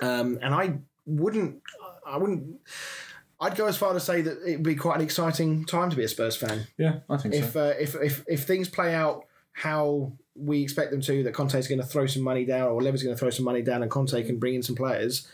Um, 0.00 0.38
and 0.42 0.54
I 0.54 0.78
wouldn't, 1.06 1.60
I 2.06 2.16
wouldn't. 2.16 2.56
I'd 3.40 3.56
go 3.56 3.66
as 3.66 3.76
far 3.76 3.92
to 3.94 4.00
say 4.00 4.20
that 4.22 4.38
it'd 4.46 4.62
be 4.62 4.74
quite 4.74 4.96
an 4.96 5.02
exciting 5.02 5.64
time 5.64 5.90
to 5.90 5.96
be 5.96 6.04
a 6.04 6.08
Spurs 6.08 6.36
fan 6.36 6.66
Yeah, 6.76 7.00
I 7.08 7.16
think 7.16 7.34
if 7.34 7.52
so. 7.52 7.68
uh, 7.68 7.74
if 7.78 7.94
if 7.96 8.24
if 8.28 8.44
things 8.44 8.68
play 8.68 8.94
out 8.94 9.24
how 9.52 10.12
we 10.34 10.62
expect 10.62 10.90
them 10.90 11.00
to, 11.02 11.22
that 11.24 11.32
Conte's 11.34 11.66
going 11.68 11.80
to 11.80 11.86
throw 11.86 12.06
some 12.06 12.22
money 12.22 12.44
down, 12.44 12.68
or 12.68 12.80
Levy's 12.82 13.02
going 13.02 13.14
to 13.14 13.18
throw 13.18 13.30
some 13.30 13.44
money 13.44 13.62
down, 13.62 13.82
and 13.82 13.90
Conte 13.90 14.22
can 14.24 14.38
bring 14.38 14.54
in 14.54 14.62
some 14.62 14.76
players. 14.76 15.26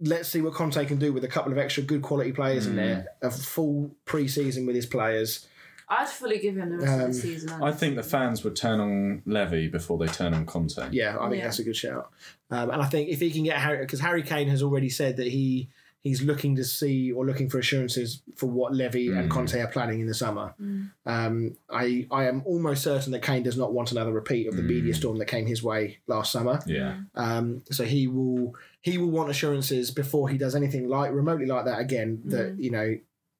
Let's 0.00 0.28
see 0.28 0.40
what 0.40 0.54
Conte 0.54 0.84
can 0.84 0.98
do 0.98 1.12
with 1.12 1.24
a 1.24 1.28
couple 1.28 1.50
of 1.52 1.58
extra 1.58 1.82
good 1.82 2.02
quality 2.02 2.32
players 2.32 2.66
in 2.66 2.76
there, 2.76 3.06
a 3.20 3.30
full 3.30 3.90
pre-season 4.04 4.64
with 4.66 4.76
his 4.76 4.86
players. 4.86 5.46
I'd 5.90 6.08
fully 6.08 6.38
give 6.38 6.56
him 6.56 6.68
the 6.70 6.76
rest 6.76 6.92
of 6.94 7.00
Um, 7.00 7.06
the 7.08 7.14
season. 7.14 7.62
I 7.62 7.72
think 7.72 7.96
the 7.96 8.02
fans 8.02 8.44
would 8.44 8.54
turn 8.54 8.78
on 8.78 9.22
Levy 9.24 9.68
before 9.68 9.96
they 9.98 10.06
turn 10.06 10.34
on 10.34 10.44
Conte. 10.46 10.88
Yeah, 10.92 11.16
I 11.18 11.28
think 11.30 11.38
Yeah. 11.40 11.44
that's 11.46 11.58
a 11.60 11.64
good 11.64 11.76
shout. 11.76 12.10
Um, 12.50 12.70
and 12.70 12.82
I 12.82 12.86
think 12.86 13.08
if 13.08 13.20
he 13.20 13.30
can 13.30 13.42
get 13.44 13.56
Harry, 13.56 13.78
because 13.78 14.00
Harry 14.00 14.22
Kane 14.22 14.48
has 14.48 14.62
already 14.62 14.90
said 14.90 15.16
that 15.16 15.28
he 15.28 15.68
he's 16.04 16.22
looking 16.22 16.54
to 16.54 16.64
see 16.64 17.10
or 17.10 17.26
looking 17.26 17.50
for 17.50 17.58
assurances 17.58 18.22
for 18.36 18.46
what 18.46 18.72
Levy 18.72 19.08
and 19.08 19.28
Mm. 19.28 19.30
Conte 19.30 19.60
are 19.60 19.66
planning 19.66 20.00
in 20.00 20.06
the 20.06 20.14
summer. 20.14 20.54
Mm. 20.62 20.90
Um, 21.04 21.56
I 21.68 22.06
I 22.10 22.28
am 22.28 22.42
almost 22.46 22.82
certain 22.84 23.10
that 23.12 23.22
Kane 23.22 23.42
does 23.42 23.56
not 23.58 23.72
want 23.72 23.90
another 23.90 24.12
repeat 24.12 24.46
of 24.46 24.56
the 24.56 24.62
media 24.62 24.94
storm 24.94 25.18
that 25.18 25.26
came 25.26 25.46
his 25.46 25.60
way 25.62 25.98
last 26.06 26.30
summer. 26.30 26.60
Yeah. 26.66 26.98
Um, 27.16 27.62
so 27.72 27.84
he 27.84 28.06
will 28.06 28.54
he 28.80 28.98
will 28.98 29.10
want 29.10 29.28
assurances 29.30 29.90
before 29.90 30.28
he 30.28 30.38
does 30.38 30.54
anything 30.54 30.88
like 30.88 31.12
remotely 31.12 31.46
like 31.46 31.64
that 31.64 31.78
again 31.80 32.22
that 32.26 32.56
you 32.58 32.70
know 32.70 32.96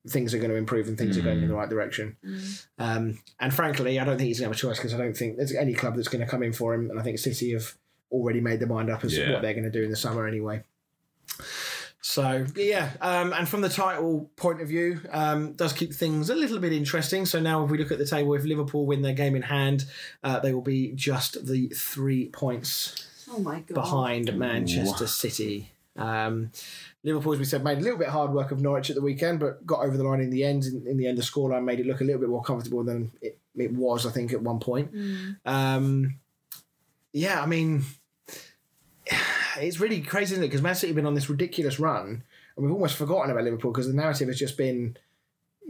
things 0.09 0.33
are 0.33 0.39
going 0.39 0.51
to 0.51 0.57
improve 0.57 0.89
and 0.89 0.97
things 0.97 1.19
are 1.19 1.23
going 1.23 1.43
in 1.43 1.49
the 1.49 1.55
right 1.55 1.69
direction. 1.69 2.17
Um, 2.79 3.19
and 3.41 3.53
frankly, 3.53 3.99
I 4.01 4.05
don't 4.05 4.17
think 4.17 4.29
he's 4.29 4.41
going 4.41 4.51
to 4.51 4.57
have 4.57 4.59
a 4.59 4.69
choice 4.69 4.79
because 4.79 4.95
I 4.95 4.97
don't 4.97 5.15
think 5.15 5.37
there's 5.37 5.55
any 5.55 5.75
club 5.75 5.97
that's 5.97 6.09
going 6.09 6.25
to 6.25 6.27
come 6.31 6.43
in 6.43 6.53
for 6.55 6.73
him. 6.73 6.89
And 6.91 6.99
I 6.99 7.03
think 7.03 7.19
City 7.19 7.53
have 7.53 7.75
already 8.11 8.41
made 8.41 8.61
their 8.61 8.69
mind 8.69 8.89
up 8.91 9.05
as 9.05 9.13
to 9.13 9.21
Yeah. 9.21 9.33
what 9.33 9.43
they're 9.43 9.53
going 9.53 9.65
to 9.65 9.71
do 9.71 9.83
in 9.83 9.91
the 9.91 9.97
summer 9.97 10.27
anyway. 10.27 10.63
So 12.01 12.47
yeah, 12.57 12.91
um, 13.01 13.33
and 13.33 13.47
from 13.49 13.61
the 13.61 13.69
title 13.69 14.31
point 14.37 14.63
of 14.63 14.69
view, 14.69 15.01
um, 15.11 15.53
does 15.55 15.73
keep 15.73 15.93
things 15.93 16.31
a 16.31 16.35
little 16.35 16.59
bit 16.59 16.73
interesting. 16.73 17.27
So 17.27 17.41
now, 17.41 17.65
if 17.65 17.71
we 17.71 17.77
look 17.77 17.91
at 17.91 17.99
the 17.99 18.07
table, 18.07 18.33
if 18.35 18.45
Liverpool 18.45 18.87
win 18.87 19.03
their 19.03 19.13
game 19.13 19.35
in 19.35 19.43
hand, 19.43 19.85
uh, 20.23 20.39
they 20.39 20.55
will 20.55 20.63
be 20.63 20.93
just 20.95 21.47
the 21.47 21.69
three 21.77 22.29
points 22.29 23.05
oh 23.31 23.39
my 23.41 23.61
god. 23.61 23.75
behind 23.75 24.39
Manchester 24.39 25.07
City. 25.07 25.71
Um, 25.97 26.53
Liverpool, 27.03 27.33
as 27.33 27.39
we 27.39 27.45
said, 27.45 27.65
made 27.65 27.79
a 27.79 27.81
little 27.81 27.99
bit 27.99 28.09
hard 28.09 28.33
work 28.33 28.53
of 28.53 28.61
Norwich 28.61 28.89
at 28.89 28.97
the 28.97 29.03
weekend, 29.03 29.41
but 29.41 29.67
got 29.67 29.85
over 29.85 29.97
the 29.97 30.05
line 30.05 30.21
in 30.21 30.31
the 30.31 30.45
end. 30.45 30.65
In, 30.65 30.87
in 30.87 30.97
the 30.97 31.07
end, 31.07 31.19
the 31.19 31.23
scoreline 31.23 31.65
made 31.65 31.81
it 31.81 31.87
look 31.87 32.01
a 32.01 32.05
little 32.05 32.21
bit 32.21 32.31
more 32.31 32.43
comfortable 32.43 32.85
than 32.85 33.11
it, 33.21 33.39
it 33.57 33.73
was, 33.73 34.07
I 34.07 34.11
think, 34.11 34.33
at 34.33 34.41
one 34.41 34.61
point. 34.61 34.95
Mm. 34.95 35.37
Um, 35.45 36.21
yeah, 37.13 37.43
I 37.43 37.47
mean, 37.47 37.85
it's 39.59 39.81
really 39.81 40.01
crazy, 40.01 40.35
isn't 40.35 40.45
it? 40.45 40.49
Because 40.49 40.63
Man 40.63 40.75
City 40.75 40.89
have 40.89 40.97
been 40.97 41.07
on 41.07 41.15
this 41.15 41.29
ridiculous 41.29 41.81
run, 41.81 42.23
and 42.57 42.65
we've 42.65 42.73
almost 42.73 42.97
forgotten 42.97 43.31
about 43.31 43.45
Liverpool 43.45 43.73
because 43.73 43.89
the 43.89 43.95
narrative 43.95 44.29
has 44.29 44.39
just 44.39 44.57
been, 44.57 44.97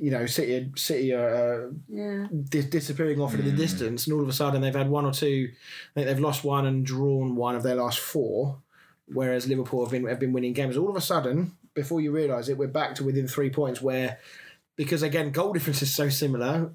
you 0.01 0.11
know, 0.11 0.27
City, 0.27 0.71
City 0.77 1.13
are 1.13 1.67
uh, 1.67 1.71
Yeah. 1.89 2.27
dis- 2.49 2.67
disappearing 2.67 3.21
off 3.21 3.35
into 3.35 3.51
the 3.51 3.57
distance, 3.57 4.07
and 4.07 4.15
all 4.15 4.23
of 4.23 4.29
a 4.29 4.33
sudden 4.33 4.61
they've 4.63 4.75
had 4.75 4.89
one 4.89 5.05
or 5.05 5.13
two. 5.13 5.49
I 5.51 5.95
think 5.95 6.07
they've 6.07 6.21
lost 6.21 6.45
one 6.45 6.67
and 6.67 6.87
drawn 6.87 7.35
one 7.37 7.57
of 7.57 7.63
their 7.63 7.75
last 7.75 7.99
four, 7.99 8.63
whereas 9.07 9.49
Liverpool 9.49 9.85
have 9.85 9.91
been 9.93 10.07
have 10.07 10.21
been 10.21 10.33
winning 10.33 10.53
games. 10.53 10.77
All 10.77 10.89
of 10.89 10.97
a 10.97 11.01
sudden, 11.01 11.53
before 11.75 12.01
you 12.01 12.13
realise 12.13 12.49
it, 12.49 12.57
we're 12.59 12.69
back 12.69 12.95
to 12.97 13.05
within 13.05 13.27
three 13.27 13.51
points. 13.51 13.83
Where 13.83 14.19
because 14.77 15.03
again, 15.03 15.33
goal 15.33 15.53
difference 15.57 15.83
is 15.83 15.95
so 15.95 16.09
similar. 16.09 16.71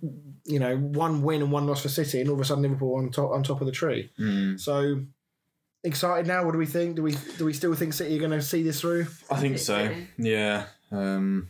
You 0.45 0.59
know, 0.59 0.75
one 0.75 1.21
win 1.21 1.41
and 1.41 1.51
one 1.51 1.65
loss 1.65 1.81
for 1.81 1.89
City, 1.89 2.19
and 2.19 2.29
all 2.29 2.35
of 2.35 2.41
a 2.41 2.45
sudden 2.45 2.63
Liverpool 2.63 2.95
on 2.95 3.09
top 3.11 3.31
on 3.31 3.43
top 3.43 3.61
of 3.61 3.65
the 3.67 3.71
tree. 3.71 4.11
Mm. 4.19 4.59
So 4.59 5.01
excited 5.85 6.27
now. 6.27 6.43
What 6.43 6.51
do 6.51 6.57
we 6.57 6.65
think? 6.65 6.97
Do 6.97 7.03
we 7.03 7.15
do 7.37 7.45
we 7.45 7.53
still 7.53 7.73
think 7.73 7.93
City 7.93 8.17
are 8.17 8.19
going 8.19 8.31
to 8.31 8.41
see 8.41 8.63
this 8.63 8.81
through? 8.81 9.03
I 9.31 9.35
think 9.39 9.55
think 9.55 9.57
so. 9.59 9.87
so. 9.87 9.95
Yeah. 10.17 10.65
Um, 10.91 11.49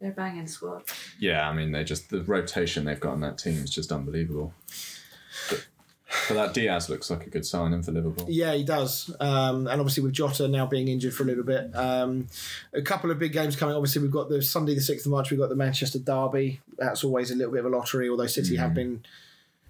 They're 0.00 0.10
a 0.10 0.14
banging 0.14 0.46
squad. 0.46 0.84
yeah, 1.18 1.48
I 1.48 1.52
mean, 1.52 1.72
they 1.72 1.82
just, 1.84 2.10
the 2.10 2.22
rotation 2.22 2.84
they've 2.84 3.00
got 3.00 3.14
in 3.14 3.20
that 3.20 3.36
team 3.38 3.54
is 3.62 3.70
just 3.70 3.90
unbelievable. 3.90 4.54
But, 5.50 5.66
but 6.28 6.34
that 6.34 6.54
Diaz 6.54 6.88
looks 6.88 7.10
like 7.10 7.26
a 7.26 7.30
good 7.30 7.44
signing 7.44 7.82
for 7.82 7.90
Liverpool. 7.92 8.26
Yeah, 8.28 8.54
he 8.54 8.62
does. 8.64 9.14
Um, 9.20 9.66
and 9.66 9.80
obviously 9.80 10.02
with 10.04 10.12
Jota 10.12 10.46
now 10.48 10.66
being 10.66 10.86
injured 10.88 11.14
for 11.14 11.24
a 11.24 11.26
little 11.26 11.42
bit, 11.44 11.74
um, 11.74 12.28
a 12.72 12.80
couple 12.80 13.10
of 13.10 13.18
big 13.18 13.32
games 13.32 13.56
coming. 13.56 13.74
Obviously 13.74 14.00
we've 14.02 14.10
got 14.12 14.28
the 14.28 14.40
Sunday 14.40 14.74
the 14.74 14.80
sixth 14.80 15.04
of 15.04 15.10
March. 15.12 15.30
We've 15.30 15.40
got 15.40 15.48
the 15.48 15.56
Manchester 15.56 15.98
Derby. 15.98 16.60
That's 16.78 17.02
always 17.04 17.30
a 17.30 17.34
little 17.34 17.52
bit 17.52 17.60
of 17.64 17.66
a 17.72 17.76
lottery. 17.76 18.08
Although 18.08 18.26
City 18.28 18.54
have 18.56 18.72
been, 18.74 19.04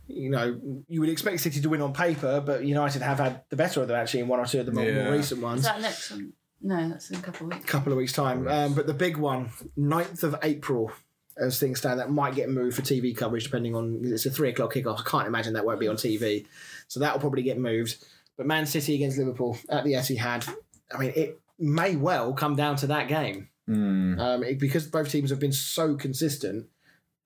you 0.08 0.28
know, 0.30 0.60
you 0.88 1.00
would 1.00 1.08
expect 1.10 1.40
City 1.40 1.60
to 1.60 1.68
win 1.70 1.80
on 1.82 1.92
paper, 1.94 2.42
but 2.44 2.64
United 2.64 3.02
have 3.02 3.18
had 3.18 3.42
the 3.48 3.56
better 3.56 3.80
of 3.80 3.88
them 3.88 3.96
actually 3.98 4.20
in 4.20 4.28
one 4.28 4.38
or 4.40 4.46
two 4.46 4.60
of 4.60 4.66
the 4.66 4.72
more, 4.72 4.84
Yeah. 4.84 5.04
more 5.04 5.12
recent 5.14 5.38
Is 5.38 5.42
ones. 5.44 5.62
that 5.64 5.80
next 5.80 6.10
one? 6.10 6.34
No, 6.60 6.88
that's 6.88 7.10
in 7.10 7.18
a 7.18 7.22
couple 7.22 7.46
of 7.46 7.52
weeks. 7.54 7.64
couple 7.70 7.92
of 7.92 7.98
weeks 7.98 8.12
time. 8.12 8.48
Um, 8.48 8.74
but 8.74 8.86
the 8.86 8.94
big 8.94 9.16
one, 9.16 9.50
9th 9.78 10.22
of 10.24 10.36
April, 10.42 10.90
as 11.36 11.60
things 11.60 11.78
stand, 11.78 12.00
that 12.00 12.10
might 12.10 12.34
get 12.34 12.50
moved 12.50 12.74
for 12.76 12.82
TV 12.82 13.16
coverage 13.16 13.44
depending 13.44 13.74
on 13.76 14.00
it's 14.04 14.26
a 14.26 14.30
three 14.30 14.48
o'clock 14.50 14.74
kickoff. 14.74 14.98
I 15.00 15.08
can't 15.08 15.26
imagine 15.28 15.52
that 15.54 15.64
won't 15.64 15.78
be 15.80 15.86
on 15.88 15.96
TV, 15.96 16.46
so 16.88 16.98
that 17.00 17.12
will 17.12 17.20
probably 17.20 17.42
get 17.42 17.58
moved. 17.58 18.04
But 18.36 18.46
Man 18.46 18.66
City 18.66 18.94
against 18.96 19.18
Liverpool 19.18 19.56
at 19.68 19.84
the 19.84 19.92
Etihad, 19.92 20.48
I 20.92 20.98
mean, 20.98 21.12
it 21.14 21.40
may 21.58 21.94
well 21.96 22.32
come 22.32 22.56
down 22.56 22.76
to 22.76 22.86
that 22.88 23.08
game 23.08 23.48
Mm. 23.68 24.18
um, 24.18 24.42
it- 24.44 24.58
because 24.58 24.86
both 24.86 25.10
teams 25.10 25.28
have 25.30 25.38
been 25.38 25.52
so 25.52 25.94
consistent 25.94 26.66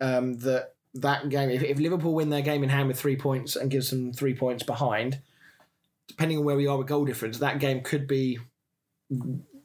um, 0.01 0.35
that 0.39 0.75
that 0.95 1.29
game. 1.31 1.49
If, 1.49 1.63
if 1.63 1.79
Liverpool 1.79 2.13
win 2.15 2.29
their 2.31 2.43
game 2.43 2.63
in 2.65 2.69
hand 2.69 2.89
with 2.89 2.99
three 2.99 3.17
points 3.17 3.55
and 3.57 3.71
gives 3.71 3.89
them 3.91 4.13
three 4.13 4.35
points 4.35 4.63
behind, 4.65 5.21
depending 6.09 6.39
on 6.39 6.45
where 6.45 6.57
we 6.57 6.67
are 6.67 6.77
with 6.77 6.87
goal 6.89 7.05
difference, 7.05 7.39
that 7.39 7.61
game 7.61 7.81
could 7.83 8.07
be. 8.07 8.39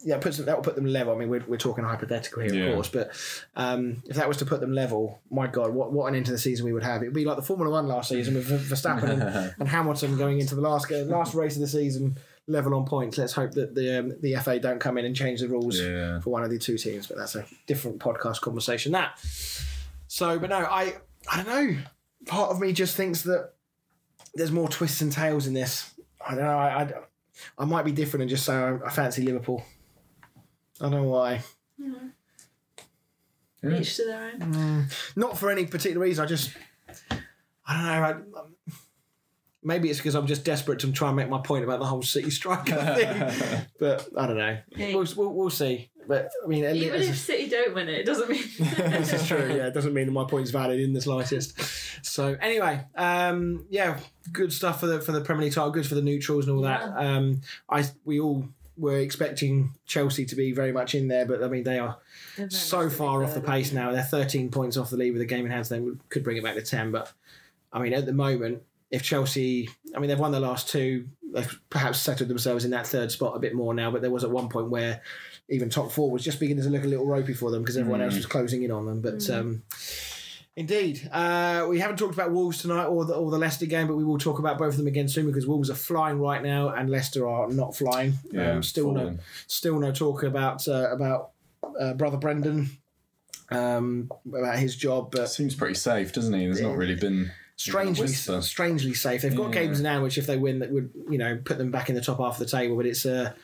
Yeah, 0.03 0.19
puts 0.19 0.37
them, 0.37 0.45
that 0.45 0.55
will 0.55 0.63
put 0.63 0.75
them 0.75 0.85
level. 0.85 1.13
I 1.13 1.17
mean, 1.17 1.27
we're, 1.29 1.43
we're 1.47 1.57
talking 1.57 1.83
hypothetical 1.83 2.43
here, 2.43 2.53
Yeah. 2.53 2.63
of 2.65 2.75
course, 2.75 2.89
but 2.89 3.09
um, 3.55 4.03
if 4.05 4.15
that 4.15 4.27
was 4.27 4.37
to 4.37 4.45
put 4.45 4.61
them 4.61 4.71
level, 4.71 5.19
my 5.31 5.47
God, 5.47 5.73
what, 5.73 5.91
what 5.91 6.07
an 6.07 6.13
end 6.15 6.27
to 6.27 6.31
the 6.31 6.37
season 6.37 6.65
we 6.65 6.71
would 6.73 6.83
have! 6.83 7.01
It 7.01 7.05
would 7.07 7.13
be 7.15 7.25
like 7.25 7.35
the 7.35 7.41
Formula 7.41 7.71
One 7.71 7.87
last 7.87 8.09
season 8.09 8.35
with 8.35 8.47
Verstappen 8.69 9.09
and, 9.09 9.53
and 9.59 9.67
Hamilton 9.67 10.15
going 10.17 10.39
into 10.39 10.53
the 10.55 10.61
last 10.61 10.89
last 10.91 11.33
race 11.33 11.55
of 11.55 11.61
the 11.61 11.67
season, 11.67 12.17
level 12.45 12.75
on 12.75 12.85
points. 12.85 13.17
Let's 13.17 13.33
hope 13.33 13.51
that 13.53 13.73
the 13.73 13.99
um, 13.99 14.13
the 14.21 14.35
FA 14.35 14.59
don't 14.59 14.79
come 14.79 14.97
in 14.99 15.05
and 15.05 15.15
change 15.15 15.39
the 15.41 15.47
rules 15.49 15.79
Yeah. 15.79 16.19
for 16.19 16.29
one 16.29 16.43
of 16.43 16.51
the 16.51 16.59
two 16.59 16.77
teams, 16.77 17.07
but 17.07 17.17
that's 17.17 17.35
a 17.35 17.45
different 17.65 17.99
podcast 17.99 18.39
conversation. 18.41 18.91
That. 18.91 19.19
So, 20.07 20.37
but 20.39 20.51
no, 20.51 20.57
I 20.59 20.93
I 21.31 21.43
don't 21.43 21.47
know. 21.47 21.77
Part 22.27 22.51
of 22.51 22.59
me 22.59 22.71
just 22.71 22.95
thinks 22.95 23.23
that 23.23 23.53
there's 24.35 24.51
more 24.51 24.69
twists 24.69 25.01
and 25.01 25.11
tails 25.11 25.47
in 25.47 25.53
this. 25.55 25.91
I 26.25 26.35
don't 26.35 26.43
know. 26.43 26.57
I 26.57 26.83
I, 26.83 26.93
I 27.57 27.65
might 27.65 27.85
be 27.85 27.91
different 27.91 28.21
and 28.21 28.29
just 28.29 28.45
say 28.45 28.53
I, 28.53 28.75
I 28.75 28.89
fancy 28.89 29.23
Liverpool. 29.23 29.63
I 30.79 30.83
don't 30.83 30.91
know 30.91 31.03
why. 31.03 31.41
Yeah. 31.77 33.79
Each 33.79 33.95
to 33.97 34.05
their 34.05 34.31
own. 34.33 34.39
Mm. 34.53 35.13
Not 35.15 35.37
for 35.37 35.49
any 35.49 35.65
particular 35.65 36.05
reason. 36.05 36.23
I 36.23 36.27
just 36.27 36.51
I 37.65 37.73
don't 37.73 37.85
know. 37.85 38.33
I, 38.37 38.71
maybe 39.63 39.89
it's 39.89 39.99
because 39.99 40.15
I'm 40.15 40.27
just 40.27 40.45
desperate 40.45 40.79
to 40.79 40.91
try 40.91 41.09
and 41.09 41.17
make 41.17 41.29
my 41.29 41.39
point 41.39 41.63
about 41.63 41.79
the 41.79 41.85
whole 41.85 42.03
City 42.03 42.29
striker 42.29 42.75
thing. 42.95 43.65
but 43.79 44.07
I 44.15 44.27
don't 44.27 44.37
know. 44.37 44.57
Yeah. 44.69 44.95
We'll, 44.95 45.07
we'll, 45.15 45.33
we'll 45.33 45.49
see. 45.49 45.89
But 46.07 46.29
I 46.43 46.47
mean, 46.47 46.63
Even 46.63 47.01
if 47.01 47.17
City 47.17 47.49
don't 47.49 47.75
win 47.75 47.89
it, 47.89 47.99
it 47.99 48.05
doesn't 48.05 48.29
mean. 48.29 48.43
this 48.59 49.13
is 49.13 49.27
true. 49.27 49.47
Yeah, 49.47 49.67
it 49.67 49.73
doesn't 49.73 49.93
mean 49.93 50.05
that 50.05 50.11
my 50.11 50.25
point's 50.25 50.51
valid 50.51 50.79
in 50.79 50.93
the 50.93 51.01
slightest. 51.01 51.59
So 52.05 52.37
anyway, 52.41 52.81
um, 52.95 53.65
yeah, 53.69 53.99
good 54.31 54.53
stuff 54.53 54.79
for 54.79 54.87
the 54.87 55.01
for 55.01 55.11
the 55.11 55.21
Premier 55.21 55.45
League 55.45 55.53
title. 55.53 55.71
Good 55.71 55.87
for 55.87 55.95
the 55.95 56.01
neutrals 56.01 56.47
and 56.47 56.55
all 56.55 56.63
that. 56.63 56.83
Um, 56.95 57.41
I 57.69 57.85
we 58.05 58.19
all 58.19 58.47
were 58.77 58.97
expecting 58.97 59.71
Chelsea 59.85 60.25
to 60.25 60.35
be 60.35 60.51
very 60.51 60.71
much 60.71 60.95
in 60.95 61.07
there, 61.07 61.25
but 61.25 61.43
I 61.43 61.47
mean 61.47 61.63
they 61.63 61.79
are 61.79 61.97
so 62.49 62.89
far 62.89 63.23
off 63.23 63.33
the 63.33 63.41
pace 63.41 63.71
now. 63.71 63.91
They're 63.91 64.03
13 64.03 64.49
points 64.51 64.77
off 64.77 64.89
the 64.89 64.97
lead 64.97 65.11
with 65.11 65.21
a 65.21 65.25
game 65.25 65.45
in 65.45 65.51
hand. 65.51 65.67
So 65.67 65.79
they 65.79 65.91
could 66.09 66.23
bring 66.23 66.37
it 66.37 66.43
back 66.43 66.55
to 66.55 66.61
10. 66.61 66.91
But 66.91 67.11
I 67.73 67.79
mean, 67.79 67.93
at 67.93 68.05
the 68.05 68.13
moment, 68.13 68.61
if 68.91 69.03
Chelsea, 69.03 69.69
I 69.95 69.99
mean, 69.99 70.09
they've 70.09 70.19
won 70.19 70.31
the 70.31 70.39
last 70.39 70.69
two. 70.69 71.07
They've 71.33 71.59
perhaps 71.69 71.99
settled 71.99 72.29
themselves 72.29 72.63
in 72.63 72.71
that 72.71 72.87
third 72.87 73.11
spot 73.11 73.35
a 73.35 73.39
bit 73.39 73.53
more 73.53 73.73
now. 73.73 73.91
But 73.91 74.01
there 74.01 74.11
was 74.11 74.23
at 74.23 74.31
one 74.31 74.49
point 74.49 74.69
where 74.69 75.01
even 75.49 75.69
top 75.69 75.91
four 75.91 76.11
was 76.11 76.23
just 76.23 76.39
beginning 76.39 76.63
to 76.63 76.69
look 76.69 76.83
a 76.83 76.87
little 76.87 77.05
ropey 77.05 77.33
for 77.33 77.51
them 77.51 77.61
because 77.61 77.77
everyone 77.77 78.01
else 78.01 78.15
was 78.15 78.25
closing 78.25 78.63
in 78.63 78.71
on 78.71 78.85
them. 78.85 79.01
But 79.01 79.29
um, 79.29 79.63
Indeed. 80.55 81.07
Uh, 81.11 81.67
we 81.69 81.79
haven't 81.79 81.97
talked 81.97 82.15
about 82.15 82.31
Wolves 82.31 82.57
tonight 82.63 82.85
or 82.85 83.05
the, 83.05 83.13
or 83.13 83.29
the 83.29 83.37
Leicester 83.37 83.67
game, 83.67 83.85
but 83.85 83.95
we 83.95 84.03
will 84.03 84.17
talk 84.17 84.39
about 84.39 84.57
both 84.57 84.69
of 84.69 84.77
them 84.77 84.87
again 84.87 85.07
soon 85.07 85.27
because 85.27 85.45
Wolves 85.45 85.69
are 85.69 85.75
flying 85.75 86.19
right 86.19 86.41
now 86.41 86.69
and 86.69 86.89
Leicester 86.89 87.27
are 87.27 87.47
not 87.47 87.75
flying. 87.75 88.13
um, 88.35 88.63
still 88.63 88.91
no, 88.91 89.17
still 89.45 89.79
no 89.79 89.91
talk 89.91 90.23
about 90.23 90.67
uh, 90.67 90.89
about 90.91 91.29
uh, 91.79 91.93
brother 91.93 92.17
Brendan, 92.17 92.71
um, 93.51 94.11
about 94.27 94.57
his 94.57 94.75
job, 94.75 95.11
but 95.11 95.27
Seems 95.27 95.53
pretty 95.53 95.75
safe, 95.75 96.11
doesn't 96.11 96.33
he? 96.33 96.45
There's 96.45 96.61
not 96.61 96.75
really 96.75 96.95
been 96.95 97.29
strangely 97.55 98.07
strangely 98.07 98.95
safe. 98.95 99.21
They've 99.21 99.35
got 99.35 99.53
Yeah. 99.53 99.61
games 99.61 99.79
now 99.79 100.01
which, 100.01 100.17
if 100.17 100.25
they 100.25 100.37
win, 100.37 100.57
that 100.59 100.71
would 100.71 100.89
you 101.07 101.19
know 101.19 101.37
put 101.45 101.59
them 101.59 101.69
back 101.69 101.89
in 101.89 101.93
the 101.95 102.01
top 102.01 102.17
half 102.17 102.33
of 102.33 102.39
the 102.39 102.45
table. 102.45 102.75
But 102.75 102.87
it's 102.87 103.05
a 103.05 103.35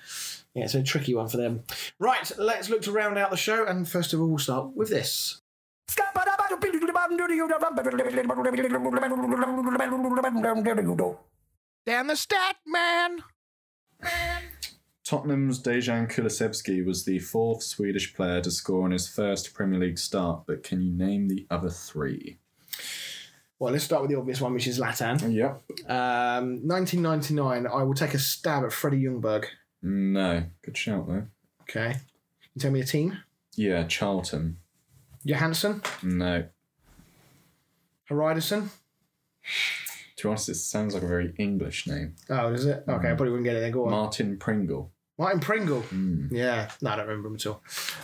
yeah, 0.56 0.66
it's 0.66 0.76
a 0.76 0.84
tricky 0.84 1.16
one 1.16 1.28
for 1.28 1.38
them. 1.38 1.64
Right, 1.99 2.32
let's 2.38 2.70
look 2.70 2.82
to 2.84 2.91
round 2.91 3.18
out 3.18 3.32
the 3.32 3.38
show, 3.38 3.66
and 3.66 3.88
first 3.88 4.14
of 4.14 4.22
all, 4.22 4.28
we'll 4.28 4.38
start 4.38 4.76
with 4.76 4.89
this. 4.89 5.41
Down 11.86 12.08
the 12.08 12.16
stat 12.16 12.56
man. 12.66 13.24
Tottenham's 15.04 15.62
Dejan 15.62 16.10
Kulusevski 16.10 16.86
was 16.86 17.04
the 17.04 17.20
fourth 17.20 17.62
Swedish 17.62 18.16
player 18.16 18.39
to 18.41 18.49
score 18.51 18.86
on 18.86 18.91
his 18.91 19.08
first 19.08 19.54
Premier 19.54 19.80
League 19.80 19.99
start, 19.99 20.43
but 20.47 20.64
can 20.64 20.82
you 20.82 20.91
name 20.91 21.28
the 21.28 21.45
other 21.49 21.70
three? 21.70 22.38
Well, 23.60 23.74
let's 23.74 23.84
start 23.84 24.01
with 24.01 24.12
the 24.12 24.18
obvious 24.18 24.41
one, 24.41 24.54
which 24.54 24.68
is 24.68 24.80
Zlatan. 24.80 25.34
Yep. 25.34 25.89
Um, 25.89 26.68
1999. 26.68 27.68
I 27.68 27.84
will 27.84 27.93
take 27.93 28.14
a 28.14 28.20
stab 28.20 28.64
at 28.64 28.72
Freddie 28.72 29.04
Ljungberg. 29.04 29.45
No. 29.84 30.45
Good 30.63 30.77
shout, 30.77 31.07
though. 31.07 31.27
Okay. 31.63 31.91
Can 31.93 32.01
you 32.55 32.61
tell 32.61 32.71
me 32.71 32.79
a 32.81 32.86
team? 32.86 33.17
Yeah, 33.55 33.84
Charlton. 33.84 34.57
Johansson, 35.25 35.81
No. 36.01 36.45
Hariderson. 38.09 38.69
To 40.17 40.23
be 40.23 40.29
honest, 40.29 40.49
it 40.49 40.55
sounds 40.55 40.93
like 40.93 41.03
a 41.03 41.07
very 41.07 41.34
English 41.38 41.88
name. 41.88 42.15
Oh, 42.29 42.51
is 42.53 42.65
it? 42.65 42.84
Okay, 42.88 43.07
I 43.11 43.15
probably 43.15 43.29
wouldn't 43.29 43.45
get 43.45 43.55
it 43.55 43.59
then. 43.61 43.71
Go 43.71 43.86
on. 43.86 43.91
Martin 43.91 44.38
Pringle. 44.38 44.91
Martin 45.17 45.39
Pringle. 45.39 45.81
Hmm. 45.81 46.27
Yeah, 46.34 46.69
no, 46.81 46.89
I 46.91 46.95
don't 46.97 47.07
remember 47.07 47.29
him 47.29 47.36
at 47.36 47.45
all. 47.45 47.61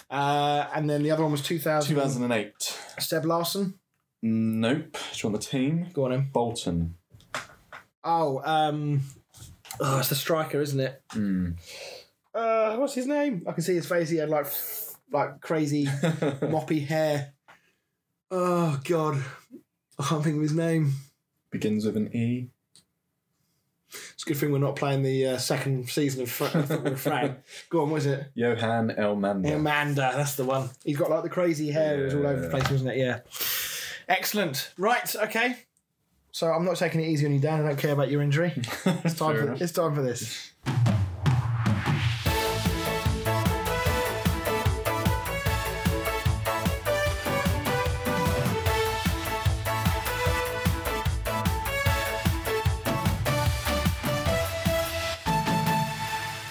Uh, 0.10 0.68
and 0.74 0.90
then 0.90 1.04
the 1.04 1.12
other 1.12 1.24
one 1.24 1.32
was 1.32 1.42
2000. 1.42 1.94
2008. 1.96 2.54
Seb 3.00 3.26
Larsson. 3.26 3.74
Nope. 4.22 4.94
Do 4.94 5.00
you 5.28 5.30
want 5.30 5.42
the 5.42 5.48
team? 5.48 5.88
Go 5.94 6.06
on, 6.06 6.12
in. 6.14 6.30
Bolton. 6.32 6.96
Oh, 8.04 8.42
um, 8.46 9.02
oh, 9.80 10.00
it's 10.00 10.10
the 10.10 10.16
striker, 10.16 10.62
isn't 10.62 10.80
it? 10.80 11.02
Hmm. 11.12 11.52
Uh, 12.34 12.76
what's 12.78 12.94
his 12.94 13.08
name? 13.08 13.44
I 13.48 13.54
can 13.54 13.64
see 13.64 13.76
his 13.76 13.88
face. 13.88 14.10
He 14.10 14.18
had 14.18 14.30
like, 14.30 14.48
like 15.12 15.42
crazy 15.42 15.86
moppy 16.42 16.86
hair. 16.86 17.34
Oh 18.32 18.80
God, 18.84 19.24
I 19.98 20.04
can't 20.04 20.24
think 20.24 20.36
of 20.36 20.42
his 20.42 20.54
name. 20.54 20.94
Begins 21.52 21.86
with 21.86 21.98
an 21.98 22.16
E. 22.16 22.50
It's 24.14 24.24
a 24.24 24.28
good 24.28 24.38
thing 24.38 24.52
we're 24.52 24.60
not 24.60 24.76
playing 24.76 25.02
the 25.02 25.26
uh, 25.26 25.38
second 25.40 25.90
season 25.90 26.22
of 26.22 26.30
Fra- 26.30 26.50
Football 26.64 26.96
Frank. 26.96 27.40
Go 27.70 27.82
on, 27.82 27.90
what 27.90 27.98
is 27.98 28.06
it? 28.06 28.32
Johan 28.36 28.90
Elmander. 28.92 29.56
Amanda, 29.56 30.12
that's 30.16 30.36
the 30.36 30.46
one. 30.46 30.70
He's 30.84 30.98
got 30.98 31.10
like 31.10 31.24
the 31.24 31.30
crazy 31.30 31.72
hair. 31.72 32.00
It 32.00 32.06
was 32.06 32.14
all 32.16 32.28
over 32.28 32.42
the 32.42 32.50
place, 32.50 32.70
wasn't 32.70 32.92
it? 32.92 32.98
Yeah. 32.98 33.22
Excellent. 34.08 34.74
Right. 34.78 35.16
Okay. 35.16 35.56
So 36.32 36.52
I'm 36.52 36.64
not 36.64 36.78
taking 36.78 37.02
it 37.02 37.08
easy 37.08 37.26
on 37.26 37.34
you, 37.34 37.40
Dan. 37.40 37.66
I 37.66 37.70
don't 37.70 37.80
care 37.80 37.94
about 37.94 38.12
your 38.12 38.22
injury. 38.22 38.54
It's 38.86 39.16
time. 39.16 39.36
For, 39.36 39.42
enough. 39.42 39.62
it's 39.62 39.72
time 39.72 39.96
for 39.96 40.02
this. 40.02 40.52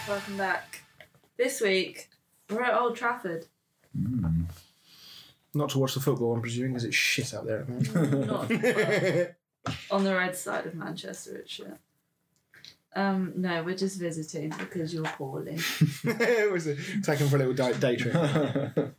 Welcome 0.08 0.36
back. 0.36 0.82
This 1.36 1.60
week, 1.60 2.08
we're 2.50 2.62
at 2.62 2.74
Old 2.74 2.96
Trafford. 2.96 3.46
Hmm. 3.96 4.42
Not 5.54 5.70
to 5.70 5.78
watch 5.78 5.94
the 5.94 6.00
football, 6.00 6.34
I'm 6.34 6.40
presuming, 6.40 6.72
because 6.72 6.84
it's 6.84 6.96
shit 6.96 7.32
out 7.32 7.46
there. 7.46 7.60
at 7.60 7.66
the 7.66 7.82
moment. 7.94 8.26
Not 8.26 8.48
well, 8.50 9.26
on 9.90 10.04
the 10.04 10.14
red 10.14 10.36
side 10.36 10.66
of 10.66 10.74
Manchester, 10.74 11.36
it's 11.36 11.52
shit. 11.52 11.76
Um, 12.94 13.32
no, 13.36 13.62
we're 13.62 13.76
just 13.76 13.98
visiting 14.00 14.50
because 14.58 14.92
you're 14.92 15.04
poorly. 15.04 15.58
it 16.04 16.50
was 16.50 16.66
a, 16.66 16.76
taken 17.02 17.28
for 17.28 17.36
a 17.36 17.38
little 17.38 17.54
day, 17.54 17.72
day 17.74 17.96
trip. 17.96 18.14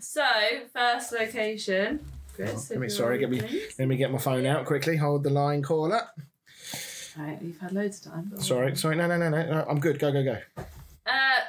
so, 0.00 0.22
first 0.72 1.12
location. 1.12 2.04
Chris, 2.34 2.70
Let 2.70 2.80
me- 2.80 2.88
sorry, 2.88 3.18
ready, 3.24 3.36
get 3.38 3.42
me- 3.44 3.48
please. 3.48 3.78
Let 3.78 3.88
me 3.88 3.96
get 3.96 4.10
my 4.12 4.18
phone 4.18 4.46
out 4.46 4.66
quickly. 4.66 4.96
Hold 4.96 5.22
the 5.22 5.30
line 5.30 5.62
caller. 5.62 6.02
Right, 7.16 7.38
you've 7.40 7.58
had 7.58 7.72
loads 7.72 8.04
of 8.04 8.12
time. 8.12 8.30
but- 8.32 8.42
Sorry, 8.42 8.76
sorry. 8.76 8.96
No, 8.96 9.06
no, 9.06 9.16
no, 9.16 9.30
no. 9.30 9.46
no 9.46 9.66
I'm 9.68 9.80
good. 9.80 9.98
Go, 9.98 10.12
go, 10.12 10.22
go. 10.24 10.38
Uh, 11.06 11.40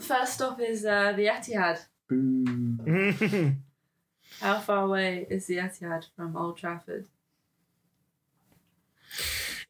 first 0.00 0.34
stop 0.34 0.60
is 0.60 0.84
uh, 0.84 1.12
the 1.12 1.26
Etihad. 1.26 1.80
Boo. 2.08 3.52
How 4.40 4.58
far 4.58 4.84
away 4.84 5.26
is 5.30 5.46
the 5.46 5.58
Etihad 5.58 6.06
from 6.16 6.36
Old 6.36 6.58
Trafford? 6.58 7.06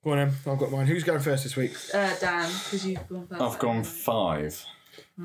Go 0.05 0.11
on, 0.13 0.19
then. 0.19 0.33
I've 0.47 0.59
got 0.59 0.71
mine. 0.73 0.87
Who's 0.87 1.05
going 1.05 1.21
first 1.21 1.45
this 1.45 1.57
week? 1.57 1.73
Uh, 1.95 2.15
Dan, 2.21 2.51
because 2.65 2.87
you've 2.87 3.09
gone 3.09 3.27
first. 3.29 3.41
I've 3.41 3.59
gone 3.59 3.85
five. 3.85 4.65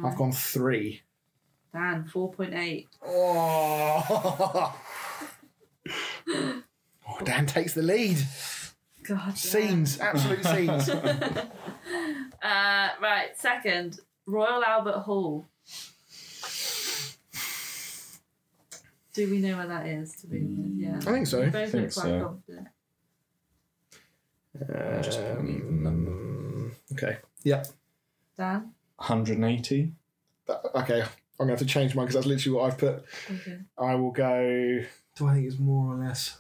I've 0.04 0.16
gone 0.16 0.32
three. 0.32 1.02
Dan, 1.74 2.06
4.8. 2.12 2.88
Oh. 3.06 4.76
oh, 6.30 6.64
Dan 7.24 7.46
takes 7.46 7.74
the 7.74 7.82
lead. 7.82 8.18
God. 9.04 9.26
Dan. 9.26 9.36
Scenes, 9.36 10.00
absolute 10.00 10.46
scenes. 10.56 10.90
Uh, 10.90 11.48
right, 13.02 13.30
second, 13.36 14.00
Royal 14.26 14.64
Albert 14.64 15.00
Hall. 15.00 15.46
Do 19.14 19.30
we 19.32 19.40
know 19.40 19.58
where 19.58 19.68
that 19.68 19.88
is? 19.88 20.14
To 20.18 20.28
be 20.28 20.38
honest? 20.38 20.78
yeah, 20.78 20.98
I 20.98 21.14
think 21.14 21.28
so. 21.28 21.42
We 21.42 21.48
both 21.50 21.72
Think 21.72 21.84
look 21.86 21.94
quite 21.94 22.04
so. 22.04 22.24
confident. 22.24 22.68
Just 25.02 25.20
put 25.20 25.40
an 25.40 25.50
even 25.50 25.84
number. 25.84 26.12
Um, 26.12 26.72
okay. 26.94 27.18
Yeah. 27.44 27.64
Dan, 28.38 28.72
180. 28.98 29.94
Uh, 30.48 30.54
Okay. 30.76 31.02
I'm 31.02 31.46
gonna 31.46 31.52
have 31.52 31.60
to 31.60 31.66
change 31.66 31.94
mine 31.94 32.06
because 32.06 32.16
that's 32.16 32.26
literally 32.26 32.58
what 32.58 32.66
I've 32.72 32.78
put. 32.80 33.06
okay. 33.32 33.60
I 33.78 33.94
will 33.96 34.12
go. 34.12 34.80
Do 35.16 35.28
I 35.28 35.34
think 35.36 35.46
it's 35.48 35.60
more 35.60 35.94
or 35.96 36.04
less? 36.04 36.38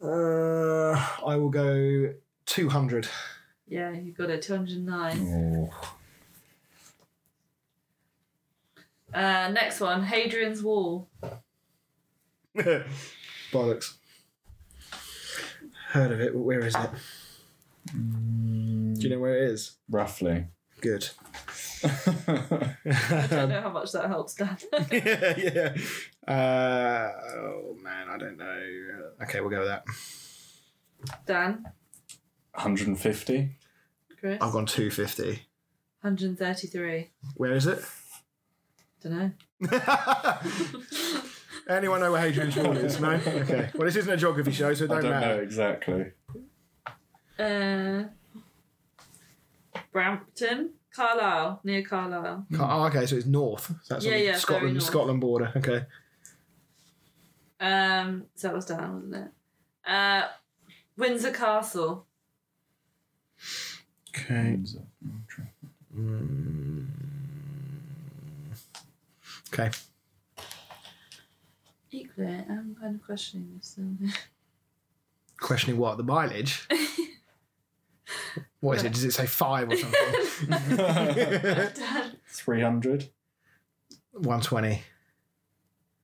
Uh, 0.00 0.92
I 1.26 1.34
will 1.36 1.48
go 1.50 2.14
200. 2.46 3.08
Yeah, 3.66 3.90
you 3.90 4.12
got 4.12 4.30
it. 4.30 4.42
Two 4.42 4.54
hundred 4.56 4.78
nine. 4.84 5.70
Oh. 5.72 5.74
Uh, 9.12 9.48
next 9.50 9.80
one, 9.80 10.04
Hadrian's 10.04 10.62
Wall. 10.62 11.08
Bollocks. 12.56 13.94
Heard 15.88 16.12
of 16.12 16.20
it, 16.20 16.32
but 16.34 16.40
where 16.40 16.64
is 16.64 16.74
it? 16.74 16.90
Do 17.92 19.00
you 19.00 19.08
know 19.10 19.18
where 19.20 19.36
it 19.42 19.50
is? 19.50 19.76
Roughly. 19.90 20.46
Good. 20.80 21.08
I 21.84 23.26
don't 23.30 23.48
know 23.48 23.60
how 23.62 23.70
much 23.70 23.92
that 23.92 24.06
helps, 24.08 24.34
Dan. 24.34 24.56
yeah, 24.92 25.34
yeah. 26.26 26.30
Uh, 26.32 27.10
oh 27.36 27.76
man, 27.82 28.08
I 28.10 28.18
don't 28.18 28.36
know. 28.36 28.62
Okay, 29.22 29.40
we'll 29.40 29.50
go 29.50 29.60
with 29.60 29.68
that. 29.68 29.84
Dan, 31.26 31.64
150. 32.54 33.50
Chris, 34.20 34.38
I've 34.42 34.52
gone 34.52 34.66
250. 34.66 35.42
hundred 36.02 36.38
thirty-three. 36.38 37.08
Where 37.36 37.52
is 37.54 37.66
it? 37.66 37.82
Don't 39.02 39.12
know. 39.12 39.30
Anyone 41.68 42.00
know 42.00 42.12
where 42.12 42.20
Hadrian's 42.22 42.56
Wall 42.56 42.76
is? 42.76 42.98
No? 43.00 43.10
Okay. 43.26 43.70
Well, 43.74 43.84
this 43.86 43.96
isn't 43.96 44.12
a 44.12 44.16
geography 44.16 44.52
show, 44.52 44.72
so 44.74 44.84
it 44.84 44.90
I 44.90 44.94
don't, 44.94 45.02
don't 45.04 45.12
know 45.12 45.20
matter. 45.20 45.42
exactly. 45.42 46.06
Uh, 47.38 48.04
Brampton, 49.92 50.70
Carlisle, 50.94 51.60
near 51.64 51.82
Carlisle. 51.82 52.46
Oh, 52.58 52.84
okay, 52.86 53.04
so 53.06 53.16
it's 53.16 53.26
north. 53.26 53.66
So 53.84 53.94
that's 53.94 54.04
Yeah, 54.06 54.12
on 54.14 54.18
yeah, 54.18 54.24
very 54.26 54.38
Scotland, 54.38 54.74
north. 54.74 54.84
Scotland 54.86 55.20
border. 55.20 55.52
Okay. 55.56 55.84
Um, 57.60 58.24
so 58.34 58.48
that 58.48 58.54
was 58.54 58.66
down, 58.66 58.94
wasn't 58.94 59.14
it? 59.16 59.90
Uh, 59.90 60.28
Windsor 60.96 61.32
Castle. 61.32 62.06
Okay. 64.16 64.58
Okay. 69.52 69.70
Equally, 71.90 72.26
I'm 72.48 72.76
kind 72.80 72.94
of 72.96 73.02
questioning 73.04 73.54
this. 73.56 73.76
So. 73.76 73.82
Questioning 75.40 75.78
what? 75.78 75.96
The 75.96 76.02
mileage? 76.02 76.66
What 78.60 78.78
is 78.78 78.84
it? 78.84 78.92
Does 78.92 79.04
it 79.04 79.12
say 79.12 79.26
five 79.26 79.70
or 79.70 79.76
something? 79.76 80.00
300. 82.28 83.10
120. 84.12 84.82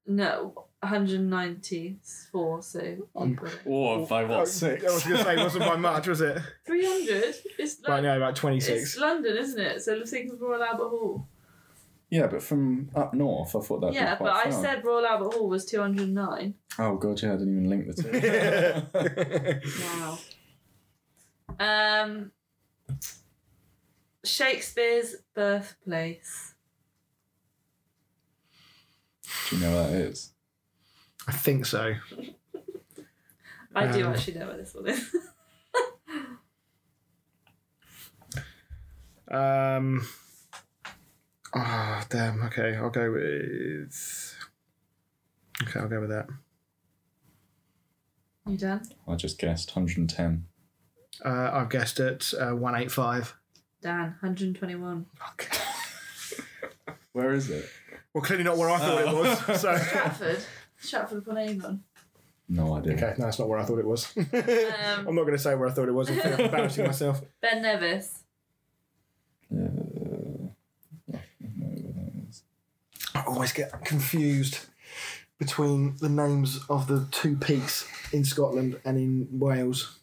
No, 0.07 0.67
194. 0.81 2.63
So 2.63 2.81
you 2.83 3.09
got 3.15 3.29
it. 3.49 3.61
Or 3.65 4.07
by 4.07 4.23
I 4.23 4.41
was 4.41 4.61
going 4.61 4.81
to 4.81 4.91
say, 5.01 5.35
it 5.35 5.39
wasn't 5.39 5.65
by 5.65 5.77
much, 5.77 6.07
was 6.07 6.21
it? 6.21 6.39
300. 6.67 7.35
It's 7.59 7.81
Right 7.89 7.95
like, 7.95 8.03
now, 8.05 8.17
about 8.19 8.31
it's 8.31 8.41
26. 8.41 8.99
London, 8.99 9.37
isn't 9.37 9.61
it? 9.61 9.83
So 9.83 9.95
let's 9.95 10.11
think 10.11 10.33
of 10.33 10.41
Royal 10.41 10.63
Albert 10.63 10.91
Hall. 10.91 11.27
Yeah, 12.15 12.29
but 12.29 12.43
from 12.45 12.91
up 12.95 13.13
north, 13.13 13.57
I 13.57 13.61
thought 13.61 13.81
that'd 13.81 13.97
yeah, 13.97 14.15
be 14.15 14.25
but 14.25 14.33
quite 14.33 14.47
I 14.47 14.51
far. 14.53 14.63
said 14.63 14.85
Royal 14.85 15.05
Albert 15.05 15.35
Hall 15.35 15.49
was 15.49 15.65
209. 15.65 16.55
Oh 16.79 16.97
god, 16.97 17.21
yeah, 17.21 17.33
I 17.33 17.37
didn't 17.39 17.57
even 17.57 17.69
link 17.69 17.87
the 17.89 19.61
two. 19.61 19.69
Wow. 21.59 22.05
um, 22.05 22.31
Shakespeare's 24.25 25.17
birthplace. 25.35 26.55
Do 29.51 29.57
you 29.57 29.63
know 29.63 29.75
what 29.77 29.91
that 29.91 29.97
is? 29.97 30.33
I 31.27 31.33
think 31.33 31.67
so. 31.67 31.95
I 33.75 33.91
do 33.91 34.07
Um, 34.07 34.13
actually 34.13 34.35
know 34.39 34.47
where 34.47 34.57
this 34.59 34.73
one 34.73 34.87
is. 34.89 35.17
Um. 39.31 40.07
Ah, 41.55 42.05
damn. 42.09 42.43
Okay, 42.45 42.75
I'll 42.77 42.91
go 42.91 43.13
with. 43.13 44.35
Okay, 45.63 45.81
I'll 45.81 45.89
go 45.89 46.01
with 46.01 46.11
that. 46.11 46.27
you 48.47 48.57
done? 48.57 48.83
I 49.07 49.15
just 49.15 49.39
guessed 49.39 49.75
110. 49.77 50.47
Uh, 51.25 51.51
I've 51.53 51.69
guessed 51.71 52.01
at 52.01 52.33
uh, 52.35 52.55
185. 52.57 53.37
Dan, 53.81 54.17
121. 54.21 55.07
Where 57.13 57.33
is 57.33 57.51
it? 57.51 57.69
Well, 58.13 58.25
clearly 58.25 58.45
not 58.45 58.57
where 58.57 58.71
I 58.71 58.79
thought 58.79 59.01
it 59.03 59.15
was. 59.15 59.39
So. 59.61 59.77
Stratford. 59.77 60.39
Stratford 60.79 61.19
upon 61.19 61.39
Avon. 61.39 61.83
No 62.49 62.75
idea. 62.77 62.95
Okay, 62.95 63.15
no, 63.19 63.25
that's 63.27 63.39
not 63.39 63.49
where 63.49 63.59
I 63.59 63.65
thought 63.65 63.79
it 63.79 63.87
was. 63.87 64.13
I'm 64.17 65.07
Um, 65.09 65.15
not 65.15 65.23
going 65.23 65.33
to 65.37 65.39
say 65.39 65.55
where 65.55 65.69
I 65.69 65.73
thought 65.73 65.89
it 65.89 65.95
was. 65.95 66.11
I 66.11 66.15
think 66.17 66.35
I'm 66.39 66.45
embarrassing 66.47 66.87
myself. 66.87 67.23
ben 67.41 67.63
Nevis. 67.63 68.25
Uh, 69.53 69.57
I 69.57 69.61
don't 71.41 71.59
know 71.59 71.67
where 71.69 71.93
that 71.93 72.13
is. 72.29 72.43
I 73.14 73.14
always 73.27 73.53
get 73.53 73.85
confused 73.85 74.67
between 75.39 75.97
the 76.01 76.09
names 76.09 76.65
of 76.69 76.87
the 76.87 77.07
two 77.11 77.37
peaks 77.37 77.89
in 78.13 78.25
Scotland 78.25 78.79
and 78.85 78.97
in 78.97 79.29
Wales. 79.33 79.99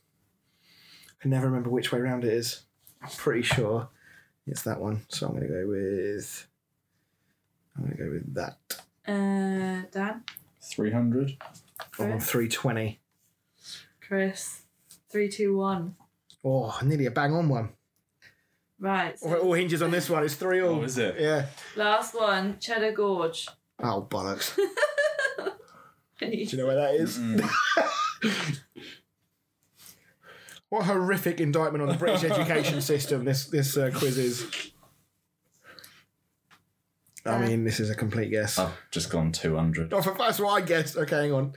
I 1.24 1.28
never 1.28 1.48
remember 1.48 1.70
which 1.70 1.92
way 1.92 2.00
round 2.00 2.24
it 2.24 2.34
is. 2.34 2.64
I'm 3.02 3.10
pretty 3.10 3.44
sure 3.44 3.90
it's 4.48 4.64
that 4.64 4.80
one. 4.80 5.06
So 5.10 5.28
I'm 5.28 5.34
going 5.34 5.48
to 5.48 5.54
go 5.54 5.68
with. 5.68 6.48
I'm 7.76 7.84
going 7.84 7.98
to 7.98 8.04
go 8.04 8.12
with 8.12 8.34
that. 8.36 8.58
Uh, 9.08 9.88
Dan. 9.92 10.24
300? 10.64 11.38
Oh, 11.40 11.46
Chris. 11.92 12.30
320. 12.30 13.00
Chris. 14.00 14.62
321. 15.10 15.96
Oh, 16.44 16.80
nearly 16.84 17.06
a 17.06 17.12
bang 17.12 17.34
on 17.34 17.50
one. 17.50 17.70
Right. 18.82 19.16
Well, 19.22 19.36
It 19.36 19.38
So 19.38 19.44
all 19.46 19.54
hinges 19.54 19.82
on 19.84 19.92
this 19.92 20.10
one. 20.10 20.24
It's 20.24 20.34
three 20.34 20.60
all. 20.60 20.80
Oh, 20.80 20.82
is 20.82 20.98
it? 20.98 21.16
Yeah. 21.20 21.46
last 21.76 22.16
one, 22.16 22.58
Cheddar 22.60 22.94
Gorge. 22.94 23.48
Oh, 23.80 24.08
bollocks. 24.10 24.56
Do 26.20 26.28
you 26.28 26.58
know 26.58 26.66
where 26.66 26.76
that 26.76 26.96
is? 26.96 27.20
what 30.70 30.82
a 30.82 30.86
horrific 30.86 31.40
indictment 31.40 31.84
on 31.84 31.90
the 31.90 31.96
British 31.96 32.24
education 32.24 32.82
system 32.92 33.24
this 33.24 33.46
this 33.46 33.78
uh, 33.78 33.92
quiz 33.94 34.18
is. 34.18 34.72
I 37.24 37.38
mean, 37.40 37.64
this 37.64 37.80
is 37.80 37.92
a 37.92 37.96
complete 37.96 38.32
guess. 38.32 38.58
I've 38.58 38.72
just 38.90 39.12
gone 39.12 39.32
200. 39.32 39.94
Oh, 39.94 40.02
that's 40.18 40.40
what 40.40 40.50
I 40.50 40.62
guessed. 40.66 40.98
Okay, 40.98 41.16
hang 41.16 41.34
on. 41.34 41.54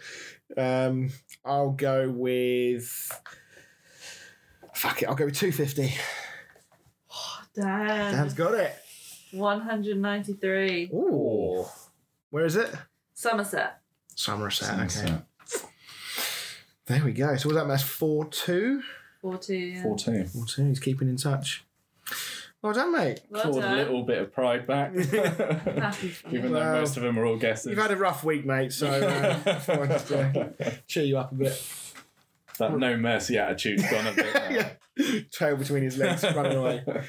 Um, 0.59 1.11
I'll 1.43 1.71
go 1.71 2.11
with. 2.11 2.87
Fuck 4.75 5.03
it, 5.03 5.07
I'll 5.09 5.15
go 5.15 5.25
with 5.25 5.37
250. 5.37 5.95
Dan. 7.55 8.12
Dan's 8.14 8.35
got 8.35 8.55
it. 8.55 8.74
193. 9.32 10.90
Ooh. 10.93 11.64
Where 12.31 12.44
is 12.44 12.56
it? 12.56 12.74
Somerset. 13.14 13.81
Somerset. 14.14 14.81
Okay. 14.81 15.16
There 16.86 17.05
we 17.05 17.12
go. 17.12 17.35
So 17.36 17.48
was 17.48 17.56
that 17.56 17.66
match 17.66 17.82
4 17.82 18.26
2? 18.26 18.82
42. 19.22 19.55
Yeah. 19.55 19.82
14. 19.82 20.26
4 20.26 20.47
2. 20.47 20.64
He's 20.66 20.81
keeping 20.81 21.09
in 21.09 21.16
touch. 21.16 21.64
Well 22.60 22.72
done, 22.72 22.93
mate. 22.93 23.20
Well 23.28 23.43
Clawed 23.43 23.64
a 23.64 23.74
little 23.76 24.02
bit 24.05 24.18
of 24.18 24.32
pride 24.32 24.66
back. 24.66 24.94
Happy 24.97 26.09
for 26.09 26.31
you. 26.31 26.39
Even 26.39 26.52
though 26.52 26.60
Well, 26.60 26.81
most 26.81 26.97
of 26.97 27.02
them 27.02 27.18
are 27.18 27.26
all 27.26 27.36
guesses. 27.36 27.66
You've 27.66 27.78
had 27.78 27.90
a 27.90 27.97
rough 27.97 28.24
week, 28.24 28.47
mate, 28.47 28.72
so 28.72 28.89
uh, 28.89 29.39
I 29.51 29.55
thought 29.59 29.78
I'd 29.81 29.90
just 29.90 30.10
uh, 30.12 30.48
cheer 30.86 31.05
you 31.05 31.18
up 31.18 31.32
a 31.32 31.35
bit. 31.35 31.62
that 32.59 32.78
no 32.78 32.97
mercy 32.97 33.36
attitude's 33.36 33.82
gone 33.90 34.06
a 34.06 34.12
bit. 34.12 34.35
now. 34.35 34.48
yeah. 34.48 35.20
Tail 35.31 35.56
between 35.56 35.82
his 35.82 35.98
legs, 35.98 36.22
running 36.22 36.56
away. 36.56 36.85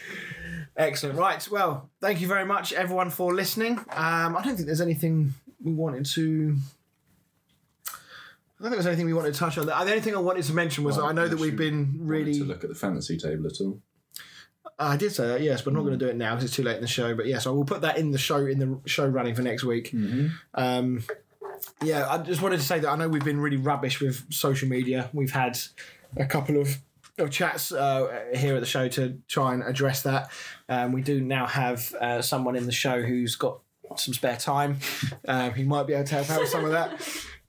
Excellent. 0.78 1.18
Right. 1.18 1.48
Well, 1.50 1.90
thank 2.02 2.22
you 2.22 2.28
very 2.28 2.46
much, 2.46 2.74
everyone, 2.74 3.10
for 3.10 3.34
listening. 3.34 3.80
Um, 3.92 4.36
I 4.36 4.42
don't 4.44 4.56
think 4.56 4.66
there's 4.66 4.82
anything 4.82 5.34
we 5.64 5.74
wanted 5.74 6.06
to. 6.08 6.58
I 7.88 8.64
don't 8.64 8.72
think 8.72 8.74
there's 8.76 8.88
anything 8.88 9.06
we 9.06 9.14
wanted 9.14 9.34
to 9.34 9.40
touch 9.40 9.58
on. 9.58 9.66
The 9.66 9.78
only 9.78 10.02
thing 10.02 10.16
I 10.16 10.20
wanted 10.20 10.44
to 10.46 10.54
mention 10.54 10.84
was 10.84 10.96
that 10.98 11.04
I 11.04 11.12
know 11.12 11.28
that 11.28 11.40
we've 11.40 11.56
been 11.56 11.96
really. 12.00 12.34
to 12.40 12.46
look 12.46 12.64
at 12.64 12.70
the 12.70 12.76
fantasy 12.76 13.18
table 13.18 13.48
at 13.48 13.60
all. 13.62 13.82
I 14.78 14.98
did 14.98 15.14
say 15.14 15.28
that, 15.28 15.42
yes, 15.42 15.62
but 15.62 15.70
I'm 15.70 15.76
not 15.76 15.84
going 15.84 15.98
to 15.98 16.06
do 16.06 16.10
it 16.10 16.18
now 16.18 16.32
because 16.36 16.46
it's 16.46 16.56
too 16.56 16.64
late 16.64 16.76
in 16.76 16.82
the 16.82 16.88
show. 16.88 17.16
But 17.16 17.28
yes, 17.28 17.48
I 17.48 17.50
will 17.52 17.64
put 17.64 17.82
that 17.82 17.98
in 17.98 18.12
the 18.12 18.18
show 18.18 18.46
in 18.46 18.60
the 18.60 18.80
show 18.86 19.08
running 19.08 19.36
for 19.36 19.42
next 19.42 19.64
week. 19.64 19.94
Um, 20.54 21.04
yeah, 21.82 22.08
I 22.10 22.18
just 22.18 22.42
wanted 22.42 22.58
to 22.58 22.66
say 22.66 22.80
that 22.80 22.90
I 22.90 22.96
know 22.96 23.08
we've 23.08 23.24
been 23.24 23.40
really 23.40 23.58
rubbish 23.58 24.02
with 24.02 24.26
social 24.34 24.68
media. 24.68 25.10
We've 25.14 25.32
had 25.32 25.58
a 26.18 26.26
couple 26.26 26.60
of, 26.60 26.78
of 27.18 27.32
chats 27.32 27.72
uh, 27.72 28.26
here 28.36 28.56
at 28.56 28.60
the 28.60 28.66
show 28.66 28.88
to 28.90 29.18
try 29.28 29.54
and 29.54 29.64
address 29.64 30.04
that. 30.04 30.30
Um, 30.70 30.92
we 30.92 31.02
do 31.02 31.22
now 31.22 31.46
have 31.46 31.94
uh, 31.96 32.22
someone 32.22 32.56
in 32.56 32.66
the 32.66 32.72
show 32.72 33.02
who's 33.02 33.36
got 33.36 33.60
some 33.96 34.14
spare 34.14 34.38
time. 34.38 34.80
Um, 35.28 35.54
he 35.54 35.64
might 35.64 35.88
be 35.88 35.94
able 35.94 36.06
to 36.06 36.16
help 36.16 36.30
out 36.30 36.42
with 36.42 36.50
some 36.50 36.66
of 36.66 36.72
that. 36.72 37.02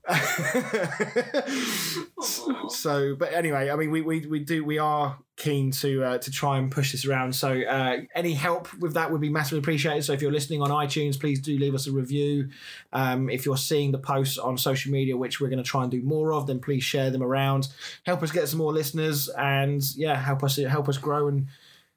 so, 2.68 3.16
but 3.16 3.32
anyway, 3.32 3.70
I 3.70 3.76
mean, 3.76 3.90
we, 3.90 4.02
we, 4.02 4.26
we 4.26 4.38
do 4.38 4.64
we 4.64 4.78
are 4.78 5.18
keen 5.36 5.72
to 5.72 6.04
uh, 6.04 6.18
to 6.18 6.30
try 6.30 6.58
and 6.58 6.70
push 6.70 6.92
this 6.92 7.04
around. 7.04 7.34
So, 7.34 7.60
uh, 7.62 7.98
any 8.14 8.32
help 8.32 8.72
with 8.74 8.94
that 8.94 9.10
would 9.10 9.20
be 9.20 9.30
massively 9.30 9.58
appreciated. 9.58 10.04
So, 10.04 10.12
if 10.12 10.22
you're 10.22 10.30
listening 10.30 10.62
on 10.62 10.70
iTunes, 10.70 11.18
please 11.18 11.40
do 11.40 11.58
leave 11.58 11.74
us 11.74 11.88
a 11.88 11.92
review. 11.92 12.50
Um, 12.92 13.28
if 13.28 13.44
you're 13.44 13.56
seeing 13.56 13.90
the 13.90 13.98
posts 13.98 14.38
on 14.38 14.56
social 14.56 14.92
media, 14.92 15.16
which 15.16 15.40
we're 15.40 15.48
going 15.48 15.62
to 15.62 15.68
try 15.68 15.82
and 15.82 15.90
do 15.90 16.02
more 16.02 16.32
of, 16.32 16.46
then 16.46 16.60
please 16.60 16.84
share 16.84 17.10
them 17.10 17.22
around. 17.22 17.68
Help 18.04 18.22
us 18.22 18.30
get 18.30 18.48
some 18.48 18.58
more 18.58 18.72
listeners, 18.72 19.28
and 19.30 19.82
yeah, 19.96 20.14
help 20.14 20.44
us 20.44 20.56
help 20.56 20.88
us 20.88 20.98
grow. 20.98 21.26
And 21.26 21.48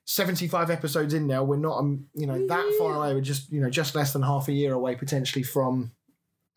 75 0.10 0.72
episodes 0.72 1.14
in 1.14 1.28
now, 1.28 1.44
we're 1.44 1.58
not 1.58 1.78
um, 1.78 2.08
you 2.16 2.26
know 2.26 2.48
that 2.48 2.76
far 2.80 2.96
away. 2.96 3.14
We're 3.14 3.22
just 3.22 3.52
you 3.52 3.62
know 3.62 3.70
just 3.70 3.94
less 3.94 4.12
than 4.12 4.24
half 4.24 4.48
a 4.48 4.52
year 4.52 4.74
away 4.74 4.96
potentially 4.96 5.44
from 5.44 5.92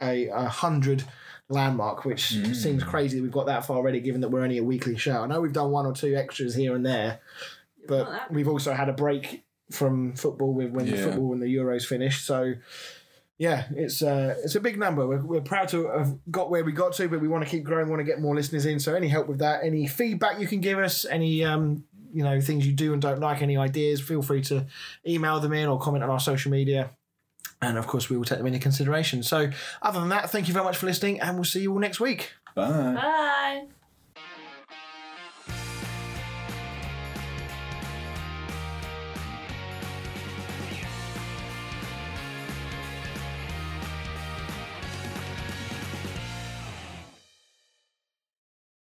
a, 0.01 0.29
a 0.29 0.49
hundred 0.49 1.05
landmark, 1.51 2.07
which 2.07 2.29
seems 2.55 2.83
crazy 2.83 3.19
that 3.19 3.23
we've 3.23 3.31
got 3.31 3.45
that 3.47 3.66
far 3.66 3.77
already, 3.77 4.01
given 4.01 4.23
that 4.23 4.31
we're 4.31 4.41
only 4.41 4.57
a 4.57 4.65
weekly 4.65 4.97
show. 4.97 5.23
I 5.23 5.27
know 5.27 5.43
we've 5.43 5.53
done 5.53 5.70
one 5.70 5.85
or 5.85 5.93
two 5.93 6.16
extras 6.16 6.55
here 6.55 6.74
and 6.74 6.87
there, 6.87 7.20
but 7.87 8.33
we've 8.33 8.49
also 8.49 8.73
had 8.73 8.89
a 8.89 8.95
break 8.95 9.45
from 9.70 10.15
football 10.15 10.55
with 10.55 10.70
when 10.70 10.91
the 10.91 10.97
football 10.97 11.29
when 11.29 11.41
the 11.41 11.55
Euros 11.55 11.85
finished. 11.85 12.24
So 12.24 12.55
yeah, 13.37 13.66
it's 13.77 14.03
uh, 14.03 14.35
it's 14.43 14.55
a 14.55 14.61
big 14.61 14.79
number. 14.79 15.07
We're, 15.07 15.27
we're 15.27 15.41
proud 15.43 15.69
to 15.69 15.89
have 15.89 16.16
got 16.31 16.49
where 16.49 16.65
we 16.65 16.73
got 16.73 16.95
to, 16.95 17.09
but 17.09 17.20
we 17.20 17.29
want 17.29 17.45
to 17.45 17.51
keep 17.51 17.65
growing. 17.65 17.91
Want 17.91 18.01
to 18.01 18.05
get 18.05 18.19
more 18.19 18.35
listeners 18.35 18.65
in. 18.65 18.81
So 18.81 18.95
any 18.95 19.09
help 19.09 19.27
with 19.29 19.41
that, 19.41 19.62
any 19.62 19.87
feedback 19.87 20.41
you 20.41 20.47
can 20.47 20.61
give 20.61 20.79
us, 20.79 21.05
any 21.05 21.45
um, 21.45 21.85
you 22.13 22.23
know 22.23 22.41
things 22.41 22.67
you 22.67 22.73
do 22.73 22.93
and 22.93 23.01
don't 23.01 23.21
like, 23.21 23.43
any 23.43 23.57
ideas, 23.57 24.01
feel 24.01 24.23
free 24.23 24.43
to 24.43 24.67
email 25.07 25.41
them 25.41 25.53
in 25.53 25.69
or 25.69 25.79
comment 25.79 26.05
on 26.05 26.11
our 26.11 26.21
social 26.21 26.51
media. 26.51 26.91
And 27.61 27.79
of 27.79 27.87
course, 27.87 28.11
we 28.11 28.17
will 28.17 28.25
take 28.25 28.39
them 28.39 28.47
into 28.47 28.59
consideration. 28.59 29.23
So, 29.23 29.51
other 29.81 30.01
than 30.01 30.09
that, 30.09 30.31
thank 30.31 30.49
you 30.49 30.55
very 30.55 30.65
much 30.65 30.77
for 30.77 30.87
listening, 30.87 31.21
and 31.21 31.37
we'll 31.37 31.45
see 31.45 31.63
you 31.63 31.73
all 31.73 31.79
next 31.79 32.01
week. 32.01 32.33
Bye. 32.55 32.95
Bye. 32.95 33.67